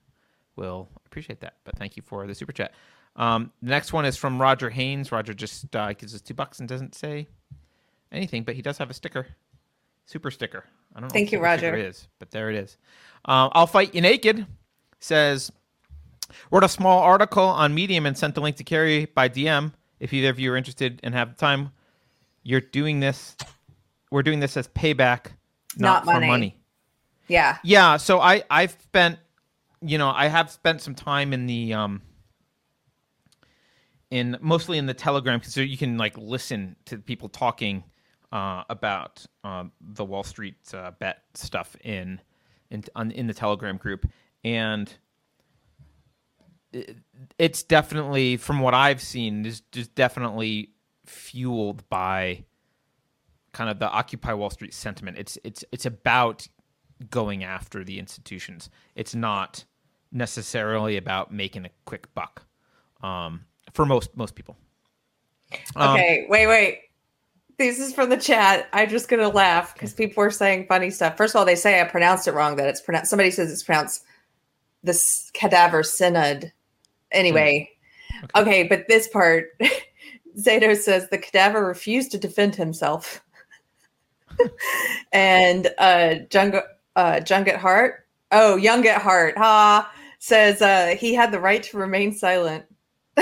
will 0.55 0.89
appreciate 1.07 1.39
that. 1.41 1.55
But 1.63 1.75
thank 1.77 1.97
you 1.97 2.03
for 2.05 2.27
the 2.27 2.35
super 2.35 2.51
chat. 2.51 2.73
Um, 3.15 3.51
the 3.61 3.69
next 3.69 3.93
one 3.93 4.05
is 4.05 4.15
from 4.15 4.39
Roger 4.39 4.69
Haynes. 4.69 5.11
Roger 5.11 5.33
just 5.33 5.75
uh, 5.75 5.93
gives 5.93 6.13
us 6.13 6.21
two 6.21 6.33
bucks 6.33 6.59
and 6.59 6.69
doesn't 6.69 6.93
say 6.93 7.27
anything, 8.11 8.43
but 8.43 8.55
he 8.55 8.61
does 8.61 8.77
have 8.77 8.89
a 8.89 8.93
sticker, 8.93 9.25
super 10.05 10.29
sticker. 10.29 10.65
I 10.95 10.99
don't 10.99 11.09
know. 11.09 11.13
Thank 11.13 11.31
you, 11.31 11.39
Roger. 11.39 11.75
Is 11.75 12.07
but 12.19 12.31
there 12.31 12.49
it 12.49 12.57
is. 12.57 12.77
Um, 13.25 13.49
I'll 13.53 13.67
fight 13.67 13.95
you 13.95 14.01
naked. 14.01 14.45
Says 14.99 15.51
wrote 16.51 16.63
a 16.63 16.69
small 16.69 16.99
article 16.99 17.43
on 17.43 17.73
Medium 17.73 18.05
and 18.05 18.17
sent 18.17 18.35
the 18.35 18.41
link 18.41 18.57
to 18.57 18.63
Keri 18.63 19.05
by 19.05 19.29
DM. 19.29 19.73
If 19.99 20.13
either 20.13 20.29
of 20.29 20.39
you 20.39 20.53
are 20.53 20.57
interested 20.57 20.99
and 21.03 21.13
have 21.13 21.31
the 21.31 21.35
time, 21.35 21.71
you're 22.43 22.61
doing 22.61 22.99
this. 22.99 23.35
We're 24.11 24.23
doing 24.23 24.39
this 24.39 24.57
as 24.57 24.67
payback, 24.69 25.27
not, 25.77 26.05
not 26.05 26.05
money. 26.05 26.25
for 26.25 26.27
money. 26.27 26.57
Yeah. 27.27 27.57
Yeah. 27.63 27.97
So 27.97 28.19
I 28.19 28.43
I've 28.49 28.71
spent, 28.71 29.19
you 29.81 29.97
know, 29.97 30.09
I 30.09 30.27
have 30.27 30.49
spent 30.49 30.81
some 30.81 30.95
time 30.95 31.33
in 31.33 31.45
the 31.45 31.73
um 31.73 32.01
in 34.11 34.37
mostly 34.41 34.77
in 34.77 34.85
the 34.85 34.93
Telegram 34.93 35.39
because 35.39 35.53
so 35.53 35.61
you 35.61 35.77
can 35.77 35.97
like 35.97 36.17
listen 36.17 36.75
to 36.85 36.97
people 36.97 37.29
talking 37.29 37.83
uh, 38.31 38.63
about 38.69 39.25
uh, 39.43 39.65
the 39.81 40.05
Wall 40.05 40.23
Street 40.23 40.55
uh, 40.73 40.91
bet 40.99 41.23
stuff 41.33 41.75
in 41.83 42.19
in 42.69 42.83
on, 42.95 43.11
in 43.11 43.27
the 43.27 43.33
Telegram 43.33 43.77
group, 43.77 44.07
and 44.43 44.91
it's 47.37 47.63
definitely 47.63 48.37
from 48.37 48.59
what 48.59 48.73
I've 48.73 49.01
seen 49.01 49.45
is 49.45 49.61
just 49.71 49.95
definitely 49.95 50.71
fueled 51.05 51.87
by 51.89 52.43
kind 53.53 53.69
of 53.69 53.79
the 53.79 53.89
Occupy 53.89 54.33
Wall 54.33 54.49
Street 54.49 54.73
sentiment. 54.73 55.17
It's 55.17 55.37
it's 55.43 55.63
it's 55.71 55.85
about 55.85 56.47
going 57.09 57.43
after 57.43 57.83
the 57.83 57.99
institutions. 57.99 58.69
It's 58.95 59.15
not 59.15 59.65
necessarily 60.11 60.97
about 60.97 61.31
making 61.31 61.65
a 61.65 61.69
quick 61.85 62.13
buck 62.13 62.45
um, 63.01 63.45
for 63.73 63.85
most 63.85 64.15
most 64.15 64.35
people. 64.35 64.57
Um, 65.75 65.95
okay, 65.95 66.27
wait, 66.29 66.47
wait. 66.47 66.79
This 67.57 67.79
is 67.79 67.93
from 67.93 68.09
the 68.09 68.17
chat. 68.17 68.69
I'm 68.71 68.89
just 68.89 69.09
gonna 69.09 69.29
laugh 69.29 69.73
because 69.73 69.93
people 69.93 70.23
are 70.23 70.31
saying 70.31 70.67
funny 70.67 70.89
stuff. 70.89 71.17
First 71.17 71.35
of 71.35 71.39
all, 71.39 71.45
they 71.45 71.55
say 71.55 71.81
I 71.81 71.83
pronounced 71.85 72.27
it 72.27 72.33
wrong. 72.33 72.55
That 72.55 72.67
it's 72.67 72.81
pronounced. 72.81 73.09
Somebody 73.09 73.31
says 73.31 73.51
it's 73.51 73.63
pronounced 73.63 74.03
this 74.83 75.29
cadaver 75.33 75.83
synod. 75.83 76.53
Anyway, 77.11 77.69
okay. 78.23 78.41
okay, 78.41 78.63
but 78.63 78.87
this 78.87 79.07
part, 79.07 79.57
Zato 80.37 80.75
says 80.75 81.09
the 81.09 81.17
cadaver 81.17 81.65
refused 81.65 82.11
to 82.11 82.17
defend 82.17 82.55
himself, 82.55 83.23
and 85.11 85.69
uh, 85.77 86.15
Jung 86.31 86.61
uh, 86.95 87.19
Junget 87.21 87.57
Hart. 87.57 88.05
Oh, 88.31 88.57
Young 88.57 88.85
at 88.85 89.01
Heart, 89.01 89.37
ha! 89.37 89.91
Says 90.19 90.61
uh, 90.61 90.95
he 90.99 91.13
had 91.13 91.31
the 91.31 91.39
right 91.39 91.63
to 91.63 91.77
remain 91.77 92.13
silent. 92.13 92.65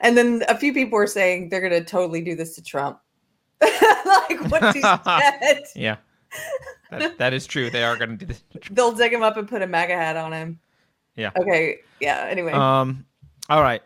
and 0.00 0.16
then 0.16 0.42
a 0.48 0.58
few 0.58 0.74
people 0.74 0.98
were 0.98 1.06
saying 1.06 1.48
they're 1.48 1.60
going 1.60 1.72
to 1.72 1.84
totally 1.84 2.20
do 2.20 2.34
this 2.34 2.54
to 2.56 2.62
Trump. 2.62 2.98
like 3.60 4.50
what 4.50 4.74
he 4.74 4.82
said. 4.82 5.62
Yeah. 5.74 5.96
That, 6.90 7.18
that 7.18 7.32
is 7.32 7.46
true. 7.46 7.70
They 7.70 7.84
are 7.84 7.96
going 7.96 8.10
to 8.10 8.16
do 8.16 8.26
this. 8.26 8.42
They'll 8.70 8.92
dig 8.92 9.12
him 9.12 9.22
up 9.22 9.36
and 9.36 9.48
put 9.48 9.62
a 9.62 9.66
MAGA 9.66 9.94
hat 9.94 10.16
on 10.16 10.32
him. 10.32 10.58
Yeah. 11.16 11.30
Okay. 11.36 11.78
Yeah. 12.00 12.26
Anyway. 12.28 12.52
Um. 12.52 13.06
All 13.48 13.62
right. 13.62 13.82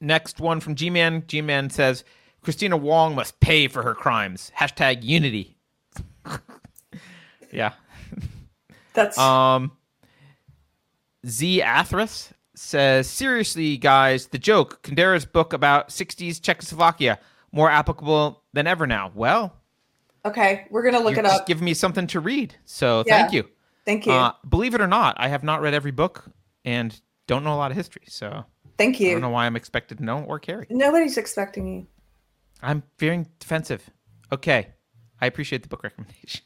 Next 0.00 0.40
one 0.40 0.60
from 0.60 0.74
G 0.74 0.90
Man. 0.90 1.24
G 1.26 1.40
Man 1.40 1.70
says 1.70 2.04
Kristina 2.44 2.78
Wong 2.78 3.14
must 3.14 3.40
pay 3.40 3.68
for 3.68 3.82
her 3.82 3.94
crimes. 3.94 4.52
Hashtag 4.56 5.02
unity. 5.02 5.56
yeah. 7.52 7.72
That's 8.92 9.18
um. 9.18 9.72
Z 11.26 11.62
Athras 11.62 12.32
says, 12.54 13.08
seriously, 13.08 13.76
guys, 13.76 14.26
the 14.28 14.38
joke, 14.38 14.82
Kundera's 14.82 15.24
book 15.24 15.52
about 15.52 15.88
60s 15.88 16.40
Czechoslovakia, 16.40 17.18
more 17.52 17.70
applicable 17.70 18.42
than 18.52 18.66
ever 18.66 18.86
now. 18.86 19.12
Well, 19.14 19.54
okay, 20.24 20.66
we're 20.70 20.82
going 20.82 20.94
to 20.94 21.00
look 21.00 21.18
it 21.18 21.24
up. 21.24 21.46
Give 21.46 21.60
me 21.60 21.74
something 21.74 22.06
to 22.08 22.20
read. 22.20 22.54
So 22.64 23.04
yeah. 23.06 23.18
thank 23.18 23.32
you. 23.32 23.48
Thank 23.84 24.06
you. 24.06 24.12
Uh, 24.12 24.32
believe 24.48 24.74
it 24.74 24.80
or 24.80 24.86
not, 24.86 25.16
I 25.18 25.28
have 25.28 25.44
not 25.44 25.60
read 25.60 25.74
every 25.74 25.90
book 25.90 26.24
and 26.64 26.98
don't 27.26 27.44
know 27.44 27.54
a 27.54 27.56
lot 27.56 27.70
of 27.70 27.76
history. 27.76 28.04
So 28.08 28.44
thank 28.78 29.00
you. 29.00 29.10
I 29.10 29.12
don't 29.12 29.22
know 29.22 29.30
why 29.30 29.46
I'm 29.46 29.56
expected 29.56 29.98
to 29.98 30.04
know 30.04 30.24
or 30.24 30.38
carry. 30.38 30.66
Nobody's 30.70 31.16
expecting 31.16 31.66
you. 31.66 31.86
I'm 32.62 32.82
very 32.98 33.26
defensive. 33.38 33.88
Okay. 34.32 34.68
I 35.20 35.26
appreciate 35.26 35.62
the 35.62 35.68
book 35.68 35.82
recommendation. 35.82 36.42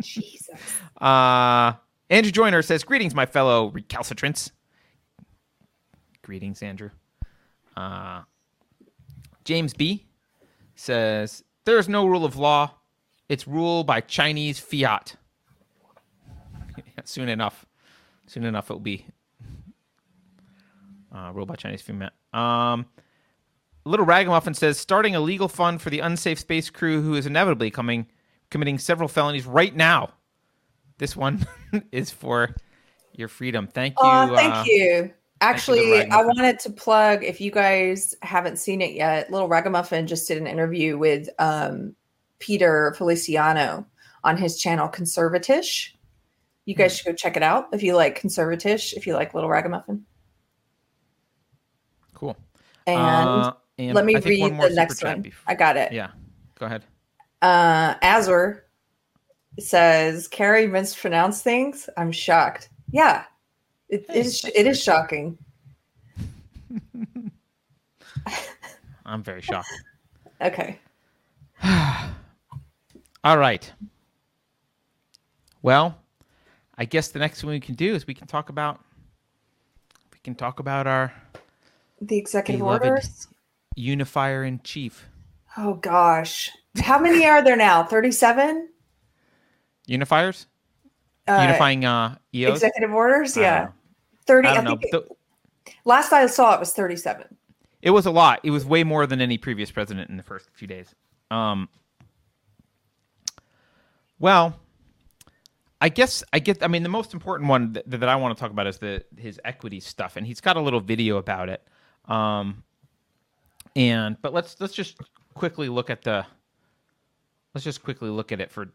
Jesus. 0.00 0.60
uh, 1.00 1.72
Andrew 2.10 2.32
Joyner 2.32 2.62
says, 2.62 2.84
Greetings, 2.84 3.14
my 3.14 3.26
fellow 3.26 3.70
recalcitrants. 3.70 4.50
Greetings, 6.22 6.62
Andrew. 6.62 6.90
Uh, 7.76 8.22
James 9.44 9.74
B 9.74 10.06
says 10.74 11.44
there 11.64 11.78
is 11.78 11.88
no 11.88 12.06
rule 12.06 12.24
of 12.24 12.36
law; 12.36 12.74
it's 13.28 13.46
rule 13.46 13.84
by 13.84 14.00
Chinese 14.00 14.58
fiat. 14.58 15.16
Soon 17.04 17.28
enough, 17.28 17.66
soon 18.26 18.44
enough, 18.44 18.70
it 18.70 18.74
will 18.74 18.80
be 18.80 19.06
uh, 21.14 21.30
ruled 21.32 21.48
by 21.48 21.56
Chinese 21.56 21.82
female. 21.82 22.10
Um, 22.32 22.86
Little 23.84 24.06
Ragamuffin 24.06 24.54
says 24.54 24.78
starting 24.78 25.14
a 25.14 25.20
legal 25.20 25.48
fund 25.48 25.82
for 25.82 25.90
the 25.90 26.00
unsafe 26.00 26.38
space 26.38 26.70
crew 26.70 27.02
who 27.02 27.14
is 27.14 27.26
inevitably 27.26 27.70
coming 27.70 28.06
committing 28.50 28.78
several 28.78 29.08
felonies 29.08 29.46
right 29.46 29.74
now. 29.74 30.10
This 30.98 31.16
one 31.16 31.46
is 31.92 32.10
for 32.10 32.54
your 33.12 33.28
freedom. 33.28 33.66
Thank 33.66 33.94
you. 33.94 34.08
Oh, 34.08 34.34
thank 34.34 34.54
uh, 34.54 34.64
you. 34.66 35.12
Actually, 35.40 36.08
I 36.10 36.22
wanted 36.22 36.58
to 36.60 36.70
plug 36.70 37.22
if 37.22 37.40
you 37.40 37.50
guys 37.50 38.14
haven't 38.22 38.58
seen 38.58 38.80
it 38.80 38.92
yet, 38.92 39.30
Little 39.30 39.48
Ragamuffin 39.48 40.06
just 40.06 40.26
did 40.26 40.38
an 40.38 40.46
interview 40.46 40.96
with 40.96 41.28
um, 41.38 41.94
Peter 42.38 42.94
Feliciano 42.96 43.84
on 44.22 44.36
his 44.36 44.58
channel 44.58 44.88
Conservatish. 44.88 45.93
You 46.64 46.74
guys 46.74 46.92
hmm. 46.92 46.96
should 46.96 47.06
go 47.06 47.12
check 47.14 47.36
it 47.36 47.42
out 47.42 47.68
if 47.72 47.82
you 47.82 47.94
like 47.94 48.20
Conservatish, 48.20 48.94
if 48.94 49.06
you 49.06 49.14
like 49.14 49.34
Little 49.34 49.50
Ragamuffin. 49.50 50.04
Cool. 52.14 52.36
And, 52.86 53.00
uh, 53.00 53.52
and 53.78 53.94
let 53.94 54.04
me 54.04 54.16
read 54.16 54.58
the 54.60 54.70
next 54.70 55.02
one. 55.02 55.22
Before. 55.22 55.50
I 55.50 55.54
got 55.54 55.76
it. 55.76 55.92
Yeah. 55.92 56.10
Go 56.58 56.66
ahead. 56.66 56.84
Uh, 57.42 57.94
Azur 57.96 58.60
says 59.58 60.28
Keri 60.28 60.66
mispronounced 60.66 61.44
things. 61.44 61.88
I'm 61.96 62.12
shocked. 62.12 62.68
Yeah, 62.90 63.24
it 63.88 64.06
is. 64.08 64.44
It 64.54 64.66
is 64.66 64.82
shocking. 64.82 65.36
I'm 69.06 69.22
very 69.22 69.42
shocked. 69.42 69.68
okay. 70.40 70.78
All 73.24 73.38
right. 73.38 73.70
Well, 75.62 75.98
I 76.76 76.84
guess 76.84 77.08
the 77.08 77.18
next 77.18 77.40
thing 77.40 77.50
we 77.50 77.60
can 77.60 77.74
do 77.74 77.94
is 77.94 78.06
we 78.06 78.14
can 78.14 78.26
talk 78.26 78.48
about 78.48 78.80
we 80.12 80.18
can 80.22 80.34
talk 80.34 80.60
about 80.60 80.86
our 80.86 81.12
the 82.00 82.16
executive 82.16 82.62
orders 82.62 83.28
unifier 83.76 84.44
in 84.44 84.60
chief. 84.62 85.08
Oh 85.56 85.74
gosh. 85.74 86.50
How 86.80 86.98
many 86.98 87.24
are 87.26 87.42
there 87.42 87.56
now? 87.56 87.84
37? 87.84 88.68
Unifiers? 89.88 90.46
Uh, 91.28 91.40
Unifying 91.42 91.84
uh, 91.84 92.16
EOs? 92.34 92.56
Executive 92.56 92.92
orders? 92.92 93.36
Yeah. 93.36 93.68
30. 94.26 94.48
I, 94.48 94.52
I 94.56 94.64
think 94.64 94.84
it, 94.84 95.08
last 95.84 96.12
I 96.12 96.26
saw 96.26 96.54
it 96.54 96.60
was 96.60 96.72
37. 96.72 97.36
It 97.82 97.90
was 97.90 98.06
a 98.06 98.10
lot. 98.10 98.40
It 98.42 98.50
was 98.50 98.64
way 98.64 98.82
more 98.82 99.06
than 99.06 99.20
any 99.20 99.38
previous 99.38 99.70
president 99.70 100.10
in 100.10 100.16
the 100.16 100.22
first 100.22 100.48
few 100.54 100.66
days. 100.66 100.94
Um, 101.30 101.68
well, 104.18 104.58
I 105.80 105.88
guess 105.88 106.24
I 106.32 106.38
get. 106.38 106.62
I 106.62 106.68
mean, 106.68 106.82
the 106.82 106.88
most 106.88 107.14
important 107.14 107.48
one 107.48 107.74
that, 107.74 107.90
that, 107.90 108.08
I 108.08 108.16
want 108.16 108.36
to 108.36 108.40
talk 108.40 108.50
about 108.50 108.66
is 108.66 108.78
the 108.78 109.04
his 109.16 109.40
equity 109.44 109.80
stuff, 109.80 110.16
and 110.16 110.26
he's 110.26 110.40
got 110.40 110.56
a 110.56 110.60
little 110.60 110.80
video 110.80 111.16
about 111.16 111.48
it. 111.48 111.62
Um, 112.06 112.62
and 113.76 114.16
but 114.22 114.32
let's 114.32 114.60
let's 114.60 114.74
just 114.74 114.98
quickly 115.34 115.68
look 115.68 115.90
at 115.90 116.02
the. 116.02 116.24
Let's 117.54 117.64
just 117.64 117.82
quickly 117.82 118.10
look 118.10 118.32
at 118.32 118.40
it 118.40 118.50
for 118.50 118.72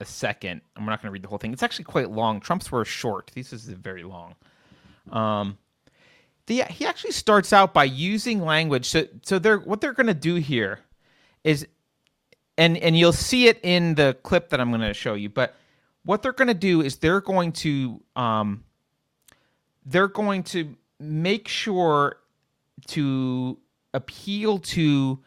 a 0.00 0.04
second. 0.04 0.60
We're 0.78 0.84
not 0.86 1.02
going 1.02 1.08
to 1.08 1.12
read 1.12 1.22
the 1.22 1.28
whole 1.28 1.38
thing. 1.38 1.52
It's 1.52 1.62
actually 1.62 1.86
quite 1.86 2.10
long. 2.10 2.40
Trump's 2.40 2.70
were 2.70 2.84
short. 2.84 3.32
This 3.34 3.52
is 3.52 3.64
very 3.64 4.04
long. 4.04 4.34
Um, 5.10 5.58
the, 6.46 6.62
he 6.70 6.86
actually 6.86 7.12
starts 7.12 7.52
out 7.52 7.74
by 7.74 7.84
using 7.84 8.40
language. 8.40 8.86
So, 8.86 9.06
so 9.22 9.38
they're 9.38 9.58
what 9.58 9.80
they're 9.80 9.92
going 9.92 10.06
to 10.06 10.14
do 10.14 10.36
here 10.36 10.80
is, 11.44 11.66
and 12.58 12.76
and 12.78 12.96
you'll 12.96 13.12
see 13.12 13.48
it 13.48 13.58
in 13.62 13.94
the 13.94 14.16
clip 14.22 14.50
that 14.50 14.60
I'm 14.60 14.70
going 14.70 14.80
to 14.82 14.94
show 14.94 15.14
you. 15.14 15.28
But 15.28 15.56
what 16.06 16.22
they're 16.22 16.32
going 16.32 16.48
to 16.48 16.54
do 16.54 16.80
is 16.80 16.98
they're 16.98 17.20
going 17.20 17.52
to 17.52 18.02
um, 18.14 18.64
they're 19.84 20.08
going 20.08 20.44
to 20.44 20.76
make 21.00 21.48
sure 21.48 22.18
to 22.88 23.58
appeal 23.92 24.58
to 24.58 25.20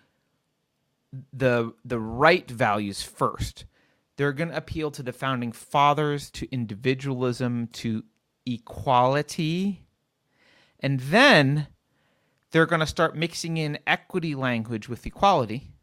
the 1.34 1.74
the 1.86 2.00
right 2.00 2.50
values 2.50 3.04
first. 3.04 3.66
They're 4.16 4.34
going 4.34 4.50
to 4.50 4.58
appeal 4.58 4.92
to 4.92 5.04
the 5.04 5.14
founding 5.14 5.52
fathers, 5.52 6.30
to 6.32 6.52
individualism, 6.52 7.68
to 7.74 8.04
equality, 8.46 9.86
And 10.80 11.00
then 11.00 11.68
they're 12.52 12.66
going 12.66 12.82
to 12.82 12.88
start 12.88 13.16
mixing 13.16 13.58
in 13.58 13.80
equity 13.86 14.36
language 14.36 14.90
with 14.90 15.06
equality. 15.06 15.74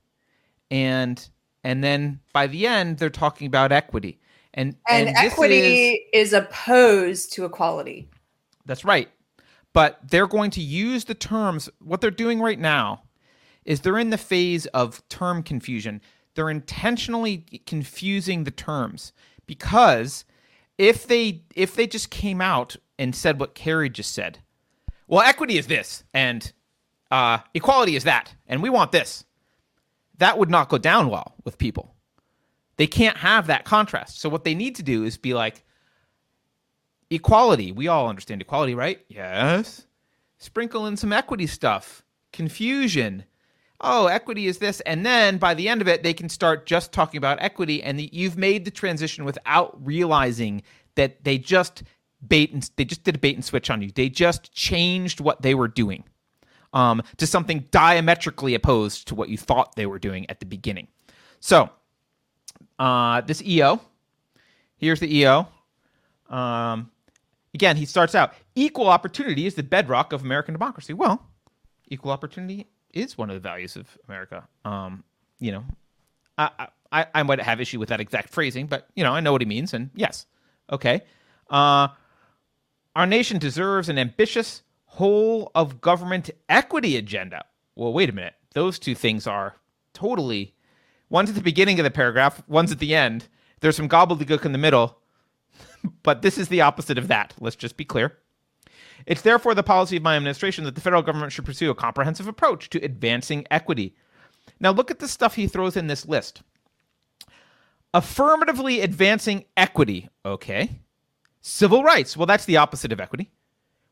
And 0.71 1.29
and 1.63 1.85
then 1.85 2.21
by 2.33 2.47
the 2.47 2.67
end 2.67 2.99
they're 2.99 3.11
talking 3.11 3.47
about 3.47 3.73
equity. 3.73 4.21
And 4.57 4.75
and, 4.89 5.09
and 5.09 5.17
equity 5.17 6.09
is, 6.13 6.33
is 6.33 6.33
opposed 6.33 7.33
to 7.35 7.45
equality. 7.45 8.09
That's 8.65 8.85
right. 8.85 9.09
But 9.73 10.01
they're 10.09 10.27
going 10.27 10.51
to 10.53 10.63
use 10.63 11.05
the 11.05 11.15
terms 11.15 11.69
what 11.81 12.01
they're 12.01 12.11
doing 12.11 12.41
right 12.41 12.59
now 12.59 13.03
is 13.65 13.81
they're 13.81 13.99
in 13.99 14.11
the 14.11 14.19
phase 14.19 14.67
of 14.67 15.07
term 15.09 15.43
confusion. 15.43 16.01
They're 16.35 16.51
intentionally 16.51 17.45
confusing 17.67 18.45
the 18.45 18.51
terms 18.51 19.13
because 19.47 20.25
if 20.79 21.07
they 21.07 21.43
if 21.55 21.75
they 21.75 21.87
just 21.87 22.11
came 22.11 22.41
out 22.41 22.77
and 22.99 23.15
said 23.15 23.39
what 23.39 23.55
Keri 23.55 23.91
just 23.91 24.13
said, 24.13 24.39
well, 25.07 25.21
equity 25.21 25.59
is 25.59 25.67
this 25.67 26.05
and 26.15 26.53
uh, 27.11 27.39
equality 27.55 27.97
is 27.97 28.05
that, 28.05 28.35
and 28.47 28.63
we 28.63 28.71
want 28.71 28.93
this, 28.93 29.25
that 30.19 30.39
would 30.39 30.51
not 30.51 30.69
go 30.69 30.79
down 30.79 31.09
well 31.09 31.35
with 31.45 31.59
people. 31.59 31.95
They 32.77 32.87
can't 32.87 33.17
have 33.17 33.47
that 33.47 33.65
contrast. 33.65 34.21
So 34.21 34.29
what 34.29 34.45
they 34.45 34.55
need 34.55 34.77
to 34.77 34.83
do 34.83 35.05
is 35.05 35.17
be 35.17 35.35
like, 35.35 35.65
equality. 37.11 37.73
We 37.73 37.89
all 37.89 38.09
understand 38.09 38.43
equality, 38.43 38.75
right? 38.75 39.01
Yes. 39.09 39.87
Sprinkle 40.39 40.87
in 40.87 40.97
some 40.97 41.13
equity 41.13 41.47
stuff, 41.47 42.05
confusion, 42.33 43.25
oh, 43.81 44.07
equity 44.07 44.47
is 44.47 44.59
this. 44.59 44.81
And 44.81 45.05
then 45.05 45.39
by 45.39 45.55
the 45.55 45.69
end 45.69 45.81
of 45.81 45.89
it, 45.89 46.03
they 46.03 46.15
can 46.15 46.29
start 46.29 46.67
just 46.67 46.93
talking 46.93 47.19
about 47.19 47.39
equity. 47.41 47.83
And 47.83 47.99
the, 47.99 48.09
you've 48.13 48.37
made 48.37 48.65
the 48.65 48.71
transition 48.71 49.25
without 49.25 49.77
realizing 49.85 50.63
that 50.95 51.25
they 51.25 51.39
just 51.39 51.83
bait 52.27 52.53
and 52.53 52.69
they 52.77 52.85
just 52.85 53.05
did 53.05 53.15
a 53.17 53.19
bait 53.19 53.35
and 53.35 53.45
switch 53.45 53.71
on 53.71 53.83
you. 53.83 53.91
They 53.91 54.09
just 54.09 54.53
changed 54.53 55.21
what 55.21 55.43
they 55.43 55.55
were 55.55 55.69
doing 55.69 56.05
um, 56.73 57.03
to 57.19 57.27
something 57.27 57.67
diametrically 57.71 58.55
opposed 58.55 59.09
to 59.09 59.15
what 59.15 59.29
you 59.29 59.39
thought 59.39 59.77
they 59.77 59.87
were 59.87 59.99
doing 59.99 60.29
at 60.31 60.41
the 60.41 60.47
beginning. 60.47 60.89
So 61.41 61.71
uh, 62.79 63.21
this 63.23 63.43
EO, 63.43 63.81
here's 64.77 65.01
the 65.01 65.19
EO. 65.19 65.49
Um, 66.29 66.91
again, 67.55 67.77
he 67.77 67.87
starts 67.87 68.15
out 68.15 68.35
equal 68.55 68.89
opportunity 68.89 69.47
is 69.47 69.55
the 69.55 69.63
bedrock 69.63 70.13
of 70.13 70.23
American 70.23 70.55
democracy. 70.55 70.93
Well, 70.93 71.25
equal 71.89 72.11
opportunity 72.11 72.67
is 72.93 73.17
one 73.17 73.31
of 73.31 73.35
the 73.35 73.41
values 73.41 73.77
of 73.77 73.87
America. 74.09 74.47
Um, 74.65 75.05
you 75.39 75.53
know, 75.53 75.65
I, 76.39 76.69
I 76.91 77.07
I 77.15 77.23
might 77.23 77.41
have 77.41 77.61
issue 77.61 77.79
with 77.79 77.91
that 77.91 78.01
exact 78.01 78.31
phrasing, 78.31 78.67
but 78.67 78.89
you 78.95 79.05
know, 79.05 79.13
I 79.13 79.21
know 79.21 79.33
what 79.33 79.41
he 79.41 79.47
means, 79.47 79.75
and 79.75 79.91
yes, 79.95 80.27
okay. 80.71 81.03
Uh, 81.49 81.89
our 82.95 83.07
nation 83.07 83.39
deserves 83.39 83.89
an 83.89 83.99
ambitious 83.99 84.63
whole 84.87 85.53
of 85.55 85.81
government 85.81 86.31
equity 86.49 86.97
agenda. 86.97 87.45
Well, 87.75 87.93
wait 87.93 88.09
a 88.09 88.13
minute. 88.13 88.35
Those 88.55 88.79
two 88.79 88.95
things 88.95 89.27
are 89.27 89.55
totally 89.93 90.55
one's 91.09 91.31
at 91.31 91.35
the 91.35 91.43
beginning 91.43 91.79
of 91.79 91.85
the 91.85 91.91
paragraph, 91.91 92.43
one's 92.49 92.73
at 92.73 92.79
the 92.79 92.95
end. 92.95 93.29
There's 93.61 93.77
some 93.77 93.89
gobbledygook 93.89 94.45
in 94.45 94.53
the 94.53 94.59
middle, 94.59 94.99
but 96.03 96.23
this 96.23 96.39
is 96.39 96.49
the 96.49 96.61
opposite 96.61 96.99
of 96.99 97.09
that. 97.09 97.35
Let's 97.41 97.57
just 97.57 97.77
be 97.77 97.85
clear. 97.85 98.19
It's 99.07 99.23
therefore 99.23 99.55
the 99.55 99.63
policy 99.63 99.97
of 99.97 100.03
my 100.03 100.17
administration 100.17 100.65
that 100.65 100.75
the 100.75 100.81
federal 100.81 101.03
government 101.03 101.33
should 101.33 101.45
pursue 101.45 101.71
a 101.71 101.75
comprehensive 101.75 102.27
approach 102.27 102.71
to 102.71 102.83
advancing 102.83 103.47
equity. 103.51 103.95
Now, 104.59 104.71
look 104.71 104.91
at 104.91 104.99
the 104.99 105.09
stuff 105.09 105.35
he 105.35 105.47
throws 105.47 105.77
in 105.77 105.87
this 105.87 106.07
list 106.07 106.43
affirmatively 107.97 108.83
advancing 108.83 109.45
equity. 109.57 110.09
Okay. 110.25 110.71
Civil 111.41 111.83
rights. 111.83 112.17
Well, 112.17 112.27
that's 112.27 112.45
the 112.45 112.59
opposite 112.59 112.93
of 112.93 113.01
equity. 113.01 113.31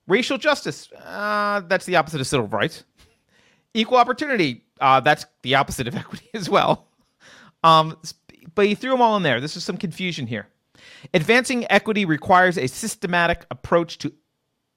Racial 0.06 0.36
justice. 0.36 0.92
Uh, 0.92 1.60
that's 1.60 1.86
the 1.86 1.96
opposite 1.96 2.20
of 2.20 2.26
civil 2.26 2.46
rights. 2.46 2.84
Equal 3.72 3.96
opportunity. 3.96 4.62
Uh, 4.78 5.00
that's 5.00 5.24
the 5.42 5.54
opposite 5.54 5.88
of 5.88 5.94
equity 5.96 6.28
as 6.34 6.50
well. 6.50 6.86
Um, 7.64 7.96
but 8.54 8.66
he 8.66 8.76
threw 8.76 8.92
them 8.92 9.02
all 9.02 9.16
in 9.16 9.24
there. 9.24 9.40
This 9.40 9.56
is 9.56 9.64
some 9.64 9.78
confusion 9.78 10.28
here. 10.28 10.46
Advancing 11.12 11.66
equity 11.70 12.04
requires 12.04 12.56
a 12.56 12.68
systematic 12.68 13.46
approach 13.50 13.98
to 13.98 14.12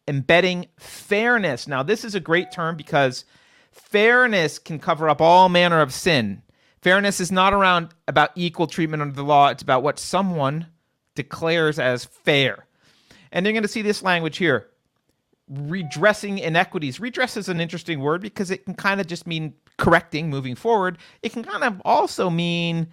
embedding 0.08 0.68
fairness. 0.78 1.68
Now, 1.68 1.84
this 1.84 2.06
is 2.06 2.16
a 2.16 2.20
great 2.20 2.52
term 2.52 2.78
because 2.78 3.26
fairness 3.72 4.58
can 4.58 4.80
cover 4.80 5.10
up 5.10 5.22
all 5.22 5.50
manner 5.50 5.82
of 5.82 5.94
sin. 5.94 6.42
Fairness 6.82 7.20
is 7.20 7.32
not 7.32 7.54
around 7.54 7.90
about 8.08 8.32
equal 8.36 8.68
treatment 8.68 9.02
under 9.02 9.14
the 9.14 9.24
law, 9.24 9.50
it's 9.50 9.64
about 9.64 9.84
what 9.84 10.00
someone 10.00 10.68
declares 11.16 11.78
as 11.80 12.06
fair. 12.06 12.66
And 13.32 13.46
you're 13.46 13.54
going 13.54 13.64
to 13.64 13.70
see 13.70 13.82
this 13.82 14.04
language 14.04 14.38
here 14.38 14.68
redressing 15.50 16.40
inequities. 16.40 17.00
Redress 17.00 17.38
is 17.38 17.50
an 17.50 17.60
interesting 17.60 18.00
word 18.00 18.22
because 18.22 18.52
it 18.52 18.66
can 18.66 18.76
kind 18.76 19.00
of 19.00 19.08
just 19.08 19.26
mean 19.26 19.54
correcting, 19.78 20.30
moving 20.30 20.56
forward. 20.56 20.98
It 21.22 21.32
can 21.32 21.44
kind 21.44 21.64
of 21.64 21.82
also 21.86 22.30
mean 22.30 22.88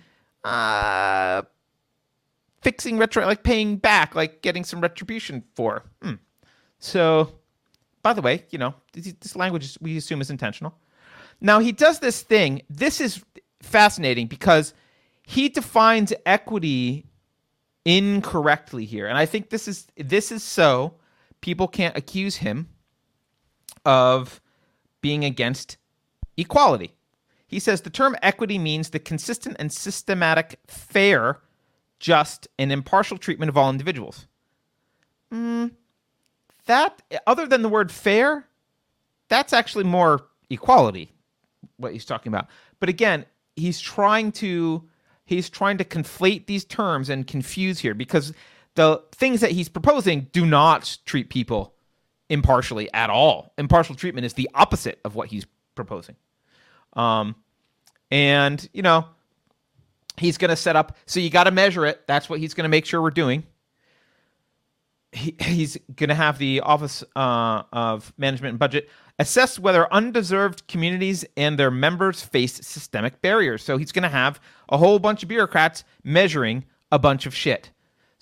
uh, 0.45 1.43
fixing 2.63 2.99
retro, 2.99 3.25
like 3.27 3.43
paying 3.43 3.77
back, 3.77 4.15
like 4.15 4.43
getting 4.43 4.65
some 4.65 4.81
retribution 4.81 5.45
for. 5.55 5.85
Hmm. 6.03 6.15
So, 6.79 7.33
by 8.03 8.13
the 8.13 8.23
way, 8.23 8.45
you 8.51 8.59
know, 8.59 8.75
this 8.93 9.35
language 9.35 9.77
we 9.81 9.97
assume 9.97 10.21
is 10.21 10.31
intentional. 10.31 10.75
Now, 11.41 11.59
he 11.59 11.73
does 11.73 11.99
this 11.99 12.23
thing. 12.23 12.63
This 12.71 13.01
is 13.01 13.25
fascinating 13.61 14.27
because 14.27 14.75
he 15.27 15.49
defines 15.49 16.13
equity 16.27 17.07
incorrectly 17.85 18.85
here. 18.85 19.07
And 19.07 19.19
I 19.19 19.27
think 19.27 19.51
this 19.51 19.69
is 19.69 19.87
this 19.97 20.31
is 20.31 20.43
so 20.43 20.95
people 21.45 21.69
can't 21.69 21.95
accuse 21.95 22.37
him 22.37 22.67
of 23.85 24.41
being 25.03 25.27
against 25.27 25.77
equality. 26.39 26.95
He 27.47 27.59
says 27.59 27.83
the 27.83 27.91
term 27.91 28.17
equity 28.23 28.59
means 28.59 28.89
the 28.89 28.99
consistent 28.99 29.57
and 29.59 29.71
systematic, 29.71 30.59
fair, 30.67 31.41
just, 32.01 32.49
and 32.59 32.73
impartial 32.73 33.19
treatment 33.19 33.51
of 33.51 33.59
all 33.59 33.69
individuals. 33.69 34.27
Mm, 35.31 35.73
that 36.65 37.03
other 37.27 37.47
than 37.47 37.61
the 37.61 37.69
word 37.69 37.93
fair, 37.93 38.49
that's 39.29 39.53
actually 39.53 39.85
more 39.85 40.25
equality 40.49 41.13
what 41.77 41.93
he's 41.93 42.07
talking 42.07 42.33
about. 42.33 42.49
But 42.81 42.89
again, 42.89 43.27
he's 43.55 43.79
trying 43.79 44.33
to 44.33 44.83
he's 45.27 45.51
trying 45.51 45.77
to 45.77 45.85
conflate 45.85 46.47
these 46.47 46.65
terms 46.65 47.11
and 47.11 47.27
confuse 47.27 47.81
here 47.81 47.93
because 47.93 48.33
the 48.75 49.03
things 49.13 49.41
that 49.41 49.53
he's 49.53 49.69
proposing 49.69 50.29
do 50.33 50.47
not 50.47 50.99
treat 51.07 51.31
people 51.31 51.75
impartially 52.29 52.93
at 52.93 53.11
all. 53.11 53.53
Impartial 53.59 53.95
treatment 53.95 54.25
is 54.25 54.35
the 54.35 54.51
opposite 54.55 55.01
of 55.05 55.15
what 55.15 55.29
he's 55.29 55.47
proposing. 55.75 56.17
Um, 56.95 57.37
and 58.11 58.69
you 58.73 58.83
know, 58.83 59.07
he's 60.17 60.39
going 60.39 60.51
to 60.51 60.57
set 60.57 60.77
up. 60.77 60.97
So 61.07 61.21
you 61.21 61.31
got 61.31 61.45
to 61.45 61.51
measure 61.51 61.87
it. 61.87 62.07
That's 62.07 62.29
what 62.29 62.41
he's 62.41 62.55
going 62.55 62.65
to 62.65 62.69
make 62.69 62.87
sure 62.87 63.03
we're 63.03 63.11
doing 63.11 63.45
he, 65.15 65.37
he's 65.41 65.79
going 65.95 66.09
to 66.09 66.15
have 66.15 66.39
the 66.39 66.61
Office 66.61 67.05
uh, 67.17 67.63
of 67.73 68.13
Management 68.19 68.51
and 68.51 68.59
Budget 68.59 68.91
assess 69.19 69.59
whether 69.59 69.93
undeserved 69.93 70.67
communities 70.67 71.25
and 71.37 71.59
their 71.59 71.71
members 71.71 72.21
face 72.21 72.55
systemic 72.55 73.23
barriers. 73.23 73.63
So 73.63 73.77
he's 73.79 73.93
going 73.93 74.03
to 74.03 74.09
have 74.09 74.41
a 74.69 74.77
whole 74.77 74.99
bunch 74.99 75.23
of 75.23 75.29
bureaucrats 75.29 75.85
measuring 76.03 76.65
a 76.91 76.99
bunch 76.99 77.27
of 77.27 77.35
shit 77.35 77.71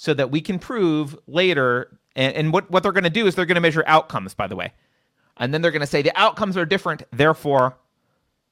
so 0.03 0.13
that 0.13 0.33
we 0.33 0.41
can 0.41 0.59
prove 0.59 1.17
later. 1.29 1.97
And, 2.17 2.35
and 2.35 2.53
what, 2.53 2.69
what 2.73 2.83
they're 2.83 2.91
going 2.91 3.05
to 3.05 3.11
do 3.11 3.29
is 3.29 3.37
they're 3.37 3.47
going 3.47 3.55
to 3.55 3.61
measure 3.61 3.85
outcomes, 3.87 4.35
by 4.35 4.49
the 4.49 4.57
way. 4.57 4.73
And 5.37 5.55
then 5.55 5.63
they're 5.63 5.71
going 5.71 5.79
to 5.79 5.87
say 5.87 6.03
the 6.03 6.21
outcomes 6.21 6.57
are 6.57 6.67
different, 6.67 7.05
therefore, 7.13 7.79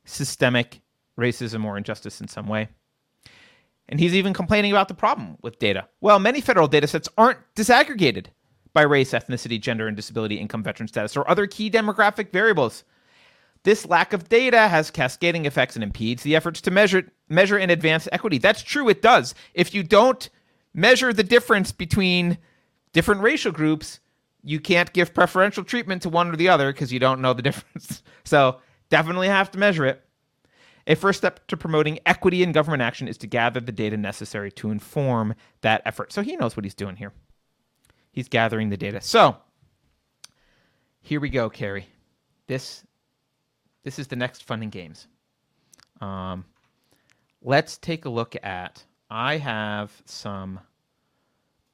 systemic 0.04 0.80
racism 1.18 1.64
or 1.64 1.76
injustice 1.76 2.20
in 2.20 2.28
some 2.28 2.46
way. 2.46 2.68
And 3.88 3.98
he's 3.98 4.14
even 4.14 4.32
complaining 4.32 4.70
about 4.70 4.86
the 4.86 4.94
problem 4.94 5.38
with 5.42 5.58
data. 5.58 5.88
Well, 6.00 6.20
many 6.20 6.40
federal 6.40 6.68
data 6.68 6.86
sets 6.86 7.08
aren't 7.18 7.40
disaggregated 7.56 8.26
by 8.72 8.82
race, 8.82 9.10
ethnicity, 9.10 9.60
gender, 9.60 9.88
and 9.88 9.96
disability 9.96 10.36
income 10.36 10.62
veteran 10.62 10.86
status 10.86 11.16
or 11.16 11.28
other 11.28 11.48
key 11.48 11.68
demographic 11.68 12.30
variables. 12.30 12.84
This 13.64 13.84
lack 13.84 14.12
of 14.12 14.28
data 14.28 14.68
has 14.68 14.92
cascading 14.92 15.46
effects 15.46 15.74
and 15.74 15.82
impedes 15.82 16.22
the 16.22 16.36
efforts 16.36 16.60
to 16.60 16.70
measure 16.70 17.10
measure 17.28 17.58
and 17.58 17.72
advance 17.72 18.06
equity. 18.12 18.38
That's 18.38 18.62
true, 18.62 18.88
it 18.88 19.02
does. 19.02 19.34
If 19.52 19.74
you 19.74 19.82
don't 19.82 20.30
measure 20.74 21.12
the 21.12 21.22
difference 21.22 21.72
between 21.72 22.38
different 22.92 23.22
racial 23.22 23.52
groups, 23.52 24.00
you 24.42 24.60
can't 24.60 24.92
give 24.92 25.14
preferential 25.14 25.64
treatment 25.64 26.02
to 26.02 26.08
one 26.08 26.28
or 26.28 26.36
the 26.36 26.48
other 26.48 26.72
because 26.72 26.92
you 26.92 26.98
don't 26.98 27.20
know 27.20 27.32
the 27.32 27.42
difference. 27.50 28.02
So 28.24 28.60
definitely 28.88 29.28
have 29.28 29.50
to 29.52 29.58
measure 29.58 29.86
it. 29.86 30.04
A 30.86 30.94
first 30.96 31.18
step 31.18 31.46
to 31.48 31.56
promoting 31.56 31.98
equity 32.06 32.42
in 32.42 32.52
government 32.52 32.82
action 32.82 33.06
is 33.06 33.18
to 33.18 33.26
gather 33.26 33.60
the 33.60 33.72
data 33.72 33.96
necessary 33.96 34.50
to 34.52 34.70
inform 34.70 35.34
that 35.60 35.82
effort. 35.84 36.12
So 36.12 36.22
he 36.22 36.36
knows 36.36 36.56
what 36.56 36.64
he's 36.64 36.74
doing 36.74 36.96
here. 36.96 37.12
He's 38.12 38.28
gathering 38.28 38.70
the 38.70 38.76
data. 38.76 39.00
So 39.00 39.36
here 41.00 41.20
we 41.20 41.28
go, 41.28 41.48
Keri. 41.48 41.86
This 42.46 42.84
this 43.84 43.98
is 43.98 44.08
the 44.08 44.16
next 44.16 44.44
fun 44.44 44.62
and 44.62 44.72
games. 44.72 45.06
Um, 46.00 46.44
let's 47.42 47.78
take 47.78 48.04
a 48.04 48.10
look 48.10 48.36
at. 48.42 48.84
I 49.10 49.38
have 49.38 49.90
some 50.04 50.60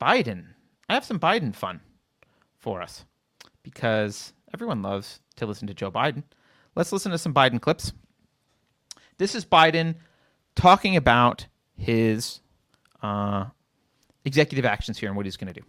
Biden. 0.00 0.46
I 0.88 0.94
have 0.94 1.04
some 1.04 1.20
Biden 1.20 1.54
fun 1.54 1.80
for 2.58 2.80
us 2.80 3.04
because 3.62 4.32
Everyone 4.56 4.80
loves 4.80 5.20
to 5.36 5.44
listen 5.44 5.66
to 5.68 5.74
Joe 5.74 5.90
Biden. 5.90 6.22
Let's 6.74 6.90
listen 6.90 7.12
to 7.12 7.18
some 7.18 7.34
Biden 7.34 7.60
clips. 7.60 7.92
This 9.18 9.34
is 9.34 9.44
Biden 9.44 9.96
talking 10.54 10.96
about 10.96 11.46
his 11.76 12.40
uh, 13.02 13.44
executive 14.24 14.64
actions 14.64 14.98
here 14.98 15.10
and 15.10 15.16
what 15.16 15.26
he's 15.26 15.36
going 15.36 15.52
to 15.52 15.60
do. 15.60 15.66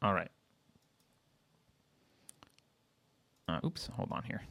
All 0.00 0.14
right. 0.14 0.30
Uh, 3.46 3.60
oops, 3.64 3.90
hold 3.94 4.10
on 4.12 4.22
here. 4.22 4.42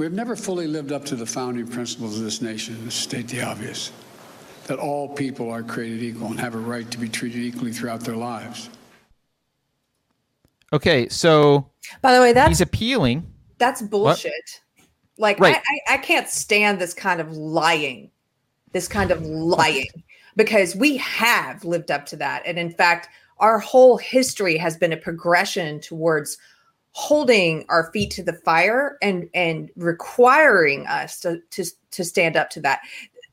We 0.00 0.06
have 0.06 0.14
never 0.14 0.34
fully 0.34 0.66
lived 0.66 0.92
up 0.92 1.04
to 1.04 1.14
the 1.14 1.26
founding 1.26 1.66
principles 1.66 2.16
of 2.16 2.24
this 2.24 2.40
nation, 2.40 2.82
to 2.86 2.90
state 2.90 3.28
the 3.28 3.42
obvious, 3.42 3.92
that 4.64 4.78
all 4.78 5.10
people 5.10 5.50
are 5.50 5.62
created 5.62 6.02
equal 6.02 6.28
and 6.28 6.40
have 6.40 6.54
a 6.54 6.58
right 6.58 6.90
to 6.90 6.96
be 6.96 7.06
treated 7.06 7.42
equally 7.42 7.70
throughout 7.70 8.00
their 8.00 8.16
lives. 8.16 8.70
Okay, 10.72 11.06
so 11.10 11.68
by 12.00 12.14
the 12.14 12.20
way, 12.22 12.32
that's 12.32 12.48
he's 12.48 12.62
appealing. 12.62 13.30
That's 13.58 13.82
bullshit. 13.82 14.32
What? 14.76 14.88
Like 15.18 15.38
right. 15.38 15.56
I, 15.56 15.92
I, 15.92 15.94
I 15.96 15.98
can't 15.98 16.30
stand 16.30 16.80
this 16.80 16.94
kind 16.94 17.20
of 17.20 17.32
lying, 17.32 18.10
this 18.72 18.88
kind 18.88 19.10
of 19.10 19.20
lying, 19.20 20.02
because 20.34 20.74
we 20.74 20.96
have 20.96 21.62
lived 21.62 21.90
up 21.90 22.06
to 22.06 22.16
that, 22.16 22.42
and 22.46 22.58
in 22.58 22.70
fact, 22.70 23.10
our 23.36 23.58
whole 23.58 23.98
history 23.98 24.56
has 24.56 24.78
been 24.78 24.94
a 24.94 24.96
progression 24.96 25.78
towards 25.78 26.38
holding 26.92 27.64
our 27.68 27.90
feet 27.92 28.10
to 28.12 28.22
the 28.22 28.32
fire 28.32 28.96
and 29.00 29.28
and 29.34 29.70
requiring 29.76 30.86
us 30.86 31.20
to 31.20 31.40
to 31.50 31.64
to 31.90 32.04
stand 32.04 32.36
up 32.36 32.50
to 32.50 32.60
that. 32.60 32.80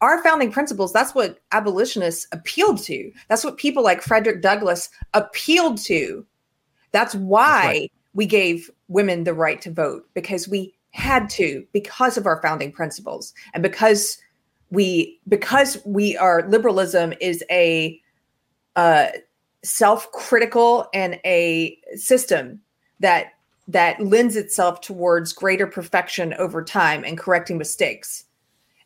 Our 0.02 0.22
founding 0.24 0.52
principles 0.52 0.94
that's 0.94 1.16
what 1.16 1.40
abolitionists 1.52 2.28
appealed 2.32 2.80
to. 2.84 3.12
That's 3.30 3.44
what 3.44 3.58
people 3.58 3.84
like 3.84 4.02
frederick 4.02 4.42
douglass 4.42 4.90
appealed 5.14 5.80
to. 5.80 6.26
That's 6.92 7.16
why 7.16 7.64
that's 7.64 7.80
right. 7.80 7.92
we 8.14 8.26
gave 8.26 8.70
women 8.88 9.24
the 9.24 9.34
right 9.34 9.62
to 9.62 9.72
vote 9.72 10.08
because 10.14 10.48
we 10.48 10.74
had 10.92 11.30
to 11.30 11.66
because 11.74 12.18
of 12.18 12.26
our 12.26 12.42
founding 12.42 12.72
principles 12.72 13.34
and 13.54 13.62
because 13.62 14.18
we 14.72 15.20
because 15.28 15.78
we 15.86 16.18
are 16.18 16.48
liberalism 16.50 17.14
is 17.22 17.44
a 17.50 18.00
uh, 18.76 19.08
self-critical 19.64 20.88
and 20.94 21.20
a 21.26 21.78
system 21.96 22.62
that 23.00 23.34
that 23.68 24.00
lends 24.02 24.36
itself 24.36 24.82
towards 24.82 25.34
greater 25.34 25.68
perfection 25.68 26.34
over 26.36 26.64
time 26.64 27.04
and 27.04 27.18
correcting 27.18 27.58
mistakes. 27.58 28.26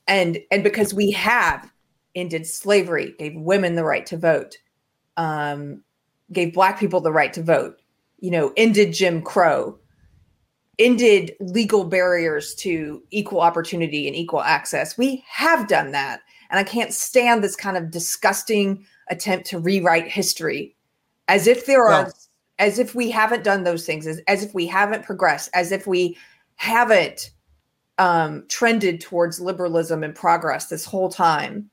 And 0.08 0.40
and 0.52 0.64
because 0.64 0.94
we 0.94 1.12
have 1.12 1.72
ended 2.16 2.46
slavery 2.46 3.14
gave 3.20 3.36
women 3.36 3.76
the 3.76 3.84
right 3.84 4.06
to 4.08 4.18
vote 4.18 4.58
um, 5.18 5.84
gave 6.32 6.54
black 6.54 6.80
people 6.80 7.00
the 7.00 7.12
right 7.12 7.32
to 7.34 7.44
vote 7.44 7.80
you 8.20 8.30
know 8.30 8.52
ended 8.58 8.94
jim 8.94 9.22
crow 9.22 9.80
ended 10.82 11.36
legal 11.40 11.84
barriers 11.84 12.56
to 12.56 13.04
equal 13.12 13.40
opportunity 13.40 14.08
and 14.08 14.16
equal 14.16 14.42
access. 14.42 14.98
We 14.98 15.24
have 15.28 15.68
done 15.68 15.92
that. 15.92 16.22
And 16.50 16.60
i 16.60 16.64
can't 16.64 16.94
stand 16.94 17.42
this 17.42 17.56
kind 17.56 17.78
of 17.78 17.92
disgusting 17.92 18.86
attempt 19.10 19.46
to 19.48 19.60
rewrite 19.60 20.08
history 20.08 20.76
as 21.30 21.48
if 21.48 21.66
there 21.66 21.88
are 21.88 22.12
as 22.60 22.80
if 22.80 22.94
we 22.94 23.10
haven't 23.10 23.44
done 23.44 23.64
those 23.64 23.86
things, 23.86 24.06
as, 24.08 24.22
as 24.28 24.44
if 24.44 24.54
we 24.54 24.68
haven't 24.68 25.04
progressed, 25.04 25.50
as 25.54 25.72
if 25.72 25.88
we 25.88 26.18
haven't 26.56 27.32
um, 27.98 28.46
trended 28.50 29.02
towards 29.02 29.40
liberalism 29.40 30.04
and 30.04 30.16
progress 30.16 30.68
this 30.68 30.86
whole 30.86 31.10
time. 31.10 31.70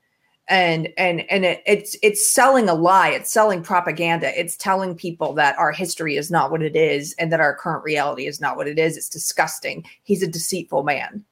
And 0.50 0.88
and 0.96 1.30
and 1.30 1.44
it, 1.44 1.62
it's 1.66 1.94
it's 2.02 2.26
selling 2.30 2.70
a 2.70 2.74
lie. 2.74 3.10
It's 3.10 3.30
selling 3.30 3.62
propaganda. 3.62 4.38
It's 4.38 4.56
telling 4.56 4.94
people 4.94 5.34
that 5.34 5.58
our 5.58 5.72
history 5.72 6.16
is 6.16 6.30
not 6.30 6.50
what 6.50 6.62
it 6.62 6.74
is, 6.74 7.14
and 7.18 7.30
that 7.32 7.40
our 7.40 7.54
current 7.54 7.84
reality 7.84 8.26
is 8.26 8.40
not 8.40 8.56
what 8.56 8.66
it 8.66 8.78
is. 8.78 8.96
It's 8.96 9.10
disgusting. 9.10 9.84
He's 10.04 10.22
a 10.22 10.26
deceitful 10.26 10.84
man. 10.84 11.22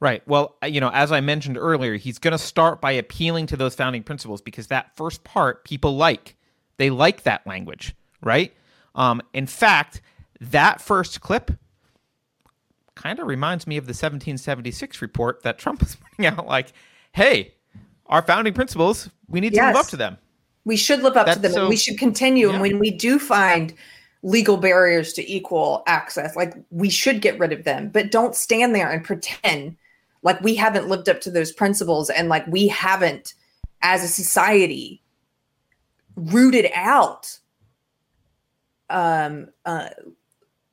Right. 0.00 0.26
Well, 0.26 0.56
uh, 0.60 0.66
you 0.66 0.80
know, 0.80 0.90
as 0.92 1.12
I 1.12 1.20
mentioned 1.20 1.56
earlier, 1.56 1.94
he's 1.94 2.18
going 2.18 2.32
to 2.32 2.38
start 2.38 2.80
by 2.80 2.90
appealing 2.90 3.46
to 3.46 3.56
those 3.56 3.76
founding 3.76 4.02
principles 4.02 4.42
because 4.42 4.66
that 4.66 4.96
first 4.96 5.22
part 5.22 5.64
people 5.64 5.96
like. 5.96 6.36
They 6.78 6.90
like 6.90 7.22
that 7.22 7.46
language 7.46 7.94
right? 8.24 8.52
Um, 8.94 9.22
in 9.32 9.46
fact, 9.46 10.00
that 10.40 10.80
first 10.80 11.20
clip 11.20 11.52
kind 12.94 13.18
of 13.18 13.26
reminds 13.26 13.66
me 13.66 13.76
of 13.76 13.84
the 13.84 13.90
1776 13.90 15.02
report 15.02 15.42
that 15.42 15.58
Trump 15.58 15.80
was 15.80 15.96
putting 15.96 16.26
out 16.26 16.46
like, 16.46 16.72
hey, 17.12 17.54
our 18.06 18.22
founding 18.22 18.54
principles, 18.54 19.08
we 19.28 19.40
need 19.40 19.50
to 19.50 19.56
yes. 19.56 19.74
live 19.74 19.84
up 19.84 19.90
to 19.90 19.96
them. 19.96 20.18
We 20.64 20.76
should 20.76 21.02
live 21.02 21.16
up 21.16 21.26
That's 21.26 21.36
to 21.36 21.42
them. 21.42 21.52
So, 21.52 21.60
and 21.62 21.68
we 21.68 21.76
should 21.76 21.98
continue. 21.98 22.48
Yeah. 22.48 22.54
And 22.54 22.62
when 22.62 22.78
we 22.78 22.90
do 22.90 23.18
find 23.18 23.74
legal 24.22 24.56
barriers 24.56 25.12
to 25.14 25.30
equal 25.30 25.82
access, 25.86 26.34
like 26.36 26.54
we 26.70 26.88
should 26.88 27.20
get 27.20 27.38
rid 27.38 27.52
of 27.52 27.64
them, 27.64 27.90
but 27.90 28.10
don't 28.10 28.34
stand 28.34 28.74
there 28.74 28.90
and 28.90 29.04
pretend 29.04 29.76
like 30.22 30.40
we 30.40 30.54
haven't 30.54 30.88
lived 30.88 31.08
up 31.08 31.20
to 31.20 31.30
those 31.30 31.52
principles 31.52 32.08
and 32.08 32.28
like 32.28 32.46
we 32.46 32.66
haven't, 32.68 33.34
as 33.82 34.02
a 34.02 34.08
society, 34.08 35.02
rooted 36.16 36.70
out 36.74 37.38
um, 38.94 39.48
uh, 39.66 39.88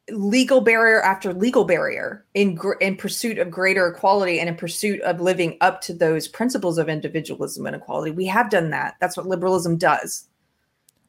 legal 0.10 0.61
barrier 0.61 1.02
after 1.02 1.34
legal 1.34 1.65
barrier 1.65 2.26
in 2.34 2.56
gr- 2.56 2.73
in 2.73 2.95
pursuit 2.95 3.38
of 3.38 3.49
greater 3.49 3.88
equality 3.88 4.39
and 4.39 4.48
in 4.48 4.56
pursuit 4.56 5.02
of 5.02 5.19
living 5.19 5.57
up 5.61 5.81
to 5.81 5.93
those 5.93 6.27
principles 6.27 6.77
of 6.77 6.88
individualism 6.88 7.65
and 7.65 7.76
equality. 7.76 8.11
We 8.11 8.27
have 8.27 8.49
done 8.49 8.69
that. 8.69 8.95
That's 8.99 9.18
what 9.18 9.26
liberalism 9.26 9.77
does. 9.77 10.27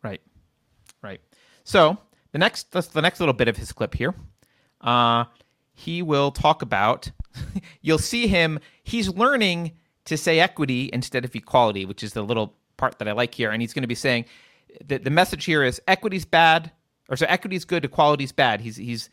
Right, 0.02 0.20
right. 1.02 1.20
So 1.64 1.98
the 2.32 2.38
next 2.38 2.72
the 2.72 3.02
next 3.02 3.20
little 3.20 3.34
bit 3.34 3.48
of 3.48 3.56
his 3.56 3.72
clip 3.72 3.94
here, 3.94 4.14
uh, 4.80 5.24
he 5.74 6.02
will 6.02 6.30
talk 6.30 6.62
about. 6.62 7.10
you'll 7.82 7.98
see 7.98 8.26
him. 8.26 8.58
He's 8.82 9.08
learning 9.08 9.72
to 10.06 10.16
say 10.16 10.40
equity 10.40 10.90
instead 10.92 11.24
of 11.24 11.34
equality, 11.34 11.84
which 11.84 12.02
is 12.02 12.12
the 12.12 12.22
little 12.22 12.54
part 12.76 12.98
that 12.98 13.08
I 13.08 13.12
like 13.12 13.34
here. 13.34 13.50
And 13.50 13.62
he's 13.62 13.72
going 13.72 13.82
to 13.82 13.88
be 13.88 13.94
saying 13.94 14.24
that 14.86 15.04
the 15.04 15.10
message 15.10 15.44
here 15.44 15.62
is 15.62 15.80
equity's 15.86 16.24
bad, 16.24 16.72
or 17.08 17.16
so 17.16 17.26
equity 17.28 17.56
is 17.56 17.64
good, 17.64 17.84
equality 17.84 18.24
is 18.24 18.32
bad. 18.32 18.60
He's 18.60 18.76
he's 18.76 19.10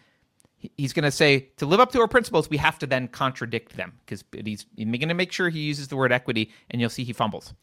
he's 0.77 0.93
going 0.93 1.03
to 1.03 1.11
say 1.11 1.49
to 1.57 1.65
live 1.65 1.79
up 1.79 1.91
to 1.93 1.99
our 1.99 2.07
principles, 2.07 2.49
we 2.49 2.57
have 2.57 2.77
to 2.79 2.87
then 2.87 3.07
contradict 3.07 3.75
them 3.75 3.93
because 4.05 4.23
he's, 4.31 4.65
he's 4.75 4.85
going 4.85 5.07
to 5.07 5.13
make 5.13 5.31
sure 5.31 5.49
he 5.49 5.61
uses 5.61 5.87
the 5.87 5.95
word 5.95 6.11
equity, 6.11 6.51
and 6.69 6.81
you'll 6.81 6.89
see 6.89 7.03
he 7.03 7.13
fumbles. 7.13 7.53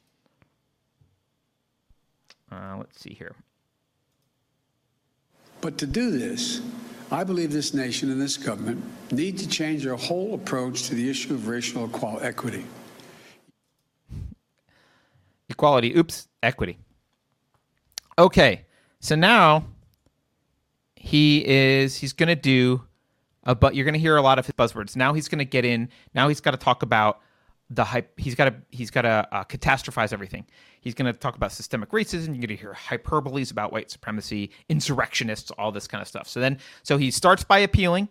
Uh, 2.51 2.77
let's 2.79 3.01
see 3.01 3.13
here. 3.13 3.35
But 5.61 5.79
to 5.79 5.87
do 5.87 6.11
this, 6.11 6.61
I 7.11 7.25
believe 7.25 7.53
this 7.53 7.75
nation 7.75 8.11
and 8.11 8.21
this 8.21 8.37
government 8.37 8.83
need 9.11 9.39
to 9.39 9.49
change 9.49 9.85
their 9.85 9.97
whole 9.97 10.35
approach 10.35 10.85
to 10.85 10.95
the 10.95 11.09
issue 11.09 11.35
of 11.35 11.49
racial 11.49 11.85
equality. 11.85 12.65
Equality. 15.49 15.97
Oops. 15.97 16.29
Equity. 16.43 16.79
Okay. 18.19 18.65
So 19.01 19.15
now 19.15 19.65
he 21.07 21.47
is 21.47 21.97
he's 21.97 22.13
going 22.13 22.29
to 22.29 22.35
do 22.35 22.83
a 23.45 23.55
but 23.55 23.75
you're 23.77 23.85
going 23.85 23.95
to 23.95 24.01
hear 24.01 24.17
a 24.17 24.23
lot 24.23 24.39
of 24.39 24.47
his 24.47 24.55
buzzwords. 24.55 24.97
Now 24.97 25.15
he's 25.15 25.29
going 25.29 25.39
to 25.39 25.45
get 25.45 25.65
in. 25.65 25.89
Now 26.15 26.29
he's 26.29 26.41
got 26.41 26.51
to 26.51 26.57
talk 26.57 26.83
about 26.83 27.21
the 27.71 27.85
hype. 27.85 28.19
He's 28.19 28.35
got 28.35 28.47
to 28.47 28.55
he's 28.71 28.91
got 28.91 29.03
to 29.03 29.29
uh, 29.31 29.45
catastrophize 29.45 30.13
everything. 30.13 30.47
He's 30.81 30.95
going 30.95 31.13
to 31.13 31.19
talk 31.19 31.37
about 31.37 31.53
systemic 31.53 31.91
racism. 31.91 32.29
You're 32.29 32.47
going 32.47 32.49
to 32.49 32.57
hear 32.57 32.75
hyperboles 32.75 33.53
about 33.53 33.73
white 33.73 33.91
supremacy, 33.91 34.51
insurrectionists, 34.69 35.53
all 35.53 35.71
this 35.71 35.87
kind 35.87 36.03
of 36.03 36.09
stuff. 36.09 36.29
So 36.29 36.41
then, 36.41 36.59
so 36.83 36.97
he 36.97 37.13
starts 37.13 37.45
by 37.45 37.59
appealing. 37.61 38.09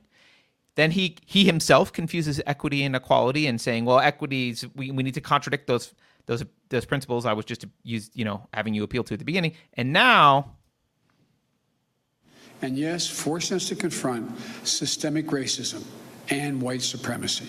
Then 0.76 0.92
he 0.92 1.18
he 1.26 1.44
himself 1.44 1.92
confuses 1.92 2.42
equity 2.46 2.84
and 2.84 2.96
equality 2.96 3.48
and 3.48 3.60
saying, 3.60 3.84
well, 3.84 4.00
equities 4.00 4.66
we, 4.74 4.92
we 4.92 5.04
need 5.04 5.16
to 5.16 5.22
contradict 5.22 5.68
those 5.68 5.94
those 6.28 6.46
those 6.70 6.86
principles 6.86 7.26
I 7.26 7.34
was 7.34 7.44
just 7.44 7.66
use 7.84 8.10
you 8.14 8.24
know 8.24 8.48
having 8.54 8.74
you 8.74 8.84
appeal 8.84 9.04
to 9.04 9.14
at 9.14 9.20
the 9.20 9.26
beginning. 9.26 9.54
And 9.74 9.92
now 9.92 10.56
and 12.66 12.76
yes, 12.80 13.08
forcing 13.08 13.58
us 13.58 13.68
to 13.68 13.76
confront 13.76 14.32
systemic 14.66 15.28
racism 15.28 15.84
and 16.30 16.60
white 16.60 16.82
supremacy. 16.82 17.48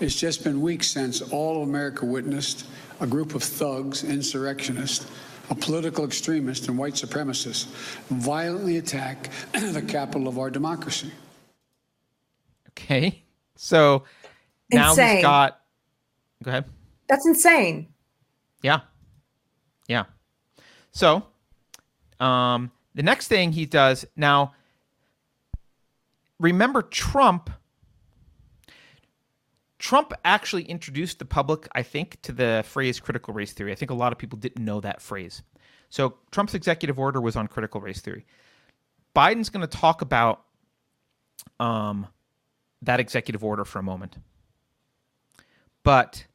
It's 0.00 0.16
just 0.16 0.42
been 0.42 0.60
weeks 0.60 0.88
since 0.88 1.22
all 1.22 1.62
of 1.62 1.68
America 1.68 2.04
witnessed 2.04 2.66
a 2.98 3.06
group 3.06 3.36
of 3.36 3.42
thugs, 3.44 4.02
insurrectionists, 4.02 5.08
a 5.48 5.54
political 5.54 6.04
extremist, 6.04 6.66
and 6.66 6.76
white 6.76 6.94
supremacists 6.94 7.66
violently 8.08 8.78
attack 8.78 9.30
the 9.52 9.82
capital 9.82 10.26
of 10.26 10.40
our 10.40 10.50
democracy. 10.50 11.12
Okay. 12.70 13.22
So 13.54 14.02
now 14.72 14.90
insane. 14.90 15.16
he's 15.18 15.24
got. 15.24 15.60
Go 16.42 16.50
ahead. 16.50 16.64
That's 17.08 17.26
insane. 17.26 17.86
Yeah. 18.60 18.80
Yeah. 19.86 20.04
So, 20.90 21.22
um, 22.18 22.72
the 23.00 23.04
next 23.04 23.28
thing 23.28 23.52
he 23.52 23.64
does 23.64 24.04
now, 24.14 24.52
remember 26.38 26.82
Trump. 26.82 27.48
Trump 29.78 30.12
actually 30.22 30.64
introduced 30.64 31.18
the 31.18 31.24
public, 31.24 31.66
I 31.72 31.82
think, 31.82 32.20
to 32.20 32.32
the 32.32 32.62
phrase 32.66 33.00
critical 33.00 33.32
race 33.32 33.54
theory. 33.54 33.72
I 33.72 33.74
think 33.74 33.90
a 33.90 33.94
lot 33.94 34.12
of 34.12 34.18
people 34.18 34.38
didn't 34.38 34.62
know 34.62 34.82
that 34.82 35.00
phrase. 35.00 35.42
So 35.88 36.18
Trump's 36.30 36.52
executive 36.52 36.98
order 36.98 37.22
was 37.22 37.36
on 37.36 37.48
critical 37.48 37.80
race 37.80 38.02
theory. 38.02 38.26
Biden's 39.16 39.48
going 39.48 39.66
to 39.66 39.78
talk 39.78 40.02
about 40.02 40.42
um, 41.58 42.06
that 42.82 43.00
executive 43.00 43.42
order 43.42 43.64
for 43.64 43.78
a 43.78 43.82
moment. 43.82 44.18
But 45.84 46.26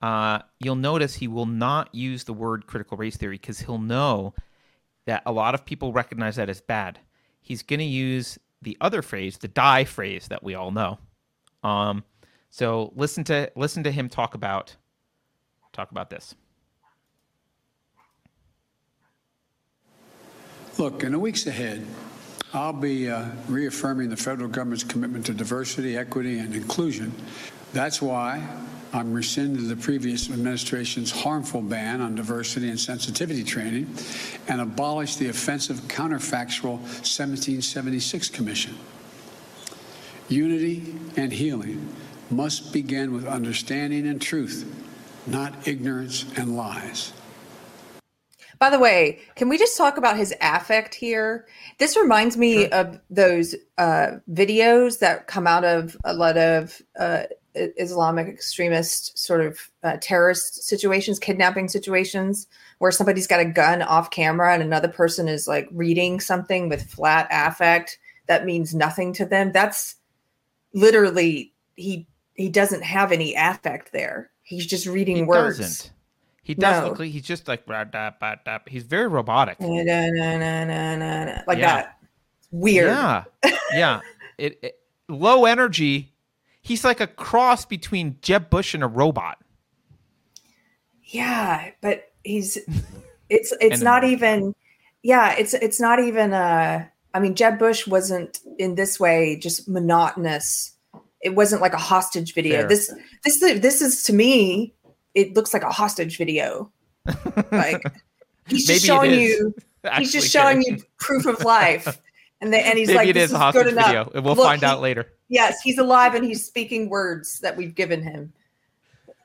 uh, 0.00 0.38
you'll 0.58 0.74
notice 0.74 1.16
he 1.16 1.28
will 1.28 1.44
not 1.44 1.94
use 1.94 2.24
the 2.24 2.32
word 2.32 2.66
critical 2.66 2.96
race 2.96 3.18
theory 3.18 3.36
because 3.36 3.60
he'll 3.60 3.76
know 3.76 4.32
that 5.08 5.22
a 5.24 5.32
lot 5.32 5.54
of 5.54 5.64
people 5.64 5.90
recognize 5.90 6.36
that 6.36 6.50
as 6.50 6.60
bad. 6.60 6.98
He's 7.40 7.62
going 7.62 7.78
to 7.78 7.86
use 7.86 8.38
the 8.60 8.76
other 8.78 9.00
phrase, 9.00 9.38
the 9.38 9.48
die 9.48 9.84
phrase 9.84 10.28
that 10.28 10.42
we 10.42 10.54
all 10.54 10.70
know. 10.70 10.98
Um, 11.64 12.04
so 12.50 12.92
listen 12.94 13.24
to 13.24 13.50
listen 13.56 13.82
to 13.84 13.90
him 13.90 14.10
talk 14.10 14.34
about 14.34 14.76
talk 15.72 15.90
about 15.90 16.10
this. 16.10 16.34
Look, 20.76 21.02
in 21.02 21.12
the 21.12 21.18
weeks 21.18 21.46
ahead, 21.46 21.86
I'll 22.52 22.74
be 22.74 23.08
uh, 23.08 23.30
reaffirming 23.48 24.10
the 24.10 24.16
federal 24.16 24.48
government's 24.50 24.84
commitment 24.84 25.24
to 25.26 25.32
diversity, 25.32 25.96
equity, 25.96 26.38
and 26.38 26.54
inclusion. 26.54 27.14
That's 27.72 28.00
why 28.00 28.46
I'm 28.92 29.12
rescinding 29.12 29.68
the 29.68 29.76
previous 29.76 30.30
administration's 30.30 31.10
harmful 31.10 31.60
ban 31.60 32.00
on 32.00 32.14
diversity 32.14 32.70
and 32.70 32.80
sensitivity 32.80 33.44
training 33.44 33.94
and 34.48 34.60
abolish 34.60 35.16
the 35.16 35.28
offensive 35.28 35.76
counterfactual 35.88 36.78
1776 36.78 38.30
Commission. 38.30 38.74
Unity 40.28 40.94
and 41.16 41.32
healing 41.32 41.94
must 42.30 42.72
begin 42.72 43.12
with 43.12 43.26
understanding 43.26 44.06
and 44.06 44.20
truth, 44.20 44.64
not 45.26 45.68
ignorance 45.68 46.24
and 46.36 46.56
lies. 46.56 47.12
By 48.58 48.70
the 48.70 48.78
way, 48.78 49.20
can 49.36 49.48
we 49.48 49.56
just 49.56 49.76
talk 49.76 49.98
about 49.98 50.16
his 50.16 50.34
affect 50.40 50.94
here? 50.94 51.46
This 51.78 51.96
reminds 51.96 52.36
me 52.36 52.64
sure. 52.64 52.74
of 52.74 53.00
those 53.08 53.54
uh, 53.76 54.16
videos 54.30 54.98
that 54.98 55.28
come 55.28 55.46
out 55.46 55.64
of 55.64 55.96
a 56.04 56.12
lot 56.12 56.36
of 56.36 56.82
uh, 56.98 57.24
Islamic 57.76 58.28
extremist 58.28 59.18
sort 59.18 59.40
of 59.40 59.70
uh, 59.82 59.96
terrorist 60.00 60.64
situations, 60.64 61.18
kidnapping 61.18 61.68
situations, 61.68 62.46
where 62.78 62.90
somebody's 62.90 63.26
got 63.26 63.40
a 63.40 63.44
gun 63.44 63.82
off 63.82 64.10
camera 64.10 64.54
and 64.54 64.62
another 64.62 64.88
person 64.88 65.28
is 65.28 65.48
like 65.48 65.68
reading 65.72 66.20
something 66.20 66.68
with 66.68 66.90
flat 66.90 67.28
affect 67.30 67.98
that 68.28 68.44
means 68.44 68.74
nothing 68.74 69.12
to 69.14 69.26
them. 69.26 69.52
That's 69.52 69.96
literally 70.72 71.52
he 71.74 72.06
he 72.34 72.48
doesn't 72.48 72.82
have 72.82 73.10
any 73.10 73.34
affect 73.34 73.92
there. 73.92 74.30
He's 74.42 74.66
just 74.66 74.86
reading 74.86 75.26
words. 75.26 75.58
he 75.58 75.62
words. 75.62 75.78
Doesn't. 75.78 75.92
He 76.42 76.54
doesn't 76.54 76.84
no. 76.84 76.88
look 76.90 76.98
like 77.00 77.10
he's 77.10 77.26
just 77.26 77.48
like 77.48 77.64
he's 78.68 78.84
very 78.84 79.06
robotic. 79.08 79.60
Na, 79.60 79.82
na, 79.82 80.94
na, 80.96 81.42
like 81.46 81.58
yeah. 81.58 81.74
that. 81.74 81.98
Weird. 82.50 82.88
Yeah. 82.88 83.24
Yeah. 83.72 84.00
it, 84.38 84.58
it, 84.62 84.78
low 85.08 85.44
energy. 85.44 86.14
He's 86.68 86.84
like 86.84 87.00
a 87.00 87.06
cross 87.06 87.64
between 87.64 88.18
Jeb 88.20 88.50
Bush 88.50 88.74
and 88.74 88.84
a 88.84 88.86
robot. 88.86 89.38
Yeah, 91.02 91.70
but 91.80 92.12
he's 92.24 92.58
it's 93.30 93.54
it's 93.58 93.80
not 93.80 94.04
even 94.04 94.54
yeah, 95.02 95.34
it's 95.38 95.54
it's 95.54 95.80
not 95.80 95.98
even 95.98 96.34
uh 96.34 96.84
I 97.14 97.20
mean 97.20 97.34
Jeb 97.34 97.58
Bush 97.58 97.86
wasn't 97.86 98.40
in 98.58 98.74
this 98.74 99.00
way 99.00 99.36
just 99.36 99.66
monotonous. 99.66 100.74
It 101.22 101.34
wasn't 101.34 101.62
like 101.62 101.72
a 101.72 101.78
hostage 101.78 102.34
video. 102.34 102.58
Fair. 102.58 102.68
This 102.68 102.94
this 103.24 103.40
this 103.40 103.80
is 103.80 104.02
to 104.02 104.12
me 104.12 104.74
it 105.14 105.34
looks 105.34 105.54
like 105.54 105.62
a 105.62 105.70
hostage 105.70 106.18
video. 106.18 106.70
Like 107.50 107.82
he's 108.46 108.66
just 108.66 108.84
showing 108.84 109.18
you 109.18 109.54
he's 109.96 110.12
just 110.12 110.30
showing 110.30 110.60
you 110.60 110.80
proof 110.98 111.24
of 111.24 111.40
life. 111.46 111.98
And 112.42 112.52
then 112.52 112.66
and 112.66 112.78
he's 112.78 112.88
Maybe 112.88 112.98
like, 112.98 113.08
it 113.08 113.16
is 113.16 113.32
a 113.32 113.38
hostage 113.38 113.72
video. 113.72 114.10
We'll 114.12 114.34
Look, 114.34 114.44
find 114.44 114.60
he, 114.60 114.66
out 114.66 114.82
later. 114.82 115.10
Yes, 115.28 115.60
he's 115.60 115.78
alive 115.78 116.14
and 116.14 116.24
he's 116.24 116.44
speaking 116.44 116.88
words 116.88 117.38
that 117.40 117.56
we've 117.56 117.74
given 117.74 118.02
him. 118.02 118.32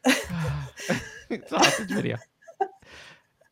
video. 1.88 2.18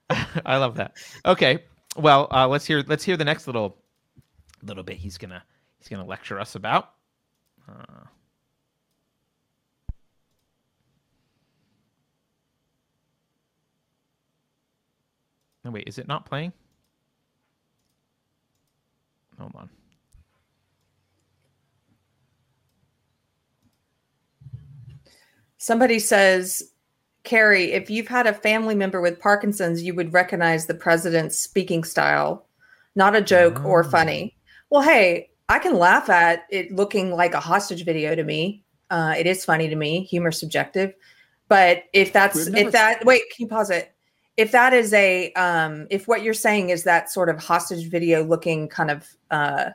I 0.45 0.57
love 0.57 0.75
that. 0.75 0.97
Okay. 1.25 1.63
Well, 1.95 2.27
uh, 2.31 2.47
let's 2.47 2.65
hear 2.65 2.83
let's 2.87 3.03
hear 3.03 3.17
the 3.17 3.25
next 3.25 3.47
little 3.47 3.77
little 4.63 4.83
bit 4.83 4.97
he's 4.97 5.17
gonna 5.17 5.43
he's 5.77 5.87
gonna 5.87 6.05
lecture 6.05 6.39
us 6.39 6.55
about. 6.55 6.91
Uh, 7.69 8.05
wait, 15.65 15.87
is 15.87 15.97
it 15.97 16.07
not 16.07 16.25
playing? 16.25 16.51
Hold 19.39 19.53
on. 19.55 19.69
Somebody 25.61 25.99
says, 25.99 26.71
Keri, 27.23 27.71
if 27.73 27.87
you've 27.87 28.07
had 28.07 28.25
a 28.25 28.33
family 28.33 28.73
member 28.73 28.99
with 28.99 29.19
Parkinson's, 29.19 29.83
you 29.83 29.93
would 29.93 30.11
recognize 30.11 30.65
the 30.65 30.73
president's 30.73 31.37
speaking 31.37 31.83
style. 31.83 32.47
Not 32.95 33.15
a 33.15 33.21
joke 33.21 33.59
oh. 33.59 33.65
or 33.65 33.83
funny. 33.83 34.35
Well, 34.71 34.81
hey, 34.81 35.29
I 35.49 35.59
can 35.59 35.77
laugh 35.77 36.09
at 36.09 36.47
it 36.49 36.71
looking 36.71 37.11
like 37.11 37.35
a 37.35 37.39
hostage 37.39 37.85
video 37.85 38.15
to 38.15 38.23
me. 38.23 38.63
Uh, 38.89 39.13
it 39.15 39.27
is 39.27 39.45
funny 39.45 39.69
to 39.69 39.75
me. 39.75 40.03
Humor 40.05 40.31
subjective. 40.31 40.95
But 41.47 41.83
if 41.93 42.11
that's 42.11 42.47
if 42.47 42.71
that 42.71 43.05
wait, 43.05 43.21
can 43.29 43.43
you 43.43 43.47
pause 43.47 43.69
it? 43.69 43.93
if 44.37 44.51
that 44.51 44.73
is 44.73 44.93
a 44.93 45.31
um, 45.33 45.85
if 45.91 46.07
what 46.07 46.23
you're 46.23 46.33
saying 46.33 46.71
is 46.71 46.83
that 46.83 47.11
sort 47.11 47.29
of 47.29 47.37
hostage 47.37 47.87
video 47.89 48.23
looking 48.23 48.67
kind 48.67 48.89
of 48.89 49.07
uh, 49.29 49.69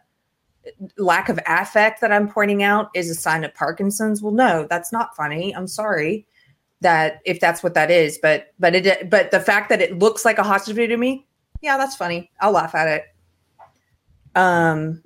lack 0.98 1.28
of 1.28 1.38
affect 1.46 2.00
that 2.00 2.12
I'm 2.12 2.28
pointing 2.28 2.62
out 2.62 2.90
is 2.94 3.10
a 3.10 3.14
sign 3.14 3.44
of 3.44 3.54
Parkinson's, 3.54 4.22
well, 4.22 4.32
no, 4.32 4.66
that's 4.68 4.92
not 4.92 5.16
funny. 5.16 5.54
I'm 5.54 5.66
sorry 5.66 6.26
that 6.80 7.20
if 7.24 7.40
that's 7.40 7.62
what 7.62 7.74
that 7.74 7.90
is, 7.90 8.18
but 8.20 8.52
but 8.58 8.74
it 8.74 9.08
but 9.10 9.30
the 9.30 9.40
fact 9.40 9.68
that 9.70 9.80
it 9.80 9.98
looks 9.98 10.24
like 10.24 10.38
a 10.38 10.42
hostage 10.42 10.74
video 10.74 10.96
to 10.96 11.00
me, 11.00 11.26
yeah, 11.62 11.76
that's 11.76 11.96
funny. 11.96 12.30
I'll 12.40 12.52
laugh 12.52 12.74
at 12.74 12.88
it. 12.88 13.04
Um, 14.34 15.02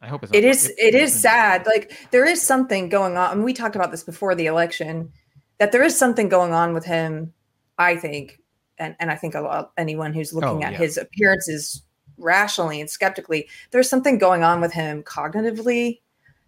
I 0.00 0.08
hope 0.08 0.24
it's 0.24 0.32
it 0.34 0.44
is 0.44 0.68
it, 0.70 0.76
it 0.78 0.94
is 0.94 1.14
sad. 1.14 1.64
Like 1.66 2.08
there 2.10 2.26
is 2.26 2.42
something 2.42 2.88
going 2.88 3.16
on. 3.16 3.38
Mean, 3.38 3.44
we 3.44 3.52
talked 3.52 3.76
about 3.76 3.90
this 3.90 4.02
before 4.02 4.34
the 4.34 4.46
election 4.46 5.12
that 5.58 5.70
there 5.70 5.82
is 5.82 5.96
something 5.96 6.28
going 6.28 6.52
on 6.52 6.74
with 6.74 6.84
him. 6.84 7.32
I 7.78 7.96
think 7.96 8.40
and, 8.78 8.96
and 8.98 9.10
I 9.10 9.16
think 9.16 9.34
a 9.34 9.40
lot 9.40 9.72
anyone 9.78 10.12
who's 10.12 10.32
looking 10.32 10.64
oh, 10.64 10.66
at 10.66 10.72
yeah. 10.72 10.78
his 10.78 10.98
appearances 10.98 11.82
rationally 12.18 12.80
and 12.80 12.90
skeptically, 12.90 13.48
there's 13.70 13.88
something 13.88 14.18
going 14.18 14.42
on 14.42 14.60
with 14.60 14.72
him 14.72 15.02
cognitively. 15.02 16.00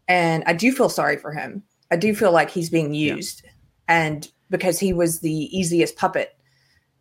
And 0.08 0.44
I 0.46 0.52
do 0.52 0.72
feel 0.72 0.88
sorry 0.88 1.16
for 1.16 1.32
him. 1.32 1.62
I 1.90 1.96
do 1.96 2.14
feel 2.14 2.32
like 2.32 2.50
he's 2.50 2.70
being 2.70 2.94
used. 2.94 3.42
Yeah. 3.44 3.50
And 3.88 4.32
because 4.50 4.78
he 4.78 4.92
was 4.92 5.20
the 5.20 5.32
easiest 5.32 5.96
puppet. 5.96 6.36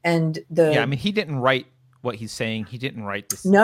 And 0.04 0.40
the 0.50 0.74
Yeah, 0.74 0.82
I 0.82 0.86
mean 0.86 1.00
he 1.00 1.12
didn't 1.12 1.38
write 1.38 1.68
what 2.02 2.16
he's 2.16 2.32
saying. 2.32 2.66
He 2.66 2.78
didn't 2.78 3.04
write 3.04 3.30
this. 3.30 3.46
No, 3.46 3.64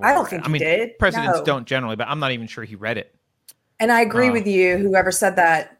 I 0.00 0.12
don't 0.12 0.28
think 0.28 0.44
I 0.44 0.48
mean, 0.48 0.60
did. 0.60 0.98
Presidents 0.98 1.38
no. 1.38 1.44
don't 1.44 1.66
generally, 1.66 1.96
but 1.96 2.08
I'm 2.08 2.18
not 2.18 2.32
even 2.32 2.46
sure 2.46 2.64
he 2.64 2.74
read 2.74 2.98
it. 2.98 3.14
And 3.78 3.92
I 3.92 4.00
agree 4.00 4.30
with 4.30 4.46
you, 4.46 4.76
whoever 4.76 5.12
said 5.12 5.36
that. 5.36 5.78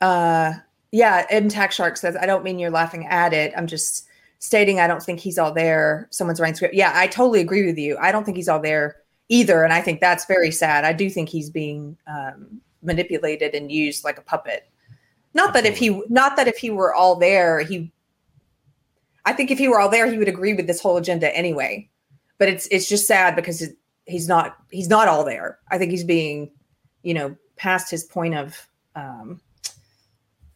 Uh 0.00 0.54
yeah, 0.90 1.24
M 1.30 1.48
Tax 1.48 1.74
Shark 1.74 1.96
says, 1.96 2.16
I 2.16 2.26
don't 2.26 2.44
mean 2.44 2.58
you're 2.58 2.70
laughing 2.70 3.06
at 3.06 3.32
it. 3.32 3.54
I'm 3.56 3.66
just 3.66 4.06
stating 4.42 4.80
I 4.80 4.88
don't 4.88 5.00
think 5.00 5.20
he's 5.20 5.38
all 5.38 5.52
there. 5.52 6.08
Someone's 6.10 6.40
writing 6.40 6.56
script. 6.56 6.74
Yeah, 6.74 6.90
I 6.96 7.06
totally 7.06 7.40
agree 7.40 7.64
with 7.64 7.78
you. 7.78 7.96
I 7.98 8.10
don't 8.10 8.24
think 8.24 8.36
he's 8.36 8.48
all 8.48 8.58
there 8.58 8.96
either, 9.28 9.62
and 9.62 9.72
I 9.72 9.80
think 9.80 10.00
that's 10.00 10.26
very 10.26 10.50
sad. 10.50 10.84
I 10.84 10.92
do 10.92 11.08
think 11.08 11.28
he's 11.28 11.48
being 11.48 11.96
um, 12.08 12.60
manipulated 12.82 13.54
and 13.54 13.70
used 13.70 14.02
like 14.02 14.18
a 14.18 14.22
puppet. 14.22 14.68
Not 15.32 15.54
that 15.54 15.64
if 15.64 15.78
he, 15.78 16.02
not 16.08 16.34
that 16.36 16.48
if 16.48 16.58
he 16.58 16.70
were 16.70 16.92
all 16.92 17.14
there, 17.14 17.60
he. 17.60 17.92
I 19.24 19.32
think 19.32 19.52
if 19.52 19.58
he 19.58 19.68
were 19.68 19.78
all 19.78 19.88
there, 19.88 20.10
he 20.10 20.18
would 20.18 20.28
agree 20.28 20.54
with 20.54 20.66
this 20.66 20.80
whole 20.80 20.96
agenda 20.96 21.34
anyway. 21.36 21.88
But 22.38 22.48
it's 22.48 22.66
it's 22.72 22.88
just 22.88 23.06
sad 23.06 23.36
because 23.36 23.62
it, 23.62 23.76
he's 24.06 24.26
not 24.26 24.56
he's 24.72 24.88
not 24.88 25.06
all 25.06 25.22
there. 25.22 25.60
I 25.70 25.78
think 25.78 25.92
he's 25.92 26.02
being, 26.02 26.50
you 27.04 27.14
know, 27.14 27.36
past 27.54 27.92
his 27.92 28.02
point 28.02 28.34
of 28.34 28.68
um, 28.96 29.40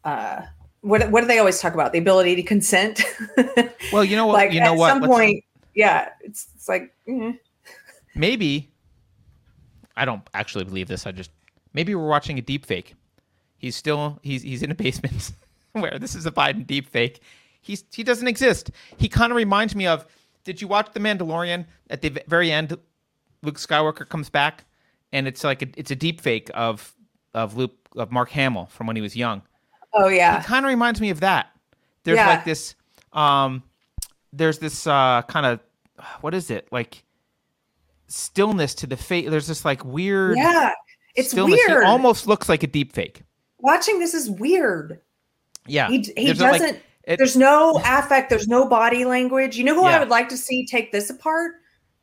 uh, 0.02 0.42
what 0.86 1.10
what 1.10 1.22
do 1.22 1.26
they 1.26 1.38
always 1.38 1.60
talk 1.60 1.74
about? 1.74 1.92
The 1.92 1.98
ability 1.98 2.36
to 2.36 2.42
consent. 2.44 3.02
well, 3.92 4.04
you 4.04 4.14
know 4.14 4.26
what? 4.26 4.34
like 4.34 4.52
you 4.52 4.60
know 4.60 4.72
at 4.72 4.78
what? 4.78 4.88
some 4.90 5.00
Let's, 5.02 5.12
point, 5.12 5.44
yeah, 5.74 6.10
it's 6.20 6.48
it's 6.54 6.68
like 6.68 6.94
mm. 7.08 7.36
maybe. 8.14 8.70
I 9.98 10.04
don't 10.04 10.22
actually 10.34 10.64
believe 10.64 10.88
this. 10.88 11.06
I 11.06 11.12
just 11.12 11.30
maybe 11.72 11.94
we're 11.94 12.06
watching 12.06 12.38
a 12.38 12.42
deep 12.42 12.66
fake. 12.66 12.94
He's 13.58 13.74
still 13.74 14.20
he's 14.22 14.42
he's 14.42 14.62
in 14.62 14.70
a 14.70 14.74
basement 14.74 15.32
where 15.72 15.98
this 15.98 16.14
is 16.14 16.24
a 16.24 16.30
Biden 16.30 16.64
deep 16.66 16.88
fake. 16.88 17.20
He's 17.62 17.82
he 17.92 18.04
doesn't 18.04 18.28
exist. 18.28 18.70
He 18.96 19.08
kind 19.08 19.32
of 19.32 19.36
reminds 19.36 19.74
me 19.74 19.86
of. 19.86 20.06
Did 20.44 20.62
you 20.62 20.68
watch 20.68 20.92
The 20.92 21.00
Mandalorian? 21.00 21.66
At 21.90 22.02
the 22.02 22.22
very 22.28 22.52
end, 22.52 22.78
Luke 23.42 23.58
Skywalker 23.58 24.08
comes 24.08 24.30
back, 24.30 24.64
and 25.12 25.26
it's 25.26 25.42
like 25.42 25.62
a, 25.62 25.66
it's 25.76 25.90
a 25.90 25.96
deep 25.96 26.20
fake 26.20 26.48
of 26.54 26.94
of 27.34 27.56
Luke 27.56 27.74
of 27.96 28.12
Mark 28.12 28.30
Hamill 28.30 28.66
from 28.66 28.86
when 28.86 28.94
he 28.94 29.02
was 29.02 29.16
young 29.16 29.42
Oh 29.96 30.08
yeah. 30.08 30.40
It 30.40 30.44
kind 30.44 30.64
of 30.64 30.68
reminds 30.68 31.00
me 31.00 31.10
of 31.10 31.20
that. 31.20 31.48
There's 32.04 32.16
yeah. 32.16 32.28
like 32.28 32.44
this 32.44 32.74
um 33.12 33.62
there's 34.32 34.58
this 34.58 34.86
uh 34.86 35.22
kind 35.22 35.46
of 35.46 35.60
what 36.20 36.34
is 36.34 36.50
it 36.50 36.68
like 36.70 37.02
stillness 38.08 38.74
to 38.76 38.86
the 38.86 38.96
face. 38.96 39.28
There's 39.30 39.46
this 39.46 39.64
like 39.64 39.84
weird 39.84 40.36
yeah, 40.36 40.72
it's 41.14 41.30
stillness. 41.30 41.60
weird. 41.66 41.82
It 41.82 41.86
almost 41.86 42.26
looks 42.26 42.48
like 42.48 42.62
a 42.62 42.66
deep 42.66 42.92
fake. 42.92 43.22
Watching 43.58 43.98
this 43.98 44.14
is 44.14 44.30
weird. 44.30 45.00
Yeah, 45.66 45.88
he, 45.88 46.12
he 46.16 46.32
doesn't. 46.32 46.66
Like, 46.66 46.82
it, 47.04 47.18
there's 47.18 47.36
no 47.36 47.80
affect. 47.84 48.30
There's 48.30 48.48
no 48.48 48.68
body 48.68 49.04
language. 49.04 49.56
You 49.56 49.64
know 49.64 49.74
who 49.74 49.82
yeah. 49.82 49.96
I 49.96 49.98
would 49.98 50.08
like 50.08 50.28
to 50.28 50.36
see 50.36 50.66
take 50.66 50.92
this 50.92 51.10
apart? 51.10 51.54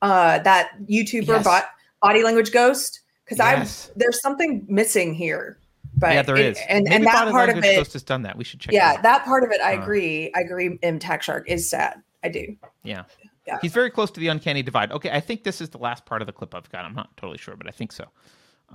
Uh, 0.01 0.39
that 0.39 0.71
YouTuber 0.89 1.27
yes. 1.27 1.43
bot, 1.45 1.65
body 2.01 2.23
language 2.23 2.51
ghost. 2.51 3.01
Because 3.23 3.37
yes. 3.37 3.89
I 3.89 3.93
there's 3.97 4.21
something 4.21 4.65
missing 4.67 5.13
here. 5.13 5.59
But 6.03 6.15
yeah, 6.15 6.21
there 6.21 6.35
it, 6.35 6.57
is. 6.57 6.59
and 6.67 6.83
Maybe 6.83 6.95
and 6.95 7.05
that 7.05 7.31
part 7.31 7.49
of 7.49 7.63
it 7.63 7.63
has 7.63 8.03
done 8.03 8.23
that. 8.23 8.37
We 8.37 8.43
should 8.43 8.59
check. 8.59 8.73
Yeah, 8.73 9.01
that 9.01 9.23
part 9.23 9.45
of 9.45 9.51
it, 9.51 9.61
I 9.61 9.77
uh, 9.77 9.81
agree. 9.81 10.33
I 10.35 10.41
agree. 10.41 10.77
M 10.83 10.99
Tax 10.99 11.25
Shark 11.25 11.49
is 11.49 11.69
sad. 11.69 12.03
I 12.25 12.27
do. 12.27 12.57
Yeah. 12.83 13.03
Yeah. 13.47 13.59
He's 13.61 13.71
very 13.71 13.89
close 13.89 14.11
to 14.11 14.19
the 14.19 14.27
uncanny 14.27 14.63
divide. 14.63 14.91
Okay, 14.91 15.09
I 15.11 15.21
think 15.21 15.45
this 15.45 15.61
is 15.61 15.69
the 15.69 15.77
last 15.77 16.05
part 16.05 16.21
of 16.21 16.25
the 16.25 16.33
clip 16.33 16.53
I've 16.53 16.69
got. 16.69 16.83
I'm 16.83 16.93
not 16.93 17.15
totally 17.15 17.37
sure, 17.37 17.55
but 17.55 17.67
I 17.67 17.71
think 17.71 17.93
so. 17.93 18.03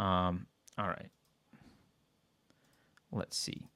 Um, 0.03 0.47
all 0.79 0.87
right. 0.87 1.11
Let's 3.13 3.37
see. 3.37 3.69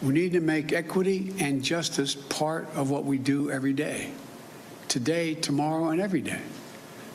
We 0.00 0.12
need 0.12 0.32
to 0.34 0.40
make 0.40 0.72
equity 0.72 1.34
and 1.40 1.64
justice 1.64 2.14
part 2.14 2.68
of 2.76 2.90
what 2.90 3.04
we 3.04 3.18
do 3.18 3.50
every 3.50 3.72
day. 3.72 4.12
Today, 4.86 5.34
tomorrow, 5.34 5.88
and 5.88 6.00
every 6.00 6.20
day. 6.20 6.42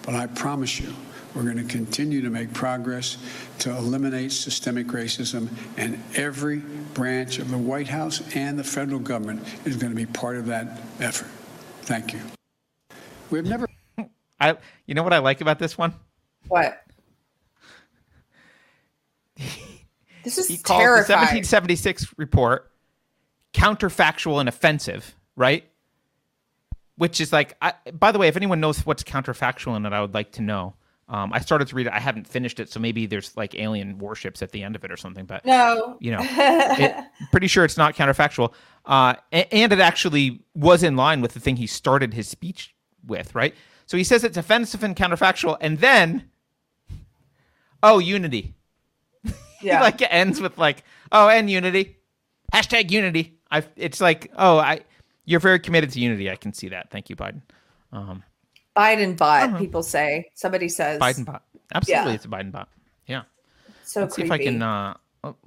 But 0.02 0.16
I 0.16 0.28
promise 0.28 0.78
you, 0.82 0.94
we're 1.36 1.44
going 1.44 1.58
to 1.58 1.64
continue 1.64 2.22
to 2.22 2.30
make 2.30 2.54
progress 2.54 3.18
to 3.60 3.76
eliminate 3.76 4.32
systemic 4.32 4.88
racism, 4.88 5.50
and 5.78 6.02
every 6.16 6.58
branch 6.94 7.40
of 7.40 7.50
the 7.50 7.58
White 7.58 7.88
House 7.88 8.22
and 8.36 8.58
the 8.58 8.64
federal 8.64 9.00
government 9.00 9.42
is 9.66 9.78
going 9.78 9.92
to 9.92 9.96
be 9.96 10.06
part 10.06 10.38
of 10.38 10.46
that 10.48 10.80
effort. 11.00 11.30
Thank 11.82 12.14
you. 12.14 12.20
We've 13.30 13.46
never. 13.46 13.68
I, 14.40 14.58
you 14.86 14.94
know 14.94 15.04
what 15.04 15.14
I 15.14 15.20
like 15.20 15.42
about 15.42 15.60
this 15.60 15.78
one? 15.78 15.94
What? 16.48 16.84
this 20.24 20.38
is 20.38 20.48
he 20.48 20.58
calls 20.58 20.82
terrifying. 20.82 21.08
the 21.08 21.40
1776 21.42 22.14
report 22.18 22.70
counterfactual 23.54 24.40
and 24.40 24.50
offensive, 24.50 25.16
right? 25.36 25.64
Which 26.96 27.22
is 27.22 27.32
like, 27.32 27.56
I, 27.62 27.74
by 27.92 28.12
the 28.12 28.20
way, 28.20 28.28
if 28.28 28.36
anyone 28.36 28.60
knows 28.60 28.86
what's 28.86 29.04
counterfactual 29.04 29.76
in 29.78 29.86
it, 29.86 29.94
I 29.94 30.02
would 30.02 30.14
like 30.14 30.34
to 30.34 30.42
know. 30.42 30.76
Um, 31.14 31.32
I 31.32 31.42
started 31.42 31.68
to 31.68 31.76
read 31.76 31.86
it. 31.86 31.94
I 31.94 32.00
haven't 32.00 32.28
finished 32.28 32.60
it, 32.60 32.72
so 32.72 32.80
maybe 32.80 33.06
there's 33.06 33.38
like 33.38 33.54
alien 33.54 34.00
warships 34.00 34.42
at 34.42 34.52
the 34.52 34.64
end 34.64 34.76
of 34.76 34.84
it 34.84 34.92
or 34.92 34.98
something. 34.98 35.26
But 35.26 35.46
no, 35.46 35.96
you 36.00 36.10
know, 36.10 36.18
it, 36.22 37.06
pretty 37.32 37.46
sure 37.46 37.64
it's 37.64 37.78
not 37.78 37.96
counterfactual. 37.96 38.52
Uh, 38.84 39.14
and, 39.32 39.46
and, 39.52 39.74
it 39.74 39.80
actually 39.80 40.42
was 40.56 40.82
in 40.82 40.96
line 40.96 41.22
with 41.22 41.36
the 41.36 41.40
thing 41.40 41.56
he 41.56 41.68
started 41.68 42.16
his 42.16 42.28
speech 42.28 42.74
with, 43.06 43.36
right? 43.36 43.54
So 43.86 43.96
he 43.96 44.04
says 44.04 44.24
it's 44.24 44.38
offensive 44.38 44.84
and 44.84 44.96
counterfactual, 44.96 45.58
and 45.62 45.78
then, 45.78 46.32
oh, 47.84 48.00
unity. 48.00 48.56
Yeah, 49.62 49.80
like 49.80 50.02
it 50.02 50.10
ends 50.12 50.42
with 50.42 50.58
like, 50.58 50.84
oh, 51.14 51.30
and 51.30 51.50
unity, 51.50 51.96
hashtag 52.52 52.92
unity. 52.92 53.40
I. 53.50 53.64
It's 53.78 54.02
like, 54.02 54.30
oh, 54.36 54.58
I. 54.58 54.82
You're 55.24 55.40
very 55.40 55.60
committed 55.60 55.92
to 55.92 56.02
unity. 56.02 56.30
I 56.30 56.36
can 56.36 56.52
see 56.52 56.68
that. 56.70 56.90
Thank 56.90 57.10
you, 57.10 57.16
Biden. 57.16 57.44
Um, 57.94 58.24
Biden 58.76 59.18
bot, 59.18 59.44
uh-huh. 59.44 59.58
people 59.60 59.84
say. 59.84 60.30
Somebody 60.34 60.70
says 60.70 61.00
Biden 61.00 61.26
bot. 61.26 61.44
Absolutely, 61.74 62.12
yeah. 62.12 62.16
it's 62.16 62.26
a 62.26 62.30
Biden 62.30 62.52
bot. 62.52 62.70
Yeah. 63.08 63.24
So 63.84 64.02
Let's 64.02 64.16
creepy. 64.16 64.28
see 64.28 64.34
if 64.34 64.40
I 64.40 64.44
can. 64.44 64.62
Uh, 64.62 64.94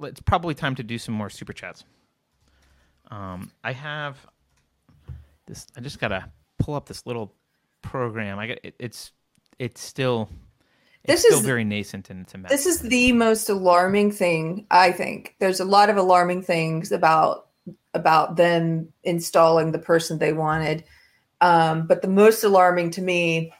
it's 0.01 0.21
probably 0.21 0.53
time 0.53 0.75
to 0.75 0.83
do 0.83 0.97
some 0.97 1.13
more 1.13 1.29
super 1.29 1.53
chats. 1.53 1.83
Um, 3.09 3.51
I 3.63 3.73
have 3.73 4.17
this. 5.45 5.67
I 5.75 5.81
just 5.81 5.99
gotta 5.99 6.29
pull 6.59 6.75
up 6.75 6.87
this 6.87 7.05
little 7.05 7.33
program. 7.81 8.39
I 8.39 8.47
got 8.47 8.59
it, 8.63 8.75
it's 8.79 9.11
it's 9.59 9.81
still 9.81 10.29
it's 11.03 11.23
this 11.23 11.25
still 11.25 11.39
is 11.39 11.45
very 11.45 11.63
nascent 11.63 12.09
and 12.09 12.21
it's 12.21 12.33
a 12.33 12.37
mess. 12.37 12.51
This 12.51 12.65
is 12.65 12.81
the 12.81 13.11
most 13.13 13.49
alarming 13.49 14.11
thing. 14.11 14.67
I 14.71 14.91
think 14.91 15.35
there's 15.39 15.59
a 15.59 15.65
lot 15.65 15.89
of 15.89 15.97
alarming 15.97 16.43
things 16.43 16.91
about 16.91 17.47
about 17.93 18.35
them 18.35 18.93
installing 19.03 19.71
the 19.71 19.79
person 19.79 20.19
they 20.19 20.33
wanted 20.33 20.83
um, 21.41 21.87
but 21.87 22.01
the 22.01 22.07
most 22.07 22.43
alarming 22.43 22.91
to 22.91 23.01
me 23.01 23.53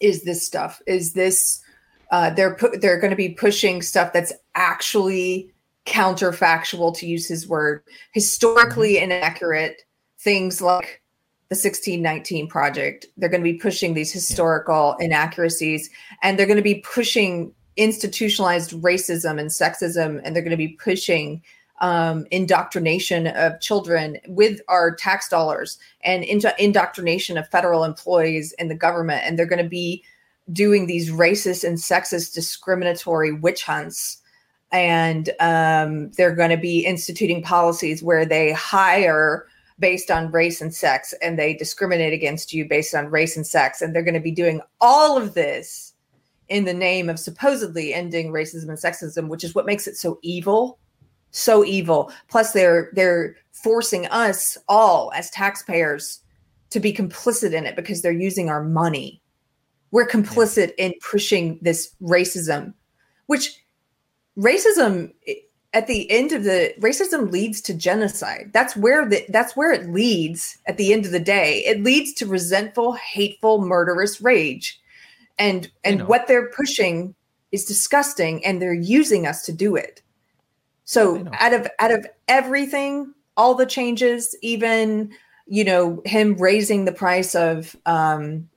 is 0.00 0.22
this 0.22 0.46
stuff. 0.46 0.80
Is 0.86 1.12
this 1.12 1.62
uh, 2.10 2.30
they're 2.30 2.54
pu- 2.54 2.78
they're 2.78 3.00
going 3.00 3.10
to 3.10 3.16
be 3.16 3.30
pushing 3.30 3.82
stuff 3.82 4.12
that's 4.12 4.32
actually 4.54 5.52
counterfactual, 5.86 6.96
to 6.98 7.06
use 7.06 7.26
his 7.26 7.48
word, 7.48 7.82
historically 8.12 8.94
mm-hmm. 8.94 9.10
inaccurate 9.10 9.82
things 10.18 10.60
like 10.60 11.02
the 11.48 11.54
1619 11.54 12.48
project. 12.48 13.06
They're 13.16 13.28
going 13.28 13.42
to 13.42 13.52
be 13.52 13.58
pushing 13.58 13.94
these 13.94 14.12
historical 14.12 14.96
yeah. 14.98 15.06
inaccuracies, 15.06 15.90
and 16.22 16.38
they're 16.38 16.46
going 16.46 16.56
to 16.56 16.62
be 16.62 16.82
pushing 16.92 17.52
institutionalized 17.76 18.72
racism 18.82 19.38
and 19.38 19.48
sexism, 19.48 20.20
and 20.24 20.34
they're 20.34 20.42
going 20.42 20.50
to 20.50 20.56
be 20.56 20.76
pushing 20.82 21.42
um, 21.80 22.26
indoctrination 22.30 23.28
of 23.28 23.60
children 23.60 24.18
with 24.26 24.60
our 24.68 24.94
tax 24.94 25.28
dollars 25.28 25.78
and 26.02 26.24
into 26.24 26.54
indoctrination 26.58 27.38
of 27.38 27.48
federal 27.48 27.84
employees 27.84 28.52
in 28.58 28.68
the 28.68 28.74
government. 28.74 29.22
And 29.24 29.38
they're 29.38 29.46
going 29.46 29.62
to 29.62 29.68
be 29.68 30.02
doing 30.52 30.86
these 30.86 31.10
racist 31.10 31.64
and 31.64 31.78
sexist 31.78 32.34
discriminatory 32.34 33.32
witch 33.32 33.62
hunts. 33.62 34.18
And 34.70 35.30
um, 35.40 36.10
they're 36.12 36.34
going 36.34 36.50
to 36.50 36.56
be 36.56 36.84
instituting 36.84 37.42
policies 37.42 38.02
where 38.02 38.26
they 38.26 38.52
hire 38.52 39.46
based 39.78 40.10
on 40.10 40.32
race 40.32 40.60
and 40.60 40.74
sex 40.74 41.14
and 41.22 41.38
they 41.38 41.54
discriminate 41.54 42.12
against 42.12 42.52
you 42.52 42.66
based 42.68 42.94
on 42.94 43.10
race 43.10 43.36
and 43.36 43.46
sex. 43.46 43.80
And 43.80 43.94
they're 43.94 44.02
going 44.02 44.14
to 44.14 44.20
be 44.20 44.32
doing 44.32 44.60
all 44.80 45.16
of 45.16 45.34
this 45.34 45.94
in 46.48 46.64
the 46.64 46.74
name 46.74 47.08
of 47.08 47.18
supposedly 47.18 47.94
ending 47.94 48.32
racism 48.32 48.68
and 48.68 48.78
sexism, 48.78 49.28
which 49.28 49.44
is 49.44 49.54
what 49.54 49.66
makes 49.66 49.86
it 49.86 49.96
so 49.96 50.18
evil 50.22 50.78
so 51.30 51.64
evil. 51.64 52.12
Plus 52.28 52.52
they're 52.52 52.90
they're 52.94 53.36
forcing 53.52 54.06
us 54.06 54.56
all 54.68 55.12
as 55.14 55.30
taxpayers 55.30 56.20
to 56.70 56.80
be 56.80 56.92
complicit 56.92 57.52
in 57.52 57.66
it 57.66 57.76
because 57.76 58.02
they're 58.02 58.12
using 58.12 58.48
our 58.48 58.62
money. 58.62 59.20
We're 59.90 60.06
complicit 60.06 60.72
yeah. 60.78 60.86
in 60.86 60.94
pushing 61.00 61.58
this 61.62 61.94
racism 62.02 62.74
which 63.28 63.62
racism 64.36 65.12
at 65.74 65.86
the 65.86 66.10
end 66.10 66.32
of 66.32 66.42
the 66.42 66.74
racism 66.80 67.30
leads 67.30 67.60
to 67.60 67.74
genocide. 67.74 68.50
That's 68.52 68.74
where 68.74 69.06
the 69.06 69.24
that's 69.28 69.56
where 69.56 69.70
it 69.70 69.90
leads 69.90 70.58
at 70.66 70.76
the 70.76 70.92
end 70.92 71.06
of 71.06 71.12
the 71.12 71.20
day. 71.20 71.58
It 71.64 71.82
leads 71.84 72.12
to 72.14 72.26
resentful 72.26 72.94
hateful 72.94 73.60
murderous 73.60 74.20
rage. 74.20 74.80
And 75.38 75.70
and 75.84 76.08
what 76.08 76.26
they're 76.26 76.50
pushing 76.50 77.14
is 77.52 77.64
disgusting 77.64 78.44
and 78.44 78.60
they're 78.60 78.74
using 78.74 79.26
us 79.26 79.44
to 79.44 79.52
do 79.52 79.76
it 79.76 80.02
so 80.88 81.22
out 81.34 81.52
of 81.52 81.68
out 81.80 81.90
of 81.90 82.06
everything, 82.28 83.12
all 83.36 83.54
the 83.54 83.66
changes, 83.66 84.34
even 84.40 85.12
you 85.46 85.62
know 85.62 86.00
him 86.06 86.34
raising 86.38 86.86
the 86.86 86.92
price 86.92 87.34
of 87.34 87.76
um, 87.84 88.48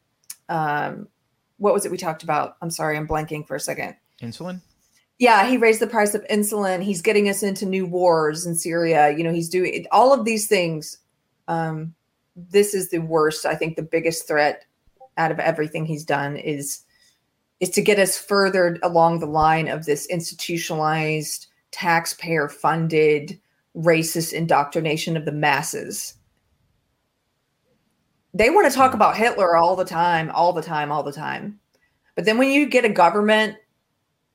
um, 0.47 1.09
what 1.57 1.73
was 1.73 1.85
it 1.85 1.91
we 1.91 1.97
talked 1.97 2.23
about? 2.23 2.55
I'm 2.61 2.69
sorry, 2.69 2.95
I'm 2.95 3.05
blanking 3.05 3.45
for 3.45 3.57
a 3.57 3.59
second. 3.59 3.97
Insulin. 4.21 4.61
Yeah, 5.19 5.45
he 5.45 5.57
raised 5.57 5.81
the 5.81 5.87
price 5.87 6.15
of 6.15 6.25
insulin. 6.29 6.81
He's 6.81 7.01
getting 7.01 7.27
us 7.27 7.43
into 7.43 7.65
new 7.65 7.85
wars 7.85 8.45
in 8.45 8.55
Syria. 8.55 9.11
You 9.11 9.25
know, 9.25 9.33
he's 9.33 9.49
doing 9.49 9.85
all 9.91 10.13
of 10.13 10.23
these 10.23 10.47
things. 10.47 10.99
Um, 11.49 11.93
this 12.37 12.73
is 12.73 12.91
the 12.91 12.99
worst. 12.99 13.45
I 13.45 13.55
think 13.55 13.75
the 13.75 13.83
biggest 13.83 14.25
threat 14.25 14.63
out 15.17 15.31
of 15.31 15.39
everything 15.39 15.85
he's 15.85 16.05
done 16.05 16.37
is 16.37 16.85
is 17.59 17.71
to 17.71 17.81
get 17.81 17.99
us 17.99 18.17
further 18.17 18.79
along 18.83 19.19
the 19.19 19.25
line 19.25 19.67
of 19.67 19.85
this 19.85 20.05
institutionalized 20.05 21.47
taxpayer 21.71 22.49
funded 22.49 23.39
racist 23.75 24.33
indoctrination 24.33 25.15
of 25.15 25.25
the 25.25 25.31
masses. 25.31 26.15
They 28.33 28.49
want 28.49 28.69
to 28.69 28.75
talk 28.75 28.93
about 28.93 29.17
Hitler 29.17 29.55
all 29.55 29.75
the 29.75 29.85
time, 29.85 30.29
all 30.31 30.53
the 30.53 30.61
time, 30.61 30.91
all 30.91 31.03
the 31.03 31.11
time. 31.11 31.59
But 32.15 32.25
then 32.25 32.37
when 32.37 32.51
you 32.51 32.67
get 32.67 32.85
a 32.85 32.89
government 32.89 33.57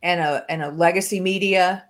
and 0.03 0.21
a 0.21 0.45
and 0.49 0.63
a 0.63 0.71
legacy 0.71 1.21
media 1.21 1.85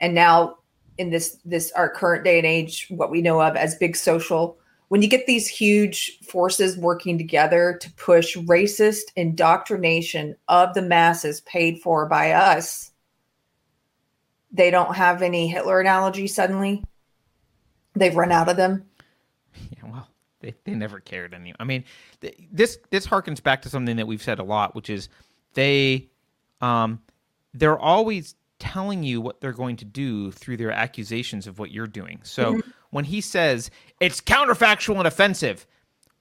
and 0.00 0.14
now 0.14 0.56
in 0.96 1.10
this 1.10 1.38
this 1.44 1.70
our 1.72 1.88
current 1.88 2.24
day 2.24 2.38
and 2.38 2.46
age 2.46 2.86
what 2.90 3.10
we 3.10 3.22
know 3.22 3.40
of 3.40 3.56
as 3.56 3.74
big 3.76 3.96
social 3.96 4.58
when 4.88 5.02
you 5.02 5.08
get 5.08 5.26
these 5.26 5.46
huge 5.46 6.18
forces 6.20 6.78
working 6.78 7.18
together 7.18 7.78
to 7.80 7.92
push 7.92 8.36
racist 8.38 9.02
indoctrination 9.16 10.34
of 10.48 10.72
the 10.74 10.82
masses 10.82 11.42
paid 11.42 11.80
for 11.80 12.06
by 12.06 12.32
us 12.32 12.90
they 14.50 14.70
don't 14.70 14.94
have 14.96 15.22
any 15.22 15.48
Hitler 15.48 15.80
analogy 15.80 16.26
suddenly. 16.26 16.84
They've 17.94 18.16
run 18.16 18.32
out 18.32 18.48
of 18.48 18.56
them. 18.56 18.84
Yeah, 19.70 19.90
well, 19.90 20.08
they, 20.40 20.54
they 20.64 20.74
never 20.74 21.00
cared 21.00 21.34
any. 21.34 21.54
I 21.58 21.64
mean, 21.64 21.84
this 22.52 22.78
this 22.90 23.06
harkens 23.06 23.42
back 23.42 23.62
to 23.62 23.68
something 23.68 23.96
that 23.96 24.06
we've 24.06 24.22
said 24.22 24.38
a 24.38 24.44
lot, 24.44 24.74
which 24.74 24.88
is 24.88 25.08
they 25.54 26.08
um 26.60 27.00
they're 27.54 27.78
always 27.78 28.34
telling 28.58 29.02
you 29.02 29.20
what 29.20 29.40
they're 29.40 29.52
going 29.52 29.76
to 29.76 29.84
do 29.84 30.30
through 30.32 30.56
their 30.56 30.72
accusations 30.72 31.46
of 31.46 31.58
what 31.58 31.70
you're 31.70 31.86
doing. 31.86 32.20
So 32.22 32.54
mm-hmm. 32.54 32.70
when 32.90 33.04
he 33.04 33.20
says 33.20 33.70
it's 34.00 34.20
counterfactual 34.20 34.98
and 34.98 35.06
offensive, 35.06 35.66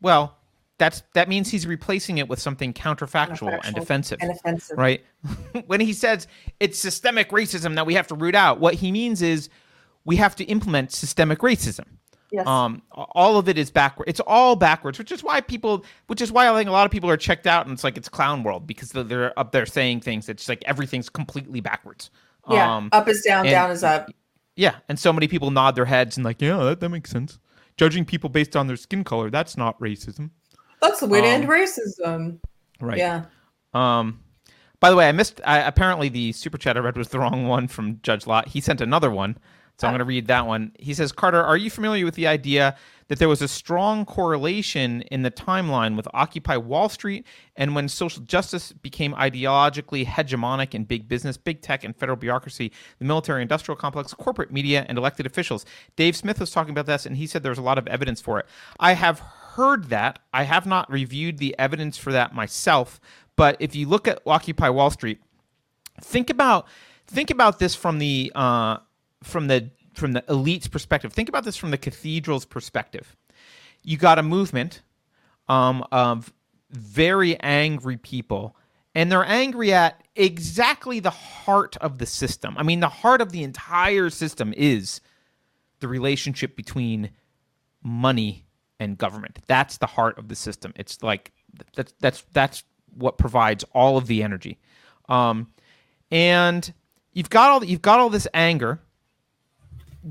well, 0.01 0.36
that's 0.77 1.03
that 1.13 1.27
means 1.27 1.49
he's 1.49 1.65
replacing 1.65 2.19
it 2.19 2.27
with 2.27 2.39
something 2.39 2.73
counterfactual 2.73 3.59
and 3.63 3.77
offensive, 3.77 4.19
and 4.21 4.31
offensive. 4.31 4.77
right? 4.77 5.03
when 5.67 5.79
he 5.79 5.93
says 5.93 6.27
it's 6.59 6.77
systemic 6.77 7.29
racism 7.29 7.75
that 7.75 7.85
we 7.85 7.95
have 7.95 8.07
to 8.07 8.15
root 8.15 8.35
out, 8.35 8.59
what 8.59 8.75
he 8.75 8.91
means 8.91 9.21
is 9.21 9.49
we 10.05 10.15
have 10.17 10.35
to 10.35 10.43
implement 10.45 10.91
systemic 10.91 11.39
racism. 11.39 11.85
Yes. 12.31 12.45
Um, 12.45 12.81
all 12.91 13.37
of 13.37 13.47
it 13.47 13.57
is 13.57 13.71
backward. 13.71 14.09
It's 14.09 14.19
all 14.19 14.55
backwards, 14.55 14.99
which 14.99 15.11
is 15.11 15.23
why 15.23 15.39
people, 15.39 15.85
which 16.07 16.21
is 16.21 16.31
why 16.31 16.49
I 16.49 16.53
think 16.55 16.67
a 16.67 16.73
lot 16.73 16.85
of 16.85 16.91
people 16.91 17.09
are 17.09 17.17
checked 17.17 17.47
out, 17.47 17.65
and 17.65 17.73
it's 17.73 17.83
like 17.83 17.97
it's 17.97 18.09
clown 18.09 18.43
world 18.43 18.67
because 18.67 18.91
they're 18.91 19.37
up 19.39 19.51
there 19.51 19.65
saying 19.65 20.01
things. 20.01 20.27
It's 20.27 20.49
like 20.49 20.63
everything's 20.65 21.09
completely 21.09 21.61
backwards. 21.61 22.09
Yeah, 22.49 22.75
um, 22.75 22.89
up 22.91 23.07
is 23.07 23.21
down, 23.21 23.45
and, 23.45 23.51
down 23.51 23.71
is 23.71 23.83
up. 23.83 24.09
Yeah, 24.55 24.75
and 24.89 24.99
so 24.99 25.13
many 25.13 25.27
people 25.27 25.51
nod 25.51 25.75
their 25.75 25.85
heads 25.85 26.17
and 26.17 26.25
like, 26.25 26.41
yeah, 26.41 26.57
that, 26.57 26.79
that 26.81 26.89
makes 26.89 27.09
sense. 27.09 27.39
Judging 27.77 28.05
people 28.05 28.29
based 28.29 28.55
on 28.55 28.67
their 28.67 28.75
skin 28.75 29.03
color, 29.03 29.29
that's 29.29 29.55
not 29.55 29.79
racism. 29.79 30.31
That's 30.81 30.99
the 30.99 31.07
way 31.07 31.21
to 31.21 31.27
end 31.27 31.45
um, 31.45 31.49
racism. 31.49 32.39
Right. 32.79 32.97
Yeah. 32.97 33.25
Um. 33.73 34.19
By 34.79 34.91
the 34.91 34.95
way, 34.95 35.09
I 35.09 35.11
missed. 35.11 35.41
I, 35.45 35.59
apparently, 35.59 36.09
the 36.09 36.31
super 36.33 36.57
chat 36.57 36.77
I 36.77 36.81
read 36.81 36.97
was 36.97 37.09
the 37.09 37.19
wrong 37.19 37.47
one 37.47 37.67
from 37.67 37.99
Judge 38.03 38.27
Lot. 38.27 38.49
He 38.49 38.61
sent 38.61 38.81
another 38.81 39.09
one. 39.09 39.37
So 39.79 39.87
I'm 39.87 39.91
going 39.91 39.99
to 39.99 40.05
read 40.05 40.25
that 40.25 40.47
one. 40.47 40.71
He 40.79 40.95
says, 40.95 41.11
Carter, 41.11 41.43
are 41.43 41.55
you 41.55 41.69
familiar 41.69 42.03
with 42.03 42.15
the 42.15 42.25
idea 42.25 42.75
that 43.09 43.19
there 43.19 43.29
was 43.29 43.43
a 43.43 43.47
strong 43.47 44.05
correlation 44.05 45.03
in 45.03 45.21
the 45.21 45.29
timeline 45.29 45.95
with 45.95 46.07
Occupy 46.15 46.57
Wall 46.57 46.89
Street 46.89 47.27
and 47.55 47.75
when 47.75 47.87
social 47.87 48.23
justice 48.23 48.71
became 48.71 49.13
ideologically 49.13 50.03
hegemonic 50.03 50.73
in 50.73 50.83
big 50.83 51.07
business, 51.07 51.37
big 51.37 51.61
tech, 51.61 51.83
and 51.83 51.95
federal 51.95 52.15
bureaucracy, 52.15 52.71
the 52.97 53.05
military 53.05 53.43
industrial 53.43 53.75
complex, 53.75 54.15
corporate 54.15 54.51
media, 54.51 54.83
and 54.89 54.97
elected 54.97 55.27
officials? 55.27 55.63
Dave 55.95 56.15
Smith 56.15 56.39
was 56.39 56.49
talking 56.49 56.71
about 56.71 56.87
this, 56.87 57.05
and 57.05 57.15
he 57.15 57.27
said 57.27 57.43
there 57.43 57.51
was 57.51 57.59
a 57.59 57.61
lot 57.61 57.77
of 57.77 57.85
evidence 57.85 58.19
for 58.19 58.39
it. 58.39 58.47
I 58.79 58.93
have 58.93 59.21
heard 59.57 59.85
that. 59.85 60.19
I 60.31 60.43
have 60.43 60.67
not 60.67 60.89
reviewed 60.89 61.39
the 61.39 61.55
evidence 61.57 61.97
for 61.97 62.11
that 62.11 62.33
myself, 62.33 63.01
but 63.35 63.57
if 63.59 63.75
you 63.75 63.87
look 63.87 64.07
at 64.07 64.21
Occupy 64.25 64.69
Wall 64.69 64.91
Street, 64.91 65.19
think 65.99 66.29
about 66.29 66.67
think 67.07 67.31
about 67.31 67.57
this 67.57 67.73
from 67.73 67.97
the 67.97 68.31
uh, 68.35 68.77
from 69.23 69.47
the 69.47 69.71
from 69.95 70.13
the 70.13 70.23
elite's 70.29 70.67
perspective. 70.67 71.11
Think 71.11 71.27
about 71.27 71.43
this 71.43 71.57
from 71.57 71.71
the 71.71 71.77
cathedral's 71.77 72.45
perspective. 72.45 73.15
You 73.81 73.97
got 73.97 74.19
a 74.19 74.23
movement 74.23 74.83
um, 75.49 75.83
of 75.91 76.31
very 76.69 77.39
angry 77.39 77.97
people, 77.97 78.55
and 78.93 79.11
they're 79.11 79.25
angry 79.25 79.73
at 79.73 80.03
exactly 80.15 80.99
the 80.99 81.09
heart 81.09 81.77
of 81.77 81.97
the 81.97 82.05
system. 82.05 82.55
I 82.59 82.63
mean, 82.63 82.79
the 82.79 82.89
heart 82.89 83.21
of 83.21 83.31
the 83.31 83.41
entire 83.41 84.11
system 84.11 84.53
is 84.55 85.01
the 85.79 85.87
relationship 85.87 86.55
between 86.55 87.09
money 87.81 88.46
and 88.79 88.97
government. 88.97 89.39
That's 89.47 89.77
the 89.77 89.87
heart 89.87 90.17
of 90.17 90.27
the 90.27 90.35
system. 90.35 90.73
It's 90.75 91.01
like 91.03 91.31
that's 91.75 91.93
that's 91.99 92.23
that's 92.33 92.63
what 92.95 93.17
provides 93.17 93.63
all 93.73 93.97
of 93.97 94.07
the 94.07 94.23
energy. 94.23 94.59
Um, 95.09 95.47
and 96.11 96.73
you've 97.13 97.29
got 97.29 97.49
all 97.49 97.63
you've 97.63 97.81
got 97.81 97.99
all 97.99 98.09
this 98.09 98.27
anger 98.33 98.79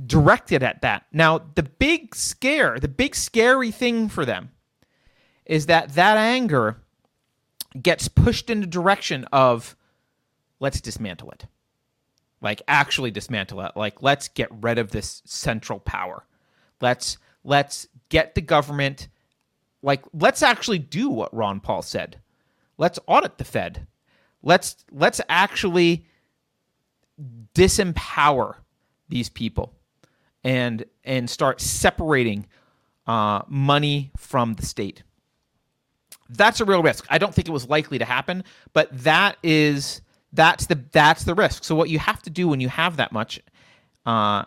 directed 0.07 0.63
at 0.63 0.83
that. 0.83 1.07
Now, 1.13 1.41
the 1.55 1.63
big 1.63 2.15
scare, 2.15 2.79
the 2.79 2.89
big 2.89 3.15
scary 3.15 3.71
thing 3.71 4.09
for 4.09 4.25
them 4.25 4.51
is 5.47 5.67
that 5.67 5.95
that 5.95 6.17
anger 6.17 6.77
gets 7.81 8.09
pushed 8.09 8.51
in 8.51 8.61
the 8.61 8.67
direction 8.67 9.25
of 9.33 9.77
let's 10.61 10.81
dismantle 10.81 11.31
it. 11.31 11.47
Like 12.41 12.63
actually 12.69 13.11
dismantle 13.11 13.61
it. 13.63 13.73
Like 13.77 14.03
let's 14.03 14.29
get 14.29 14.49
rid 14.53 14.79
of 14.79 14.91
this 14.91 15.23
central 15.25 15.81
power. 15.81 16.25
Let's 16.81 17.19
let's 17.45 17.89
get 18.09 18.35
the 18.35 18.41
government 18.41 19.09
like 19.83 20.03
let's 20.13 20.43
actually 20.43 20.79
do 20.79 21.09
what 21.09 21.35
Ron 21.35 21.61
Paul 21.61 21.83
said. 21.83 22.19
Let's 22.79 22.99
audit 23.07 23.39
the 23.39 23.45
Fed. 23.45 23.87
Let's 24.43 24.85
let's 24.91 25.21
actually 25.29 26.07
disempower 27.55 28.57
these 29.09 29.29
people 29.29 29.75
and 30.45 30.85
and 31.05 31.29
start 31.29 31.61
separating 31.61 32.47
uh, 33.07 33.43
money 33.49 34.11
from 34.17 34.55
the 34.55 34.67
state. 34.67 35.03
That's 36.29 36.61
a 36.61 36.65
real 36.65 36.83
risk. 36.83 37.07
I 37.09 37.19
don't 37.19 37.35
think 37.35 37.49
it 37.49 37.53
was 37.53 37.69
likely 37.69 37.99
to 37.99 38.05
happen, 38.05 38.45
but 38.73 38.89
that 39.05 39.37
is 39.43 40.01
that's 40.33 40.67
the 40.67 40.81
that's 40.93 41.25
the 41.25 41.35
risk. 41.35 41.65
So 41.65 41.75
what 41.75 41.89
you 41.89 41.99
have 41.99 42.23
to 42.23 42.31
do 42.31 42.49
when 42.49 42.61
you 42.61 42.69
have 42.69 42.97
that 42.97 43.13
much 43.13 43.41
uh, 44.05 44.45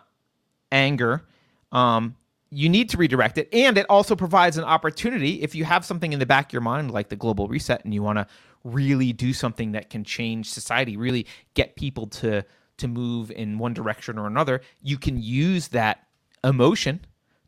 anger, 0.70 1.24
um, 1.72 2.16
you 2.50 2.68
need 2.68 2.88
to 2.90 2.96
redirect 2.96 3.38
it, 3.38 3.48
and 3.52 3.78
it 3.78 3.86
also 3.88 4.16
provides 4.16 4.56
an 4.56 4.64
opportunity 4.64 5.42
if 5.42 5.54
you 5.54 5.64
have 5.64 5.84
something 5.84 6.12
in 6.12 6.18
the 6.18 6.26
back 6.26 6.46
of 6.46 6.52
your 6.52 6.62
mind 6.62 6.90
like 6.90 7.08
the 7.08 7.16
global 7.16 7.48
reset, 7.48 7.84
and 7.84 7.94
you 7.94 8.02
want 8.02 8.18
to 8.18 8.26
really 8.64 9.12
do 9.12 9.32
something 9.32 9.72
that 9.72 9.88
can 9.88 10.04
change 10.04 10.50
society, 10.50 10.96
really 10.96 11.26
get 11.54 11.76
people 11.76 12.06
to 12.06 12.44
to 12.76 12.88
move 12.88 13.30
in 13.30 13.58
one 13.58 13.74
direction 13.74 14.18
or 14.18 14.26
another, 14.26 14.62
you 14.82 14.98
can 14.98 15.20
use 15.20 15.68
that 15.68 16.06
emotion 16.42 16.98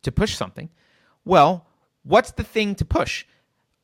to 0.03 0.13
push 0.13 0.37
something. 0.37 0.69
Well, 1.25 1.67
what's 2.03 2.33
the 2.33 2.45
thing 2.45 2.75
to 2.77 2.85
push? 2.85 3.25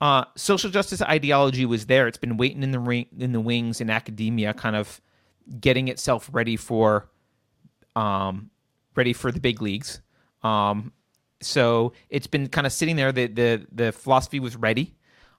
Uh, 0.00 0.24
social 0.36 0.70
justice 0.70 1.02
ideology 1.02 1.64
was 1.64 1.86
there. 1.86 2.06
It's 2.06 2.18
been 2.18 2.36
waiting 2.36 2.62
in 2.62 2.70
the 2.70 2.78
ring, 2.78 3.06
in 3.18 3.32
the 3.32 3.40
wings 3.40 3.80
in 3.80 3.90
academia, 3.90 4.52
kind 4.52 4.76
of 4.76 5.00
getting 5.58 5.88
itself 5.88 6.28
ready 6.32 6.56
for, 6.56 7.08
um, 7.96 8.50
ready 8.94 9.14
for 9.14 9.32
the 9.32 9.40
big 9.40 9.62
leagues. 9.62 10.00
Um, 10.42 10.92
so 11.40 11.92
it's 12.08 12.26
been 12.26 12.48
kind 12.48 12.66
of 12.66 12.72
sitting 12.72 12.96
there. 12.96 13.12
The 13.12 13.26
the 13.26 13.66
the 13.72 13.92
philosophy 13.92 14.40
was 14.40 14.56
ready. 14.56 14.94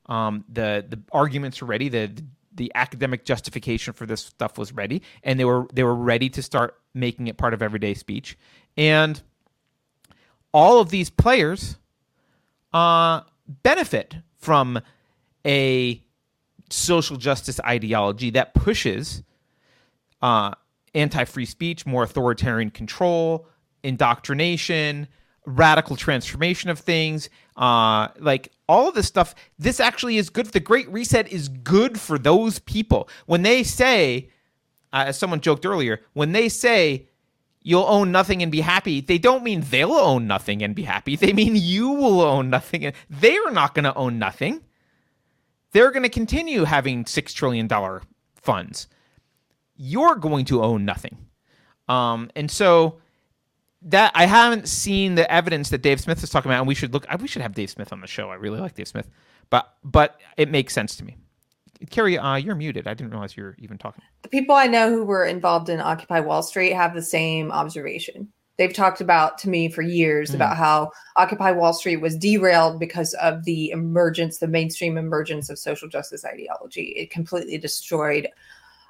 Um, 0.05 0.45
the 0.49 0.85
the 0.87 0.99
arguments 1.11 1.61
were 1.61 1.67
ready. 1.67 1.89
The, 1.89 2.07
the 2.07 2.23
the 2.59 2.71
academic 2.75 3.23
justification 3.23 3.93
for 3.93 4.05
this 4.05 4.21
stuff 4.21 4.57
was 4.57 4.73
ready, 4.73 5.01
and 5.23 5.39
they 5.39 5.45
were 5.45 5.65
they 5.73 5.83
were 5.83 5.95
ready 5.95 6.29
to 6.29 6.43
start 6.43 6.77
making 6.93 7.27
it 7.27 7.37
part 7.37 7.53
of 7.53 7.61
everyday 7.61 7.93
speech. 7.93 8.37
And 8.75 9.21
all 10.53 10.79
of 10.81 10.89
these 10.89 11.09
players 11.09 11.77
uh, 12.73 13.21
benefit 13.47 14.15
from 14.37 14.81
a 15.45 16.03
social 16.69 17.17
justice 17.17 17.59
ideology 17.61 18.29
that 18.31 18.53
pushes 18.53 19.23
uh, 20.21 20.51
anti-free 20.93 21.45
speech, 21.45 21.85
more 21.85 22.03
authoritarian 22.03 22.71
control, 22.71 23.47
indoctrination, 23.83 25.07
radical 25.49 25.95
transformation 25.95 26.69
of 26.69 26.79
things, 26.79 27.29
uh, 27.57 28.09
like 28.19 28.51
all 28.67 28.87
of 28.87 28.95
this 28.95 29.07
stuff. 29.07 29.35
This 29.57 29.79
actually 29.79 30.17
is 30.17 30.29
good. 30.29 30.47
The 30.47 30.59
Great 30.59 30.89
Reset 30.89 31.27
is 31.31 31.49
good 31.49 31.99
for 31.99 32.17
those 32.17 32.59
people. 32.59 33.09
When 33.25 33.41
they 33.41 33.63
say, 33.63 34.29
uh, 34.93 35.05
as 35.07 35.17
someone 35.17 35.41
joked 35.41 35.65
earlier, 35.65 36.01
when 36.13 36.31
they 36.31 36.49
say 36.49 37.07
you'll 37.61 37.83
own 37.83 38.11
nothing 38.11 38.41
and 38.41 38.51
be 38.51 38.61
happy, 38.61 39.01
they 39.01 39.17
don't 39.17 39.43
mean 39.43 39.61
they'll 39.69 39.93
own 39.93 40.27
nothing 40.27 40.63
and 40.63 40.75
be 40.75 40.83
happy. 40.83 41.15
They 41.15 41.33
mean 41.33 41.55
you 41.55 41.89
will 41.89 42.21
own 42.21 42.49
nothing. 42.49 42.85
And 42.85 42.95
they're 43.09 43.51
not 43.51 43.73
going 43.73 43.85
to 43.85 43.95
own 43.95 44.19
nothing. 44.19 44.63
They're 45.71 45.91
going 45.91 46.03
to 46.03 46.09
continue 46.09 46.63
having 46.63 47.03
$6 47.03 47.33
trillion 47.33 47.69
funds. 48.35 48.87
You're 49.75 50.15
going 50.15 50.45
to 50.45 50.63
own 50.63 50.85
nothing. 50.85 51.17
Um, 51.87 52.29
and 52.35 52.49
so 52.49 52.99
that 53.83 54.11
I 54.13 54.25
haven't 54.25 54.67
seen 54.67 55.15
the 55.15 55.29
evidence 55.31 55.69
that 55.69 55.81
Dave 55.81 55.99
Smith 55.99 56.23
is 56.23 56.29
talking 56.29 56.51
about, 56.51 56.59
and 56.59 56.67
we 56.67 56.75
should 56.75 56.93
look. 56.93 57.05
We 57.19 57.27
should 57.27 57.41
have 57.41 57.55
Dave 57.55 57.69
Smith 57.69 57.93
on 57.93 58.01
the 58.01 58.07
show. 58.07 58.29
I 58.29 58.35
really 58.35 58.59
like 58.59 58.75
Dave 58.75 58.87
Smith, 58.87 59.09
but 59.49 59.75
but 59.83 60.19
it 60.37 60.49
makes 60.49 60.73
sense 60.73 60.95
to 60.97 61.05
me. 61.05 61.17
Keri, 61.89 62.17
uh, 62.17 62.35
you're 62.35 62.55
muted. 62.55 62.87
I 62.87 62.93
didn't 62.93 63.11
realize 63.11 63.37
you're 63.37 63.55
even 63.59 63.77
talking. 63.77 64.03
The 64.23 64.29
people 64.29 64.53
I 64.53 64.67
know 64.67 64.89
who 64.89 65.05
were 65.05 65.25
involved 65.25 65.69
in 65.69 65.79
Occupy 65.79 66.19
Wall 66.19 66.43
Street 66.43 66.73
have 66.73 66.93
the 66.93 67.01
same 67.01 67.51
observation. 67.51 68.27
They've 68.57 68.73
talked 68.73 68.99
about 68.99 69.37
to 69.39 69.49
me 69.49 69.69
for 69.69 69.81
years 69.81 70.31
mm. 70.31 70.35
about 70.35 70.57
how 70.57 70.91
Occupy 71.15 71.51
Wall 71.51 71.71
Street 71.71 72.01
was 72.01 72.17
derailed 72.17 72.77
because 72.77 73.13
of 73.13 73.45
the 73.45 73.69
emergence, 73.69 74.39
the 74.39 74.49
mainstream 74.49 74.97
emergence 74.97 75.49
of 75.49 75.57
social 75.57 75.87
justice 75.87 76.25
ideology. 76.25 76.89
It 76.97 77.09
completely 77.09 77.57
destroyed 77.57 78.27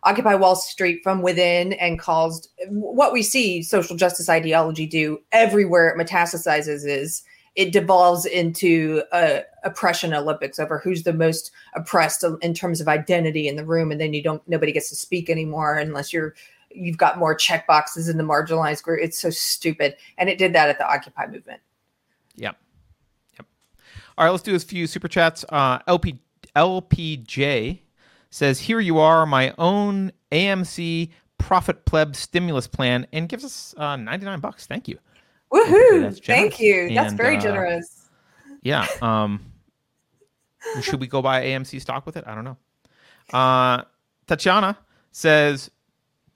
Occupy 0.03 0.35
Wall 0.35 0.55
Street 0.55 1.01
from 1.03 1.21
within 1.21 1.73
and 1.73 1.99
caused 1.99 2.49
what 2.69 3.11
we 3.13 3.21
see 3.21 3.61
social 3.61 3.95
justice 3.95 4.29
ideology 4.29 4.85
do 4.85 5.19
everywhere 5.31 5.89
it 5.89 5.97
metastasizes 5.97 6.87
is 6.87 7.23
it 7.55 7.73
devolves 7.73 8.25
into 8.25 9.03
a 9.11 9.41
oppression 9.63 10.13
Olympics 10.13 10.59
over 10.59 10.79
who's 10.79 11.03
the 11.03 11.13
most 11.13 11.51
oppressed 11.75 12.23
in 12.41 12.53
terms 12.53 12.79
of 12.79 12.87
identity 12.87 13.47
in 13.47 13.55
the 13.57 13.65
room, 13.65 13.91
and 13.91 13.99
then 13.99 14.13
you 14.13 14.23
don't 14.23 14.41
nobody 14.47 14.71
gets 14.71 14.89
to 14.89 14.95
speak 14.95 15.29
anymore 15.29 15.77
unless 15.77 16.13
you're 16.13 16.35
you've 16.71 16.97
got 16.97 17.17
more 17.17 17.35
check 17.35 17.67
boxes 17.67 18.07
in 18.07 18.17
the 18.17 18.23
marginalized 18.23 18.83
group. 18.83 18.99
It's 19.01 19.19
so 19.19 19.29
stupid, 19.29 19.95
and 20.17 20.29
it 20.29 20.37
did 20.37 20.53
that 20.53 20.69
at 20.69 20.77
the 20.77 20.87
Occupy 20.87 21.27
movement. 21.27 21.61
Yep. 22.35 22.55
Yep. 23.37 23.47
All 24.17 24.25
right, 24.25 24.31
let's 24.31 24.43
do 24.43 24.55
a 24.55 24.59
few 24.59 24.87
super 24.87 25.07
chats. 25.07 25.43
Uh, 25.49 25.79
LP 25.87 26.19
LPJ 26.55 27.79
says, 28.29 28.59
Here 28.59 28.79
you 28.79 28.99
are, 28.99 29.25
my 29.25 29.53
own 29.57 30.11
AMC 30.31 31.09
profit 31.37 31.85
pleb 31.85 32.15
stimulus 32.15 32.67
plan, 32.67 33.07
and 33.11 33.27
gives 33.27 33.43
us 33.43 33.73
uh, 33.77 33.95
99 33.95 34.39
bucks. 34.39 34.65
Thank 34.65 34.87
you. 34.87 34.97
Woohoo! 35.51 36.23
Thank 36.23 36.59
you. 36.59 36.87
And, 36.87 36.97
that's 36.97 37.13
very 37.13 37.37
uh, 37.37 37.41
generous. 37.41 38.09
Yeah. 38.61 38.85
Um, 39.01 39.41
should 40.81 40.99
we 40.99 41.07
go 41.07 41.21
buy 41.21 41.43
AMC 41.43 41.81
stock 41.81 42.05
with 42.05 42.17
it? 42.17 42.23
I 42.27 42.35
don't 42.35 42.43
know. 42.43 42.57
Uh, 43.33 43.83
Tatiana 44.27 44.77
says, 45.11 45.71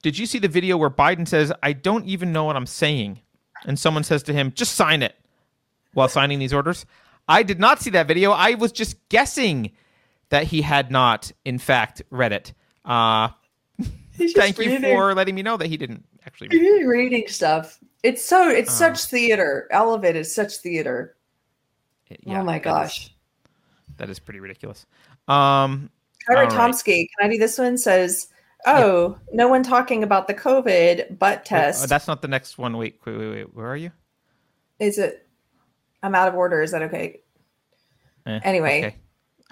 "Did 0.02 0.18
you 0.18 0.26
see 0.26 0.40
the 0.40 0.48
video 0.48 0.78
where 0.78 0.90
Biden 0.90 1.28
says 1.28 1.52
I 1.62 1.74
don't 1.74 2.06
even 2.06 2.32
know 2.32 2.46
what 2.46 2.56
I'm 2.56 2.66
saying?" 2.66 3.20
And 3.66 3.78
someone 3.78 4.04
says 4.04 4.24
to 4.24 4.34
him, 4.34 4.52
"Just 4.54 4.76
sign 4.76 5.04
it." 5.04 5.16
While 5.94 6.08
signing 6.08 6.40
these 6.40 6.54
orders, 6.54 6.88
I 7.28 7.44
did 7.44 7.60
not 7.60 7.80
see 7.80 7.92
that 7.92 8.08
video. 8.08 8.32
I 8.32 8.56
was 8.56 8.72
just 8.72 8.98
guessing 9.10 9.72
that 10.34 10.46
he 10.46 10.64
had 10.64 10.90
not, 10.90 11.32
in 11.46 11.60
fact, 11.60 12.02
read 12.10 12.34
it. 12.34 12.54
Uh, 12.84 13.30
thank 14.16 14.58
you 14.58 14.80
for 14.80 15.14
letting 15.14 15.36
me 15.36 15.44
know 15.44 15.58
that 15.58 15.68
he 15.68 15.78
didn't 15.78 16.04
actually. 16.26 16.48
Read 16.48 16.86
reading 16.88 17.28
stuff. 17.28 17.80
It's 18.02 18.26
so 18.26 18.50
it's 18.50 18.72
uh, 18.72 18.96
such 18.96 19.06
theater. 19.06 19.68
Elevate 19.70 20.16
is 20.16 20.34
such 20.34 20.58
theater. 20.58 21.16
Yeah, 22.10 22.42
oh 22.42 22.44
my 22.44 22.58
gosh, 22.58 23.06
is, 23.06 23.12
that 23.98 24.10
is 24.10 24.18
pretty 24.18 24.40
ridiculous. 24.40 24.88
Um, 25.28 25.92
Kyra 26.28 26.50
Tomsky, 26.50 26.88
right. 26.88 27.10
can 27.20 27.30
I 27.30 27.32
do 27.32 27.38
this 27.38 27.60
one? 27.60 27.78
Says, 27.78 28.30
"Oh, 28.66 29.10
yeah. 29.10 29.36
no 29.36 29.48
one 29.48 29.62
talking 29.62 30.02
about 30.02 30.28
the 30.28 30.34
COVID 30.34 31.20
butt 31.20 31.46
test." 31.46 31.82
Wait, 31.82 31.86
oh, 31.86 31.88
that's 31.88 32.08
not 32.08 32.24
the 32.24 32.28
next 32.28 32.58
one. 32.58 32.76
Wait, 32.76 33.00
wait, 33.06 33.18
wait, 33.18 33.30
wait. 33.30 33.56
Where 33.56 33.68
are 33.68 33.78
you? 33.78 33.92
Is 34.80 34.98
it? 34.98 35.28
I'm 36.02 36.16
out 36.16 36.28
of 36.28 36.34
order. 36.34 36.64
Is 36.64 36.72
that 36.72 36.82
okay? 36.82 37.20
Eh, 38.26 38.40
anyway, 38.44 38.80
okay. 38.80 38.96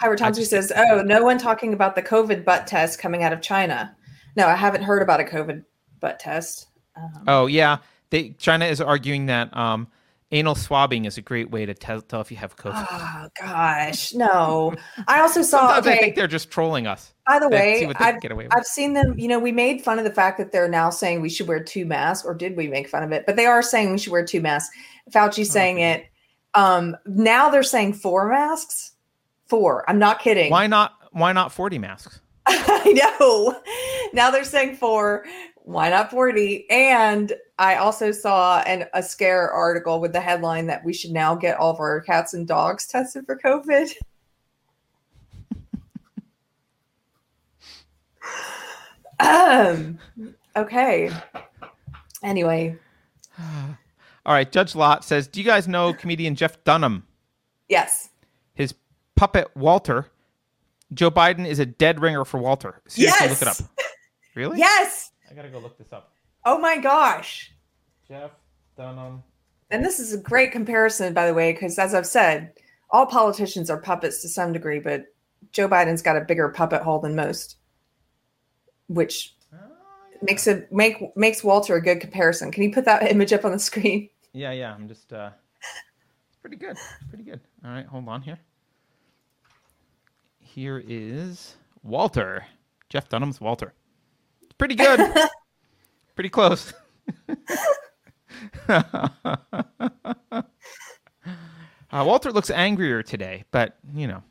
Kyra 0.01 0.17
Tomsky 0.17 0.45
says, 0.45 0.71
"Oh, 0.75 1.01
no 1.01 1.23
one 1.23 1.37
talking 1.37 1.73
about 1.73 1.95
the 1.95 2.01
COVID 2.01 2.43
butt 2.43 2.67
test 2.67 2.99
coming 2.99 3.23
out 3.23 3.33
of 3.33 3.41
China." 3.41 3.95
No, 4.35 4.47
I 4.47 4.55
haven't 4.55 4.83
heard 4.83 5.01
about 5.01 5.19
a 5.19 5.23
COVID 5.23 5.63
butt 5.99 6.19
test. 6.19 6.67
Um, 6.95 7.23
oh 7.27 7.45
yeah, 7.47 7.77
they, 8.09 8.31
China 8.31 8.65
is 8.65 8.81
arguing 8.81 9.27
that 9.27 9.55
um, 9.55 9.87
anal 10.31 10.55
swabbing 10.55 11.05
is 11.05 11.17
a 11.17 11.21
great 11.21 11.51
way 11.51 11.65
to 11.65 11.73
tell, 11.73 12.01
tell 12.01 12.21
if 12.21 12.31
you 12.31 12.37
have 12.37 12.55
COVID. 12.55 12.87
Oh 12.89 13.29
gosh, 13.39 14.13
no. 14.13 14.73
I 15.07 15.19
also 15.19 15.41
saw. 15.43 15.67
Sometimes 15.67 15.87
okay, 15.87 15.97
I 15.97 15.99
think 15.99 16.15
they're 16.15 16.27
just 16.27 16.49
trolling 16.49 16.87
us. 16.87 17.13
By 17.27 17.39
the 17.39 17.49
way, 17.49 17.87
I've, 17.99 18.17
I've 18.51 18.65
seen 18.65 18.93
them. 18.93 19.17
You 19.17 19.27
know, 19.27 19.39
we 19.39 19.51
made 19.51 19.81
fun 19.81 19.99
of 19.99 20.05
the 20.05 20.13
fact 20.13 20.37
that 20.37 20.51
they're 20.51 20.67
now 20.67 20.89
saying 20.89 21.21
we 21.21 21.29
should 21.29 21.47
wear 21.47 21.63
two 21.63 21.85
masks, 21.85 22.25
or 22.25 22.33
did 22.33 22.57
we 22.57 22.67
make 22.67 22.89
fun 22.89 23.03
of 23.03 23.11
it? 23.11 23.25
But 23.25 23.35
they 23.35 23.45
are 23.45 23.61
saying 23.61 23.91
we 23.91 23.97
should 23.97 24.11
wear 24.11 24.25
two 24.25 24.41
masks. 24.41 24.75
Fauci 25.11 25.45
saying 25.45 25.77
okay. 25.77 25.91
it. 25.91 26.05
Um, 26.53 26.97
now 27.05 27.49
they're 27.49 27.63
saying 27.63 27.93
four 27.93 28.29
masks. 28.29 28.93
Four. 29.51 29.83
I'm 29.89 29.99
not 29.99 30.21
kidding. 30.21 30.49
Why 30.49 30.65
not? 30.65 30.93
Why 31.11 31.33
not 31.33 31.51
forty 31.51 31.77
masks? 31.77 32.21
I 32.47 32.93
know. 33.19 33.61
Now 34.13 34.31
they're 34.31 34.45
saying 34.45 34.77
four. 34.77 35.25
Why 35.63 35.89
not 35.89 36.09
40? 36.09 36.69
And 36.69 37.33
I 37.59 37.75
also 37.75 38.13
saw 38.13 38.61
an, 38.61 38.85
a 38.93 39.03
scare 39.03 39.51
article 39.51 39.99
with 39.99 40.13
the 40.13 40.21
headline 40.21 40.67
that 40.67 40.85
we 40.85 40.93
should 40.93 41.11
now 41.11 41.35
get 41.35 41.57
all 41.57 41.71
of 41.73 41.79
our 41.79 41.99
cats 42.01 42.33
and 42.33 42.47
dogs 42.47 42.87
tested 42.87 43.25
for 43.25 43.37
COVID. 43.37 43.91
um, 49.19 49.99
okay. 50.55 51.11
Anyway. 52.23 52.77
All 54.25 54.33
right. 54.33 54.51
Judge 54.51 54.75
Lot 54.75 55.03
says 55.03 55.27
Do 55.27 55.41
you 55.41 55.45
guys 55.45 55.67
know 55.67 55.93
comedian 55.93 56.35
Jeff 56.35 56.63
Dunham? 56.63 57.05
Yes. 57.69 58.10
His 59.22 59.27
puppet, 59.27 59.56
Walter. 59.56 60.07
Joe 60.95 61.11
Biden 61.11 61.45
is 61.45 61.60
a 61.60 61.65
dead 61.65 62.02
ringer 62.02 62.26
for 62.26 62.39
Walter. 62.39 62.81
Seriously, 62.88 63.27
yes. 63.27 63.30
look 63.30 63.41
it 63.43 63.48
up. 63.48 63.69
Really? 64.34 64.60
Yes. 64.60 65.11
I 65.30 65.34
gotta 65.34 65.49
go 65.49 65.60
look 65.60 65.77
this 65.77 65.91
up. 65.91 66.14
Oh 66.45 66.57
my 66.57 66.77
gosh. 66.77 67.52
Jeff 68.07 68.31
Dunham. 68.77 69.22
And 69.69 69.84
this 69.84 69.99
is 69.99 70.14
a 70.14 70.18
great 70.18 70.53
comparison, 70.53 71.14
by 71.14 71.27
the 71.27 71.34
way, 71.34 71.52
because 71.52 71.77
as 71.77 71.93
I've 71.93 72.07
said, 72.07 72.53
all 72.91 73.06
politicians 73.06 73.69
are 73.69 73.77
puppets 73.77 74.22
to 74.22 74.30
some 74.30 74.53
degree, 74.53 74.80
but 74.80 75.03
Joe 75.52 75.68
Biden's 75.68 76.02
got 76.02 76.15
a 76.15 76.22
bigger 76.22 76.48
puppet 76.48 76.81
hole 76.81 76.99
than 76.99 77.14
most, 77.14 77.57
which 78.88 79.35
oh, 79.53 79.57
yeah. 80.14 80.18
makes 80.22 80.48
it 80.48 80.72
make 80.72 81.15
makes 81.18 81.43
Walter 81.43 81.76
a 81.76 81.81
good 81.81 81.99
comparison. 81.99 82.52
Can 82.53 82.64
you 82.64 82.72
put 82.72 82.85
that 82.85 83.11
image 83.11 83.34
up 83.34 83.43
on 83.43 83.52
the 83.52 83.60
screen? 83.60 84.10
Yeah, 84.31 84.53
yeah. 84.53 84.73
I'm 84.73 84.88
just 84.88 85.11
uh 85.11 85.31
pretty 86.41 86.56
good. 86.56 86.77
Pretty 87.10 87.26
good. 87.26 87.41
All 87.65 87.72
right, 87.72 87.85
hold 87.85 88.07
on 88.07 88.22
here. 88.22 88.39
Here 90.53 90.83
is 90.85 91.55
Walter. 91.81 92.45
Jeff 92.89 93.07
Dunham's 93.07 93.39
Walter. 93.39 93.73
Pretty 94.57 94.75
good. 94.75 94.99
Pretty 96.15 96.27
close. 96.27 96.73
uh, 98.67 98.81
Walter 101.93 102.33
looks 102.33 102.49
angrier 102.49 103.01
today, 103.01 103.45
but 103.51 103.77
you 103.95 104.07
know, 104.07 104.23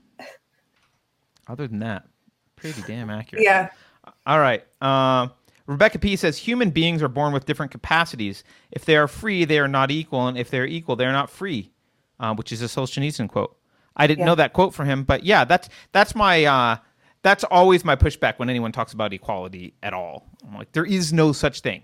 other 1.48 1.66
than 1.66 1.78
that, 1.78 2.04
pretty 2.54 2.82
damn 2.82 3.08
accurate. 3.08 3.42
Yeah. 3.42 3.70
All 4.26 4.40
right. 4.40 4.62
Uh, 4.82 5.28
Rebecca 5.64 5.98
P 5.98 6.16
says 6.16 6.36
human 6.36 6.68
beings 6.68 7.02
are 7.02 7.08
born 7.08 7.32
with 7.32 7.46
different 7.46 7.72
capacities. 7.72 8.44
If 8.72 8.84
they 8.84 8.96
are 8.96 9.08
free, 9.08 9.46
they 9.46 9.58
are 9.58 9.68
not 9.68 9.90
equal, 9.90 10.26
and 10.26 10.36
if 10.36 10.50
they 10.50 10.58
are 10.58 10.66
equal, 10.66 10.96
they 10.96 11.06
are 11.06 11.12
not 11.12 11.30
free. 11.30 11.72
Uh, 12.18 12.34
which 12.34 12.52
is 12.52 12.60
a 12.60 12.66
Solzhenitsyn 12.66 13.30
quote. 13.30 13.56
I 14.00 14.06
didn't 14.06 14.20
yeah. 14.20 14.24
know 14.24 14.34
that 14.36 14.54
quote 14.54 14.72
from 14.72 14.86
him, 14.86 15.04
but 15.04 15.24
yeah, 15.24 15.44
that's 15.44 15.68
that's 15.92 16.14
my 16.14 16.44
uh, 16.44 16.76
that's 17.20 17.44
always 17.44 17.84
my 17.84 17.96
pushback 17.96 18.38
when 18.38 18.48
anyone 18.48 18.72
talks 18.72 18.94
about 18.94 19.12
equality 19.12 19.74
at 19.82 19.92
all. 19.92 20.26
I'm 20.42 20.56
like, 20.56 20.72
there 20.72 20.86
is 20.86 21.12
no 21.12 21.32
such 21.32 21.60
thing. 21.60 21.82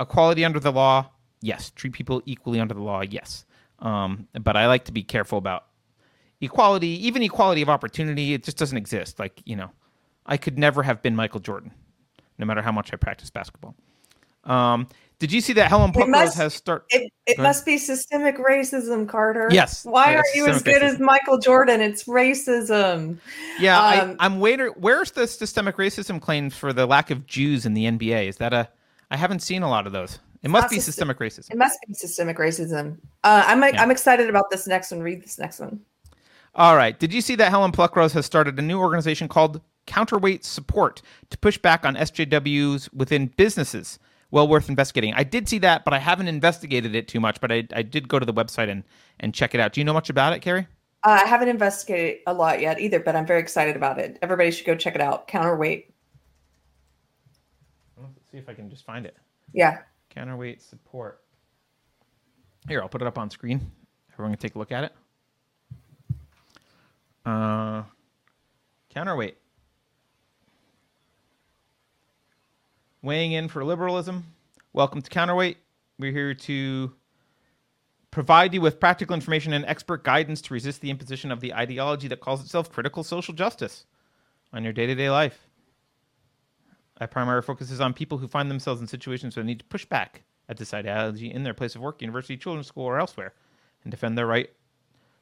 Equality 0.00 0.42
under 0.42 0.58
the 0.58 0.72
law, 0.72 1.10
yes. 1.42 1.70
Treat 1.70 1.92
people 1.92 2.22
equally 2.24 2.60
under 2.60 2.72
the 2.72 2.80
law, 2.80 3.02
yes. 3.02 3.44
Um, 3.80 4.26
but 4.40 4.56
I 4.56 4.68
like 4.68 4.86
to 4.86 4.92
be 4.92 5.02
careful 5.02 5.36
about 5.36 5.66
equality, 6.40 7.06
even 7.06 7.22
equality 7.22 7.60
of 7.60 7.68
opportunity. 7.68 8.32
It 8.32 8.42
just 8.42 8.56
doesn't 8.56 8.78
exist. 8.78 9.18
Like 9.18 9.42
you 9.44 9.54
know, 9.54 9.70
I 10.24 10.38
could 10.38 10.58
never 10.58 10.82
have 10.82 11.02
been 11.02 11.14
Michael 11.14 11.40
Jordan, 11.40 11.72
no 12.38 12.46
matter 12.46 12.62
how 12.62 12.72
much 12.72 12.90
I 12.94 12.96
practice 12.96 13.28
basketball. 13.28 13.74
Um, 14.44 14.88
did 15.20 15.30
you 15.30 15.42
see 15.42 15.52
that 15.52 15.68
Helen 15.68 15.92
Pluckrose 15.92 16.34
has 16.34 16.54
start? 16.54 16.86
It, 16.88 17.12
it 17.26 17.38
must 17.38 17.66
be 17.66 17.76
systemic 17.76 18.38
racism, 18.38 19.06
Carter. 19.06 19.48
Yes. 19.52 19.84
Why 19.84 20.16
are 20.16 20.24
you 20.34 20.46
as 20.46 20.62
good 20.62 20.80
racism. 20.80 20.94
as 20.94 20.98
Michael 20.98 21.36
Jordan? 21.36 21.82
It's 21.82 22.04
racism. 22.04 23.18
Yeah, 23.58 23.78
um, 23.78 24.16
I, 24.18 24.24
am 24.24 24.40
waiting. 24.40 24.68
Where's 24.78 25.10
the 25.10 25.26
systemic 25.26 25.76
racism 25.76 26.22
claims 26.22 26.56
for 26.56 26.72
the 26.72 26.86
lack 26.86 27.10
of 27.10 27.26
Jews 27.26 27.66
in 27.66 27.74
the 27.74 27.84
NBA? 27.84 28.28
Is 28.28 28.38
that 28.38 28.54
a? 28.54 28.70
I 29.10 29.18
haven't 29.18 29.40
seen 29.40 29.62
a 29.62 29.68
lot 29.68 29.86
of 29.86 29.92
those. 29.92 30.18
It 30.42 30.48
must 30.48 30.70
be 30.70 30.80
systemic 30.80 31.18
racism. 31.18 31.50
It 31.50 31.58
must 31.58 31.78
be 31.86 31.92
systemic 31.92 32.38
racism. 32.38 32.96
Uh, 33.22 33.44
I'm 33.46 33.62
yeah. 33.62 33.82
I'm 33.82 33.90
excited 33.90 34.30
about 34.30 34.48
this 34.50 34.66
next 34.66 34.90
one. 34.90 35.02
Read 35.02 35.22
this 35.22 35.38
next 35.38 35.60
one. 35.60 35.80
All 36.54 36.76
right. 36.76 36.98
Did 36.98 37.12
you 37.12 37.20
see 37.20 37.34
that 37.34 37.50
Helen 37.50 37.72
Pluckrose 37.72 38.12
has 38.12 38.24
started 38.24 38.58
a 38.58 38.62
new 38.62 38.78
organization 38.78 39.28
called 39.28 39.60
Counterweight 39.86 40.46
Support 40.46 41.02
to 41.28 41.36
push 41.36 41.58
back 41.58 41.84
on 41.84 41.94
SJWs 41.94 42.94
within 42.94 43.26
businesses? 43.26 43.98
Well 44.30 44.46
worth 44.46 44.68
investigating. 44.68 45.12
I 45.14 45.24
did 45.24 45.48
see 45.48 45.58
that, 45.58 45.84
but 45.84 45.92
I 45.92 45.98
haven't 45.98 46.28
investigated 46.28 46.94
it 46.94 47.08
too 47.08 47.20
much. 47.20 47.40
But 47.40 47.50
I, 47.50 47.66
I 47.74 47.82
did 47.82 48.08
go 48.08 48.18
to 48.18 48.26
the 48.26 48.32
website 48.32 48.70
and, 48.70 48.84
and 49.18 49.34
check 49.34 49.54
it 49.54 49.60
out. 49.60 49.72
Do 49.72 49.80
you 49.80 49.84
know 49.84 49.92
much 49.92 50.10
about 50.10 50.32
it, 50.32 50.40
Keri? 50.40 50.66
Uh, 51.02 51.20
I 51.24 51.26
haven't 51.26 51.48
investigated 51.48 52.20
a 52.26 52.34
lot 52.34 52.60
yet 52.60 52.78
either, 52.78 53.00
but 53.00 53.16
I'm 53.16 53.26
very 53.26 53.40
excited 53.40 53.74
about 53.74 53.98
it. 53.98 54.18
Everybody 54.22 54.50
should 54.50 54.66
go 54.66 54.76
check 54.76 54.94
it 54.94 55.00
out. 55.00 55.26
Counterweight. 55.28 55.94
Let's 57.96 58.12
see 58.30 58.38
if 58.38 58.48
I 58.48 58.54
can 58.54 58.68
just 58.68 58.84
find 58.84 59.06
it. 59.06 59.16
Yeah. 59.52 59.78
Counterweight 60.10 60.62
support. 60.62 61.22
Here, 62.68 62.82
I'll 62.82 62.88
put 62.88 63.00
it 63.00 63.08
up 63.08 63.18
on 63.18 63.30
screen. 63.30 63.72
Everyone 64.12 64.32
can 64.32 64.38
take 64.38 64.54
a 64.54 64.58
look 64.58 64.72
at 64.72 64.84
it. 64.84 64.92
Uh, 67.24 67.82
counterweight. 68.90 69.38
Weighing 73.02 73.32
in 73.32 73.48
for 73.48 73.64
liberalism. 73.64 74.24
Welcome 74.72 75.00
to 75.00 75.08
Counterweight. 75.08 75.56
We're 75.98 76.12
here 76.12 76.34
to 76.34 76.92
provide 78.10 78.52
you 78.52 78.60
with 78.60 78.78
practical 78.78 79.14
information 79.14 79.54
and 79.54 79.64
expert 79.64 80.04
guidance 80.04 80.42
to 80.42 80.54
resist 80.54 80.82
the 80.82 80.90
imposition 80.90 81.32
of 81.32 81.40
the 81.40 81.54
ideology 81.54 82.08
that 82.08 82.20
calls 82.20 82.44
itself 82.44 82.70
critical 82.70 83.02
social 83.02 83.32
justice 83.32 83.86
on 84.52 84.64
your 84.64 84.72
day 84.74 84.86
to 84.86 84.94
day 84.94 85.08
life. 85.08 85.46
Our 87.00 87.06
primary 87.06 87.40
focus 87.40 87.70
is 87.70 87.80
on 87.80 87.94
people 87.94 88.18
who 88.18 88.28
find 88.28 88.50
themselves 88.50 88.82
in 88.82 88.86
situations 88.86 89.34
where 89.34 89.42
they 89.42 89.48
need 89.48 89.60
to 89.60 89.64
push 89.66 89.86
back 89.86 90.22
at 90.50 90.58
this 90.58 90.74
ideology 90.74 91.32
in 91.32 91.42
their 91.42 91.54
place 91.54 91.74
of 91.74 91.80
work, 91.80 92.02
university, 92.02 92.36
children's 92.36 92.66
school, 92.66 92.84
or 92.84 92.98
elsewhere, 92.98 93.32
and 93.82 93.90
defend 93.90 94.18
their 94.18 94.26
right 94.26 94.50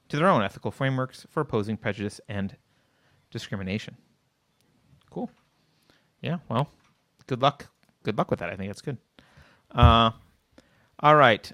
to 0.09 0.17
their 0.17 0.29
own 0.29 0.43
ethical 0.43 0.73
frameworks 0.73 1.27
for 1.31 1.43
opposing 1.43 1.77
prejudice 1.77 2.21
and 2.29 2.57
discrimination. 3.31 3.97
Cool. 5.11 5.31
Yeah, 6.21 6.39
well, 6.49 6.69
good 7.29 7.41
luck. 7.41 7.69
Good 8.03 8.19
luck 8.19 8.31
with 8.31 8.41
that. 8.41 8.51
I 8.51 8.57
think 8.57 8.69
that's 8.69 8.83
good. 8.83 8.99
Uh, 9.71 10.11
all 10.99 11.15
right. 11.15 11.53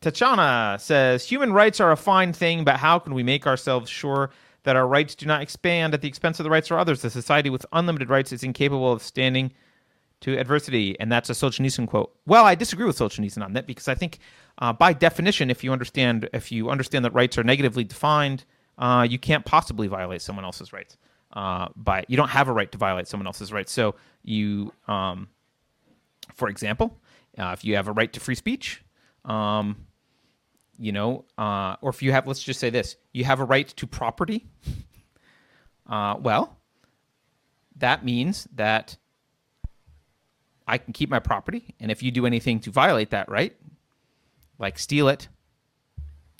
Tatiana 0.00 0.76
says 0.80 1.26
human 1.26 1.52
rights 1.52 1.80
are 1.80 1.92
a 1.92 1.96
fine 1.96 2.32
thing, 2.32 2.64
but 2.64 2.76
how 2.76 2.98
can 2.98 3.14
we 3.14 3.22
make 3.22 3.46
ourselves 3.46 3.90
sure 3.90 4.30
that 4.62 4.76
our 4.76 4.86
rights 4.86 5.14
do 5.14 5.26
not 5.26 5.42
expand 5.42 5.94
at 5.94 6.00
the 6.00 6.08
expense 6.08 6.38
of 6.40 6.44
the 6.44 6.50
rights 6.50 6.70
of 6.70 6.78
others? 6.78 7.04
A 7.04 7.10
society 7.10 7.50
with 7.50 7.66
unlimited 7.72 8.08
rights 8.08 8.32
is 8.32 8.42
incapable 8.42 8.92
of 8.92 9.02
standing 9.02 9.52
to 10.20 10.38
adversity, 10.38 10.98
and 11.00 11.10
that's 11.10 11.28
a 11.28 11.32
Solzhenitsyn 11.32 11.86
quote. 11.86 12.14
Well, 12.26 12.44
I 12.44 12.54
disagree 12.54 12.86
with 12.86 12.98
Solzhenitsyn 12.98 13.44
on 13.44 13.52
that 13.54 13.66
because 13.66 13.88
I 13.88 13.94
think 13.94 14.18
uh, 14.58 14.72
by 14.72 14.92
definition, 14.92 15.50
if 15.50 15.64
you 15.64 15.72
understand 15.72 16.28
if 16.32 16.52
you 16.52 16.70
understand 16.70 17.04
that 17.04 17.12
rights 17.12 17.36
are 17.36 17.44
negatively 17.44 17.84
defined, 17.84 18.44
uh, 18.78 19.06
you 19.08 19.18
can't 19.18 19.44
possibly 19.44 19.86
violate 19.86 20.22
someone 20.22 20.44
else's 20.44 20.72
rights. 20.72 20.96
Uh, 21.34 21.68
by 21.74 22.04
you 22.06 22.16
don't 22.16 22.30
have 22.30 22.48
a 22.48 22.52
right 22.52 22.70
to 22.70 22.78
violate 22.78 23.08
someone 23.08 23.26
else's 23.26 23.52
rights. 23.52 23.72
So 23.72 23.96
you, 24.22 24.72
um, 24.86 25.28
for 26.32 26.48
example, 26.48 26.96
uh, 27.36 27.50
if 27.52 27.64
you 27.64 27.74
have 27.74 27.88
a 27.88 27.92
right 27.92 28.12
to 28.12 28.20
free 28.20 28.36
speech, 28.36 28.82
um, 29.24 29.76
you 30.78 30.92
know, 30.92 31.24
uh, 31.36 31.74
or 31.80 31.90
if 31.90 32.02
you 32.02 32.12
have, 32.12 32.26
let's 32.28 32.42
just 32.42 32.60
say 32.60 32.70
this, 32.70 32.96
you 33.12 33.24
have 33.24 33.40
a 33.40 33.44
right 33.44 33.68
to 33.68 33.86
property. 33.86 34.46
Uh, 35.86 36.16
well, 36.18 36.56
that 37.76 38.06
means 38.06 38.48
that 38.54 38.96
I 40.66 40.78
can 40.78 40.94
keep 40.94 41.10
my 41.10 41.18
property, 41.18 41.74
and 41.78 41.90
if 41.90 42.02
you 42.02 42.10
do 42.10 42.24
anything 42.24 42.58
to 42.60 42.70
violate 42.70 43.10
that 43.10 43.28
right, 43.28 43.54
like 44.58 44.78
steal 44.78 45.08
it, 45.08 45.28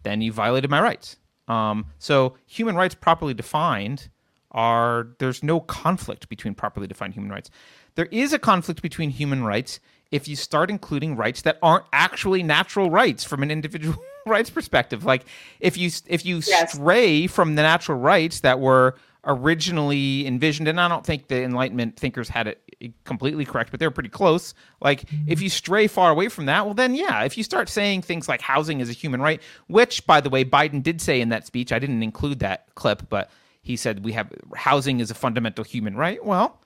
then 0.03 0.23
you 0.23 0.33
violated 0.33 0.71
my 0.71 0.81
rights. 0.81 1.17
Um, 1.47 1.87
so 1.99 2.37
human 2.47 2.75
rights 2.75 2.95
properly 2.95 3.35
defined 3.35 4.09
are 4.55 5.09
there's 5.19 5.43
no 5.43 5.61
conflict 5.61 6.29
between 6.29 6.55
properly 6.55 6.87
defined 6.87 7.15
human 7.15 7.31
rights. 7.31 7.51
There 7.97 8.07
is 8.07 8.33
a 8.33 8.39
conflict 8.39 8.81
between 8.81 9.11
human 9.11 9.45
rights 9.45 9.81
if 10.11 10.29
you 10.29 10.37
start 10.37 10.71
including 10.71 11.17
rights 11.17 11.43
that 11.43 11.59
aren't 11.63 11.85
actually 11.93 12.43
natural 12.43 12.91
rights 12.91 13.25
from 13.25 13.43
an 13.43 13.51
individual 13.51 14.03
rights 14.27 14.49
perspective. 14.51 15.05
Like 15.05 15.25
if 15.61 15.77
you 15.77 15.91
if 16.07 16.25
you 16.25 16.37
yes. 16.47 16.73
stray 16.73 17.27
from 17.27 17.57
the 17.57 17.63
natural 17.63 17.99
rights 17.99 18.41
that 18.41 18.61
were 18.61 18.97
originally 19.27 20.27
envisioned, 20.27 20.69
and 20.69 20.81
I 20.81 20.89
don't 20.89 21.05
think 21.05 21.29
the 21.29 21.43
Enlightenment 21.43 21.97
thinkers 21.97 22.29
had 22.29 22.47
it 22.47 22.61
completely 23.05 23.45
correct, 23.45 23.71
but 23.71 23.81
they're 23.81 23.91
pretty 23.91 24.09
close. 24.09 24.55
Like, 24.81 25.07
mm-hmm. 25.07 25.31
if 25.31 25.41
you 25.41 25.49
stray 25.49 25.87
far 25.87 26.11
away 26.11 26.29
from 26.29 26.47
that, 26.47 26.65
well, 26.65 26.75
then 26.75 26.95
yeah, 26.95 27.25
if 27.25 27.39
you 27.39 27.45
start 27.45 27.69
saying 27.69 28.03
things 28.03 28.29
like 28.29 28.41
housing 28.41 28.81
is 28.81 28.91
a 28.91 28.93
human 28.93 29.21
right, 29.21 29.41
which, 29.67 30.07
by 30.07 30.21
the 30.21 30.31
way, 30.31 30.45
Biden 30.45 30.83
did 30.83 31.01
say 31.01 31.21
in 31.21 31.31
that 31.31 31.47
speech, 31.47 31.73
I 31.73 31.79
didn't 31.79 32.03
include 32.03 32.41
that 32.41 32.67
clip, 32.75 33.09
but 33.09 33.31
he 33.65 33.77
said 33.77 34.05
we 34.05 34.13
have 34.13 34.31
housing 34.55 35.01
is 35.01 35.11
a 35.11 35.15
fundamental 35.15 35.65
human 35.65 35.97
right. 35.97 36.25
Well, 36.25 36.61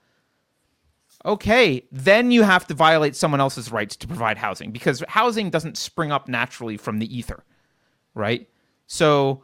okay, 1.25 1.85
then 1.91 2.29
you 2.29 2.43
have 2.43 2.67
to 2.67 2.73
violate 2.73 3.15
someone 3.15 3.39
else's 3.39 3.71
rights 3.71 3.95
to 3.95 4.07
provide 4.07 4.37
housing 4.37 4.71
because 4.71 5.03
housing 5.07 5.49
doesn't 5.49 5.77
spring 5.77 6.11
up 6.11 6.27
naturally 6.27 6.77
from 6.77 6.99
the 6.99 7.17
ether, 7.17 7.43
right? 8.13 8.47
So 8.85 9.43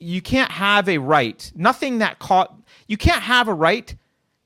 you 0.00 0.20
can't 0.20 0.50
have 0.50 0.88
a 0.88 0.98
right, 0.98 1.50
nothing 1.54 1.98
that 1.98 2.18
caught, 2.18 2.54
you 2.88 2.96
can't 2.96 3.22
have 3.22 3.48
a 3.48 3.54
right 3.54 3.96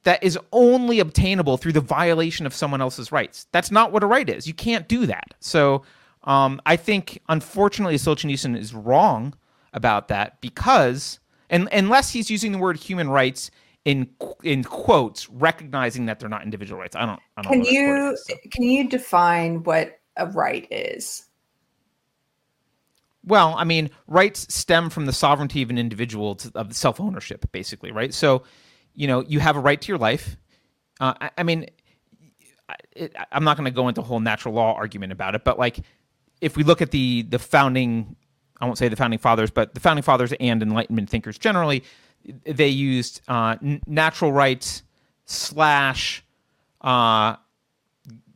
that 0.05 0.23
is 0.23 0.39
only 0.53 1.01
obtainable 1.01 1.57
through 1.57 1.73
the 1.73 1.81
violation 1.81 2.45
of 2.45 2.55
someone 2.55 2.81
else's 2.81 3.13
rights. 3.13 3.47
That's 3.53 3.71
not 3.71 3.93
what 3.93 4.03
a 4.03 4.07
right 4.07 4.29
is. 4.29 4.47
You 4.47 4.55
can't 4.55 4.89
do 4.89 5.07
that. 5.07 5.35
So 5.41 5.83
um, 6.25 6.61
I 6.67 6.77
think, 6.77 7.21
unfortunately, 7.29 7.97
Solzhenitsyn 7.97 8.59
is 8.59 8.75
wrong 8.75 9.35
about 9.73 10.09
that 10.09 10.41
because, 10.41 11.19
and 11.53 11.69
unless 11.71 12.11
he's 12.11 12.31
using 12.31 12.51
the 12.51 12.59
word 12.59 12.77
human 12.77 13.09
rights 13.09 13.53
in 13.85 14.09
in 14.43 14.65
quotes, 14.65 15.29
recognizing 15.29 16.07
that 16.07 16.19
they're 16.19 16.29
not 16.29 16.43
individual 16.43 16.81
rights. 16.81 16.97
I 16.97 17.07
don't. 17.07 17.21
I 17.37 17.43
don't 17.43 17.53
can 17.53 17.65
you 17.65 18.13
is, 18.13 18.25
so. 18.27 18.35
can 18.51 18.65
you 18.65 18.89
define 18.89 19.63
what 19.63 20.01
a 20.17 20.27
right 20.27 20.67
is? 20.71 21.27
Well, 23.25 23.55
I 23.57 23.65
mean, 23.65 23.91
rights 24.09 24.53
stem 24.53 24.91
from 24.91 25.07
the 25.07 25.13
sovereignty 25.13 25.63
of 25.63 25.71
an 25.71 25.79
individual 25.79 26.35
to, 26.37 26.51
of 26.55 26.75
self 26.75 27.01
ownership, 27.01 27.51
basically, 27.53 27.93
right? 27.93 28.13
So, 28.13 28.43
you 28.95 29.07
know, 29.07 29.23
you 29.23 29.39
have 29.39 29.57
a 29.57 29.61
right 29.61 29.81
to 29.81 29.89
your 29.89 29.99
life. 29.99 30.37
Uh, 31.01 31.15
I, 31.21 31.31
I, 31.39 31.43
mean, 31.45 31.67
it, 32.93 33.15
I'm 33.31 33.45
not 33.45 33.57
going 33.57 33.65
to 33.67 33.75
go 33.75 33.89
into 33.89 34.01
a 34.01 34.05
whole 34.05 34.21
natural 34.21 34.55
law 34.55 34.75
argument 34.75 35.13
about 35.13 35.35
it, 35.35 35.45
but 35.45 35.59
like, 35.59 35.81
if 36.41 36.57
we 36.57 36.65
look 36.65 36.83
at 36.83 36.91
the 36.91 37.23
the 37.23 37.39
founding, 37.39 38.17
I 38.61 38.67
won't 38.67 38.79
say 38.79 38.89
the 38.89 38.97
founding 38.97 39.19
fathers, 39.19 39.51
but 39.51 39.75
the 39.75 39.81
founding 39.81 40.03
fathers 40.03 40.33
and 40.39 40.63
Enlightenment 40.63 41.11
thinkers 41.11 41.39
generally, 41.39 41.83
they 42.45 42.69
used 42.69 43.21
uh, 43.29 43.57
natural 43.87 44.33
rights 44.33 44.83
slash 45.27 46.25
uh, 46.81 47.37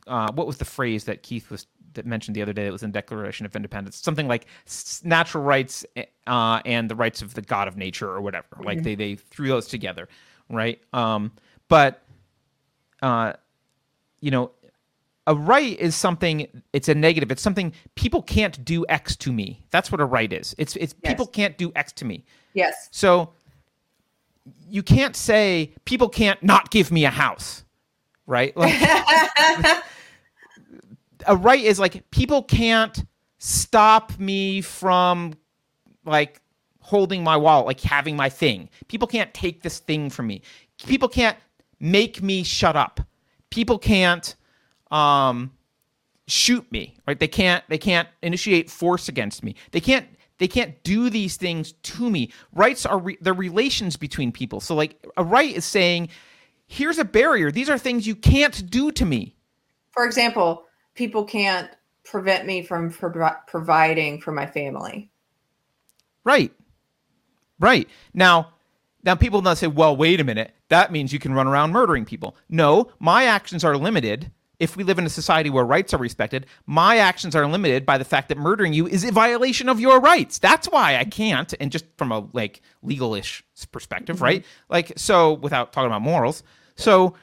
uh, 0.07 0.31
what 0.31 0.47
was 0.47 0.57
the 0.57 0.65
phrase 0.65 1.03
that 1.05 1.23
Keith 1.23 1.49
was 1.51 1.67
that 1.93 2.05
mentioned 2.05 2.35
the 2.35 2.41
other 2.41 2.53
day 2.53 2.65
that 2.65 2.71
was 2.71 2.83
in 2.83 2.91
Declaration 2.91 3.45
of 3.45 3.55
Independence, 3.55 3.97
something 3.97 4.27
like 4.27 4.45
natural 5.03 5.43
rights 5.43 5.85
uh, 6.27 6.61
and 6.65 6.89
the 6.89 6.95
rights 6.95 7.21
of 7.21 7.33
the 7.33 7.41
God 7.41 7.67
of 7.67 7.75
nature 7.75 8.09
or 8.09 8.21
whatever. 8.21 8.47
Mm-hmm. 8.53 8.63
Like 8.63 8.83
they 8.83 8.95
they 8.95 9.15
threw 9.15 9.47
those 9.47 9.67
together, 9.67 10.07
right? 10.49 10.81
Um, 10.93 11.31
but 11.67 12.03
uh, 13.01 13.33
you 14.21 14.31
know, 14.31 14.51
a 15.27 15.35
right 15.35 15.77
is 15.77 15.95
something. 15.95 16.47
It's 16.73 16.87
a 16.87 16.95
negative. 16.95 17.31
It's 17.31 17.41
something 17.41 17.73
people 17.95 18.23
can't 18.23 18.63
do 18.63 18.85
X 18.87 19.15
to 19.17 19.31
me. 19.31 19.61
That's 19.69 19.91
what 19.91 20.01
a 20.01 20.05
right 20.05 20.31
is. 20.31 20.55
It's 20.57 20.75
it's 20.77 20.95
yes. 21.03 21.11
people 21.11 21.27
can't 21.27 21.57
do 21.57 21.71
X 21.75 21.91
to 21.93 22.05
me. 22.05 22.23
Yes. 22.53 22.87
So 22.91 23.33
you 24.69 24.81
can't 24.81 25.15
say 25.15 25.75
people 25.83 26.07
can't 26.07 26.41
not 26.41 26.71
give 26.71 26.91
me 26.91 27.03
a 27.03 27.09
house, 27.09 27.65
right? 28.25 28.55
Like, 28.55 28.73
a 31.27 31.35
right 31.35 31.61
is 31.61 31.77
like 31.77 32.09
people 32.11 32.43
can't 32.43 33.03
stop 33.37 34.17
me 34.17 34.61
from 34.61 35.33
like 36.05 36.41
holding 36.79 37.21
my 37.21 37.35
wallet, 37.35 37.67
like 37.67 37.81
having 37.81 38.15
my 38.15 38.29
thing. 38.29 38.69
People 38.87 39.09
can't 39.09 39.33
take 39.33 39.61
this 39.61 39.79
thing 39.79 40.09
from 40.09 40.27
me. 40.27 40.41
People 40.85 41.09
can't 41.09 41.37
make 41.81 42.21
me 42.23 42.43
shut 42.43 42.77
up. 42.77 43.01
People 43.49 43.77
can't 43.77 44.35
um, 44.91 45.51
shoot 46.27 46.69
me, 46.71 46.95
right? 47.07 47.19
They 47.19 47.27
can't 47.27 47.63
they 47.69 47.77
can't 47.77 48.07
initiate 48.21 48.69
force 48.69 49.07
against 49.09 49.43
me. 49.43 49.55
They 49.71 49.81
can't 49.81 50.07
they 50.37 50.47
can't 50.47 50.81
do 50.83 51.09
these 51.09 51.37
things 51.37 51.71
to 51.71 52.09
me. 52.09 52.31
Rights 52.53 52.85
are 52.85 52.99
re- 52.99 53.17
the 53.21 53.33
relations 53.33 53.95
between 53.97 54.31
people. 54.31 54.59
So 54.59 54.75
like 54.75 55.03
a 55.17 55.23
right 55.23 55.55
is 55.55 55.65
saying 55.65 56.09
here's 56.67 56.99
a 56.99 57.05
barrier. 57.05 57.51
These 57.51 57.69
are 57.69 57.77
things 57.77 58.05
you 58.05 58.15
can't 58.15 58.69
do 58.69 58.91
to 58.91 59.05
me. 59.05 59.35
For 59.91 60.05
example, 60.05 60.65
people 60.93 61.23
can't 61.23 61.69
prevent 62.03 62.45
me 62.45 62.61
from 62.61 62.91
pro- 62.91 63.31
providing 63.47 64.21
for 64.21 64.31
my 64.31 64.45
family. 64.45 65.09
Right. 66.23 66.51
Right. 67.59 67.87
Now, 68.13 68.53
now 69.03 69.15
people 69.15 69.41
now 69.41 69.53
say, 69.53 69.67
well, 69.67 69.95
wait 69.95 70.19
a 70.19 70.23
minute. 70.23 70.53
That 70.69 70.91
means 70.91 71.13
you 71.13 71.19
can 71.19 71.33
run 71.33 71.47
around 71.47 71.71
murdering 71.71 72.05
people. 72.05 72.35
No, 72.49 72.91
my 72.99 73.23
actions 73.23 73.63
are 73.63 73.77
limited. 73.77 74.31
If 74.59 74.75
we 74.75 74.83
live 74.83 74.97
in 74.97 75.05
a 75.05 75.09
society 75.09 75.49
where 75.49 75.63
rights 75.63 75.93
are 75.93 75.99
respected, 75.99 76.47
my 76.65 76.97
actions 76.97 77.35
are 77.35 77.47
limited 77.47 77.85
by 77.85 77.97
the 77.99 78.05
fact 78.05 78.29
that 78.29 78.37
murdering 78.37 78.73
you 78.73 78.87
is 78.87 79.03
a 79.03 79.11
violation 79.11 79.69
of 79.69 79.79
your 79.79 79.99
rights. 79.99 80.39
That's 80.39 80.67
why 80.67 80.97
I 80.97 81.05
can't. 81.05 81.53
And 81.59 81.71
just 81.71 81.85
from 81.97 82.11
a 82.11 82.27
like 82.33 82.61
legal-ish 82.81 83.43
perspective, 83.71 84.15
mm-hmm. 84.15 84.25
right? 84.25 84.45
Like 84.69 84.93
so, 84.97 85.33
without 85.33 85.73
talking 85.73 85.87
about 85.87 86.01
morals. 86.01 86.41
So 86.75 87.15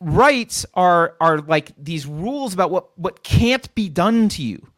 rights 0.00 0.66
are 0.74 1.16
are 1.20 1.38
like 1.38 1.72
these 1.78 2.06
rules 2.06 2.54
about 2.54 2.70
what 2.70 2.98
what 2.98 3.22
can't 3.22 3.74
be 3.74 3.88
done 3.88 4.28
to 4.30 4.42
you, 4.42 4.68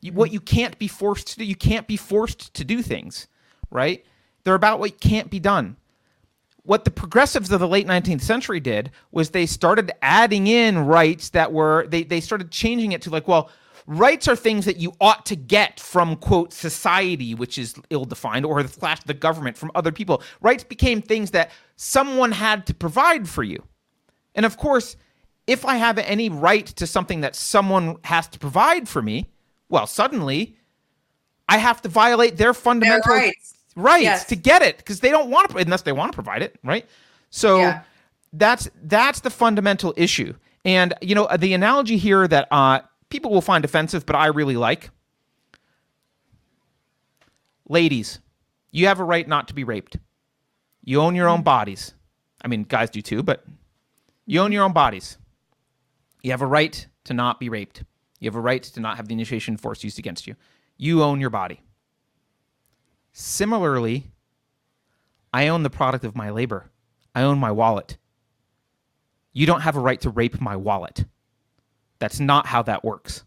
you 0.00 0.12
what 0.12 0.32
you 0.32 0.40
can't 0.40 0.78
be 0.78 0.88
forced 0.88 1.28
to 1.28 1.38
do. 1.38 1.44
You 1.44 1.56
can't 1.56 1.86
be 1.86 1.96
forced 1.96 2.54
to 2.54 2.64
do 2.64 2.82
things, 2.82 3.28
right? 3.70 4.04
They're 4.44 4.54
about 4.54 4.78
what 4.78 5.00
can't 5.00 5.30
be 5.30 5.40
done. 5.40 5.76
What 6.66 6.84
the 6.84 6.90
progressives 6.90 7.52
of 7.52 7.60
the 7.60 7.68
late 7.68 7.86
19th 7.86 8.22
century 8.22 8.60
did 8.60 8.90
was 9.12 9.30
they 9.30 9.46
started 9.46 9.92
adding 10.02 10.48
in 10.48 10.78
rights 10.78 11.30
that 11.30 11.52
were 11.52 11.86
they 11.86 12.02
they 12.02 12.20
started 12.20 12.50
changing 12.50 12.92
it 12.92 13.02
to 13.02 13.10
like 13.10 13.28
well 13.28 13.50
rights 13.86 14.26
are 14.26 14.36
things 14.36 14.64
that 14.64 14.78
you 14.78 14.92
ought 15.00 15.24
to 15.26 15.36
get 15.36 15.78
from 15.78 16.16
quote 16.16 16.52
society 16.52 17.34
which 17.34 17.56
is 17.56 17.74
ill-defined 17.90 18.44
or 18.44 18.62
the 18.62 18.68
slash 18.68 19.00
the 19.04 19.14
government 19.14 19.56
from 19.56 19.70
other 19.74 19.92
people. 19.92 20.22
Rights 20.40 20.64
became 20.64 21.00
things 21.00 21.30
that 21.30 21.52
someone 21.76 22.32
had 22.32 22.66
to 22.66 22.74
provide 22.74 23.28
for 23.28 23.42
you. 23.44 23.62
And 24.34 24.44
of 24.44 24.56
course, 24.56 24.96
if 25.46 25.64
I 25.64 25.76
have 25.76 25.98
any 25.98 26.28
right 26.28 26.66
to 26.66 26.86
something 26.86 27.20
that 27.20 27.36
someone 27.36 27.96
has 28.04 28.26
to 28.28 28.38
provide 28.38 28.88
for 28.88 29.00
me, 29.00 29.30
well, 29.68 29.86
suddenly 29.86 30.56
I 31.48 31.58
have 31.58 31.80
to 31.82 31.88
violate 31.88 32.36
their 32.36 32.52
fundamental 32.52 33.12
their 33.12 33.22
rights, 33.22 33.54
rights 33.76 34.02
yes. 34.02 34.24
to 34.24 34.36
get 34.36 34.62
it 34.62 34.78
because 34.78 35.00
they 35.00 35.10
don't 35.10 35.30
want 35.30 35.50
to, 35.50 35.58
unless 35.58 35.82
they 35.82 35.92
want 35.92 36.10
to 36.12 36.16
provide 36.16 36.42
it, 36.42 36.58
right? 36.64 36.86
So 37.30 37.58
yeah. 37.58 37.82
that's 38.32 38.68
that's 38.82 39.20
the 39.20 39.30
fundamental 39.30 39.94
issue. 39.96 40.34
And 40.64 40.94
you 41.00 41.14
know, 41.14 41.28
the 41.38 41.54
analogy 41.54 41.96
here 41.96 42.26
that 42.26 42.48
uh, 42.50 42.80
people 43.10 43.30
will 43.30 43.42
find 43.42 43.64
offensive, 43.64 44.04
but 44.04 44.16
I 44.16 44.26
really 44.26 44.56
like, 44.56 44.90
ladies, 47.68 48.18
you 48.72 48.86
have 48.88 48.98
a 48.98 49.04
right 49.04 49.28
not 49.28 49.48
to 49.48 49.54
be 49.54 49.62
raped. 49.62 49.98
You 50.82 51.00
own 51.00 51.14
your 51.14 51.28
own 51.28 51.42
bodies. 51.42 51.94
I 52.42 52.48
mean, 52.48 52.62
guys 52.62 52.90
do 52.90 53.02
too, 53.02 53.22
but 53.22 53.44
you 54.24 54.40
own 54.40 54.52
your 54.52 54.64
own 54.64 54.72
bodies. 54.72 55.18
You 56.22 56.30
have 56.32 56.42
a 56.42 56.46
right 56.46 56.86
to 57.04 57.14
not 57.14 57.38
be 57.38 57.48
raped. 57.48 57.84
You 58.18 58.28
have 58.28 58.36
a 58.36 58.40
right 58.40 58.62
to 58.62 58.80
not 58.80 58.96
have 58.96 59.08
the 59.08 59.14
initiation 59.14 59.56
force 59.56 59.84
used 59.84 59.98
against 59.98 60.26
you. 60.26 60.34
You 60.76 61.02
own 61.02 61.20
your 61.20 61.30
body. 61.30 61.60
Similarly, 63.18 64.10
I 65.32 65.48
own 65.48 65.62
the 65.62 65.70
product 65.70 66.04
of 66.04 66.14
my 66.14 66.28
labor. 66.28 66.70
I 67.14 67.22
own 67.22 67.38
my 67.38 67.50
wallet. 67.50 67.96
You 69.32 69.46
don't 69.46 69.62
have 69.62 69.74
a 69.74 69.80
right 69.80 69.98
to 70.02 70.10
rape 70.10 70.38
my 70.38 70.54
wallet. 70.54 71.06
That's 71.98 72.20
not 72.20 72.46
how 72.46 72.60
that 72.64 72.84
works. 72.84 73.24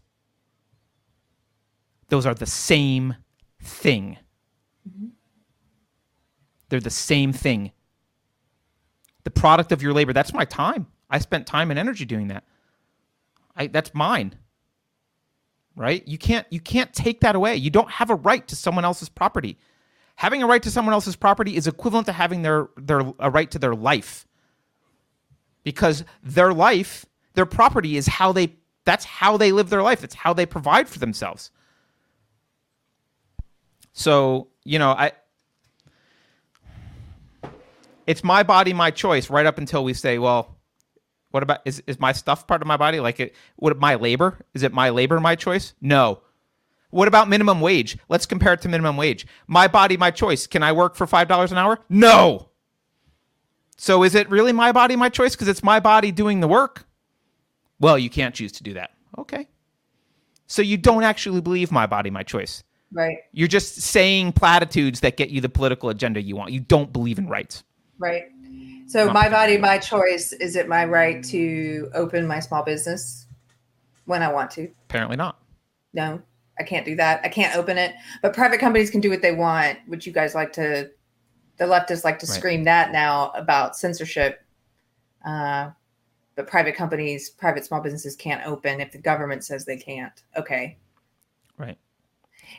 Those 2.08 2.24
are 2.24 2.34
the 2.34 2.46
same 2.46 3.16
thing. 3.60 4.16
Mm-hmm. 4.88 5.08
They're 6.68 6.78
the 6.78 6.90
same 6.90 7.32
thing. 7.32 7.72
The 9.24 9.32
product 9.32 9.72
of 9.72 9.82
your 9.82 9.92
labor, 9.92 10.12
that's 10.12 10.32
my 10.32 10.44
time. 10.44 10.86
I 11.10 11.18
spent 11.18 11.48
time 11.48 11.68
and 11.68 11.80
energy 11.80 12.04
doing 12.04 12.28
that. 12.28 12.44
I, 13.56 13.66
that's 13.66 13.92
mine. 13.92 14.36
Right? 15.74 16.06
You 16.06 16.16
can't 16.16 16.46
you 16.48 16.60
can't 16.60 16.92
take 16.92 17.22
that 17.22 17.34
away. 17.34 17.56
You 17.56 17.70
don't 17.70 17.90
have 17.90 18.10
a 18.10 18.14
right 18.14 18.46
to 18.46 18.54
someone 18.54 18.84
else's 18.84 19.08
property. 19.08 19.58
Having 20.20 20.42
a 20.42 20.46
right 20.46 20.62
to 20.62 20.70
someone 20.70 20.92
else's 20.92 21.16
property 21.16 21.56
is 21.56 21.66
equivalent 21.66 22.04
to 22.04 22.12
having 22.12 22.42
their 22.42 22.68
their 22.76 23.00
a 23.18 23.30
right 23.30 23.50
to 23.52 23.58
their 23.58 23.74
life. 23.74 24.28
Because 25.64 26.04
their 26.22 26.52
life, 26.52 27.06
their 27.32 27.46
property 27.46 27.96
is 27.96 28.06
how 28.06 28.30
they 28.30 28.52
that's 28.84 29.06
how 29.06 29.38
they 29.38 29.50
live 29.50 29.70
their 29.70 29.82
life. 29.82 30.04
It's 30.04 30.14
how 30.14 30.34
they 30.34 30.44
provide 30.44 30.90
for 30.90 30.98
themselves. 30.98 31.50
So, 33.94 34.48
you 34.62 34.78
know, 34.78 34.90
I 34.90 35.12
it's 38.06 38.22
my 38.22 38.42
body, 38.42 38.74
my 38.74 38.90
choice, 38.90 39.30
right 39.30 39.46
up 39.46 39.56
until 39.56 39.82
we 39.84 39.94
say, 39.94 40.18
well, 40.18 40.58
what 41.30 41.42
about 41.42 41.60
is, 41.64 41.82
is 41.86 41.98
my 41.98 42.12
stuff 42.12 42.46
part 42.46 42.60
of 42.60 42.68
my 42.68 42.76
body? 42.76 43.00
Like 43.00 43.20
it 43.20 43.34
what 43.56 43.78
my 43.78 43.94
labor? 43.94 44.44
Is 44.52 44.64
it 44.64 44.74
my 44.74 44.90
labor 44.90 45.18
my 45.18 45.34
choice? 45.34 45.72
No. 45.80 46.20
What 46.90 47.08
about 47.08 47.28
minimum 47.28 47.60
wage? 47.60 47.96
Let's 48.08 48.26
compare 48.26 48.52
it 48.52 48.62
to 48.62 48.68
minimum 48.68 48.96
wage. 48.96 49.26
My 49.46 49.68
body, 49.68 49.96
my 49.96 50.10
choice. 50.10 50.46
Can 50.46 50.62
I 50.62 50.72
work 50.72 50.96
for 50.96 51.06
five 51.06 51.28
dollars 51.28 51.52
an 51.52 51.58
hour? 51.58 51.78
No. 51.88 52.48
So 53.76 54.02
is 54.02 54.14
it 54.14 54.28
really 54.28 54.52
my 54.52 54.72
body, 54.72 54.96
my 54.96 55.08
choice? 55.08 55.34
Because 55.34 55.48
it's 55.48 55.62
my 55.62 55.80
body 55.80 56.12
doing 56.12 56.40
the 56.40 56.48
work? 56.48 56.86
Well, 57.78 57.98
you 57.98 58.10
can't 58.10 58.34
choose 58.34 58.52
to 58.52 58.62
do 58.62 58.74
that. 58.74 58.90
Okay. 59.16 59.48
So 60.46 60.62
you 60.62 60.76
don't 60.76 61.02
actually 61.02 61.40
believe 61.40 61.72
my 61.72 61.86
body, 61.86 62.10
my 62.10 62.22
choice. 62.22 62.62
Right. 62.92 63.18
You're 63.32 63.48
just 63.48 63.76
saying 63.80 64.32
platitudes 64.32 65.00
that 65.00 65.16
get 65.16 65.30
you 65.30 65.40
the 65.40 65.48
political 65.48 65.88
agenda 65.88 66.20
you 66.20 66.36
want. 66.36 66.52
You 66.52 66.60
don't 66.60 66.92
believe 66.92 67.18
in 67.18 67.28
rights. 67.28 67.62
Right. 67.98 68.24
So 68.86 69.06
Not 69.06 69.14
my 69.14 69.28
body, 69.28 69.56
my 69.56 69.78
choice. 69.78 70.32
Is 70.32 70.56
it 70.56 70.68
my 70.68 70.84
right 70.84 71.22
to 71.26 71.88
open 71.94 72.26
my 72.26 72.40
small 72.40 72.64
business 72.64 73.26
when 74.06 74.22
I 74.22 74.32
want 74.32 74.50
to? 74.52 74.68
Apparently 74.88 75.16
not. 75.16 75.40
No, 75.94 76.20
I 76.60 76.62
can't 76.62 76.84
do 76.84 76.94
that. 76.96 77.20
I 77.24 77.28
can't 77.28 77.56
open 77.56 77.78
it. 77.78 77.94
But 78.22 78.34
private 78.34 78.60
companies 78.60 78.90
can 78.90 79.00
do 79.00 79.10
what 79.10 79.22
they 79.22 79.32
want, 79.32 79.78
which 79.86 80.06
you 80.06 80.12
guys 80.12 80.34
like 80.34 80.52
to 80.52 80.90
the 81.56 81.64
leftists 81.64 82.04
like 82.04 82.18
to 82.20 82.26
right. 82.26 82.36
scream 82.36 82.64
that 82.64 82.92
now 82.92 83.30
about 83.34 83.76
censorship. 83.76 84.44
Uh, 85.24 85.70
but 86.36 86.46
private 86.46 86.74
companies, 86.74 87.30
private 87.30 87.64
small 87.64 87.80
businesses 87.80 88.16
can't 88.16 88.46
open 88.46 88.80
if 88.80 88.92
the 88.92 88.98
government 88.98 89.44
says 89.44 89.64
they 89.64 89.76
can't. 89.76 90.22
Okay. 90.36 90.78
Right. 91.58 91.76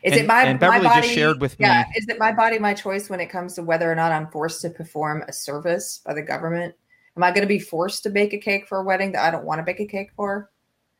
Is 0.03 0.13
and, 0.13 0.21
it 0.21 0.27
my, 0.27 0.53
my 0.53 0.81
body? 0.81 1.07
shared 1.07 1.41
with 1.41 1.55
yeah, 1.59 1.85
me. 1.87 1.95
Is 1.97 2.07
it 2.07 2.19
my 2.19 2.31
body, 2.31 2.59
my 2.59 2.73
choice 2.73 3.09
when 3.09 3.19
it 3.19 3.27
comes 3.27 3.55
to 3.55 3.63
whether 3.63 3.91
or 3.91 3.95
not 3.95 4.11
I'm 4.11 4.27
forced 4.27 4.61
to 4.61 4.69
perform 4.69 5.23
a 5.27 5.33
service 5.33 6.01
by 6.05 6.13
the 6.13 6.21
government? 6.21 6.75
Am 7.17 7.23
I 7.23 7.31
going 7.31 7.41
to 7.41 7.47
be 7.47 7.59
forced 7.59 8.03
to 8.03 8.09
bake 8.09 8.33
a 8.33 8.37
cake 8.37 8.67
for 8.67 8.79
a 8.79 8.83
wedding 8.83 9.11
that 9.13 9.25
I 9.25 9.31
don't 9.31 9.45
want 9.45 9.59
to 9.59 9.63
bake 9.63 9.79
a 9.79 9.85
cake 9.85 10.11
for? 10.15 10.49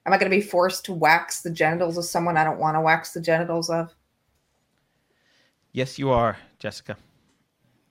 Am 0.06 0.14
I 0.14 0.18
going 0.18 0.32
to 0.32 0.36
be 0.36 0.42
forced 0.42 0.86
to 0.86 0.94
wax 0.94 1.42
the 1.42 1.52
genitals 1.52 1.98
of 1.98 2.06
someone 2.06 2.38
I 2.38 2.44
don't 2.44 2.60
want 2.60 2.76
to 2.76 2.82
wax 2.82 3.14
the 3.14 3.22
genitals 3.22 3.70
of? 3.70 3.94
Yes, 5.74 6.00
you 6.00 6.10
are, 6.10 6.38
Jessica 6.60 6.98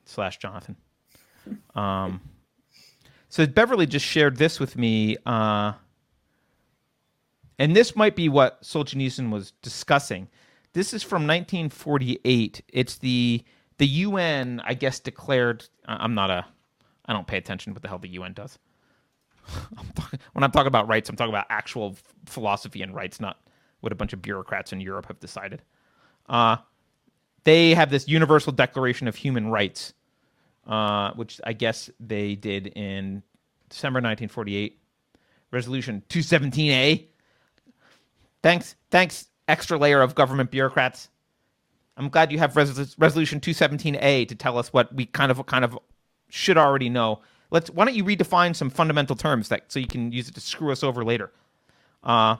slash 0.04 0.38
Jonathan. 0.38 0.76
Um, 1.74 2.20
so 3.30 3.46
Beverly 3.46 3.86
just 3.86 4.04
shared 4.04 4.36
this 4.36 4.60
with 4.60 4.76
me. 4.76 5.16
Uh, 5.24 5.72
and 7.58 7.74
this 7.74 7.96
might 7.96 8.14
be 8.14 8.28
what 8.28 8.62
Solzhenitsyn 8.62 9.30
was 9.30 9.52
discussing. 9.62 10.28
This 10.74 10.92
is 10.92 11.02
from 11.02 11.22
1948. 11.22 12.62
It's 12.68 12.98
the 12.98 13.42
the 13.78 13.86
UN, 13.86 14.60
I 14.64 14.74
guess, 14.74 15.00
declared. 15.00 15.64
I'm 15.86 16.14
not 16.14 16.30
a. 16.30 16.44
I 17.06 17.12
don't 17.12 17.26
pay 17.26 17.38
attention 17.38 17.72
to 17.72 17.74
what 17.74 17.82
the 17.82 17.88
hell 17.88 17.98
the 17.98 18.08
UN 18.08 18.34
does. 18.34 18.58
I'm 19.78 19.86
when 20.32 20.44
I'm 20.44 20.50
talking 20.50 20.68
about 20.68 20.88
rights, 20.88 21.08
I'm 21.08 21.16
talking 21.16 21.32
about 21.32 21.46
actual 21.50 21.96
philosophy 22.26 22.82
and 22.82 22.94
rights, 22.94 23.20
not 23.20 23.38
what 23.80 23.92
a 23.92 23.96
bunch 23.96 24.12
of 24.12 24.22
bureaucrats 24.22 24.72
in 24.72 24.80
Europe 24.80 25.06
have 25.06 25.20
decided. 25.20 25.62
Uh, 26.28 26.56
they 27.44 27.74
have 27.74 27.90
this 27.90 28.06
Universal 28.08 28.52
Declaration 28.52 29.08
of 29.08 29.16
Human 29.16 29.48
Rights, 29.48 29.94
uh, 30.66 31.12
which 31.12 31.40
I 31.44 31.52
guess 31.52 31.90
they 31.98 32.34
did 32.34 32.68
in 32.68 33.22
December 33.68 33.98
1948. 33.98 34.78
Resolution 35.50 36.02
217A. 36.08 37.06
Thanks, 38.42 38.76
thanks, 38.90 39.28
extra 39.48 39.78
layer 39.78 40.00
of 40.00 40.14
government 40.14 40.50
bureaucrats. 40.50 41.08
I'm 41.96 42.08
glad 42.08 42.32
you 42.32 42.38
have 42.38 42.56
res- 42.56 42.96
resolution 42.98 43.40
217A 43.40 44.28
to 44.28 44.34
tell 44.34 44.58
us 44.58 44.72
what 44.72 44.94
we 44.94 45.06
kind 45.06 45.30
of 45.30 45.44
kind 45.46 45.64
of 45.64 45.78
should 46.28 46.56
already 46.56 46.88
know. 46.88 47.20
Let's 47.50 47.70
why 47.70 47.84
don't 47.84 47.94
you 47.94 48.04
redefine 48.04 48.54
some 48.54 48.70
fundamental 48.70 49.16
terms 49.16 49.48
that 49.48 49.72
so 49.72 49.78
you 49.78 49.86
can 49.86 50.12
use 50.12 50.28
it 50.28 50.34
to 50.34 50.40
screw 50.40 50.72
us 50.72 50.82
over 50.82 51.04
later. 51.04 51.32
Uh, 52.02 52.36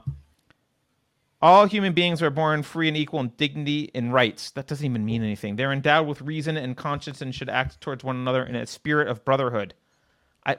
all 1.42 1.66
human 1.66 1.92
beings 1.92 2.22
are 2.22 2.30
born 2.30 2.62
free 2.62 2.88
and 2.88 2.96
equal 2.96 3.20
in 3.20 3.32
dignity 3.36 3.90
and 3.94 4.12
rights. 4.12 4.50
That 4.50 4.66
doesn't 4.66 4.84
even 4.84 5.04
mean 5.04 5.22
anything. 5.22 5.56
They're 5.56 5.72
endowed 5.72 6.06
with 6.06 6.20
reason 6.20 6.56
and 6.56 6.76
conscience 6.76 7.22
and 7.22 7.34
should 7.34 7.48
act 7.48 7.80
towards 7.80 8.04
one 8.04 8.16
another 8.16 8.44
in 8.44 8.54
a 8.54 8.66
spirit 8.66 9.08
of 9.08 9.24
brotherhood. 9.24 9.74
I, 10.46 10.56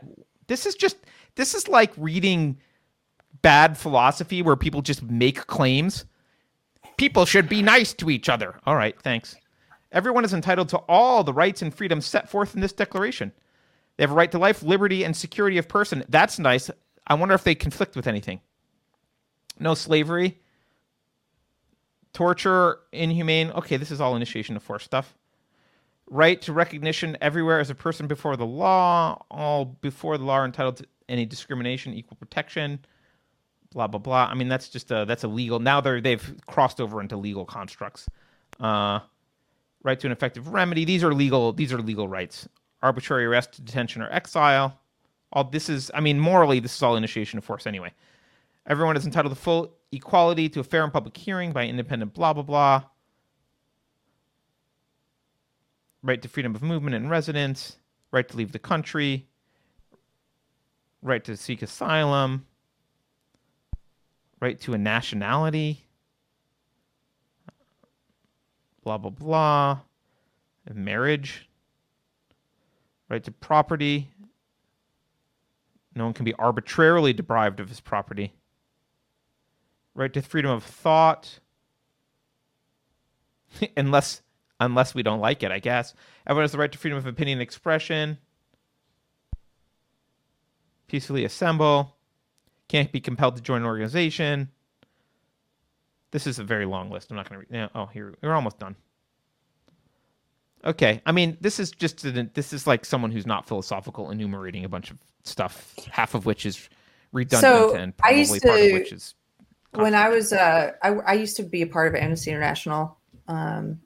this 0.47 0.65
is 0.65 0.75
just 0.75 0.97
this 1.35 1.53
is 1.55 1.67
like 1.67 1.93
reading 1.97 2.57
bad 3.41 3.77
philosophy 3.77 4.41
where 4.41 4.55
people 4.55 4.81
just 4.81 5.03
make 5.03 5.47
claims 5.47 6.05
People 7.01 7.25
should 7.25 7.49
be 7.49 7.63
nice 7.63 7.93
to 7.93 8.11
each 8.11 8.29
other. 8.29 8.59
All 8.63 8.75
right, 8.75 8.95
thanks. 9.01 9.35
Everyone 9.91 10.23
is 10.23 10.35
entitled 10.35 10.69
to 10.69 10.77
all 10.87 11.23
the 11.23 11.33
rights 11.33 11.63
and 11.63 11.73
freedoms 11.73 12.05
set 12.05 12.29
forth 12.29 12.53
in 12.53 12.61
this 12.61 12.73
declaration. 12.73 13.31
They 13.97 14.03
have 14.03 14.11
a 14.11 14.15
right 14.15 14.31
to 14.31 14.39
life, 14.39 14.63
liberty, 14.63 15.03
and 15.03 15.15
security 15.15 15.57
of 15.57 15.67
person. 15.67 16.03
That's 16.09 16.39
nice. 16.39 16.69
I 17.05 17.13
wonder 17.15 17.35
if 17.35 17.43
they 17.43 17.55
conflict 17.55 17.95
with 17.95 18.07
anything. 18.07 18.41
No 19.59 19.73
slavery, 19.73 20.39
torture, 22.13 22.79
inhumane. 22.91 23.51
Okay, 23.51 23.77
this 23.77 23.91
is 23.91 24.01
all 24.01 24.15
initiation 24.15 24.55
of 24.55 24.63
force 24.63 24.83
stuff. 24.83 25.15
Right 26.07 26.41
to 26.43 26.53
recognition 26.53 27.17
everywhere 27.21 27.59
as 27.59 27.69
a 27.69 27.75
person 27.75 28.07
before 28.07 28.37
the 28.37 28.45
law. 28.45 29.23
All 29.29 29.65
before 29.65 30.17
the 30.17 30.23
law 30.23 30.35
are 30.35 30.45
entitled 30.45 30.77
to 30.77 30.85
any 31.07 31.25
discrimination, 31.25 31.93
equal 31.93 32.17
protection 32.17 32.79
blah 33.73 33.87
blah 33.87 33.99
blah. 33.99 34.27
I 34.29 34.33
mean, 34.35 34.47
that's 34.47 34.69
just 34.69 34.91
a 34.91 35.05
that's 35.05 35.23
a 35.23 35.27
legal. 35.27 35.59
Now 35.59 35.81
they're 35.81 36.01
they've 36.01 36.35
crossed 36.45 36.79
over 36.79 37.01
into 37.01 37.17
legal 37.17 37.45
constructs. 37.45 38.07
Uh, 38.59 38.99
right 39.83 39.99
to 39.99 40.07
an 40.07 40.11
effective 40.13 40.49
remedy. 40.49 40.85
These 40.85 41.03
are 41.03 41.13
legal. 41.13 41.53
These 41.53 41.73
are 41.73 41.81
legal 41.81 42.07
rights. 42.07 42.47
Arbitrary 42.81 43.25
arrest, 43.25 43.63
detention, 43.63 44.01
or 44.01 44.11
exile. 44.11 44.79
All 45.31 45.43
this 45.43 45.69
is. 45.69 45.91
I 45.93 46.01
mean, 46.01 46.19
morally, 46.19 46.59
this 46.59 46.75
is 46.75 46.83
all 46.83 46.95
initiation 46.95 47.37
of 47.37 47.45
force 47.45 47.67
anyway. 47.67 47.93
Everyone 48.65 48.97
is 48.97 49.05
entitled 49.05 49.33
to 49.33 49.39
full 49.39 49.73
equality 49.91 50.49
to 50.49 50.59
a 50.59 50.63
fair 50.63 50.83
and 50.83 50.93
public 50.93 51.15
hearing 51.15 51.51
by 51.51 51.65
independent 51.65 52.13
blah 52.13 52.33
blah 52.33 52.43
blah. 52.43 52.83
Right 56.03 56.21
to 56.21 56.27
freedom 56.27 56.55
of 56.55 56.61
movement 56.61 56.95
and 56.95 57.09
residence. 57.09 57.77
Right 58.11 58.27
to 58.27 58.37
leave 58.37 58.51
the 58.51 58.59
country. 58.59 59.27
Right 61.01 61.23
to 61.25 61.37
seek 61.37 61.61
asylum 61.61 62.45
right 64.41 64.59
to 64.61 64.73
a 64.73 64.77
nationality, 64.77 65.85
blah, 68.83 68.97
blah, 68.97 69.11
blah, 69.11 69.79
marriage, 70.73 71.47
right 73.11 73.23
to 73.25 73.31
property. 73.31 74.09
No 75.93 76.05
one 76.05 76.13
can 76.13 76.23
be 76.23 76.33
arbitrarily 76.35 77.11
deprived 77.11 77.59
of 77.59 77.67
his 77.67 77.81
property. 77.81 78.33
Right 79.93 80.13
to 80.13 80.21
freedom 80.21 80.49
of 80.49 80.63
thought, 80.63 81.39
unless 83.77 84.21
unless 84.61 84.95
we 84.95 85.03
don't 85.03 85.19
like 85.19 85.43
it, 85.43 85.51
I 85.51 85.59
guess. 85.59 85.93
Everyone 86.25 86.43
has 86.45 86.53
the 86.53 86.57
right 86.57 86.71
to 86.71 86.77
freedom 86.77 86.97
of 86.97 87.05
opinion 87.05 87.39
and 87.39 87.43
expression. 87.43 88.17
Peacefully 90.87 91.25
assemble 91.25 91.97
can't 92.69 92.91
be 92.93 93.01
compelled 93.01 93.35
to 93.35 93.41
join 93.41 93.61
an 93.61 93.67
organization. 93.67 94.49
This 96.11 96.27
is 96.27 96.39
a 96.39 96.43
very 96.43 96.65
long 96.65 96.89
list. 96.89 97.11
I'm 97.11 97.17
not 97.17 97.27
going 97.29 97.41
to 97.41 97.47
read. 97.47 97.51
now 97.51 97.69
Oh, 97.75 97.87
here 97.87 98.13
we're 98.21 98.33
almost 98.33 98.59
done. 98.59 98.77
Okay, 100.63 101.01
I 101.05 101.11
mean, 101.11 101.37
this 101.41 101.59
is 101.59 101.71
just 101.71 102.03
this 102.33 102.53
is 102.53 102.67
like 102.67 102.85
someone 102.85 103.11
who's 103.11 103.25
not 103.25 103.47
philosophical 103.47 104.11
enumerating 104.11 104.63
a 104.63 104.69
bunch 104.69 104.91
of 104.91 104.97
stuff, 105.23 105.73
half 105.89 106.13
of 106.13 106.25
which 106.25 106.45
is 106.45 106.69
redundant 107.11 107.41
so 107.41 107.75
and 107.75 107.97
probably 107.97 108.25
to, 108.25 108.47
part 108.47 108.59
of 108.59 108.71
which 108.73 108.91
is. 108.93 109.15
When 109.73 109.95
I 109.95 110.09
was, 110.09 110.33
uh, 110.33 110.71
I, 110.83 110.89
I 110.89 111.13
used 111.13 111.37
to 111.37 111.43
be 111.43 111.61
a 111.61 111.67
part 111.67 111.87
of 111.87 111.95
Amnesty 111.95 112.29
International 112.29 112.97
um, 113.27 113.79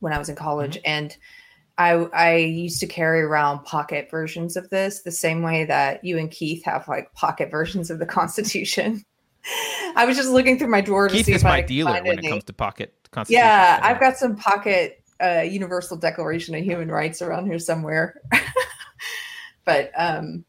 when 0.00 0.12
I 0.12 0.18
was 0.18 0.28
in 0.28 0.36
college, 0.36 0.76
mm-hmm. 0.76 0.90
and 0.90 1.16
I 1.78 1.92
I 2.12 2.36
used 2.36 2.80
to 2.80 2.86
carry 2.86 3.22
around 3.22 3.64
pocket 3.64 4.08
versions 4.10 4.56
of 4.56 4.68
this 4.68 5.00
the 5.00 5.12
same 5.12 5.42
way 5.42 5.64
that 5.64 6.04
you 6.04 6.18
and 6.18 6.30
Keith 6.30 6.64
have 6.64 6.88
like 6.88 7.12
pocket 7.14 7.50
versions 7.50 7.90
of 7.90 7.98
the 7.98 8.06
Constitution. 8.06 9.04
I 9.96 10.04
was 10.04 10.18
just 10.18 10.28
looking 10.28 10.58
through 10.58 10.68
my 10.68 10.82
drawer 10.82 11.08
to 11.08 11.14
Keith 11.14 11.26
see 11.26 11.32
is 11.32 11.40
if 11.40 11.44
my 11.44 11.58
I 11.58 11.62
dealer 11.62 11.92
when 12.02 12.18
any. 12.18 12.26
it 12.26 12.30
comes 12.30 12.44
to 12.44 12.52
pocket. 12.52 12.94
Yeah, 13.26 13.80
I've 13.82 13.98
got 13.98 14.16
some 14.16 14.36
pocket 14.36 14.99
uh, 15.22 15.42
Universal 15.42 15.98
Declaration 15.98 16.54
of 16.54 16.62
Human 16.62 16.90
Rights 16.90 17.22
around 17.22 17.46
here 17.46 17.58
somewhere. 17.58 18.20
but 19.64 19.90
um, 19.96 20.44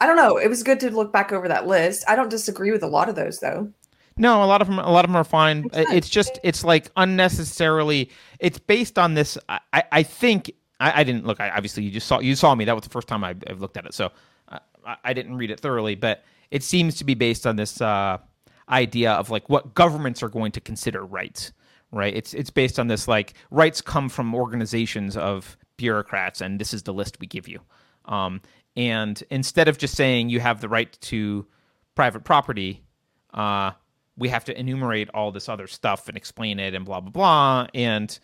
I 0.00 0.06
don't 0.06 0.16
know. 0.16 0.36
It 0.36 0.48
was 0.48 0.62
good 0.62 0.80
to 0.80 0.90
look 0.90 1.12
back 1.12 1.32
over 1.32 1.48
that 1.48 1.66
list. 1.66 2.04
I 2.08 2.16
don't 2.16 2.30
disagree 2.30 2.72
with 2.72 2.82
a 2.82 2.88
lot 2.88 3.08
of 3.08 3.14
those 3.14 3.40
though. 3.40 3.72
No, 4.16 4.42
a 4.42 4.46
lot 4.46 4.60
of 4.60 4.68
them. 4.68 4.78
A 4.78 4.90
lot 4.90 5.04
of 5.04 5.08
them 5.08 5.16
are 5.16 5.24
fine. 5.24 5.68
It's 5.72 6.08
just 6.08 6.38
it's 6.42 6.64
like 6.64 6.90
unnecessarily. 6.96 8.10
It's 8.38 8.58
based 8.58 8.98
on 8.98 9.14
this. 9.14 9.38
I 9.48 9.84
I 9.90 10.02
think 10.02 10.52
I, 10.80 11.00
I 11.00 11.04
didn't 11.04 11.24
look. 11.24 11.40
I 11.40 11.48
obviously 11.50 11.84
you 11.84 11.90
just 11.90 12.06
saw 12.06 12.20
you 12.20 12.36
saw 12.36 12.54
me. 12.54 12.66
That 12.66 12.74
was 12.74 12.84
the 12.84 12.90
first 12.90 13.08
time 13.08 13.24
I, 13.24 13.34
have 13.46 13.60
looked 13.60 13.76
at 13.76 13.86
it. 13.86 13.94
So 13.94 14.12
I, 14.84 14.96
I, 15.04 15.12
didn't 15.12 15.36
read 15.36 15.50
it 15.50 15.60
thoroughly, 15.60 15.94
but 15.94 16.24
it 16.50 16.62
seems 16.62 16.96
to 16.96 17.04
be 17.04 17.14
based 17.14 17.46
on 17.46 17.56
this 17.56 17.80
uh, 17.80 18.18
idea 18.68 19.12
of 19.12 19.30
like 19.30 19.48
what 19.48 19.74
governments 19.74 20.22
are 20.22 20.28
going 20.28 20.52
to 20.52 20.60
consider 20.60 21.04
rights. 21.04 21.52
Right. 21.92 22.14
It's 22.16 22.32
it's 22.32 22.50
based 22.50 22.78
on 22.78 22.88
this 22.88 23.06
like 23.06 23.34
rights 23.50 23.82
come 23.82 24.08
from 24.08 24.34
organizations 24.34 25.16
of 25.16 25.56
bureaucrats, 25.76 26.40
and 26.40 26.58
this 26.58 26.72
is 26.72 26.84
the 26.84 26.94
list 26.94 27.18
we 27.20 27.26
give 27.26 27.46
you. 27.48 27.60
Um, 28.06 28.40
and 28.76 29.22
instead 29.30 29.68
of 29.68 29.76
just 29.76 29.94
saying 29.94 30.30
you 30.30 30.40
have 30.40 30.62
the 30.62 30.68
right 30.68 30.90
to 31.02 31.46
private 31.94 32.24
property, 32.24 32.82
uh, 33.34 33.72
we 34.16 34.28
have 34.28 34.44
to 34.44 34.58
enumerate 34.58 35.08
all 35.14 35.32
this 35.32 35.48
other 35.48 35.66
stuff 35.66 36.08
and 36.08 36.16
explain 36.16 36.58
it 36.58 36.74
and 36.74 36.84
blah 36.84 37.00
blah 37.00 37.10
blah 37.10 37.66
and 37.74 38.18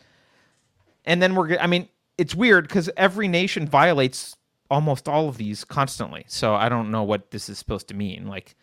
and 1.05 1.23
then 1.23 1.35
we're 1.35 1.57
i 1.59 1.67
mean 1.67 1.89
it's 2.17 2.35
weird 2.35 2.67
because 2.67 2.91
every 2.97 3.29
nation 3.29 3.67
violates 3.67 4.37
almost 4.71 5.09
all 5.09 5.29
of 5.29 5.39
these 5.39 5.65
constantly 5.65 6.25
so 6.29 6.55
i 6.55 6.69
don't 6.69 6.91
know 6.91 7.03
what 7.03 7.31
this 7.31 7.49
is 7.49 7.59
supposed 7.59 7.89
to 7.89 7.95
mean 7.95 8.27
like 8.27 8.55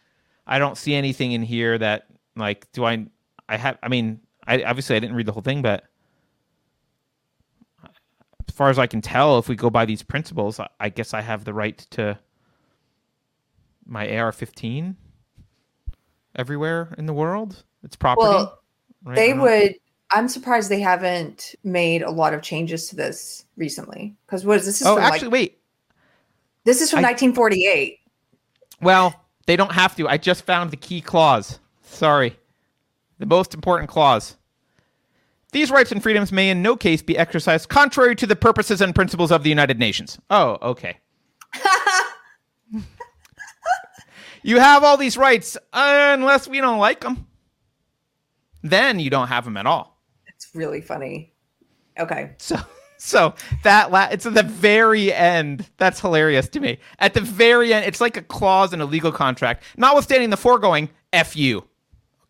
i 0.45 0.59
don't 0.59 0.77
see 0.77 0.93
anything 0.93 1.31
in 1.31 1.41
here 1.41 1.77
that 1.77 2.05
like 2.35 2.71
do 2.73 2.85
i 2.85 3.05
i 3.49 3.57
have 3.57 3.77
i 3.81 3.87
mean 3.87 4.19
i 4.47 4.63
obviously 4.63 4.95
i 4.95 4.99
didn't 4.99 5.15
read 5.15 5.25
the 5.25 5.31
whole 5.31 5.41
thing 5.41 5.61
but 5.61 5.83
as 7.83 8.53
far 8.53 8.69
as 8.69 8.79
i 8.79 8.87
can 8.87 9.01
tell 9.01 9.37
if 9.39 9.47
we 9.47 9.55
go 9.55 9.69
by 9.69 9.85
these 9.85 10.03
principles 10.03 10.59
i 10.79 10.89
guess 10.89 11.13
i 11.13 11.21
have 11.21 11.43
the 11.45 11.53
right 11.53 11.77
to 11.89 12.17
my 13.85 14.17
ar-15 14.17 14.95
everywhere 16.35 16.93
in 16.97 17.05
the 17.05 17.13
world. 17.13 17.63
It's 17.83 17.95
property. 17.95 18.27
Well, 18.27 18.59
right? 19.03 19.15
they 19.15 19.33
would. 19.33 19.75
I'm 20.11 20.27
surprised 20.27 20.69
they 20.69 20.81
haven't 20.81 21.55
made 21.63 22.01
a 22.01 22.11
lot 22.11 22.33
of 22.33 22.41
changes 22.41 22.87
to 22.89 22.95
this 22.95 23.45
recently. 23.57 24.15
Because 24.25 24.45
what 24.45 24.57
is 24.57 24.65
this? 24.65 24.81
Is 24.81 24.87
oh, 24.87 24.99
actually, 24.99 25.27
like, 25.27 25.33
wait. 25.33 25.59
This 26.63 26.81
is 26.81 26.89
from 26.89 26.99
I, 26.99 27.13
1948. 27.13 27.99
Well, 28.81 29.25
they 29.45 29.55
don't 29.55 29.71
have 29.71 29.95
to. 29.97 30.07
I 30.07 30.17
just 30.17 30.43
found 30.43 30.71
the 30.71 30.77
key 30.77 31.01
clause. 31.01 31.59
Sorry, 31.83 32.35
the 33.19 33.25
most 33.25 33.53
important 33.53 33.89
clause. 33.89 34.37
These 35.51 35.71
rights 35.71 35.91
and 35.91 36.03
freedoms 36.03 36.31
may 36.31 36.49
in 36.49 36.61
no 36.61 36.75
case 36.75 37.01
be 37.01 37.17
exercised 37.17 37.69
contrary 37.69 38.15
to 38.17 38.27
the 38.27 38.35
purposes 38.35 38.81
and 38.81 38.93
principles 38.93 39.31
of 39.31 39.43
the 39.43 39.49
United 39.49 39.79
Nations. 39.79 40.17
Oh, 40.29 40.57
okay. 40.61 40.97
You 44.45 44.59
have 44.59 44.83
all 44.83 44.95
these 44.95 45.17
rights 45.17 45.57
unless 45.73 46.47
we 46.47 46.61
don't 46.61 46.77
like 46.77 46.99
them. 46.99 47.25
Then 48.61 48.99
you 48.99 49.09
don't 49.09 49.27
have 49.27 49.43
them 49.43 49.57
at 49.57 49.65
all. 49.65 49.99
It's 50.27 50.53
really 50.53 50.81
funny. 50.81 51.33
Okay. 51.97 52.33
So 52.37 52.57
so 52.99 53.33
that 53.63 53.91
la- 53.91 54.09
it's 54.11 54.27
at 54.27 54.35
the 54.35 54.43
very 54.43 55.11
end. 55.11 55.67
That's 55.77 55.99
hilarious 55.99 56.47
to 56.49 56.59
me. 56.59 56.77
At 56.99 57.15
the 57.15 57.21
very 57.21 57.73
end, 57.73 57.85
it's 57.87 57.99
like 57.99 58.17
a 58.17 58.21
clause 58.21 58.71
in 58.71 58.81
a 58.81 58.85
legal 58.85 59.11
contract. 59.11 59.63
Notwithstanding 59.77 60.29
the 60.29 60.37
foregoing, 60.37 60.89
F 61.11 61.35
you. 61.35 61.63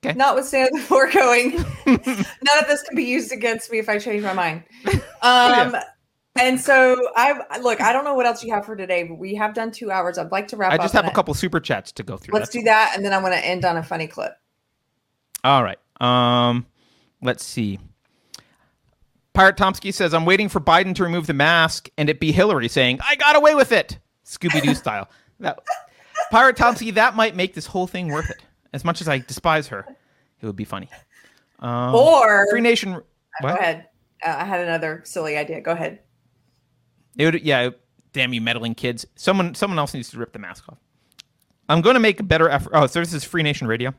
Okay. 0.05 0.17
Notwithstanding 0.17 0.75
the 0.75 0.85
foregoing, 0.85 1.51
none 1.85 2.59
of 2.59 2.67
this 2.67 2.83
can 2.83 2.95
be 2.95 3.03
used 3.03 3.31
against 3.31 3.71
me 3.71 3.79
if 3.79 3.89
I 3.89 3.97
change 3.97 4.23
my 4.23 4.33
mind. 4.33 4.63
Um, 5.21 5.73
yeah. 5.73 5.83
And 6.35 6.61
so 6.61 7.09
I 7.15 7.57
look, 7.59 7.81
I 7.81 7.91
don't 7.91 8.03
know 8.03 8.13
what 8.13 8.27
else 8.27 8.43
you 8.43 8.53
have 8.53 8.63
for 8.63 8.75
today, 8.75 9.03
but 9.03 9.15
we 9.15 9.33
have 9.33 9.55
done 9.55 9.71
two 9.71 9.89
hours. 9.89 10.19
I'd 10.19 10.31
like 10.31 10.47
to 10.49 10.57
wrap 10.57 10.71
I 10.71 10.77
just 10.77 10.93
have 10.93 11.07
a 11.07 11.11
couple 11.11 11.33
super 11.33 11.59
chats 11.59 11.91
to 11.93 12.03
go 12.03 12.15
through. 12.15 12.37
Let's 12.37 12.51
do 12.51 12.61
that, 12.61 12.93
and 12.95 13.03
then 13.03 13.11
I'm 13.11 13.21
going 13.21 13.33
to 13.33 13.43
end 13.43 13.65
on 13.65 13.77
a 13.77 13.81
funny 13.81 14.05
clip. 14.05 14.33
All 15.43 15.63
right. 15.63 15.79
Um, 15.99 16.67
let's 17.23 17.43
see. 17.43 17.79
Pirate 19.33 19.57
Tomsky 19.57 19.91
says, 19.91 20.13
"I'm 20.13 20.25
waiting 20.25 20.47
for 20.47 20.59
Biden 20.59 20.93
to 20.95 21.03
remove 21.03 21.25
the 21.25 21.33
mask 21.33 21.89
and 21.97 22.07
it 22.07 22.19
be 22.19 22.31
Hillary 22.31 22.67
saying 22.67 22.99
I 23.03 23.15
got 23.15 23.35
away 23.35 23.55
with 23.55 23.71
it, 23.71 23.97
Scooby 24.25 24.61
Doo 24.61 24.75
style." 24.75 25.09
That 25.39 25.57
Pirate 26.29 26.57
Tomsky, 26.57 26.93
that 26.93 27.15
might 27.15 27.35
make 27.35 27.55
this 27.55 27.65
whole 27.65 27.87
thing 27.87 28.09
worth 28.09 28.29
it. 28.29 28.43
As 28.75 28.83
much 28.83 28.99
as 28.99 29.07
I 29.07 29.19
despise 29.19 29.67
her, 29.69 29.85
it 30.41 30.45
would 30.45 30.57
be 30.57 30.65
funny. 30.65 30.89
Um, 31.59 31.95
or 31.95 32.45
Free 32.49 32.59
Nation. 32.59 32.91
What? 32.91 33.03
Go 33.41 33.47
ahead. 33.55 33.87
Uh, 34.21 34.35
I 34.37 34.43
had 34.43 34.59
another 34.59 35.01
silly 35.05 35.37
idea. 35.37 35.61
Go 35.61 35.71
ahead. 35.71 35.99
It 37.17 37.25
would, 37.25 37.41
yeah. 37.41 37.69
Damn 38.11 38.33
you, 38.33 38.41
meddling 38.41 38.75
kids! 38.75 39.05
Someone, 39.15 39.55
someone 39.55 39.79
else 39.79 39.93
needs 39.93 40.09
to 40.09 40.17
rip 40.17 40.33
the 40.33 40.39
mask 40.39 40.65
off. 40.69 40.77
I'm 41.69 41.81
going 41.81 41.93
to 41.93 41.99
make 42.01 42.19
a 42.19 42.23
better 42.23 42.49
effort. 42.49 42.71
Oh, 42.73 42.85
so 42.87 42.99
this 42.99 43.13
is 43.13 43.23
Free 43.23 43.43
Nation 43.43 43.67
Radio 43.67 43.93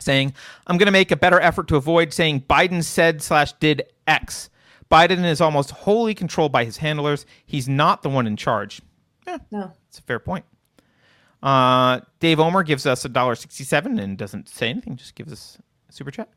saying 0.00 0.34
I'm 0.66 0.78
going 0.78 0.86
to 0.86 0.92
make 0.92 1.10
a 1.10 1.16
better 1.16 1.40
effort 1.40 1.68
to 1.68 1.76
avoid 1.76 2.12
saying 2.12 2.42
Biden 2.42 2.82
said 2.82 3.22
slash 3.22 3.52
did 3.54 3.84
X. 4.06 4.50
Biden 4.90 5.24
is 5.24 5.40
almost 5.40 5.70
wholly 5.70 6.14
controlled 6.14 6.52
by 6.52 6.64
his 6.64 6.78
handlers. 6.78 7.24
He's 7.46 7.68
not 7.68 8.02
the 8.02 8.10
one 8.10 8.26
in 8.26 8.36
charge. 8.36 8.82
Yeah, 9.26 9.38
no, 9.50 9.72
it's 9.88 9.98
a 9.98 10.02
fair 10.02 10.18
point. 10.18 10.44
Uh, 11.42 12.00
Dave 12.20 12.38
Omer 12.38 12.62
gives 12.62 12.86
us 12.86 13.04
a 13.04 13.08
dollar 13.08 13.34
sixty-seven 13.34 13.98
and 13.98 14.16
doesn't 14.16 14.48
say 14.48 14.68
anything. 14.68 14.96
Just 14.96 15.14
gives 15.14 15.32
us 15.32 15.58
a 15.88 15.92
super 15.92 16.10
chat. 16.10 16.28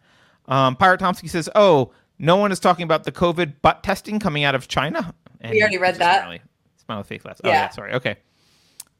Um, 0.47 0.75
Pirate 0.75 0.99
Tomsky 0.99 1.29
says, 1.29 1.49
"Oh, 1.55 1.91
no 2.19 2.37
one 2.37 2.51
is 2.51 2.59
talking 2.59 2.83
about 2.83 3.03
the 3.03 3.11
COVID 3.11 3.61
butt 3.61 3.83
testing 3.83 4.19
coming 4.19 4.43
out 4.43 4.55
of 4.55 4.67
China. 4.67 5.13
And 5.41 5.51
we 5.51 5.61
already 5.61 5.77
read 5.77 5.95
that. 5.95 6.21
Smiley, 6.21 6.41
smiley 6.77 7.03
face 7.03 7.25
last. 7.25 7.41
Yeah. 7.43 7.49
Oh 7.49 7.53
yeah, 7.53 7.69
sorry. 7.69 7.93
Okay. 7.93 8.15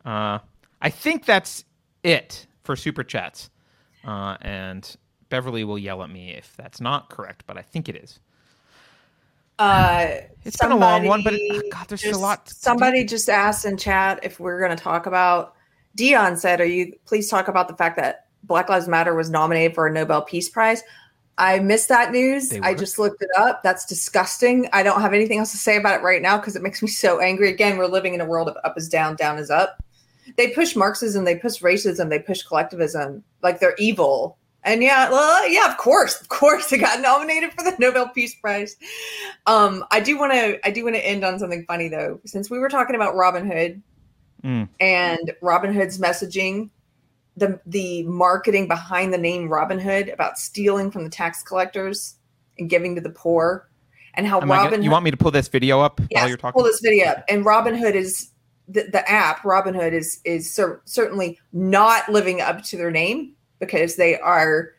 Uh, 0.03 0.39
I 0.81 0.89
think 0.89 1.25
that's 1.25 1.63
it 2.03 2.45
for 2.63 2.75
super 2.75 3.03
chats. 3.03 3.49
Uh, 4.05 4.37
and 4.41 4.95
Beverly 5.29 5.63
will 5.63 5.79
yell 5.79 6.03
at 6.03 6.09
me 6.09 6.31
if 6.31 6.55
that's 6.57 6.79
not 6.79 7.09
correct, 7.09 7.43
but 7.47 7.57
I 7.57 7.61
think 7.61 7.89
it 7.89 7.95
is. 7.95 8.19
Uh, 9.57 10.07
it's 10.43 10.57
been 10.57 10.73
a 10.73 10.75
long 10.75 11.05
one, 11.05 11.23
but 11.23 11.33
it, 11.33 11.41
oh 11.51 11.69
God, 11.71 11.87
there's 11.87 12.01
just, 12.01 12.19
a 12.19 12.21
lot. 12.21 12.49
somebody 12.49 13.05
just 13.05 13.29
asked 13.29 13.65
in 13.65 13.77
chat 13.77 14.19
if 14.21 14.39
we're 14.39 14.59
going 14.59 14.75
to 14.75 14.83
talk 14.83 15.05
about. 15.05 15.54
Dion 15.95 16.37
said, 16.37 16.61
"Are 16.61 16.65
you 16.65 16.93
please 17.05 17.29
talk 17.29 17.47
about 17.47 17.67
the 17.67 17.75
fact 17.75 17.97
that 17.97 18.27
Black 18.43 18.69
Lives 18.69 18.87
Matter 18.87 19.15
was 19.15 19.29
nominated 19.29 19.73
for 19.73 19.87
a 19.87 19.91
Nobel 19.91 20.21
Peace 20.21 20.49
Prize?" 20.49 20.83
I 21.37 21.59
missed 21.59 21.89
that 21.89 22.11
news. 22.11 22.53
I 22.63 22.73
just 22.73 22.97
looked 22.97 23.21
it 23.21 23.29
up. 23.37 23.61
That's 23.61 23.85
disgusting. 23.85 24.69
I 24.71 24.83
don't 24.83 25.01
have 25.01 25.13
anything 25.13 25.39
else 25.39 25.51
to 25.51 25.57
say 25.57 25.75
about 25.75 25.99
it 25.99 26.03
right 26.03 26.21
now 26.21 26.37
because 26.37 26.55
it 26.55 26.61
makes 26.61 26.81
me 26.81 26.87
so 26.87 27.19
angry. 27.19 27.49
Again, 27.49 27.77
we're 27.77 27.87
living 27.87 28.13
in 28.13 28.21
a 28.21 28.25
world 28.25 28.47
of 28.47 28.55
up 28.63 28.77
is 28.77 28.87
down, 28.87 29.15
down 29.17 29.37
is 29.37 29.49
up. 29.49 29.83
They 30.37 30.51
push 30.51 30.75
Marxism, 30.75 31.25
they 31.25 31.35
push 31.35 31.61
racism, 31.61 32.09
they 32.09 32.19
push 32.19 32.41
collectivism 32.41 33.23
like 33.43 33.59
they're 33.59 33.75
evil. 33.77 34.37
And 34.63 34.81
yeah, 34.81 35.09
well, 35.09 35.47
yeah, 35.47 35.69
of 35.69 35.77
course, 35.77 36.19
of 36.19 36.29
course, 36.29 36.69
they 36.69 36.77
got 36.77 37.01
nominated 37.01 37.51
for 37.51 37.63
the 37.63 37.75
Nobel 37.79 38.09
Peace 38.09 38.33
Prize. 38.35 38.77
Um, 39.45 39.83
I 39.91 39.99
do 39.99 40.17
want 40.17 40.31
to, 40.33 40.65
I 40.65 40.71
do 40.71 40.83
want 40.83 40.95
to 40.95 41.05
end 41.05 41.23
on 41.23 41.37
something 41.37 41.65
funny 41.65 41.89
though, 41.89 42.19
since 42.25 42.49
we 42.49 42.59
were 42.59 42.69
talking 42.69 42.95
about 42.95 43.13
Robinhood 43.13 43.81
mm. 44.45 44.69
and 44.79 45.33
Robinhood's 45.41 45.97
messaging 45.97 46.69
the 47.37 47.59
the 47.65 48.03
marketing 48.03 48.67
behind 48.67 49.13
the 49.13 49.17
name 49.17 49.49
Robinhood 49.49 50.13
about 50.13 50.37
stealing 50.37 50.91
from 50.91 51.03
the 51.03 51.09
tax 51.09 51.43
collectors 51.43 52.15
and 52.57 52.69
giving 52.69 52.95
to 52.95 53.01
the 53.01 53.09
poor, 53.09 53.69
and 54.13 54.25
how 54.25 54.39
Robin. 54.39 54.71
Gonna, 54.71 54.83
you 54.83 54.91
want 54.91 55.03
me 55.03 55.11
to 55.11 55.17
pull 55.17 55.31
this 55.31 55.47
video 55.47 55.81
up 55.81 55.99
yes, 56.09 56.21
while 56.21 56.29
you're 56.29 56.37
talking? 56.37 56.59
Pull 56.59 56.63
this 56.63 56.79
video 56.79 57.07
up. 57.07 57.25
And 57.27 57.45
Robinhood 57.45 57.93
is 57.93 58.29
the, 58.67 58.83
the 58.83 59.09
app. 59.09 59.41
Robinhood 59.41 59.91
is 59.91 60.21
is 60.23 60.51
cer- 60.53 60.81
certainly 60.85 61.39
not 61.51 62.07
living 62.07 62.41
up 62.41 62.63
to 62.63 62.77
their 62.77 62.91
name 62.91 63.33
because 63.59 63.95
they 63.95 64.17
are 64.19 64.73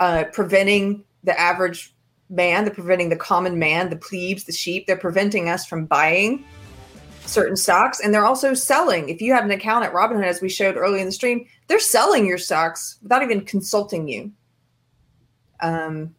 uh, 0.00 0.24
preventing 0.32 1.04
the 1.24 1.38
average 1.38 1.94
man. 2.28 2.64
They're 2.64 2.74
preventing 2.74 3.08
the 3.08 3.16
common 3.16 3.58
man, 3.58 3.88
the 3.88 3.96
plebes, 3.96 4.44
the 4.44 4.52
sheep. 4.52 4.86
They're 4.86 4.96
preventing 4.96 5.48
us 5.48 5.64
from 5.64 5.86
buying 5.86 6.44
certain 7.26 7.56
stocks 7.56 8.00
and 8.00 8.12
they're 8.12 8.24
also 8.24 8.54
selling. 8.54 9.08
If 9.08 9.20
you 9.20 9.32
have 9.32 9.44
an 9.44 9.50
account 9.50 9.84
at 9.84 9.92
robinhood 9.92 10.24
as 10.24 10.40
we 10.40 10.48
showed 10.48 10.76
early 10.76 11.00
in 11.00 11.06
the 11.06 11.12
stream 11.12 11.46
they're 11.68 11.78
selling 11.78 12.26
your 12.26 12.38
stocks 12.38 12.98
without 13.02 13.22
even 13.22 13.44
consulting 13.44 14.08
you. 14.08 14.32
Um 15.60 16.14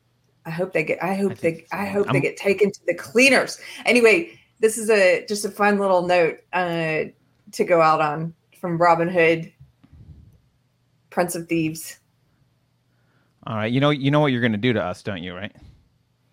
i 0.46 0.50
hope 0.50 0.74
they 0.74 0.84
get 0.84 1.02
i 1.04 1.14
hope 1.16 1.32
I 1.32 1.36
they 1.36 1.56
so. 1.60 1.78
i 1.78 1.86
hope 1.86 2.08
I'm, 2.08 2.14
they 2.14 2.22
get 2.22 2.38
taken 2.38 2.72
to 2.72 2.80
the 2.88 2.96
cleaners. 2.96 3.60
Anyway 3.86 4.40
this 4.60 4.78
is 4.78 4.90
a 4.90 5.26
just 5.28 5.46
a 5.46 5.50
fun 5.50 5.80
little 5.80 6.02
note 6.04 6.40
uh 6.54 7.04
to 7.52 7.64
go 7.64 7.82
out 7.82 8.02
on 8.02 8.34
from 8.60 8.80
robinhood 8.80 9.52
prince 11.10 11.36
of 11.36 11.48
thieves. 11.48 12.00
All 13.46 13.58
right 13.58 13.72
you 13.72 13.82
know 13.82 13.90
you 13.90 14.10
know 14.10 14.20
what 14.20 14.32
you're 14.32 14.42
going 14.42 14.54
to 14.54 14.58
do 14.58 14.74
to 14.74 14.84
us 14.84 15.04
don't 15.04 15.22
you 15.22 15.36
right? 15.36 15.56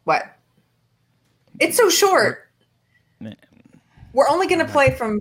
What? 0.04 0.24
It's 1.58 1.76
so 1.76 1.90
short 1.90 2.50
we're 4.12 4.28
only 4.28 4.46
going 4.46 4.64
to 4.64 4.70
play 4.70 4.90
from 4.90 5.20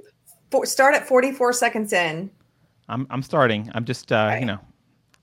start 0.63 0.95
at 0.95 1.07
44 1.07 1.53
seconds 1.53 1.93
in. 1.93 2.29
I'm 2.87 3.05
I'm 3.09 3.21
starting. 3.21 3.69
I'm 3.73 3.85
just 3.85 4.11
uh, 4.11 4.15
right. 4.15 4.39
you 4.39 4.45
know, 4.45 4.59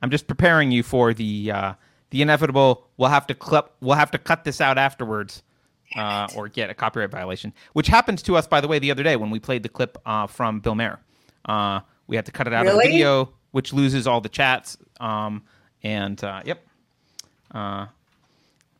I'm 0.01 0.11
just 0.11 0.27
preparing 0.29 0.71
you 0.71 0.83
for 0.83 1.13
the 1.13 1.51
uh, 1.51 1.75
the 2.11 2.23
inevitable. 2.23 2.87
We'll 2.97 3.11
have 3.11 3.27
to 3.27 3.35
clip. 3.35 3.73
We'll 3.81 3.97
have 3.97 4.13
to 4.13 4.19
cut 4.19 4.45
this 4.45 4.61
out 4.61 4.79
afterwards, 4.79 5.43
uh, 5.97 6.29
or 6.37 6.49
get 6.49 6.71
a 6.71 6.75
copyright 6.75 7.11
violation, 7.11 7.53
which 7.73 7.89
happened 7.89 8.19
to 8.19 8.37
us 8.37 8.47
by 8.47 8.61
the 8.61 8.69
way 8.69 8.79
the 8.79 8.91
other 8.91 9.03
day 9.03 9.17
when 9.17 9.31
we 9.31 9.41
played 9.41 9.63
the 9.65 9.69
clip 9.69 9.99
uh, 10.07 10.29
from 10.29 10.61
Bill 10.61 10.77
Maher. 10.77 11.01
Uh, 11.45 11.81
we 12.07 12.17
had 12.17 12.27
to 12.27 12.33
cut 12.33 12.47
it 12.47 12.53
out 12.53 12.65
really? 12.65 12.77
of 12.77 12.83
the 12.83 12.89
video, 12.89 13.33
which 13.51 13.73
loses 13.73 14.07
all 14.07 14.21
the 14.21 14.29
chats. 14.29 14.79
Um, 15.01 15.43
and 15.83 16.23
uh, 16.23 16.43
yep, 16.45 16.65
uh, 17.53 17.87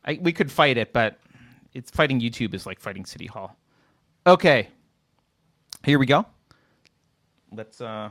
I, 0.05 0.19
we 0.21 0.31
could 0.31 0.51
fight 0.51 0.77
it, 0.77 0.93
but 0.93 1.19
it's 1.73 1.91
fighting 1.91 2.21
YouTube 2.21 2.53
is 2.53 2.65
like 2.65 2.79
fighting 2.79 3.05
City 3.05 3.25
Hall. 3.25 3.57
Okay, 4.25 4.69
here 5.87 5.97
we 5.97 6.05
go. 6.05 6.25
Let's. 7.51 7.79
uh 7.79 8.09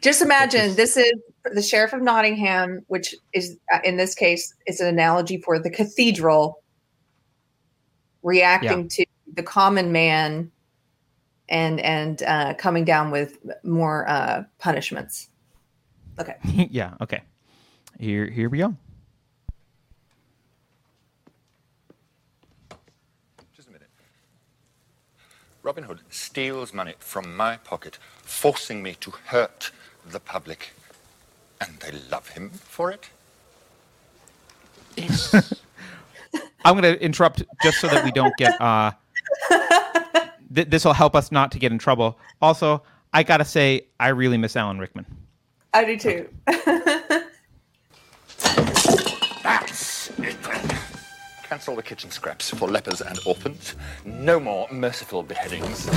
Just 0.00 0.22
imagine 0.22 0.74
this 0.74 0.96
is 0.96 1.12
the 1.52 1.62
sheriff 1.62 1.92
of 1.92 2.00
Nottingham, 2.00 2.84
which 2.88 3.14
is 3.34 3.58
uh, 3.72 3.80
in 3.84 3.98
this 3.98 4.14
case 4.14 4.54
is 4.66 4.80
an 4.80 4.88
analogy 4.88 5.40
for 5.40 5.58
the 5.58 5.70
cathedral 5.70 6.62
reacting 8.22 8.82
yeah. 8.82 8.88
to 8.90 9.06
the 9.34 9.42
common 9.42 9.92
man 9.92 10.50
and 11.50 11.80
and 11.80 12.22
uh, 12.22 12.54
coming 12.54 12.84
down 12.84 13.10
with 13.10 13.38
more 13.62 14.08
uh, 14.08 14.42
punishments. 14.58 15.28
Okay. 16.18 16.36
yeah. 16.70 16.94
Okay. 17.02 17.22
Here 18.00 18.28
here 18.30 18.48
we 18.48 18.58
go. 18.58 18.74
Just 23.54 23.68
a 23.68 23.72
minute. 23.72 23.88
Robin 25.68 25.84
Hood 25.84 26.00
steals 26.08 26.72
money 26.72 26.94
from 26.98 27.36
my 27.36 27.58
pocket, 27.58 27.98
forcing 28.22 28.82
me 28.82 28.96
to 29.00 29.10
hurt 29.26 29.70
the 30.02 30.18
public, 30.18 30.70
and 31.60 31.78
they 31.80 31.92
love 32.10 32.30
him 32.30 32.48
for 32.48 32.90
it. 32.90 33.10
Yes. 34.96 35.34
I'm 36.64 36.74
going 36.74 36.94
to 36.94 36.98
interrupt 37.04 37.42
just 37.62 37.80
so 37.80 37.88
that 37.88 38.02
we 38.02 38.10
don't 38.10 38.34
get 38.38 38.58
uh, 38.58 38.92
th- 40.54 40.70
this 40.70 40.86
will 40.86 40.94
help 40.94 41.14
us 41.14 41.30
not 41.30 41.52
to 41.52 41.58
get 41.58 41.70
in 41.70 41.76
trouble. 41.76 42.18
Also, 42.40 42.82
I 43.12 43.22
gotta 43.22 43.44
say, 43.44 43.88
I 44.00 44.08
really 44.08 44.38
miss 44.38 44.56
Alan 44.56 44.78
Rickman. 44.78 45.04
I 45.74 45.84
do 45.84 45.98
too. 45.98 46.30
That's 49.42 50.08
it 50.18 50.42
then. 50.42 50.78
Cancel 51.58 51.74
the 51.74 51.82
kitchen 51.82 52.12
scraps 52.12 52.50
for 52.50 52.68
lepers 52.68 53.00
and 53.00 53.18
orphans. 53.26 53.74
No 54.04 54.38
more 54.38 54.68
merciful 54.70 55.24
beheadings 55.24 55.88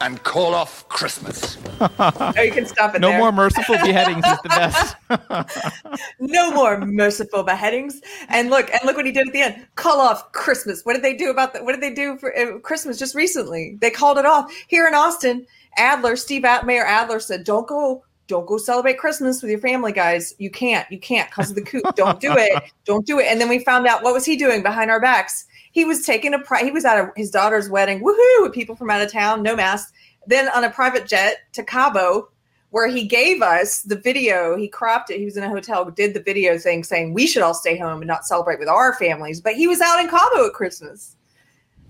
and 0.00 0.22
call 0.22 0.54
off 0.54 0.88
Christmas. 0.88 1.58
oh, 1.80 2.32
you 2.40 2.52
can 2.52 2.64
stop 2.64 2.94
it. 2.94 3.00
No 3.00 3.08
there. 3.08 3.18
more 3.18 3.32
merciful 3.32 3.74
beheadings 3.78 4.24
is 4.24 4.38
the 4.42 4.48
best. 4.48 5.74
no 6.20 6.52
more 6.52 6.78
merciful 6.86 7.42
beheadings. 7.42 8.00
And 8.28 8.50
look, 8.50 8.70
and 8.70 8.80
look 8.84 8.96
what 8.96 9.04
he 9.04 9.10
did 9.10 9.26
at 9.26 9.32
the 9.32 9.40
end. 9.40 9.66
Call 9.74 10.00
off 10.00 10.30
Christmas. 10.30 10.84
What 10.84 10.92
did 10.92 11.02
they 11.02 11.16
do 11.16 11.30
about 11.30 11.52
that? 11.54 11.64
What 11.64 11.72
did 11.72 11.80
they 11.80 11.92
do 11.92 12.16
for 12.16 12.32
uh, 12.38 12.60
Christmas 12.60 13.00
just 13.00 13.16
recently? 13.16 13.78
They 13.80 13.90
called 13.90 14.16
it 14.16 14.26
off 14.26 14.54
here 14.68 14.86
in 14.86 14.94
Austin. 14.94 15.44
Adler, 15.76 16.14
Steve 16.14 16.44
At- 16.44 16.66
Mayor 16.66 16.86
Adler 16.86 17.18
said, 17.18 17.42
"Don't 17.42 17.66
go." 17.66 18.04
Don't 18.30 18.46
go 18.46 18.58
celebrate 18.58 18.96
Christmas 18.96 19.42
with 19.42 19.50
your 19.50 19.58
family, 19.58 19.90
guys. 19.90 20.36
You 20.38 20.50
can't. 20.50 20.88
You 20.88 21.00
can't 21.00 21.28
because 21.28 21.50
of 21.50 21.56
the 21.56 21.62
coup. 21.62 21.82
Don't 21.96 22.20
do 22.20 22.32
it. 22.36 22.62
Don't 22.84 23.04
do 23.04 23.18
it. 23.18 23.26
And 23.26 23.40
then 23.40 23.48
we 23.48 23.58
found 23.58 23.88
out 23.88 24.04
what 24.04 24.14
was 24.14 24.24
he 24.24 24.36
doing 24.36 24.62
behind 24.62 24.88
our 24.88 25.00
backs? 25.00 25.46
He 25.72 25.84
was 25.84 26.06
taking 26.06 26.32
a 26.32 26.38
pri- 26.38 26.62
he 26.62 26.70
was 26.70 26.84
at 26.84 27.10
his 27.16 27.32
daughter's 27.32 27.68
wedding, 27.68 28.04
woohoo, 28.04 28.42
with 28.42 28.52
people 28.52 28.76
from 28.76 28.88
out 28.88 29.02
of 29.02 29.10
town, 29.10 29.42
no 29.42 29.56
mask. 29.56 29.92
Then 30.28 30.48
on 30.50 30.62
a 30.62 30.70
private 30.70 31.08
jet 31.08 31.38
to 31.54 31.64
Cabo, 31.64 32.28
where 32.70 32.86
he 32.86 33.04
gave 33.04 33.42
us 33.42 33.82
the 33.82 33.96
video. 33.96 34.56
He 34.56 34.68
cropped 34.68 35.10
it. 35.10 35.18
He 35.18 35.24
was 35.24 35.36
in 35.36 35.42
a 35.42 35.48
hotel, 35.48 35.90
did 35.90 36.14
the 36.14 36.22
video 36.22 36.56
thing 36.56 36.84
saying 36.84 37.12
we 37.12 37.26
should 37.26 37.42
all 37.42 37.52
stay 37.52 37.76
home 37.76 38.00
and 38.00 38.06
not 38.06 38.26
celebrate 38.26 38.60
with 38.60 38.68
our 38.68 38.94
families. 38.94 39.40
But 39.40 39.54
he 39.54 39.66
was 39.66 39.80
out 39.80 39.98
in 39.98 40.08
Cabo 40.08 40.46
at 40.46 40.52
Christmas. 40.52 41.16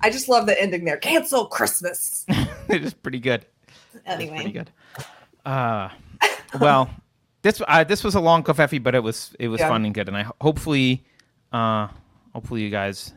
I 0.01 0.09
just 0.09 0.27
love 0.27 0.47
the 0.47 0.59
ending 0.59 0.87
there. 0.87 0.97
Cancel 0.97 1.49
Christmas. 1.49 2.25
it 2.69 2.83
is 2.83 2.95
pretty 2.95 3.21
good. 3.21 3.45
Anyway, 4.07 4.37
pretty 4.37 4.53
good. 4.53 4.71
Uh, 5.45 5.91
well, 6.61 6.91
this 7.43 7.63
uh, 7.67 7.85
this 7.85 8.05
was 8.05 8.15
a 8.15 8.21
long 8.21 8.43
covfefe, 8.43 8.83
but 8.83 8.95
it 8.95 9.03
was 9.03 9.35
it 9.39 9.49
was 9.49 9.61
yeah. 9.61 9.69
fun 9.69 9.85
and 9.85 9.95
good, 9.95 10.09
and 10.09 10.17
I 10.17 10.27
hopefully, 10.41 11.05
uh, 11.53 11.89
hopefully 12.33 12.63
you 12.63 12.71
guys 12.71 13.13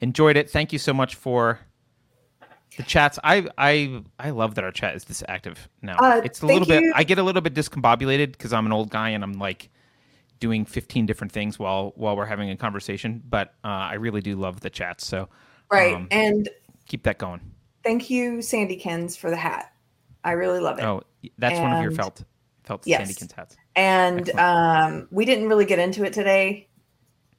enjoyed 0.00 0.36
it. 0.36 0.50
Thank 0.50 0.72
you 0.72 0.78
so 0.78 0.92
much 0.92 1.14
for 1.14 1.60
the 2.76 2.82
chats. 2.82 3.18
I 3.24 3.48
I 3.58 4.02
I 4.18 4.30
love 4.30 4.54
that 4.56 4.64
our 4.64 4.72
chat 4.72 4.94
is 4.94 5.04
this 5.04 5.22
active 5.28 5.68
now. 5.82 5.96
Uh, 5.96 6.20
it's 6.24 6.42
a 6.42 6.46
little 6.46 6.66
bit. 6.66 6.82
You. 6.82 6.92
I 6.94 7.04
get 7.04 7.18
a 7.18 7.22
little 7.22 7.42
bit 7.42 7.54
discombobulated 7.54 8.32
because 8.32 8.52
I'm 8.52 8.66
an 8.66 8.72
old 8.72 8.90
guy 8.90 9.10
and 9.10 9.24
I'm 9.24 9.34
like 9.34 9.70
doing 10.40 10.64
15 10.64 11.06
different 11.06 11.32
things 11.32 11.58
while 11.58 11.92
while 11.96 12.16
we're 12.16 12.26
having 12.26 12.50
a 12.50 12.56
conversation. 12.56 13.22
But 13.28 13.54
uh, 13.64 13.68
I 13.68 13.94
really 13.94 14.20
do 14.20 14.36
love 14.36 14.60
the 14.60 14.70
chats. 14.70 15.06
So 15.06 15.28
right 15.70 15.94
um, 15.94 16.08
and 16.10 16.48
keep 16.86 17.02
that 17.04 17.18
going. 17.18 17.40
Thank 17.82 18.08
you, 18.08 18.40
Sandy 18.40 18.76
Kens, 18.76 19.16
for 19.16 19.30
the 19.30 19.36
hat. 19.36 19.72
I 20.24 20.32
really 20.32 20.60
love 20.60 20.78
it. 20.78 20.84
Oh, 20.84 21.02
that's 21.36 21.54
and, 21.54 21.62
one 21.62 21.72
of 21.74 21.82
your 21.82 21.92
felt 21.92 22.24
felt 22.64 22.86
yes. 22.86 23.16
Sandy 23.16 23.34
hats. 23.34 23.56
And 23.76 24.30
um, 24.38 25.08
we 25.10 25.24
didn't 25.24 25.48
really 25.48 25.64
get 25.64 25.78
into 25.78 26.04
it 26.04 26.12
today, 26.12 26.68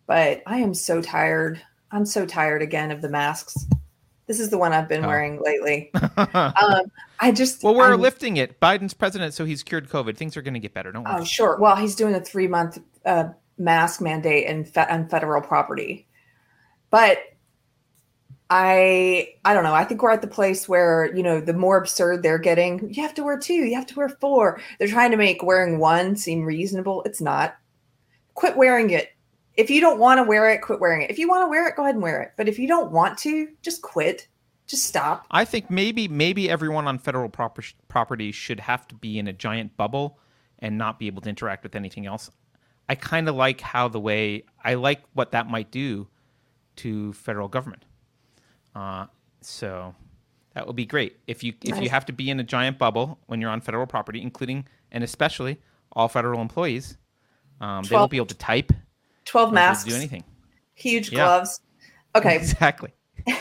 but 0.07 0.41
I 0.45 0.59
am 0.59 0.73
so 0.73 1.01
tired 1.01 1.61
I'm 1.91 2.05
so 2.05 2.25
tired 2.25 2.61
again 2.61 2.91
of 2.91 3.01
the 3.01 3.09
masks. 3.09 3.55
This 4.27 4.39
is 4.39 4.49
the 4.49 4.57
one 4.57 4.73
I've 4.73 4.89
been 4.89 5.05
oh. 5.05 5.07
wearing 5.07 5.41
lately. 5.41 5.91
um, 6.17 6.91
I 7.19 7.31
just 7.31 7.63
well, 7.63 7.75
we're 7.75 7.93
I'm, 7.93 8.01
lifting 8.01 8.37
it. 8.37 8.59
Biden's 8.59 8.93
president, 8.93 9.33
so 9.33 9.45
he's 9.45 9.63
cured 9.63 9.87
COVID. 9.89 10.17
Things 10.17 10.35
are 10.35 10.41
going 10.41 10.55
to 10.55 10.59
get 10.59 10.73
better. 10.73 10.91
Don't 10.91 11.03
worry. 11.03 11.15
Oh, 11.19 11.23
sure. 11.23 11.57
Well, 11.59 11.75
he's 11.75 11.95
doing 11.95 12.15
a 12.15 12.19
three 12.19 12.47
month 12.47 12.79
uh, 13.05 13.29
mask 13.57 14.01
mandate 14.01 14.47
and 14.47 14.67
fe- 14.67 14.87
on 14.89 15.07
federal 15.07 15.41
property, 15.41 16.07
but 16.89 17.19
I 18.49 19.33
I 19.43 19.53
don't 19.53 19.63
know. 19.63 19.73
I 19.73 19.85
think 19.85 20.01
we're 20.01 20.11
at 20.11 20.21
the 20.21 20.27
place 20.27 20.69
where 20.69 21.13
you 21.15 21.23
know 21.23 21.41
the 21.41 21.53
more 21.53 21.77
absurd 21.77 22.23
they're 22.23 22.37
getting. 22.37 22.93
You 22.93 23.01
have 23.03 23.15
to 23.15 23.23
wear 23.23 23.39
two. 23.39 23.53
You 23.53 23.75
have 23.75 23.87
to 23.87 23.95
wear 23.95 24.09
four. 24.09 24.61
They're 24.77 24.87
trying 24.87 25.11
to 25.11 25.17
make 25.17 25.43
wearing 25.43 25.79
one 25.79 26.15
seem 26.15 26.43
reasonable. 26.43 27.01
It's 27.03 27.21
not. 27.21 27.55
Quit 28.35 28.57
wearing 28.57 28.89
it 28.89 29.15
if 29.57 29.69
you 29.69 29.81
don't 29.81 29.99
want 29.99 30.19
to 30.19 30.23
wear 30.23 30.49
it, 30.49 30.61
quit 30.61 30.79
wearing 30.79 31.01
it. 31.01 31.09
If 31.09 31.19
you 31.19 31.27
want 31.29 31.43
to 31.43 31.47
wear 31.47 31.67
it, 31.67 31.75
go 31.75 31.83
ahead 31.83 31.95
and 31.95 32.03
wear 32.03 32.21
it. 32.21 32.33
But 32.37 32.47
if 32.47 32.59
you 32.59 32.67
don't 32.67 32.91
want 32.91 33.17
to, 33.19 33.49
just 33.61 33.81
quit. 33.81 34.27
Just 34.67 34.85
stop. 34.85 35.27
I 35.29 35.45
think 35.45 35.69
maybe 35.69 36.07
maybe 36.07 36.49
everyone 36.49 36.87
on 36.87 36.97
federal 36.97 37.29
proper, 37.29 37.63
property 37.87 38.31
should 38.31 38.59
have 38.59 38.87
to 38.87 38.95
be 38.95 39.19
in 39.19 39.27
a 39.27 39.33
giant 39.33 39.77
bubble 39.77 40.19
and 40.57 40.77
not 40.77 40.97
be 40.97 41.07
able 41.07 41.21
to 41.21 41.29
interact 41.29 41.61
with 41.63 41.75
anything 41.75 42.07
else. 42.07 42.31
I 42.89 42.95
kind 42.95 43.29
of 43.29 43.35
like 43.35 43.61
how 43.61 43.87
the 43.87 43.99
way 43.99 44.43
I 44.63 44.73
like 44.73 45.03
what 45.13 45.31
that 45.31 45.47
might 45.47 45.69
do 45.69 46.07
to 46.77 47.13
federal 47.13 47.47
government. 47.47 47.85
Uh, 48.75 49.07
so 49.41 49.95
that 50.53 50.67
would 50.67 50.75
be 50.75 50.85
great 50.85 51.17
if 51.27 51.43
you 51.43 51.53
if 51.61 51.71
nice. 51.71 51.83
you 51.83 51.89
have 51.89 52.05
to 52.07 52.13
be 52.13 52.29
in 52.29 52.39
a 52.39 52.43
giant 52.43 52.77
bubble 52.77 53.19
when 53.27 53.41
you're 53.41 53.49
on 53.49 53.61
federal 53.61 53.87
property, 53.87 54.21
including 54.21 54.67
and 54.91 55.03
especially 55.03 55.59
all 55.93 56.07
federal 56.07 56.41
employees. 56.41 56.97
Um, 57.61 57.83
they 57.83 57.95
won't 57.95 58.11
be 58.11 58.17
able 58.17 58.27
to 58.27 58.35
type 58.35 58.71
12 59.25 59.53
masks. 59.53 59.89
Do 59.89 59.95
anything. 59.95 60.23
Huge 60.73 61.11
yeah. 61.11 61.25
gloves. 61.25 61.61
Okay. 62.15 62.35
Exactly. 62.45 62.91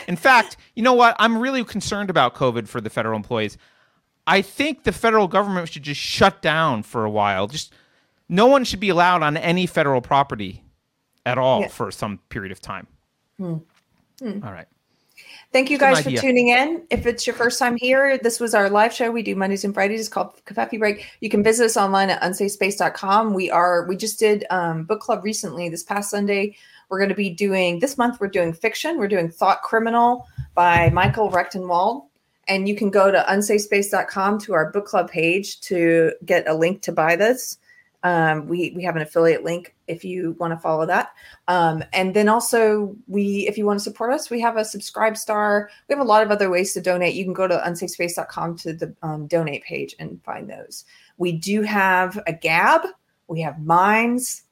In 0.07 0.15
fact, 0.15 0.57
you 0.75 0.81
know 0.81 0.93
what? 0.93 1.15
I'm 1.19 1.37
really 1.37 1.63
concerned 1.63 2.09
about 2.09 2.33
COVID 2.33 2.67
for 2.67 2.81
the 2.81 2.89
federal 2.89 3.15
employees. 3.15 3.55
I 4.25 4.41
think 4.41 4.83
the 4.83 4.91
federal 4.91 5.27
government 5.27 5.69
should 5.69 5.83
just 5.83 6.01
shut 6.01 6.41
down 6.41 6.81
for 6.81 7.05
a 7.05 7.09
while. 7.09 7.47
Just 7.47 7.71
no 8.27 8.47
one 8.47 8.63
should 8.63 8.79
be 8.79 8.89
allowed 8.89 9.21
on 9.21 9.37
any 9.37 9.67
federal 9.67 10.01
property 10.01 10.63
at 11.23 11.37
all 11.37 11.61
yeah. 11.61 11.67
for 11.67 11.91
some 11.91 12.19
period 12.29 12.51
of 12.51 12.59
time. 12.59 12.87
Hmm. 13.37 13.57
Hmm. 14.19 14.43
All 14.43 14.51
right. 14.51 14.67
Thank 15.51 15.69
you 15.69 15.77
guys 15.77 16.01
for 16.01 16.11
tuning 16.11 16.49
in. 16.49 16.83
If 16.89 17.05
it's 17.05 17.25
your 17.25 17.35
first 17.35 17.59
time 17.59 17.77
here, 17.77 18.17
this 18.17 18.39
was 18.39 18.53
our 18.53 18.69
live 18.69 18.93
show 18.93 19.09
we 19.09 19.23
do 19.23 19.35
Mondays 19.35 19.63
and 19.63 19.73
Fridays. 19.73 20.01
It's 20.01 20.09
called 20.09 20.33
Covfefe 20.45 20.77
Break. 20.77 21.07
You 21.21 21.29
can 21.29 21.43
visit 21.43 21.65
us 21.65 21.77
online 21.77 22.09
at 22.09 22.21
unsafespace.com. 22.21 23.33
We 23.33 23.49
are 23.49 23.87
we 23.87 23.95
just 23.95 24.19
did 24.19 24.45
um, 24.49 24.83
book 24.83 24.99
club 24.99 25.23
recently 25.23 25.69
this 25.69 25.83
past 25.83 26.11
Sunday. 26.11 26.55
We're 26.89 26.99
going 26.99 27.09
to 27.09 27.15
be 27.15 27.29
doing 27.29 27.79
this 27.79 27.97
month. 27.97 28.19
We're 28.19 28.27
doing 28.27 28.53
fiction. 28.53 28.97
We're 28.97 29.07
doing 29.07 29.29
Thought 29.29 29.61
Criminal 29.61 30.27
by 30.53 30.89
Michael 30.89 31.31
Rectenwald. 31.31 32.07
And 32.47 32.67
you 32.67 32.75
can 32.75 32.91
go 32.91 33.09
to 33.09 33.25
unsafespace.com 33.27 34.39
to 34.41 34.53
our 34.53 34.71
book 34.71 34.85
club 34.85 35.09
page 35.09 35.59
to 35.61 36.13
get 36.25 36.47
a 36.47 36.53
link 36.53 36.81
to 36.83 36.91
buy 36.91 37.15
this. 37.15 37.57
Um, 38.05 38.47
we 38.47 38.71
we 38.75 38.83
have 38.83 38.95
an 38.95 39.01
affiliate 39.01 39.43
link 39.43 39.73
if 39.87 40.05
you 40.05 40.35
want 40.39 40.53
to 40.53 40.59
follow 40.59 40.85
that. 40.85 41.09
Um, 41.47 41.83
and 41.91 42.13
then 42.13 42.29
also 42.29 42.95
we, 43.07 43.47
if 43.47 43.57
you 43.57 43.65
want 43.65 43.79
to 43.79 43.83
support 43.83 44.13
us, 44.13 44.29
we 44.29 44.39
have 44.41 44.57
a 44.57 44.61
SubscribeStar. 44.61 45.69
We 45.89 45.93
have 45.93 46.01
a 46.05 46.07
lot 46.07 46.21
of 46.21 46.29
other 46.29 46.51
ways 46.51 46.71
to 46.73 46.81
donate. 46.81 47.15
You 47.15 47.23
can 47.23 47.33
go 47.33 47.47
to 47.47 47.57
unsafespace.com 47.57 48.57
to 48.57 48.73
the 48.73 48.95
um, 49.01 49.25
donate 49.25 49.63
page 49.63 49.95
and 49.97 50.23
find 50.23 50.47
those. 50.47 50.85
We 51.17 51.31
do 51.31 51.63
have 51.63 52.21
a 52.27 52.33
Gab. 52.33 52.81
We 53.27 53.41
have 53.41 53.59
Minds. 53.59 54.43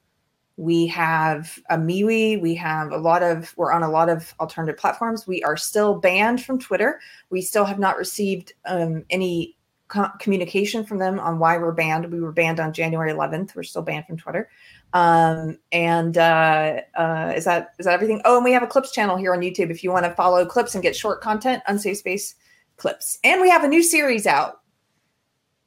We 0.58 0.88
have 0.88 1.60
a 1.70 1.78
MeWe. 1.78 2.42
We 2.42 2.56
have 2.56 2.92
a 2.92 2.98
lot 2.98 3.22
of, 3.22 3.56
we're 3.56 3.72
on 3.72 3.84
a 3.84 3.92
lot 3.92 4.10
of 4.10 4.34
alternative 4.40 4.80
platforms. 4.80 5.28
We 5.28 5.44
are 5.44 5.58
still 5.58 6.00
banned 6.00 6.44
from 6.44 6.58
Twitter. 6.58 7.00
We 7.30 7.42
still 7.42 7.66
have 7.66 7.78
not 7.78 7.98
received 7.98 8.54
um, 8.66 9.06
any 9.12 9.58
co- 9.94 10.10
communication 10.20 10.84
from 10.84 10.98
them 10.98 11.20
on 11.20 11.40
why 11.40 11.58
we're 11.58 11.72
banned. 11.72 12.12
We 12.12 12.20
were 12.20 12.32
banned 12.32 12.60
on 12.60 12.74
January 12.74 13.14
11th. 13.14 13.56
We're 13.56 13.64
still 13.64 13.84
banned 13.84 14.08
from 14.08 14.18
Twitter. 14.18 14.50
Um, 14.94 15.60
and 15.72 16.18
uh, 16.18 16.82
uh, 16.96 17.34
is 17.36 17.46
that 17.46 17.74
is 17.80 17.86
that 17.86 17.94
everything? 17.94 18.22
Oh, 18.26 18.36
and 18.36 18.44
we 18.44 18.52
have 18.52 18.64
a 18.64 18.68
clips 18.68 18.92
channel 18.92 19.18
here 19.18 19.34
on 19.34 19.40
YouTube 19.40 19.70
if 19.70 19.84
you 19.84 19.92
want 19.92 20.06
to 20.06 20.14
follow 20.14 20.46
clips 20.46 20.76
and 20.76 20.84
get 20.84 20.96
short 20.96 21.22
content, 21.22 21.64
unsafe 21.68 21.98
space 21.98 22.36
clips. 22.78 23.20
And 23.24 23.42
we 23.42 23.50
have 23.50 23.64
a 23.64 23.68
new 23.68 23.82
series 23.82 24.28
out 24.28 24.62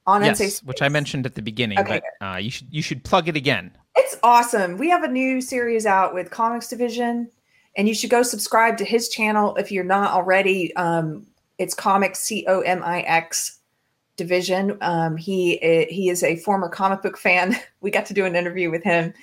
on 0.06 0.22
yes, 0.22 0.40
unsafe 0.40 0.52
space. 0.54 0.66
which 0.66 0.82
I 0.82 0.88
mentioned 0.88 1.26
at 1.26 1.34
the 1.34 1.42
beginning, 1.42 1.78
okay, 1.80 2.00
but 2.20 2.26
uh, 2.26 2.36
you 2.36 2.50
should 2.50 2.68
you 2.70 2.82
should 2.82 3.02
plug 3.02 3.28
it 3.28 3.36
again. 3.36 3.76
It's 3.96 4.16
awesome. 4.22 4.76
We 4.76 4.90
have 4.90 5.02
a 5.02 5.08
new 5.08 5.40
series 5.40 5.86
out 5.86 6.14
with 6.14 6.30
Comix 6.30 6.68
Division, 6.68 7.28
and 7.76 7.88
you 7.88 7.94
should 7.94 8.10
go 8.10 8.22
subscribe 8.22 8.76
to 8.78 8.84
his 8.84 9.08
channel 9.08 9.56
if 9.56 9.72
you're 9.72 9.84
not 9.84 10.12
already. 10.12 10.74
Um, 10.76 11.26
it's 11.58 11.74
Comix 11.74 12.16
C 12.18 12.44
O 12.46 12.60
M 12.60 12.82
I 12.84 13.00
X 13.00 13.55
division. 14.16 14.76
Um, 14.80 15.16
he 15.16 15.58
he 15.90 16.08
is 16.08 16.22
a 16.22 16.36
former 16.36 16.68
comic 16.68 17.02
book 17.02 17.16
fan. 17.16 17.56
We 17.80 17.92
got 17.92 18.06
to 18.06 18.14
do 18.14 18.24
an 18.24 18.34
interview 18.34 18.68
with 18.70 18.82
him, 18.82 19.14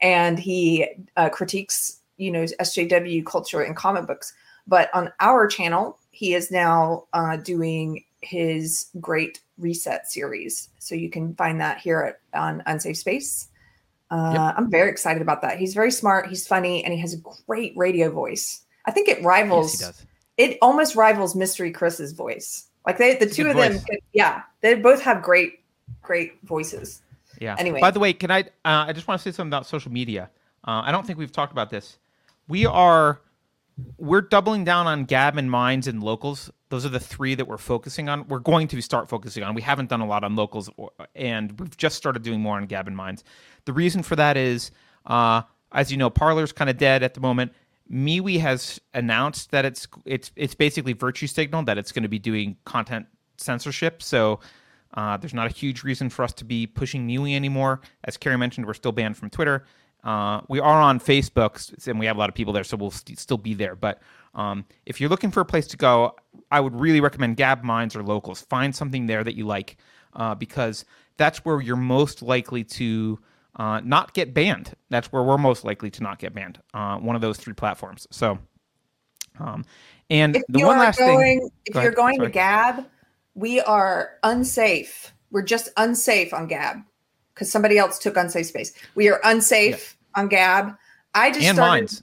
and 0.00 0.40
he 0.40 0.88
uh, 1.16 1.28
critiques 1.28 2.00
you 2.16 2.32
know 2.32 2.44
SJW 2.44 3.24
culture 3.24 3.62
and 3.62 3.76
comic 3.76 4.06
books. 4.06 4.32
But 4.66 4.92
on 4.92 5.12
our 5.20 5.46
channel, 5.46 5.98
he 6.10 6.34
is 6.34 6.50
now 6.50 7.04
uh, 7.12 7.36
doing 7.36 8.04
his 8.20 8.88
Great 9.00 9.40
Reset 9.56 10.10
series, 10.10 10.68
so 10.78 10.94
you 10.94 11.10
can 11.10 11.34
find 11.36 11.60
that 11.60 11.78
here 11.78 12.18
at, 12.34 12.38
on 12.38 12.62
Unsafe 12.66 12.98
Space. 12.98 13.48
Uh, 14.10 14.32
yep. 14.34 14.54
I'm 14.56 14.70
very 14.70 14.90
excited 14.90 15.22
about 15.22 15.42
that. 15.42 15.58
He's 15.58 15.74
very 15.74 15.92
smart. 15.92 16.28
He's 16.28 16.46
funny, 16.46 16.84
and 16.84 16.92
he 16.92 17.00
has 17.00 17.14
a 17.14 17.18
great 17.46 17.74
radio 17.76 18.10
voice. 18.10 18.62
I 18.86 18.90
think 18.90 19.08
it 19.08 19.22
rivals. 19.22 19.80
Yes, 19.80 20.04
it 20.36 20.58
almost 20.62 20.96
rivals 20.96 21.36
Mystery 21.36 21.70
Chris's 21.70 22.12
voice. 22.12 22.67
Like 22.86 22.98
they, 22.98 23.16
the 23.16 23.26
two 23.26 23.48
of 23.48 23.54
voice. 23.54 23.74
them, 23.74 23.84
could, 23.84 23.98
yeah, 24.12 24.42
they 24.60 24.74
both 24.74 25.00
have 25.02 25.22
great, 25.22 25.60
great 26.02 26.38
voices. 26.44 27.02
Yeah. 27.40 27.54
Anyway, 27.58 27.80
by 27.80 27.90
the 27.90 28.00
way, 28.00 28.12
can 28.12 28.30
I? 28.30 28.40
Uh, 28.64 28.86
I 28.88 28.92
just 28.92 29.06
want 29.06 29.20
to 29.20 29.22
say 29.22 29.34
something 29.34 29.50
about 29.50 29.66
social 29.66 29.92
media. 29.92 30.30
Uh, 30.66 30.82
I 30.84 30.92
don't 30.92 31.06
think 31.06 31.18
we've 31.18 31.32
talked 31.32 31.52
about 31.52 31.70
this. 31.70 31.98
We 32.48 32.66
are, 32.66 33.20
we're 33.98 34.22
doubling 34.22 34.64
down 34.64 34.86
on 34.86 35.04
Gab 35.04 35.36
and 35.36 35.50
Minds 35.50 35.86
and 35.86 36.02
locals. 36.02 36.50
Those 36.70 36.84
are 36.84 36.90
the 36.90 37.00
three 37.00 37.34
that 37.34 37.46
we're 37.46 37.58
focusing 37.58 38.08
on. 38.08 38.26
We're 38.28 38.40
going 38.40 38.68
to 38.68 38.80
start 38.80 39.08
focusing 39.08 39.42
on. 39.42 39.54
We 39.54 39.62
haven't 39.62 39.88
done 39.88 40.00
a 40.00 40.06
lot 40.06 40.24
on 40.24 40.34
locals, 40.34 40.68
and 41.14 41.58
we've 41.60 41.76
just 41.76 41.96
started 41.96 42.22
doing 42.22 42.40
more 42.40 42.56
on 42.56 42.66
Gab 42.66 42.86
and 42.86 42.96
Minds. 42.96 43.22
The 43.66 43.72
reason 43.72 44.02
for 44.02 44.16
that 44.16 44.36
is, 44.36 44.70
uh, 45.06 45.42
as 45.72 45.90
you 45.90 45.96
know, 45.96 46.10
Parler's 46.10 46.52
kind 46.52 46.68
of 46.68 46.76
dead 46.76 47.02
at 47.02 47.14
the 47.14 47.20
moment, 47.20 47.52
MeWe 47.90 48.40
has 48.40 48.80
announced 48.94 49.50
that 49.50 49.64
it's 49.64 49.88
it's 50.04 50.30
it's 50.36 50.54
basically 50.54 50.92
virtue 50.92 51.26
signal 51.26 51.62
that 51.64 51.78
it's 51.78 51.92
going 51.92 52.02
to 52.02 52.08
be 52.08 52.18
doing 52.18 52.56
content 52.64 53.06
censorship. 53.36 54.02
So 54.02 54.40
uh, 54.94 55.16
there's 55.16 55.34
not 55.34 55.46
a 55.46 55.54
huge 55.54 55.84
reason 55.84 56.10
for 56.10 56.22
us 56.22 56.32
to 56.34 56.44
be 56.44 56.66
pushing 56.66 57.06
MeWe 57.06 57.34
anymore. 57.34 57.80
As 58.04 58.16
Keri 58.16 58.36
mentioned, 58.36 58.66
we're 58.66 58.74
still 58.74 58.92
banned 58.92 59.16
from 59.16 59.30
Twitter. 59.30 59.64
Uh, 60.04 60.40
we 60.48 60.60
are 60.60 60.80
on 60.80 61.00
Facebook, 61.00 61.86
and 61.88 61.98
we 61.98 62.06
have 62.06 62.16
a 62.16 62.18
lot 62.18 62.28
of 62.28 62.34
people 62.34 62.52
there, 62.52 62.64
so 62.64 62.76
we'll 62.76 62.90
st- 62.90 63.18
still 63.18 63.36
be 63.36 63.52
there. 63.52 63.74
But 63.74 64.00
um, 64.34 64.64
if 64.86 65.00
you're 65.00 65.10
looking 65.10 65.30
for 65.30 65.40
a 65.40 65.44
place 65.44 65.66
to 65.68 65.76
go, 65.76 66.14
I 66.50 66.60
would 66.60 66.74
really 66.74 67.00
recommend 67.00 67.36
Gab 67.36 67.64
Minds 67.64 67.96
or 67.96 68.02
Locals. 68.02 68.42
Find 68.42 68.74
something 68.74 69.06
there 69.06 69.24
that 69.24 69.34
you 69.34 69.46
like, 69.46 69.76
uh, 70.14 70.34
because 70.34 70.84
that's 71.16 71.44
where 71.44 71.60
you're 71.60 71.76
most 71.76 72.22
likely 72.22 72.62
to 72.64 73.18
uh, 73.58 73.80
not 73.84 74.14
get 74.14 74.32
banned. 74.32 74.72
That's 74.88 75.10
where 75.12 75.22
we're 75.22 75.38
most 75.38 75.64
likely 75.64 75.90
to 75.90 76.02
not 76.02 76.18
get 76.18 76.32
banned. 76.34 76.60
Uh, 76.72 76.98
one 76.98 77.16
of 77.16 77.22
those 77.22 77.36
three 77.36 77.54
platforms. 77.54 78.06
So, 78.10 78.38
um, 79.38 79.64
and 80.10 80.36
if 80.36 80.42
the 80.48 80.64
one 80.64 80.78
last 80.78 80.98
going, 80.98 81.40
thing. 81.40 81.50
If 81.66 81.74
you're 81.74 81.92
going 81.92 82.16
Sorry. 82.16 82.28
to 82.28 82.32
Gab, 82.32 82.86
we 83.34 83.60
are 83.60 84.12
unsafe. 84.22 85.12
We're 85.30 85.42
just 85.42 85.68
unsafe 85.76 86.32
on 86.32 86.46
Gab 86.46 86.78
because 87.34 87.50
somebody 87.50 87.78
else 87.78 87.98
took 87.98 88.16
unsafe 88.16 88.46
space. 88.46 88.72
We 88.94 89.08
are 89.08 89.20
unsafe 89.24 89.96
yeah. 90.16 90.22
on 90.22 90.28
Gab. 90.28 90.76
I 91.14 91.30
just 91.30 91.44
and 91.44 91.56
started, 91.56 91.70
Minds. 91.70 92.02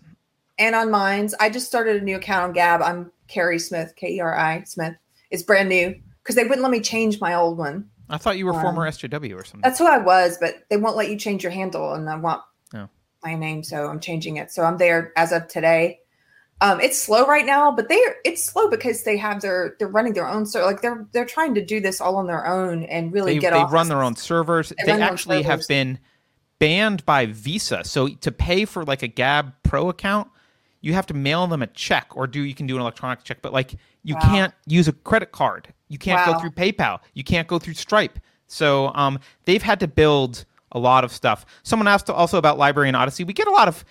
And 0.59 0.75
on 0.75 0.91
Minds, 0.91 1.33
I 1.39 1.49
just 1.49 1.67
started 1.67 2.01
a 2.01 2.05
new 2.05 2.17
account 2.17 2.43
on 2.43 2.53
Gab. 2.53 2.81
I'm 2.81 3.11
Keri 3.27 3.59
Smith, 3.59 3.93
K 3.95 4.15
E 4.15 4.19
R 4.19 4.37
I 4.37 4.63
Smith. 4.63 4.95
It's 5.31 5.43
brand 5.43 5.69
new 5.69 5.95
because 6.21 6.35
they 6.35 6.43
wouldn't 6.43 6.61
let 6.61 6.71
me 6.71 6.81
change 6.81 7.19
my 7.19 7.33
old 7.33 7.57
one. 7.57 7.89
I 8.09 8.17
thought 8.17 8.37
you 8.37 8.45
were 8.45 8.53
um, 8.53 8.61
former 8.61 8.87
SJW 8.87 9.39
or 9.39 9.43
something. 9.43 9.61
That's 9.61 9.79
who 9.79 9.87
I 9.87 9.97
was, 9.97 10.37
but 10.37 10.65
they 10.69 10.77
won't 10.77 10.95
let 10.95 11.09
you 11.09 11.17
change 11.17 11.43
your 11.43 11.51
handle, 11.51 11.93
and 11.93 12.09
I 12.09 12.15
want 12.15 12.41
oh. 12.73 12.87
my 13.23 13.35
name, 13.35 13.63
so 13.63 13.87
I'm 13.87 13.99
changing 13.99 14.37
it. 14.37 14.51
So 14.51 14.63
I'm 14.63 14.77
there 14.77 15.11
as 15.15 15.31
of 15.31 15.47
today. 15.47 15.99
Um, 16.61 16.79
it's 16.79 16.97
slow 16.97 17.25
right 17.25 17.45
now, 17.45 17.71
but 17.71 17.89
they 17.89 17.99
it's 18.23 18.43
slow 18.43 18.69
because 18.69 19.03
they 19.03 19.17
have 19.17 19.41
their 19.41 19.75
they're 19.77 19.89
running 19.89 20.13
their 20.13 20.27
own 20.27 20.45
so 20.45 20.65
like 20.65 20.81
they're 20.81 21.05
they're 21.11 21.25
trying 21.25 21.53
to 21.55 21.65
do 21.65 21.81
this 21.81 21.99
all 21.99 22.15
on 22.15 22.27
their 22.27 22.47
own 22.47 22.83
and 22.83 23.11
really 23.11 23.33
they, 23.33 23.39
get 23.39 23.51
they 23.51 23.59
off. 23.59 23.69
They 23.69 23.75
run 23.75 23.89
their 23.89 24.01
own 24.01 24.15
servers. 24.15 24.69
They, 24.69 24.85
they 24.85 25.01
actually 25.01 25.43
servers. 25.43 25.47
have 25.47 25.67
been 25.67 25.99
banned 26.59 27.05
by 27.05 27.25
Visa. 27.25 27.83
So 27.83 28.07
to 28.07 28.31
pay 28.31 28.63
for 28.63 28.85
like 28.85 29.03
a 29.03 29.07
Gab 29.07 29.53
Pro 29.63 29.89
account, 29.89 30.29
you 30.79 30.93
have 30.93 31.05
to 31.07 31.13
mail 31.13 31.45
them 31.47 31.61
a 31.61 31.67
check 31.67 32.15
or 32.15 32.25
do 32.25 32.41
you 32.41 32.55
can 32.55 32.67
do 32.67 32.75
an 32.75 32.81
electronic 32.81 33.23
check, 33.23 33.41
but 33.41 33.51
like 33.51 33.75
you 34.05 34.13
wow. 34.13 34.21
can't 34.21 34.53
use 34.67 34.87
a 34.87 34.93
credit 34.93 35.31
card. 35.31 35.73
You 35.89 35.97
can't 35.97 36.25
wow. 36.25 36.33
go 36.33 36.39
through 36.39 36.51
PayPal. 36.51 36.99
You 37.15 37.23
can't 37.23 37.47
go 37.47 37.57
through 37.57 37.73
Stripe. 37.73 38.19
So 38.47 38.91
um, 38.93 39.19
they've 39.45 39.63
had 39.63 39.79
to 39.79 39.87
build 39.87 40.45
a 40.71 40.79
lot 40.79 41.03
of 41.03 41.11
stuff. 41.11 41.45
Someone 41.63 41.87
asked 41.87 42.09
also 42.09 42.37
about 42.37 42.59
LBRY 42.59 42.87
and 42.87 42.95
Odysee. 42.95 43.23
We 43.23 43.33
get 43.33 43.47
a 43.47 43.51
lot 43.51 43.67
of, 43.67 43.83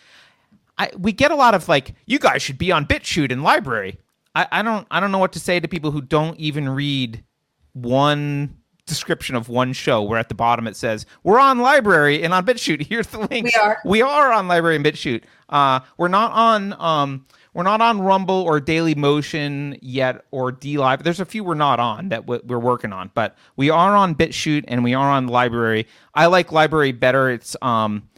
I, 0.78 0.90
we 0.96 1.10
get 1.10 1.32
a 1.32 1.34
lot 1.34 1.54
of 1.54 1.68
like, 1.68 1.94
you 2.06 2.20
guys 2.20 2.42
should 2.42 2.58
be 2.58 2.70
on 2.70 2.86
BitChute 2.86 3.32
and 3.32 3.42
LBRY. 3.42 3.96
I, 4.36 4.46
I 4.52 4.62
don't, 4.62 4.86
I 4.88 5.00
don't 5.00 5.10
know 5.10 5.18
what 5.18 5.32
to 5.32 5.40
say 5.40 5.58
to 5.58 5.66
people 5.66 5.90
who 5.90 6.00
don't 6.00 6.38
even 6.38 6.68
read 6.68 7.24
one 7.72 8.56
description 8.86 9.34
of 9.34 9.48
one 9.48 9.72
show 9.72 10.02
where 10.02 10.18
at 10.18 10.28
the 10.28 10.34
bottom 10.34 10.66
it 10.66 10.76
says 10.76 11.06
we're 11.22 11.40
on 11.40 11.58
LBRY 11.58 12.22
and 12.22 12.32
on 12.32 12.46
BitChute. 12.46 12.86
Here's 12.88 13.08
the 13.08 13.18
link. 13.18 13.46
We 13.46 13.54
are. 13.60 13.78
We 13.84 14.02
are 14.02 14.30
on 14.30 14.46
LBRY 14.46 14.76
and 14.76 14.84
BitChute. 14.84 15.24
Uh, 15.48 15.80
we're 15.98 16.08
not 16.08 16.30
on 16.32 16.72
um, 16.80 17.26
we're 17.54 17.62
not 17.62 17.80
on 17.80 18.00
Rumble 18.00 18.42
or 18.42 18.60
Dailymotion 18.60 19.78
yet 19.80 20.24
or 20.32 20.52
DLive. 20.52 21.02
There's 21.02 21.20
a 21.20 21.24
few 21.24 21.44
we're 21.44 21.54
not 21.54 21.80
on 21.80 22.08
that 22.10 22.26
we're 22.26 22.58
working 22.58 22.92
on, 22.92 23.10
but 23.14 23.36
we 23.56 23.70
are 23.70 23.94
on 23.94 24.14
BitChute 24.14 24.64
and 24.68 24.84
we 24.84 24.92
are 24.92 25.10
on 25.10 25.28
LBRY. 25.28 25.86
I 26.14 26.26
like 26.26 26.48
LBRY 26.48 26.98
better. 26.98 27.30
It's 27.30 27.56
um 27.62 28.08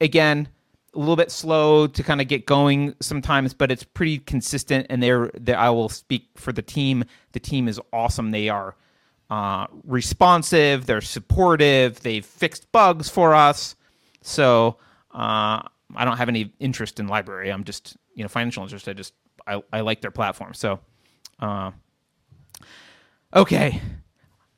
again 0.00 0.48
a 0.94 0.98
little 0.98 1.16
bit 1.16 1.30
slow 1.30 1.86
to 1.86 2.02
kind 2.02 2.20
of 2.20 2.28
get 2.28 2.46
going 2.46 2.94
sometimes, 3.00 3.52
but 3.52 3.70
it's 3.70 3.84
pretty 3.84 4.18
consistent. 4.18 4.86
And 4.88 5.02
they're 5.02 5.30
I 5.56 5.70
will 5.70 5.88
speak 5.88 6.28
for 6.36 6.52
the 6.52 6.62
team. 6.62 7.04
The 7.32 7.40
team 7.40 7.68
is 7.68 7.80
awesome. 7.92 8.30
They 8.30 8.48
are 8.48 8.76
uh, 9.30 9.66
responsive. 9.84 10.86
They're 10.86 11.00
supportive. 11.00 12.00
They've 12.00 12.24
fixed 12.24 12.70
bugs 12.72 13.08
for 13.08 13.34
us. 13.34 13.76
So 14.22 14.78
uh, 15.12 15.62
I 15.94 16.04
don't 16.04 16.16
have 16.16 16.28
any 16.28 16.52
interest 16.60 17.00
in 17.00 17.08
LBRY. 17.08 17.52
I'm 17.52 17.64
just 17.64 17.96
you 18.18 18.24
know 18.24 18.28
financial 18.28 18.64
interest. 18.64 18.88
I 18.88 18.94
just 18.94 19.14
I, 19.46 19.62
I 19.72 19.80
like 19.80 20.00
their 20.00 20.10
platform. 20.10 20.52
So, 20.52 20.80
uh, 21.38 21.70
okay. 23.34 23.80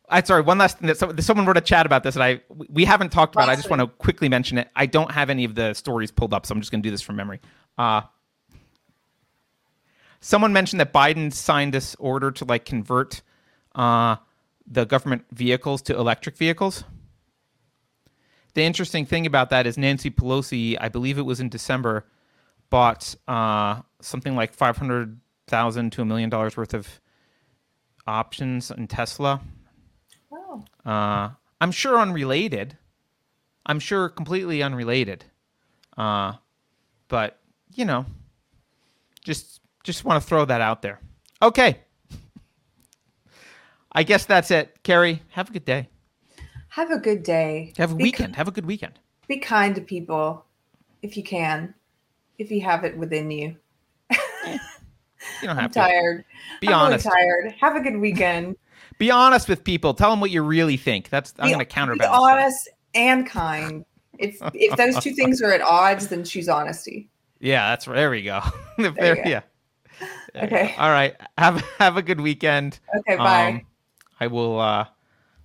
I 0.09 0.23
sorry. 0.23 0.41
One 0.41 0.57
last 0.57 0.79
thing 0.79 0.87
that 0.89 1.23
someone 1.23 1.45
wrote 1.45 1.59
a 1.59 1.61
chat 1.61 1.85
about 1.85 2.03
this, 2.03 2.17
and 2.17 2.25
I 2.25 2.41
we 2.49 2.87
haven't 2.87 3.11
talked 3.11 3.35
about. 3.37 3.51
I 3.51 3.55
just 3.57 3.69
want 3.69 3.81
to 3.81 3.87
quickly 3.87 4.31
mention 4.31 4.57
it. 4.57 4.69
I 4.75 4.87
don't 4.87 5.11
have 5.13 5.29
any 5.29 5.45
of 5.45 5.55
the 5.55 5.75
stories 5.75 6.11
pulled 6.11 6.33
up, 6.33 6.47
so 6.47 6.55
I'm 6.55 6.61
just 6.61 6.73
going 6.73 6.83
to 6.83 6.87
do 6.87 6.91
this 6.91 7.03
from 7.03 7.17
memory. 7.17 7.39
Uh, 7.77 8.01
someone 10.21 10.55
mentioned 10.55 10.81
that 10.81 10.93
Biden 10.93 11.31
signed 11.31 11.75
this 11.75 11.95
order 11.97 12.31
to 12.31 12.45
like 12.47 12.65
convert 12.65 13.21
uh, 13.75 14.17
the 14.67 14.87
government 14.87 15.27
vehicles 15.31 15.83
to 15.83 15.95
electric 15.95 16.37
vehicles. 16.37 16.83
The 18.55 18.63
interesting 18.63 19.05
thing 19.05 19.27
about 19.27 19.51
that 19.51 19.67
is 19.67 19.77
Nancy 19.79 20.11
Pelosi, 20.11 20.77
I 20.81 20.89
believe 20.89 21.19
it 21.19 21.23
was 21.23 21.39
in 21.39 21.51
December, 21.51 22.07
bought 22.71 23.15
uh, 23.29 23.83
something 24.01 24.35
like 24.35 24.55
five 24.55 24.77
hundred 24.77 25.21
thousand 25.47 25.91
to 25.93 26.03
a 26.03 26.05
million 26.05 26.31
dollars 26.31 26.57
worth 26.57 26.75
of 26.75 27.01
options 28.07 28.71
in 28.71 28.87
Tesla. 28.87 29.41
Oh. 30.33 30.65
Uh, 30.87 31.31
I'm 31.61 31.73
sure 31.73 31.99
unrelated. 31.99 32.79
I'm 33.67 33.81
sure 33.81 34.09
completely 34.09 34.63
unrelated. 34.63 35.25
Uh, 35.97 36.35
but 37.09 37.39
you 37.75 37.85
know, 37.85 38.07
just 39.23 39.61
just 39.85 40.05
want 40.05 40.23
to 40.23 40.27
throw 40.27 40.45
that 40.45 40.61
out 40.61 40.83
there. 40.83 41.01
Okay. 41.43 41.79
I 43.93 44.05
guess 44.05 44.25
that's 44.25 44.53
it. 44.53 44.83
Keri, 44.85 45.21
have 45.31 45.51
a 45.51 45.53
good 45.53 45.65
day. 45.65 45.89
Have 46.69 46.93
a 46.93 46.99
good 46.99 47.25
day. 47.25 47.73
Have 47.77 47.91
a 47.91 47.97
be 47.97 48.05
weekend. 48.05 48.37
have 48.37 48.47
a 48.47 48.53
good 48.53 48.67
weekend. 48.67 49.01
Be 49.27 49.39
kind 49.39 49.75
to 49.75 49.81
people 49.81 50.45
if 51.03 51.17
you 51.17 51.25
can 51.25 51.75
if 52.41 52.51
you 52.51 52.63
have 52.63 52.85
it 52.85 52.97
within 52.97 53.31
you. 53.31 53.55
you 54.11 54.59
don't 55.43 55.57
have 55.57 55.65
I'm 55.65 55.71
to. 55.71 55.79
tired. 55.79 56.25
Be 56.61 56.69
I'm 56.69 56.75
honest. 56.75 57.05
Really 57.05 57.17
tired. 57.17 57.55
Have 57.61 57.77
a 57.77 57.81
good 57.81 57.99
weekend. 57.99 58.57
be 58.99 59.11
honest 59.11 59.49
with 59.49 59.63
people. 59.63 59.95
Tell 59.95 60.11
them 60.11 60.21
what 60.21 60.31
you 60.31 60.43
really 60.43 60.77
think. 60.77 61.11
That's 61.11 61.35
I'm 61.39 61.49
going 61.49 61.59
to 61.59 61.65
counterbalance. 61.65 62.17
Be 62.17 62.33
honest 62.33 62.65
that. 62.65 62.99
and 62.99 63.27
kind. 63.27 63.85
If 64.19 64.39
if 64.55 64.77
those 64.77 64.99
two 65.03 65.13
things 65.13 65.41
are 65.43 65.53
at 65.53 65.61
odds, 65.61 66.09
then 66.09 66.25
choose 66.25 66.49
honesty. 66.49 67.09
Yeah, 67.43 67.71
that's 67.71 67.89
right. 67.89 67.95
There 67.95 68.11
we 68.11 68.23
go. 68.23 68.43
there, 68.77 68.91
there 68.91 69.15
go. 69.15 69.23
Yeah. 69.25 69.41
There 70.35 70.45
okay. 70.45 70.75
All 70.77 70.91
right. 70.91 71.17
Have 71.39 71.65
have 71.79 71.97
a 71.97 72.03
good 72.03 72.21
weekend. 72.21 72.79
Okay. 72.95 73.17
Bye. 73.17 73.47
Um, 73.47 73.67
I 74.21 74.27
will. 74.27 74.61
uh 74.61 74.85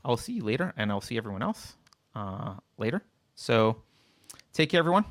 I'll 0.03 0.17
see 0.17 0.33
you 0.33 0.43
later, 0.43 0.73
and 0.75 0.91
I'll 0.91 0.99
see 0.99 1.15
everyone 1.15 1.41
else 1.41 1.77
uh, 2.15 2.55
later. 2.77 3.01
So 3.35 3.77
take 4.51 4.69
care, 4.71 4.79
everyone. 4.79 5.05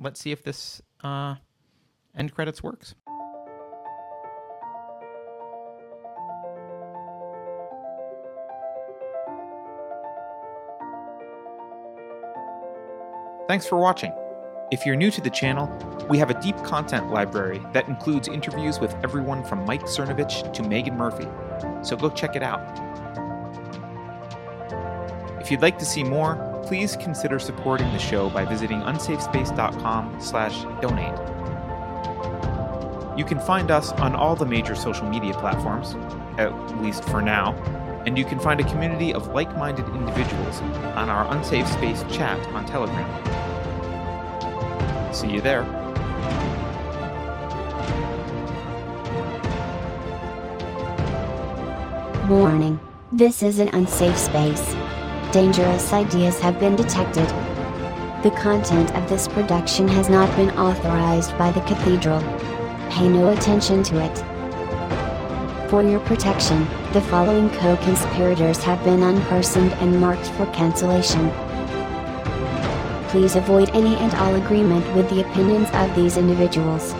Let's 0.00 0.18
see 0.18 0.32
if 0.32 0.42
this 0.42 0.80
uh, 1.04 1.34
end 2.16 2.34
credits 2.34 2.62
works. 2.62 2.94
Thanks 13.46 13.66
for 13.66 13.78
watching. 13.78 14.12
If 14.70 14.86
you're 14.86 14.94
new 14.94 15.10
to 15.10 15.20
the 15.20 15.28
channel, 15.28 15.68
we 16.08 16.16
have 16.18 16.30
a 16.30 16.40
deep 16.40 16.56
content 16.62 17.10
library 17.10 17.60
that 17.72 17.88
includes 17.88 18.28
interviews 18.28 18.78
with 18.78 18.94
everyone 19.02 19.42
from 19.42 19.66
Mike 19.66 19.82
Cernovich 19.82 20.52
to 20.54 20.62
Meghan 20.62 20.96
Murphy, 20.96 21.26
so 21.82 21.96
go 21.96 22.08
check 22.08 22.36
it 22.36 22.42
out. 22.44 22.60
If 25.40 25.50
you'd 25.50 25.62
like 25.62 25.78
to 25.80 25.84
see 25.84 26.04
more, 26.04 26.49
please 26.70 26.94
consider 26.98 27.40
supporting 27.40 27.92
the 27.92 27.98
show 27.98 28.30
by 28.30 28.44
visiting 28.44 28.80
unsafespace.com 28.82 30.20
slash 30.20 30.62
donate. 30.80 31.18
You 33.18 33.24
can 33.24 33.40
find 33.40 33.72
us 33.72 33.90
on 33.94 34.14
all 34.14 34.36
the 34.36 34.46
major 34.46 34.76
social 34.76 35.08
media 35.08 35.34
platforms, 35.34 35.96
at 36.38 36.52
least 36.80 37.02
for 37.06 37.20
now, 37.20 37.54
and 38.06 38.16
you 38.16 38.24
can 38.24 38.38
find 38.38 38.60
a 38.60 38.64
community 38.70 39.12
of 39.12 39.26
like-minded 39.34 39.84
individuals 39.84 40.60
on 40.94 41.08
our 41.08 41.28
Unsafe 41.34 41.66
Space 41.66 42.04
chat 42.08 42.38
on 42.50 42.64
Telegram. 42.66 43.02
See 45.12 45.28
you 45.28 45.40
there. 45.40 45.64
Warning. 52.28 52.78
This 53.10 53.42
is 53.42 53.58
an 53.58 53.70
unsafe 53.70 54.16
space. 54.16 54.76
Dangerous 55.32 55.92
ideas 55.92 56.40
have 56.40 56.58
been 56.58 56.76
detected. 56.76 57.26
The 58.22 58.32
content 58.36 58.94
of 58.94 59.08
this 59.08 59.28
production 59.28 59.88
has 59.88 60.08
not 60.08 60.34
been 60.36 60.50
authorized 60.50 61.36
by 61.38 61.52
the 61.52 61.60
Cathedral. 61.62 62.20
Pay 62.90 63.08
no 63.08 63.28
attention 63.30 63.82
to 63.84 64.00
it. 64.00 65.70
For 65.70 65.82
your 65.82 66.00
protection, 66.00 66.66
the 66.92 67.00
following 67.02 67.48
co-conspirators 67.50 68.62
have 68.64 68.82
been 68.84 69.00
unpersoned 69.00 69.72
and 69.80 70.00
marked 70.00 70.28
for 70.30 70.46
cancellation 70.46 71.30
please 73.10 73.34
avoid 73.34 73.68
any 73.70 73.96
and 73.96 74.14
all 74.14 74.36
agreement 74.36 74.86
with 74.94 75.10
the 75.10 75.20
opinions 75.20 75.68
of 75.72 75.92
these 75.96 76.16
individuals. 76.16 76.94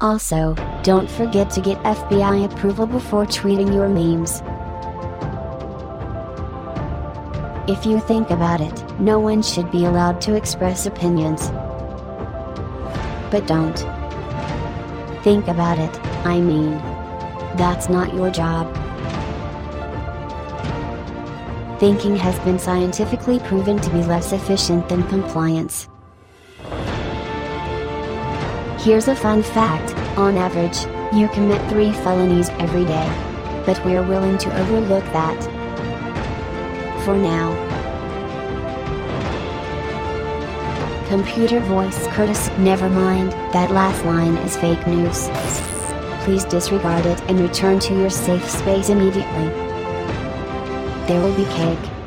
Also, 0.00 0.56
don't 0.82 1.08
forget 1.08 1.48
to 1.50 1.60
get 1.60 1.78
FBI 1.84 2.52
approval 2.52 2.86
before 2.86 3.24
tweeting 3.26 3.72
your 3.72 3.88
memes. 3.88 4.42
If 7.70 7.86
you 7.86 8.00
think 8.00 8.30
about 8.30 8.60
it, 8.60 9.00
no 9.00 9.20
one 9.20 9.42
should 9.42 9.70
be 9.70 9.84
allowed 9.84 10.20
to 10.22 10.34
express 10.34 10.86
opinions. 10.86 11.50
But 13.30 13.46
don't. 13.46 13.78
Think 15.22 15.46
about 15.46 15.78
it, 15.78 15.96
I 16.26 16.40
mean. 16.40 16.72
That's 17.56 17.88
not 17.88 18.12
your 18.12 18.30
job 18.30 18.66
thinking 21.80 22.14
has 22.14 22.38
been 22.40 22.58
scientifically 22.58 23.38
proven 23.38 23.78
to 23.80 23.88
be 23.88 24.02
less 24.02 24.32
efficient 24.32 24.86
than 24.90 25.02
compliance. 25.04 25.88
Here's 28.84 29.08
a 29.08 29.16
fun 29.16 29.42
fact, 29.42 29.94
on 30.18 30.36
average, 30.36 30.78
you 31.14 31.26
commit 31.28 31.60
three 31.70 31.90
felonies 31.90 32.50
every 32.58 32.84
day. 32.84 33.08
But 33.64 33.82
we're 33.82 34.06
willing 34.06 34.36
to 34.38 34.60
overlook 34.60 35.04
that. 35.14 35.59
For 37.10 37.16
now. 37.16 37.50
Computer 41.08 41.58
voice 41.58 42.06
Curtis, 42.12 42.48
never 42.58 42.88
mind, 42.88 43.32
that 43.52 43.72
last 43.72 44.04
line 44.04 44.36
is 44.46 44.56
fake 44.56 44.86
news. 44.86 45.28
Please 46.22 46.44
disregard 46.44 47.06
it 47.06 47.20
and 47.22 47.40
return 47.40 47.80
to 47.80 47.98
your 47.98 48.10
safe 48.10 48.48
space 48.48 48.90
immediately 48.90 49.70
there 51.10 51.20
will 51.20 51.34
be 51.34 51.44
cake. 51.46 51.99